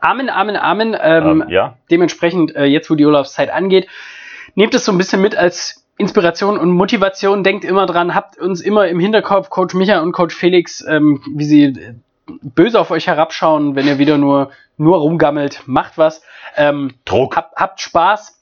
Amen, 0.00 0.28
Amen, 0.28 0.56
Amen. 0.56 0.96
Ähm, 1.00 1.42
Ähm, 1.42 1.44
ja. 1.48 1.76
Dementsprechend, 1.90 2.54
äh, 2.54 2.64
jetzt 2.64 2.90
wo 2.90 2.94
die 2.94 3.04
Urlaubszeit 3.06 3.50
angeht, 3.50 3.88
nehmt 4.54 4.74
es 4.74 4.84
so 4.84 4.92
ein 4.92 4.98
bisschen 4.98 5.22
mit 5.22 5.36
als 5.36 5.84
Inspiration 6.00 6.58
und 6.58 6.70
Motivation. 6.70 7.44
Denkt 7.44 7.64
immer 7.64 7.86
dran, 7.86 8.14
habt 8.14 8.38
uns 8.38 8.60
immer 8.60 8.88
im 8.88 8.98
Hinterkopf, 8.98 9.50
Coach 9.50 9.74
Micha 9.74 10.00
und 10.00 10.12
Coach 10.12 10.34
Felix, 10.34 10.84
ähm, 10.88 11.22
wie 11.34 11.44
sie 11.44 11.64
äh, 11.64 11.94
böse 12.42 12.80
auf 12.80 12.90
euch 12.90 13.06
herabschauen, 13.06 13.76
wenn 13.76 13.86
ihr 13.86 13.98
wieder 13.98 14.18
nur, 14.18 14.50
nur 14.76 14.98
rumgammelt. 14.98 15.62
Macht 15.66 15.98
was. 15.98 16.22
Ähm, 16.56 16.94
Druck. 17.04 17.36
habt, 17.36 17.56
habt 17.56 17.80
Spaß. 17.80 18.36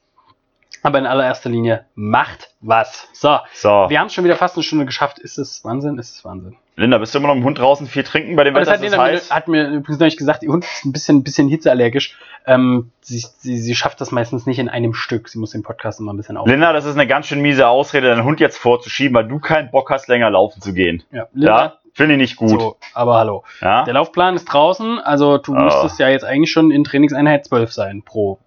Aber 0.83 0.99
in 0.99 1.07
allererster 1.07 1.51
Linie 1.51 1.87
macht 1.97 2.51
was. 2.61 3.09
So, 3.13 3.39
So. 3.53 3.87
wir 3.89 3.99
haben 3.99 4.07
es 4.07 4.15
schon 4.15 4.25
wieder 4.25 4.37
fast 4.37 4.55
eine 4.57 4.63
Stunde 4.63 4.87
geschafft. 4.87 5.19
Ist 5.19 5.37
es 5.37 5.65
Wahnsinn? 5.65 5.99
Ist 5.99 6.15
es 6.15 6.25
Wahnsinn? 6.25 6.57
Linda, 6.79 6.99
bist 6.99 7.13
du 7.15 7.19
immer 7.19 7.29
noch 7.29 7.35
im 7.37 7.45
Hund 7.45 7.59
draußen 7.59 7.87
viel 7.89 8.05
trinken 8.05 8.37
bei 8.37 8.45
dem 8.45 8.55
Aber 8.55 8.65
das 8.65 8.69
Wetter? 8.81 8.83
hat, 8.83 8.93
es 8.93 8.97
mir, 8.97 9.03
heiß? 9.03 9.31
hat 9.31 9.49
mir 9.49 9.67
übrigens 9.69 9.99
neulich 9.99 10.17
gesagt, 10.17 10.43
ihr 10.45 10.51
Hund 10.51 10.65
ist 10.65 10.85
ein 10.85 10.93
bisschen, 10.93 11.25
bisschen 11.25 11.49
hitzeallergisch. 11.49 12.17
Ähm, 12.47 12.93
sie, 13.01 13.19
sie, 13.19 13.59
sie 13.59 13.75
schafft 13.75 14.01
das 14.01 14.13
meistens 14.13 14.47
nicht 14.47 14.59
in 14.61 14.69
einem 14.69 14.95
Stück. 14.95 15.29
Sie 15.29 15.39
muss 15.39 15.51
den 15.51 15.63
Podcast 15.65 15.99
immer 16.01 16.13
ein 16.13 16.17
bisschen 16.17 16.37
auf. 16.37 16.47
Linda, 16.47 16.73
das 16.73 16.85
ist 16.85 16.95
eine 16.95 17.07
ganz 17.09 17.27
schön 17.27 17.41
miese 17.43 17.67
Ausrede, 17.69 18.09
deinen 18.09 18.23
Hund 18.25 18.39
jetzt 18.41 18.59
vorzuschieben, 18.59 19.15
weil 19.17 19.27
du 19.27 19.41
keinen 19.41 19.71
Bock 19.73 19.91
hast, 19.91 20.07
länger 20.09 20.31
laufen 20.31 20.63
zu 20.63 20.73
gehen. 20.73 21.03
Ja, 21.11 21.27
Linda, 21.33 21.61
Ja, 21.65 21.79
finde 21.95 22.15
ich 22.15 22.21
nicht 22.21 22.37
gut. 22.37 22.61
so, 22.61 22.77
aber 22.95 23.17
hallo. 23.19 23.43
Ja? 23.61 23.83
Der 23.85 23.95
Laufplan 23.95 24.37
ist 24.37 24.45
draußen, 24.45 25.01
also 25.01 25.37
du 25.39 25.55
Ah. 25.55 25.65
müsstest 25.65 25.99
ja 25.99 26.09
jetzt 26.09 26.25
eigentlich 26.25 26.53
schon 26.53 26.71
in 26.71 26.85
Trainingseinheit 26.85 27.45
12 27.45 27.73
sein 27.73 28.03
pro 28.05 28.39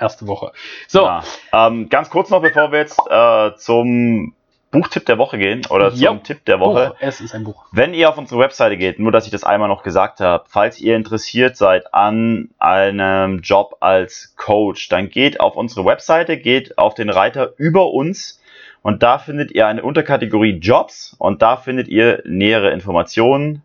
erste 0.00 0.26
Woche. 0.26 0.52
So, 0.88 1.04
Ja. 1.04 1.22
Ähm, 1.52 1.88
ganz 1.90 2.08
kurz 2.08 2.30
noch, 2.30 2.40
bevor 2.40 2.72
wir 2.72 2.78
jetzt 2.80 2.98
äh, 3.10 3.50
zum 3.56 4.34
Buchtipp 4.74 5.06
der 5.06 5.18
Woche 5.18 5.38
gehen 5.38 5.62
oder 5.70 5.90
zum 5.92 6.00
Jo. 6.00 6.14
Tipp 6.16 6.44
der 6.46 6.58
Woche. 6.58 6.88
Buch. 6.88 6.96
Es 6.98 7.20
ist 7.20 7.32
ein 7.32 7.44
Buch. 7.44 7.64
Wenn 7.70 7.94
ihr 7.94 8.08
auf 8.08 8.18
unsere 8.18 8.40
Webseite 8.40 8.76
geht, 8.76 8.98
nur 8.98 9.12
dass 9.12 9.24
ich 9.24 9.30
das 9.30 9.44
einmal 9.44 9.68
noch 9.68 9.84
gesagt 9.84 10.18
habe, 10.18 10.44
falls 10.48 10.80
ihr 10.80 10.96
interessiert 10.96 11.56
seid 11.56 11.94
an 11.94 12.50
einem 12.58 13.38
Job 13.38 13.76
als 13.78 14.34
Coach, 14.36 14.88
dann 14.88 15.10
geht 15.10 15.38
auf 15.38 15.54
unsere 15.54 15.86
Webseite, 15.86 16.36
geht 16.36 16.76
auf 16.76 16.94
den 16.94 17.08
Reiter 17.08 17.52
über 17.56 17.92
uns 17.92 18.42
und 18.82 19.04
da 19.04 19.18
findet 19.18 19.52
ihr 19.52 19.68
eine 19.68 19.84
Unterkategorie 19.84 20.58
Jobs 20.58 21.14
und 21.18 21.40
da 21.40 21.56
findet 21.56 21.86
ihr 21.86 22.22
nähere 22.26 22.70
Informationen, 22.72 23.62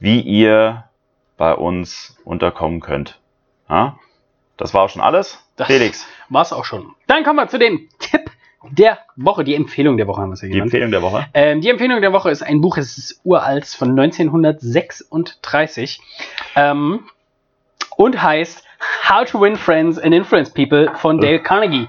wie 0.00 0.20
ihr 0.20 0.84
bei 1.36 1.54
uns 1.54 2.18
unterkommen 2.24 2.80
könnt. 2.80 3.20
Ja? 3.70 3.96
Das 4.56 4.74
war 4.74 4.82
auch 4.82 4.90
schon 4.90 5.02
alles. 5.02 5.38
Das 5.54 5.68
Felix, 5.68 6.04
war's 6.28 6.52
auch 6.52 6.64
schon. 6.64 6.96
Dann 7.06 7.22
kommen 7.22 7.36
wir 7.36 7.46
zu 7.46 7.60
dem 7.60 7.88
Tipp 8.00 8.30
der 8.70 8.98
Woche, 9.16 9.42
die 9.44 9.54
Empfehlung 9.54 9.96
der 9.96 10.06
Woche 10.06 10.20
haben 10.22 10.28
wir 10.30 10.34
es 10.34 10.42
ja 10.42 10.48
die 10.48 10.54
genannt. 10.54 10.74
Empfehlung 10.74 10.90
der 10.90 11.02
Woche. 11.02 11.26
Ähm, 11.34 11.60
die 11.60 11.70
Empfehlung 11.70 12.00
der 12.00 12.12
Woche 12.12 12.30
ist 12.30 12.42
ein 12.42 12.60
Buch, 12.60 12.76
es 12.78 12.98
ist 12.98 13.20
uralt 13.24 13.66
von 13.66 13.90
1936 13.90 16.00
ähm, 16.56 17.00
und 17.96 18.22
heißt 18.22 18.64
How 19.08 19.24
to 19.24 19.40
Win 19.40 19.56
Friends 19.56 19.98
and 19.98 20.14
Influence 20.14 20.50
People 20.50 20.92
von 20.96 21.18
Dale 21.20 21.40
Carnegie. 21.40 21.88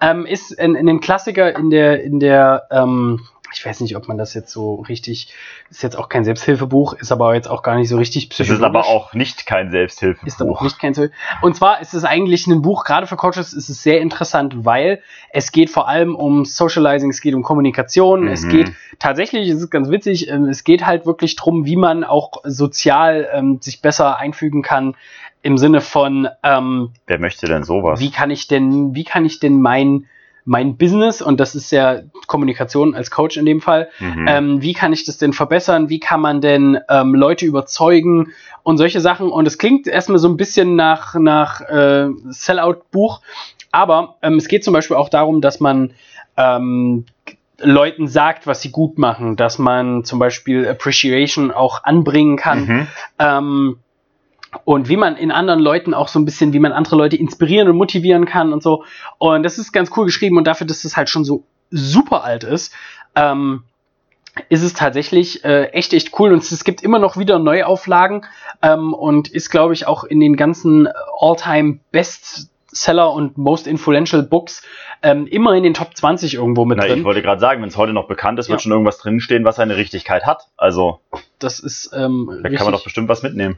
Ähm, 0.00 0.26
ist 0.26 0.58
ein, 0.58 0.76
ein 0.76 1.00
Klassiker 1.00 1.56
in 1.56 1.70
der, 1.70 2.02
in 2.02 2.18
der 2.20 2.66
ähm, 2.70 3.20
ich 3.56 3.64
weiß 3.64 3.80
nicht, 3.80 3.96
ob 3.96 4.08
man 4.08 4.18
das 4.18 4.34
jetzt 4.34 4.50
so 4.52 4.76
richtig, 4.88 5.32
ist 5.70 5.82
jetzt 5.82 5.96
auch 5.96 6.08
kein 6.08 6.24
Selbsthilfebuch, 6.24 6.94
ist 6.94 7.12
aber 7.12 7.34
jetzt 7.34 7.48
auch 7.48 7.62
gar 7.62 7.76
nicht 7.76 7.88
so 7.88 7.96
richtig 7.96 8.28
Es 8.38 8.48
ist 8.50 8.62
aber 8.62 8.86
auch 8.86 9.14
nicht 9.14 9.46
kein 9.46 9.70
Selbsthilfebuch. 9.70 10.26
ist 10.26 10.40
aber 10.42 10.52
auch 10.52 10.62
nicht 10.62 10.78
kein 10.78 10.94
Selbst- 10.94 11.14
Und 11.42 11.56
zwar 11.56 11.80
ist 11.80 11.94
es 11.94 12.04
eigentlich 12.04 12.46
ein 12.46 12.62
Buch, 12.62 12.84
gerade 12.84 13.06
für 13.06 13.16
Coaches 13.16 13.52
ist 13.52 13.68
es 13.68 13.82
sehr 13.82 14.00
interessant, 14.00 14.64
weil 14.64 15.00
es 15.30 15.52
geht 15.52 15.70
vor 15.70 15.88
allem 15.88 16.14
um 16.14 16.44
Socializing, 16.44 17.10
es 17.10 17.20
geht 17.20 17.34
um 17.34 17.42
Kommunikation, 17.42 18.28
es 18.28 18.44
Mhm. 18.44 18.48
geht 18.50 18.72
tatsächlich, 18.98 19.48
es 19.48 19.60
ist 19.60 19.70
ganz 19.70 19.88
witzig, 19.90 20.28
ähm, 20.28 20.44
es 20.46 20.64
geht 20.64 20.84
halt 20.86 21.06
wirklich 21.06 21.36
drum, 21.36 21.64
wie 21.64 21.76
man 21.76 22.04
auch 22.04 22.42
sozial 22.44 23.28
ähm, 23.32 23.58
sich 23.60 23.80
besser 23.82 24.18
einfügen 24.18 24.62
kann 24.62 24.96
im 25.42 25.58
Sinne 25.58 25.80
von, 25.80 26.26
ähm, 26.42 26.90
Wer 27.06 27.18
möchte 27.18 27.46
denn 27.46 27.64
sowas? 27.64 28.00
wie 28.00 28.10
kann 28.10 28.30
ich 28.30 28.46
denn, 28.48 28.94
wie 28.94 29.04
kann 29.04 29.24
ich 29.26 29.40
denn 29.40 29.60
mein, 29.60 30.06
mein 30.44 30.76
Business, 30.76 31.22
und 31.22 31.40
das 31.40 31.54
ist 31.54 31.70
ja 31.70 32.00
Kommunikation 32.26 32.94
als 32.94 33.10
Coach 33.10 33.36
in 33.36 33.46
dem 33.46 33.60
Fall, 33.60 33.88
Mhm. 33.98 34.26
ähm, 34.28 34.62
wie 34.62 34.74
kann 34.74 34.92
ich 34.92 35.04
das 35.04 35.16
denn 35.18 35.32
verbessern? 35.32 35.88
Wie 35.88 36.00
kann 36.00 36.20
man 36.20 36.40
denn 36.40 36.78
ähm, 36.88 37.14
Leute 37.14 37.46
überzeugen 37.46 38.32
und 38.62 38.76
solche 38.76 39.00
Sachen? 39.00 39.30
Und 39.30 39.46
es 39.46 39.56
klingt 39.58 39.86
erstmal 39.86 40.18
so 40.18 40.28
ein 40.28 40.36
bisschen 40.36 40.76
nach, 40.76 41.14
nach 41.14 41.60
äh, 41.62 42.08
Sellout-Buch, 42.28 43.20
aber 43.72 44.16
ähm, 44.22 44.34
es 44.34 44.48
geht 44.48 44.64
zum 44.64 44.74
Beispiel 44.74 44.96
auch 44.96 45.08
darum, 45.08 45.40
dass 45.40 45.60
man 45.60 45.92
ähm, 46.36 47.06
Leuten 47.60 48.08
sagt, 48.08 48.46
was 48.46 48.62
sie 48.62 48.70
gut 48.70 48.98
machen, 48.98 49.36
dass 49.36 49.58
man 49.58 50.04
zum 50.04 50.18
Beispiel 50.18 50.68
Appreciation 50.68 51.52
auch 51.52 51.84
anbringen 51.84 52.36
kann. 52.36 52.66
Mhm. 52.66 52.86
Und 54.64 54.88
wie 54.88 54.96
man 54.96 55.16
in 55.16 55.30
anderen 55.30 55.60
Leuten 55.60 55.94
auch 55.94 56.08
so 56.08 56.18
ein 56.18 56.24
bisschen, 56.24 56.52
wie 56.52 56.60
man 56.60 56.72
andere 56.72 56.96
Leute 56.96 57.16
inspirieren 57.16 57.68
und 57.68 57.76
motivieren 57.76 58.24
kann 58.26 58.52
und 58.52 58.62
so. 58.62 58.84
Und 59.18 59.42
das 59.42 59.58
ist 59.58 59.72
ganz 59.72 59.90
cool 59.96 60.06
geschrieben 60.06 60.36
und 60.38 60.46
dafür, 60.46 60.66
dass 60.66 60.84
es 60.84 60.96
halt 60.96 61.08
schon 61.08 61.24
so 61.24 61.44
super 61.70 62.22
alt 62.24 62.44
ist, 62.44 62.72
ähm, 63.16 63.64
ist 64.48 64.62
es 64.62 64.74
tatsächlich 64.74 65.44
äh, 65.44 65.66
echt, 65.66 65.92
echt 65.92 66.18
cool. 66.18 66.32
Und 66.32 66.42
es 66.42 66.64
gibt 66.64 66.82
immer 66.82 66.98
noch 66.98 67.16
wieder 67.16 67.38
Neuauflagen 67.38 68.24
ähm, 68.62 68.92
und 68.92 69.28
ist, 69.28 69.50
glaube 69.50 69.74
ich, 69.74 69.86
auch 69.86 70.04
in 70.04 70.18
den 70.20 70.36
ganzen 70.36 70.88
All-Time 71.20 71.78
Bestseller 71.92 73.12
und 73.12 73.38
Most 73.38 73.66
Influential 73.68 74.22
Books 74.24 74.62
ähm, 75.02 75.26
immer 75.26 75.54
in 75.54 75.62
den 75.62 75.74
Top 75.74 75.96
20 75.96 76.34
irgendwo 76.34 76.64
mit 76.64 76.78
Na, 76.78 76.86
drin. 76.86 76.98
ich 76.98 77.04
wollte 77.04 77.22
gerade 77.22 77.40
sagen, 77.40 77.62
wenn 77.62 77.68
es 77.68 77.76
heute 77.76 77.92
noch 77.92 78.08
bekannt 78.08 78.38
ist, 78.38 78.48
wird 78.48 78.60
Ja. 78.60 78.62
schon 78.62 78.72
irgendwas 78.72 78.98
drinstehen, 78.98 79.44
was 79.44 79.56
seine 79.56 79.76
Richtigkeit 79.76 80.24
hat. 80.26 80.48
Also, 80.56 80.98
Das 81.38 81.60
ist 81.60 81.90
ähm, 81.94 82.40
da 82.42 82.48
kann 82.50 82.64
man 82.64 82.72
doch 82.72 82.84
bestimmt 82.84 83.08
was 83.08 83.22
mitnehmen. 83.22 83.56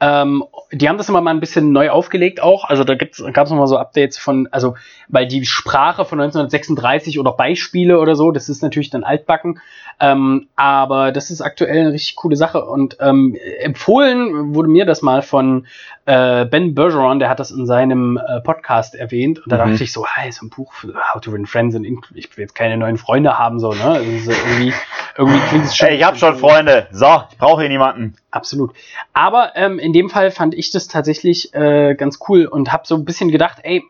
Ähm, 0.00 0.44
die 0.72 0.88
haben 0.88 0.98
das 0.98 1.08
immer 1.08 1.20
mal 1.20 1.30
ein 1.30 1.40
bisschen 1.40 1.72
neu 1.72 1.90
aufgelegt 1.90 2.42
auch. 2.42 2.64
Also 2.64 2.84
da 2.84 2.94
gab 2.94 3.10
es 3.12 3.50
noch 3.50 3.56
mal 3.56 3.66
so 3.66 3.78
Updates 3.78 4.18
von, 4.18 4.48
also 4.50 4.74
weil 5.08 5.26
die 5.26 5.44
Sprache 5.46 6.04
von 6.04 6.20
1936 6.20 7.18
oder 7.20 7.32
Beispiele 7.32 7.98
oder 8.00 8.16
so, 8.16 8.30
das 8.32 8.48
ist 8.48 8.62
natürlich 8.62 8.90
dann 8.90 9.04
altbacken. 9.04 9.60
Ähm, 10.00 10.48
aber 10.56 11.12
das 11.12 11.30
ist 11.30 11.40
aktuell 11.40 11.78
eine 11.78 11.92
richtig 11.92 12.16
coole 12.16 12.34
Sache. 12.36 12.64
Und 12.64 12.96
ähm, 13.00 13.36
empfohlen 13.60 14.54
wurde 14.54 14.68
mir 14.68 14.84
das 14.86 15.02
mal 15.02 15.22
von 15.22 15.66
äh, 16.06 16.44
Ben 16.44 16.74
Bergeron, 16.74 17.20
der 17.20 17.28
hat 17.28 17.38
das 17.38 17.50
in 17.52 17.66
seinem 17.66 18.16
äh, 18.18 18.40
Podcast 18.40 18.94
erwähnt. 18.96 19.38
Und 19.38 19.52
da 19.52 19.64
Mhm. 19.64 19.70
dachte 19.70 19.84
ich 19.84 19.92
so, 19.92 20.04
hey, 20.06 20.32
so 20.32 20.44
ein 20.46 20.50
Buch 20.50 20.72
für 20.72 20.92
How 21.14 21.20
to 21.20 21.32
Win 21.32 21.46
Friends 21.46 21.76
and 21.76 21.86
ich 21.86 22.36
will 22.36 22.42
jetzt 22.42 22.54
keine 22.54 22.76
neuen 22.76 22.98
Freunde 22.98 23.38
haben, 23.38 23.60
so, 23.60 23.70
ne? 23.72 23.84
Also 23.84 24.10
so 24.18 24.30
irgendwie, 24.32 24.74
irgendwie 25.16 25.40
klingt 25.48 25.64
es 25.64 25.76
schon. 25.76 25.88
Ich 25.88 26.04
hab 26.04 26.16
schon 26.16 26.36
Freunde. 26.36 26.88
So, 26.90 27.22
ich 27.30 27.38
brauche 27.38 27.60
hier 27.62 27.68
niemanden. 27.70 28.16
Absolut. 28.30 28.72
Aber 29.12 29.52
ähm, 29.54 29.78
in 29.78 29.92
dem 29.92 30.10
Fall 30.10 30.30
fand 30.30 30.54
ich 30.54 30.70
das 30.70 30.88
tatsächlich 30.88 31.54
äh, 31.54 31.94
ganz 31.94 32.18
cool 32.28 32.46
und 32.46 32.72
habe 32.72 32.86
so 32.86 32.94
ein 32.96 33.04
bisschen 33.04 33.30
gedacht, 33.30 33.58
ey, 33.62 33.84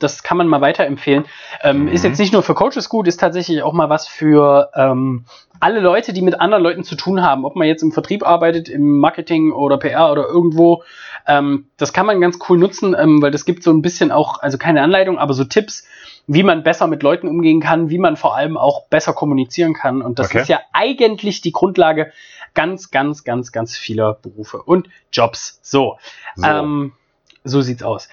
das 0.00 0.24
kann 0.24 0.36
man 0.36 0.48
mal 0.48 0.60
weiterempfehlen. 0.60 1.24
Ähm, 1.62 1.82
Mhm. 1.82 1.88
Ist 1.88 2.02
jetzt 2.04 2.18
nicht 2.18 2.32
nur 2.32 2.42
für 2.42 2.54
Coaches 2.54 2.88
gut, 2.88 3.06
ist 3.06 3.20
tatsächlich 3.20 3.62
auch 3.62 3.72
mal 3.72 3.88
was 3.88 4.08
für 4.08 4.70
ähm, 4.74 5.24
alle 5.60 5.78
Leute, 5.80 6.12
die 6.12 6.20
mit 6.22 6.40
anderen 6.40 6.64
Leuten 6.64 6.82
zu 6.82 6.96
tun 6.96 7.22
haben. 7.22 7.44
Ob 7.44 7.54
man 7.54 7.68
jetzt 7.68 7.82
im 7.82 7.92
Vertrieb 7.92 8.26
arbeitet, 8.26 8.68
im 8.68 8.98
Marketing 8.98 9.52
oder 9.52 9.78
PR 9.78 10.10
oder 10.10 10.26
irgendwo. 10.26 10.82
Ähm, 11.26 11.68
das 11.76 11.92
kann 11.92 12.06
man 12.06 12.20
ganz 12.20 12.38
cool 12.48 12.58
nutzen, 12.58 12.94
ähm, 12.98 13.22
weil 13.22 13.30
das 13.30 13.44
gibt 13.44 13.62
so 13.62 13.70
ein 13.70 13.82
bisschen 13.82 14.10
auch, 14.10 14.40
also 14.42 14.58
keine 14.58 14.82
Anleitung, 14.82 15.16
aber 15.18 15.32
so 15.32 15.44
Tipps, 15.44 15.86
wie 16.26 16.42
man 16.42 16.62
besser 16.62 16.86
mit 16.86 17.02
Leuten 17.02 17.28
umgehen 17.28 17.60
kann, 17.60 17.90
wie 17.90 17.98
man 17.98 18.16
vor 18.16 18.34
allem 18.34 18.56
auch 18.56 18.86
besser 18.86 19.12
kommunizieren 19.12 19.74
kann. 19.74 20.02
Und 20.02 20.18
das 20.18 20.28
Okay. 20.28 20.42
ist 20.42 20.48
ja 20.48 20.60
eigentlich 20.72 21.40
die 21.40 21.52
Grundlage 21.52 22.12
ganz, 22.54 22.90
ganz, 22.90 23.24
ganz, 23.24 23.52
ganz 23.52 23.76
vieler 23.76 24.14
Berufe 24.14 24.62
und 24.62 24.88
Jobs. 25.12 25.58
So, 25.62 25.98
So. 26.36 26.46
Ähm, 26.46 26.92
so 27.44 27.60
sieht's 27.60 27.82
aus. 27.82 28.08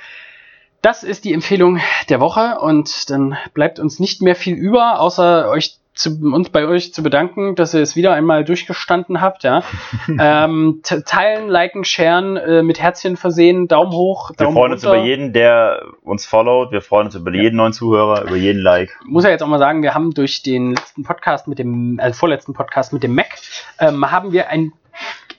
Das 0.82 1.04
ist 1.04 1.26
die 1.26 1.34
Empfehlung 1.34 1.80
der 2.10 2.20
Woche 2.20 2.58
und 2.60 3.10
dann 3.12 3.38
bleibt 3.54 3.80
uns 3.80 4.00
nicht 4.00 4.22
mehr 4.22 4.36
viel 4.36 4.56
über, 4.56 5.00
außer 5.00 5.48
euch 5.50 5.78
zu, 5.94 6.20
uns 6.22 6.50
bei 6.50 6.66
euch 6.66 6.94
zu 6.94 7.04
bedanken, 7.04 7.56
dass 7.56 7.74
ihr 7.74 7.82
es 7.82 7.96
wieder 7.96 8.14
einmal 8.14 8.46
durchgestanden 8.46 9.22
habt. 9.22 9.44
Ja. 9.44 9.64
ähm, 10.08 10.82
teilen, 10.84 11.50
liken, 11.50 11.84
sharen, 11.84 12.38
äh, 12.38 12.64
mit 12.64 12.80
Herzchen 12.82 13.18
versehen, 13.18 13.68
Daumen 13.68 13.92
hoch, 13.92 14.32
wir 14.32 14.38
Daumen 14.38 14.56
freuen 14.56 14.72
uns 14.74 14.86
runter. 14.86 14.98
über 14.98 15.06
jeden, 15.06 15.34
der 15.34 15.84
uns 16.04 16.26
followt. 16.26 16.72
Wir 16.72 16.82
freuen 16.82 17.08
uns 17.08 17.16
über 17.16 17.34
jeden 17.34 17.58
neuen 17.58 17.74
Zuhörer, 17.74 18.24
über 18.24 18.38
jeden 18.38 18.62
Like. 18.62 18.98
muss 19.06 19.24
ja 19.24 19.30
jetzt 19.30 19.44
auch 19.44 19.48
mal 19.48 19.60
sagen, 19.60 19.84
wir 19.84 19.94
haben 19.94 20.14
durch 20.14 20.44
den 20.44 20.76
letzten 20.76 21.04
Podcast 21.04 21.48
mit 21.48 21.60
dem, 21.60 22.00
also 22.02 22.18
vorletzten 22.18 22.54
Podcast 22.54 22.94
mit 22.94 23.04
dem 23.04 23.14
Mac, 23.14 23.38
ähm, 23.80 24.10
haben 24.10 24.32
wir 24.32 24.50
ein, 24.50 24.72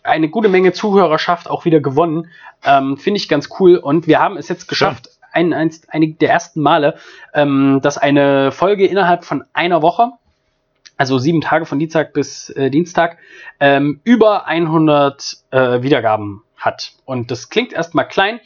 eine 0.03 0.28
gute 0.28 0.48
Menge 0.48 0.72
Zuhörerschaft 0.72 1.48
auch 1.48 1.64
wieder 1.64 1.80
gewonnen. 1.80 2.28
Ähm, 2.64 2.96
Finde 2.98 3.18
ich 3.18 3.28
ganz 3.28 3.48
cool. 3.59 3.76
Und 3.76 4.07
wir 4.07 4.20
haben 4.20 4.36
es 4.36 4.48
jetzt 4.48 4.68
geschafft, 4.68 5.09
ein, 5.32 5.53
eins, 5.53 5.88
einige 5.88 6.14
der 6.14 6.30
ersten 6.30 6.61
Male, 6.61 6.96
ähm, 7.34 7.80
dass 7.82 7.98
eine 7.98 8.53
Folge 8.53 8.86
innerhalb 8.86 9.24
von 9.24 9.44
einer 9.53 9.82
Woche, 9.82 10.12
also 11.03 11.18
sieben 11.18 11.40
Tage 11.40 11.66
von 11.66 11.80
Dienstag 11.80 12.12
bis 12.12 12.48
äh, 12.50 12.70
Dienstag, 12.70 13.18
ähm, 13.59 14.00
über 14.05 14.46
100 14.46 15.36
äh, 15.50 15.82
Wiedergaben 15.82 16.44
hat. 16.64 16.92
Und 17.04 17.30
das 17.30 17.48
klingt 17.50 17.72
erstmal 17.72 18.08
klein, 18.08 18.40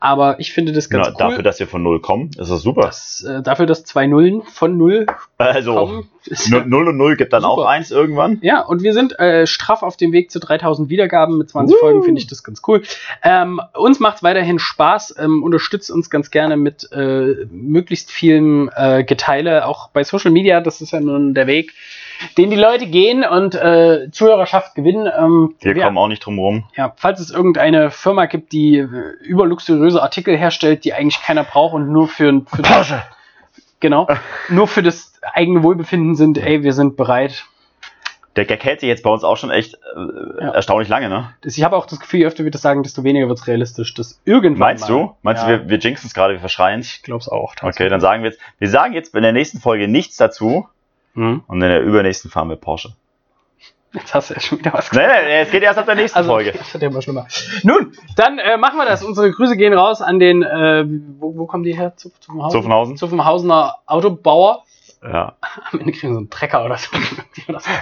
aber 0.00 0.38
ich 0.40 0.52
finde 0.52 0.72
das 0.72 0.90
ganz 0.90 1.06
Na, 1.08 1.12
cool. 1.12 1.18
Dafür, 1.30 1.42
dass 1.42 1.58
wir 1.60 1.66
von 1.68 1.82
null 1.82 2.00
kommen, 2.00 2.30
ist 2.38 2.50
das 2.50 2.62
super. 2.62 2.82
das, 2.82 3.22
äh, 3.24 3.42
dafür, 3.42 3.66
dass 3.66 3.84
zwei 3.84 4.06
Nullen 4.06 4.42
von 4.42 4.76
null 4.76 5.06
also, 5.38 5.74
kommen. 5.74 6.10
ist- 6.24 6.50
0 6.50 6.88
und 6.88 6.96
0 6.96 7.16
gibt 7.16 7.32
dann 7.32 7.42
Super. 7.42 7.52
auch 7.54 7.64
eins 7.66 7.90
irgendwann. 7.90 8.38
Ja, 8.42 8.60
und 8.60 8.82
wir 8.82 8.92
sind 8.92 9.18
äh, 9.18 9.46
straff 9.46 9.82
auf 9.82 9.96
dem 9.96 10.12
Weg 10.12 10.30
zu 10.30 10.38
3000 10.40 10.88
Wiedergaben. 10.88 11.38
Mit 11.38 11.50
20 11.50 11.74
Woo. 11.74 11.80
Folgen 11.80 12.02
finde 12.02 12.20
ich 12.20 12.26
das 12.26 12.42
ganz 12.42 12.60
cool. 12.68 12.82
Ähm, 13.22 13.60
uns 13.74 13.98
macht 14.00 14.22
weiterhin 14.22 14.58
Spaß. 14.58 15.16
Ähm, 15.18 15.42
unterstützt 15.42 15.90
uns 15.90 16.10
ganz 16.10 16.30
gerne 16.30 16.56
mit 16.56 16.90
äh, 16.92 17.46
möglichst 17.50 18.10
vielen 18.10 18.68
äh, 18.74 19.04
Geteile, 19.04 19.66
auch 19.66 19.88
bei 19.90 20.04
Social 20.04 20.30
Media. 20.30 20.60
Das 20.60 20.80
ist 20.80 20.92
ja 20.92 21.00
nun 21.00 21.34
der 21.34 21.46
Weg, 21.46 21.72
den 22.36 22.50
die 22.50 22.56
Leute 22.56 22.86
gehen 22.86 23.24
und 23.24 23.54
äh, 23.54 24.10
Zuhörerschaft 24.10 24.74
gewinnen. 24.74 25.10
Ähm, 25.16 25.54
Wir 25.60 25.76
ja, 25.76 25.84
kommen 25.86 25.98
auch 25.98 26.08
nicht 26.08 26.24
drum 26.24 26.38
rum. 26.38 26.64
ja, 26.76 26.92
falls 26.96 27.20
es 27.20 27.30
irgendeine 27.30 27.90
Firma 27.90 28.26
gibt, 28.26 28.52
die 28.52 28.78
äh, 28.78 28.86
überluxuriöse 29.22 30.02
Artikel 30.02 30.36
herstellt, 30.36 30.84
die 30.84 30.94
eigentlich 30.94 31.20
keiner 31.22 31.44
braucht 31.44 31.74
und 31.74 31.90
nur 31.92 32.08
für, 32.08 32.42
für 32.54 32.62
Porsche! 32.62 33.02
genau, 33.80 34.06
nur 34.48 34.66
für 34.66 34.82
das 34.82 35.12
eigene 35.32 35.62
Wohlbefinden 35.62 36.14
sind, 36.16 36.38
ey, 36.38 36.62
wir 36.62 36.72
sind 36.72 36.96
bereit. 36.96 37.44
Der 38.36 38.44
Gag 38.44 38.62
hält 38.64 38.80
sich 38.80 38.88
jetzt 38.88 39.02
bei 39.02 39.10
uns 39.10 39.24
auch 39.24 39.36
schon 39.36 39.50
echt 39.50 39.74
äh, 39.74 40.44
Ja. 40.44 40.50
erstaunlich 40.50 40.88
lange, 40.88 41.08
ne? 41.08 41.34
Ich 41.44 41.62
habe 41.64 41.76
auch 41.76 41.86
das 41.86 41.98
Gefühl, 41.98 42.20
je 42.20 42.26
öfter 42.26 42.44
wir 42.44 42.52
das 42.52 42.62
sagen, 42.62 42.84
desto 42.84 43.02
weniger 43.02 43.26
wird 43.26 43.38
es 43.38 43.46
realistisch. 43.48 43.94
Das 43.94 44.20
irgendwann 44.24 44.58
Meinst 44.60 44.88
mal, 44.88 44.94
du? 44.94 45.14
Meinst 45.22 45.42
ja, 45.42 45.56
du, 45.56 45.62
wir, 45.64 45.68
wir 45.70 45.78
jinxen 45.78 46.06
es 46.06 46.14
gerade, 46.14 46.34
wir 46.34 46.40
verschreien 46.40 46.78
es? 46.80 46.86
Ich 46.96 47.02
glaube 47.02 47.20
es 47.20 47.28
auch. 47.28 47.54
Okay, 47.60 47.88
dann 47.88 48.00
sagen 48.00 48.22
wir 48.22 48.30
jetzt, 48.30 48.40
wir 48.58 48.68
sagen 48.68 48.94
jetzt 48.94 49.12
in 49.16 49.22
der 49.22 49.32
nächsten 49.32 49.58
Folge 49.60 49.88
nichts 49.88 50.16
dazu 50.18 50.68
Hm. 51.18 51.42
und 51.48 51.62
in 51.62 51.68
der 51.68 51.80
übernächsten 51.82 52.30
fahren 52.30 52.48
wir 52.48 52.56
Porsche. 52.56 52.92
Jetzt 53.92 54.14
hast 54.14 54.30
du 54.30 54.34
ja 54.34 54.40
schon 54.40 54.58
wieder 54.58 54.72
was 54.72 54.92
Nee, 54.92 55.00
nee, 55.00 55.40
es 55.40 55.50
geht 55.50 55.62
erst 55.62 55.78
ab 55.78 55.86
der 55.86 55.94
nächsten 55.96 56.16
Also, 56.18 56.30
Folge. 56.30 56.52
das 56.52 56.72
wird 56.72 56.82
ja 56.82 56.90
immer 56.90 57.02
schlimmer. 57.02 57.26
Nun, 57.64 57.92
dann 58.16 58.38
äh, 58.38 58.56
machen 58.56 58.76
wir 58.76 58.84
das. 58.84 59.02
Unsere 59.02 59.30
Grüße 59.32 59.56
gehen 59.56 59.72
raus 59.72 60.00
an 60.02 60.18
den, 60.20 60.42
äh, 60.42 60.84
wo, 61.18 61.36
wo 61.36 61.46
kommen 61.46 61.64
die 61.64 61.74
her? 61.76 61.96
Zu, 61.96 62.10
Zuffenhausen? 62.20 62.52
Zuffenhausen. 62.60 62.96
Zuffenhausener 62.98 63.76
Autobauer. 63.86 64.62
Ja. 65.02 65.36
Am 65.72 65.80
Ende 65.80 65.92
kriegen 65.92 66.08
wir 66.08 66.14
so 66.14 66.18
einen 66.18 66.30
Trecker 66.30 66.64
oder 66.64 66.76
so. 66.76 66.90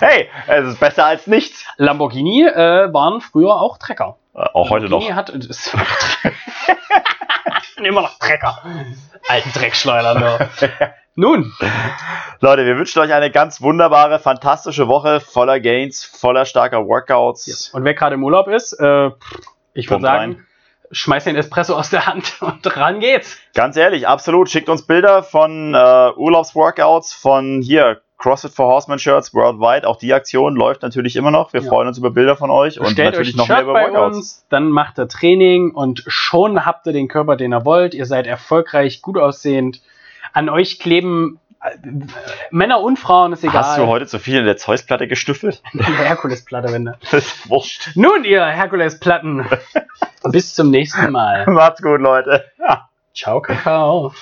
Hey, 0.01 0.29
es 0.47 0.67
ist 0.69 0.81
besser 0.81 1.05
als 1.07 1.27
nichts. 1.27 1.67
Lamborghini 1.77 2.45
äh, 2.47 2.93
waren 2.93 3.21
früher 3.21 3.57
auch 3.61 3.77
Trecker. 3.77 4.17
Äh, 4.35 4.45
auch 4.55 4.71
heute 4.71 4.89
noch. 4.89 5.03
Lamborghini 5.07 5.15
Hat, 5.15 5.29
das 5.35 5.47
ist 5.47 5.75
immer 7.83 8.03
noch 8.03 8.19
Trecker. 8.19 8.63
Alten 9.29 9.53
Dreckschleuder. 9.53 10.49
Nun, 11.19 11.55
Leute, 12.41 12.67
wir 12.67 12.77
wünschen 12.77 12.99
euch 13.01 13.13
eine 13.13 13.31
ganz 13.31 13.63
wunderbare, 13.63 14.19
fantastische 14.19 14.87
Woche 14.87 15.21
voller 15.21 15.61
Gains, 15.61 16.05
voller 16.05 16.45
starker 16.45 16.87
Workouts. 16.87 17.71
Und 17.73 17.85
wer 17.85 17.95
gerade 17.95 18.15
im 18.17 18.23
Urlaub 18.25 18.49
ist, 18.49 18.75
äh, 18.75 19.11
ich 19.73 19.89
würde 19.89 20.03
sagen, 20.03 20.33
rein. 20.35 20.47
schmeiß 20.91 21.25
den 21.25 21.37
Espresso 21.37 21.75
aus 21.75 21.89
der 21.89 22.07
Hand 22.07 22.37
und 22.43 22.77
ran 22.77 23.01
geht's. 23.01 23.39
Ganz 23.55 23.79
ehrlich, 23.79 24.07
absolut. 24.07 24.51
Schickt 24.51 24.69
uns 24.69 24.83
Bilder 24.83 25.23
von 25.23 25.75
äh, 25.75 26.11
Urlaubsworkouts, 26.17 27.15
von 27.15 27.63
hier 27.63 28.03
CrossFit 28.19 28.53
for 28.53 28.67
Horseman 28.67 28.99
Shirts 28.99 29.33
worldwide. 29.33 29.89
Auch 29.89 29.97
die 29.97 30.13
Aktion 30.13 30.55
läuft 30.55 30.83
natürlich 30.83 31.17
immer 31.17 31.31
noch. 31.31 31.55
Wir 31.55 31.63
Ja. 31.63 31.69
freuen 31.69 31.89
uns 31.89 31.97
über 31.97 32.11
Bilder 32.11 32.37
von 32.37 32.51
euch 32.51 32.79
und 32.79 32.89
Stellt 32.91 33.13
natürlich 33.13 33.31
euch 33.35 33.37
noch 33.37 33.49
mehr 33.49 33.63
über 33.63 33.73
bei 33.73 33.85
Workouts. 33.91 34.17
uns, 34.17 34.47
dann 34.51 34.69
macht 34.71 34.99
ihr 34.99 35.09
Training 35.09 35.71
und 35.71 36.05
schon 36.07 36.67
habt 36.67 36.87
ihr 36.87 36.93
den 36.93 37.09
Körper, 37.09 37.37
den 37.37 37.55
ihr 37.55 37.65
wollt. 37.65 37.95
Ihr 37.95 38.05
seid 38.05 38.27
erfolgreich, 38.27 39.01
gut 39.01 39.17
aussehend. 39.17 39.81
An 40.37 40.51
euch 40.51 40.79
kleben 40.79 41.41
Männer 42.51 42.81
und 42.81 42.99
Frauen 42.99 43.33
ist 43.33 43.43
egal. 43.43 43.63
Hast 43.63 43.79
du 43.79 43.87
heute 43.87 44.07
zu 44.07 44.19
viel 44.19 44.37
in 44.37 44.45
der 44.45 44.59
Zeus-Platte 44.59 45.09
gestüffelt? 45.09 45.63
Die 45.73 45.83
Herkulesplatte, 45.83 46.71
wenn 46.75 46.85
du. 46.85 46.93
Das 47.11 47.25
ist 47.25 47.49
wurscht. 47.49 47.93
Nun, 47.95 48.23
ihr 48.25 48.45
Herkulesplatten. 48.45 49.47
Bis 50.25 50.55
zum 50.55 50.71
nächsten 50.71 51.11
Mal. 51.11 51.47
Macht's 51.47 51.81
gut, 51.81 52.03
Leute. 52.03 52.45
Ciao, 53.15 53.41
Kakao. 53.41 54.13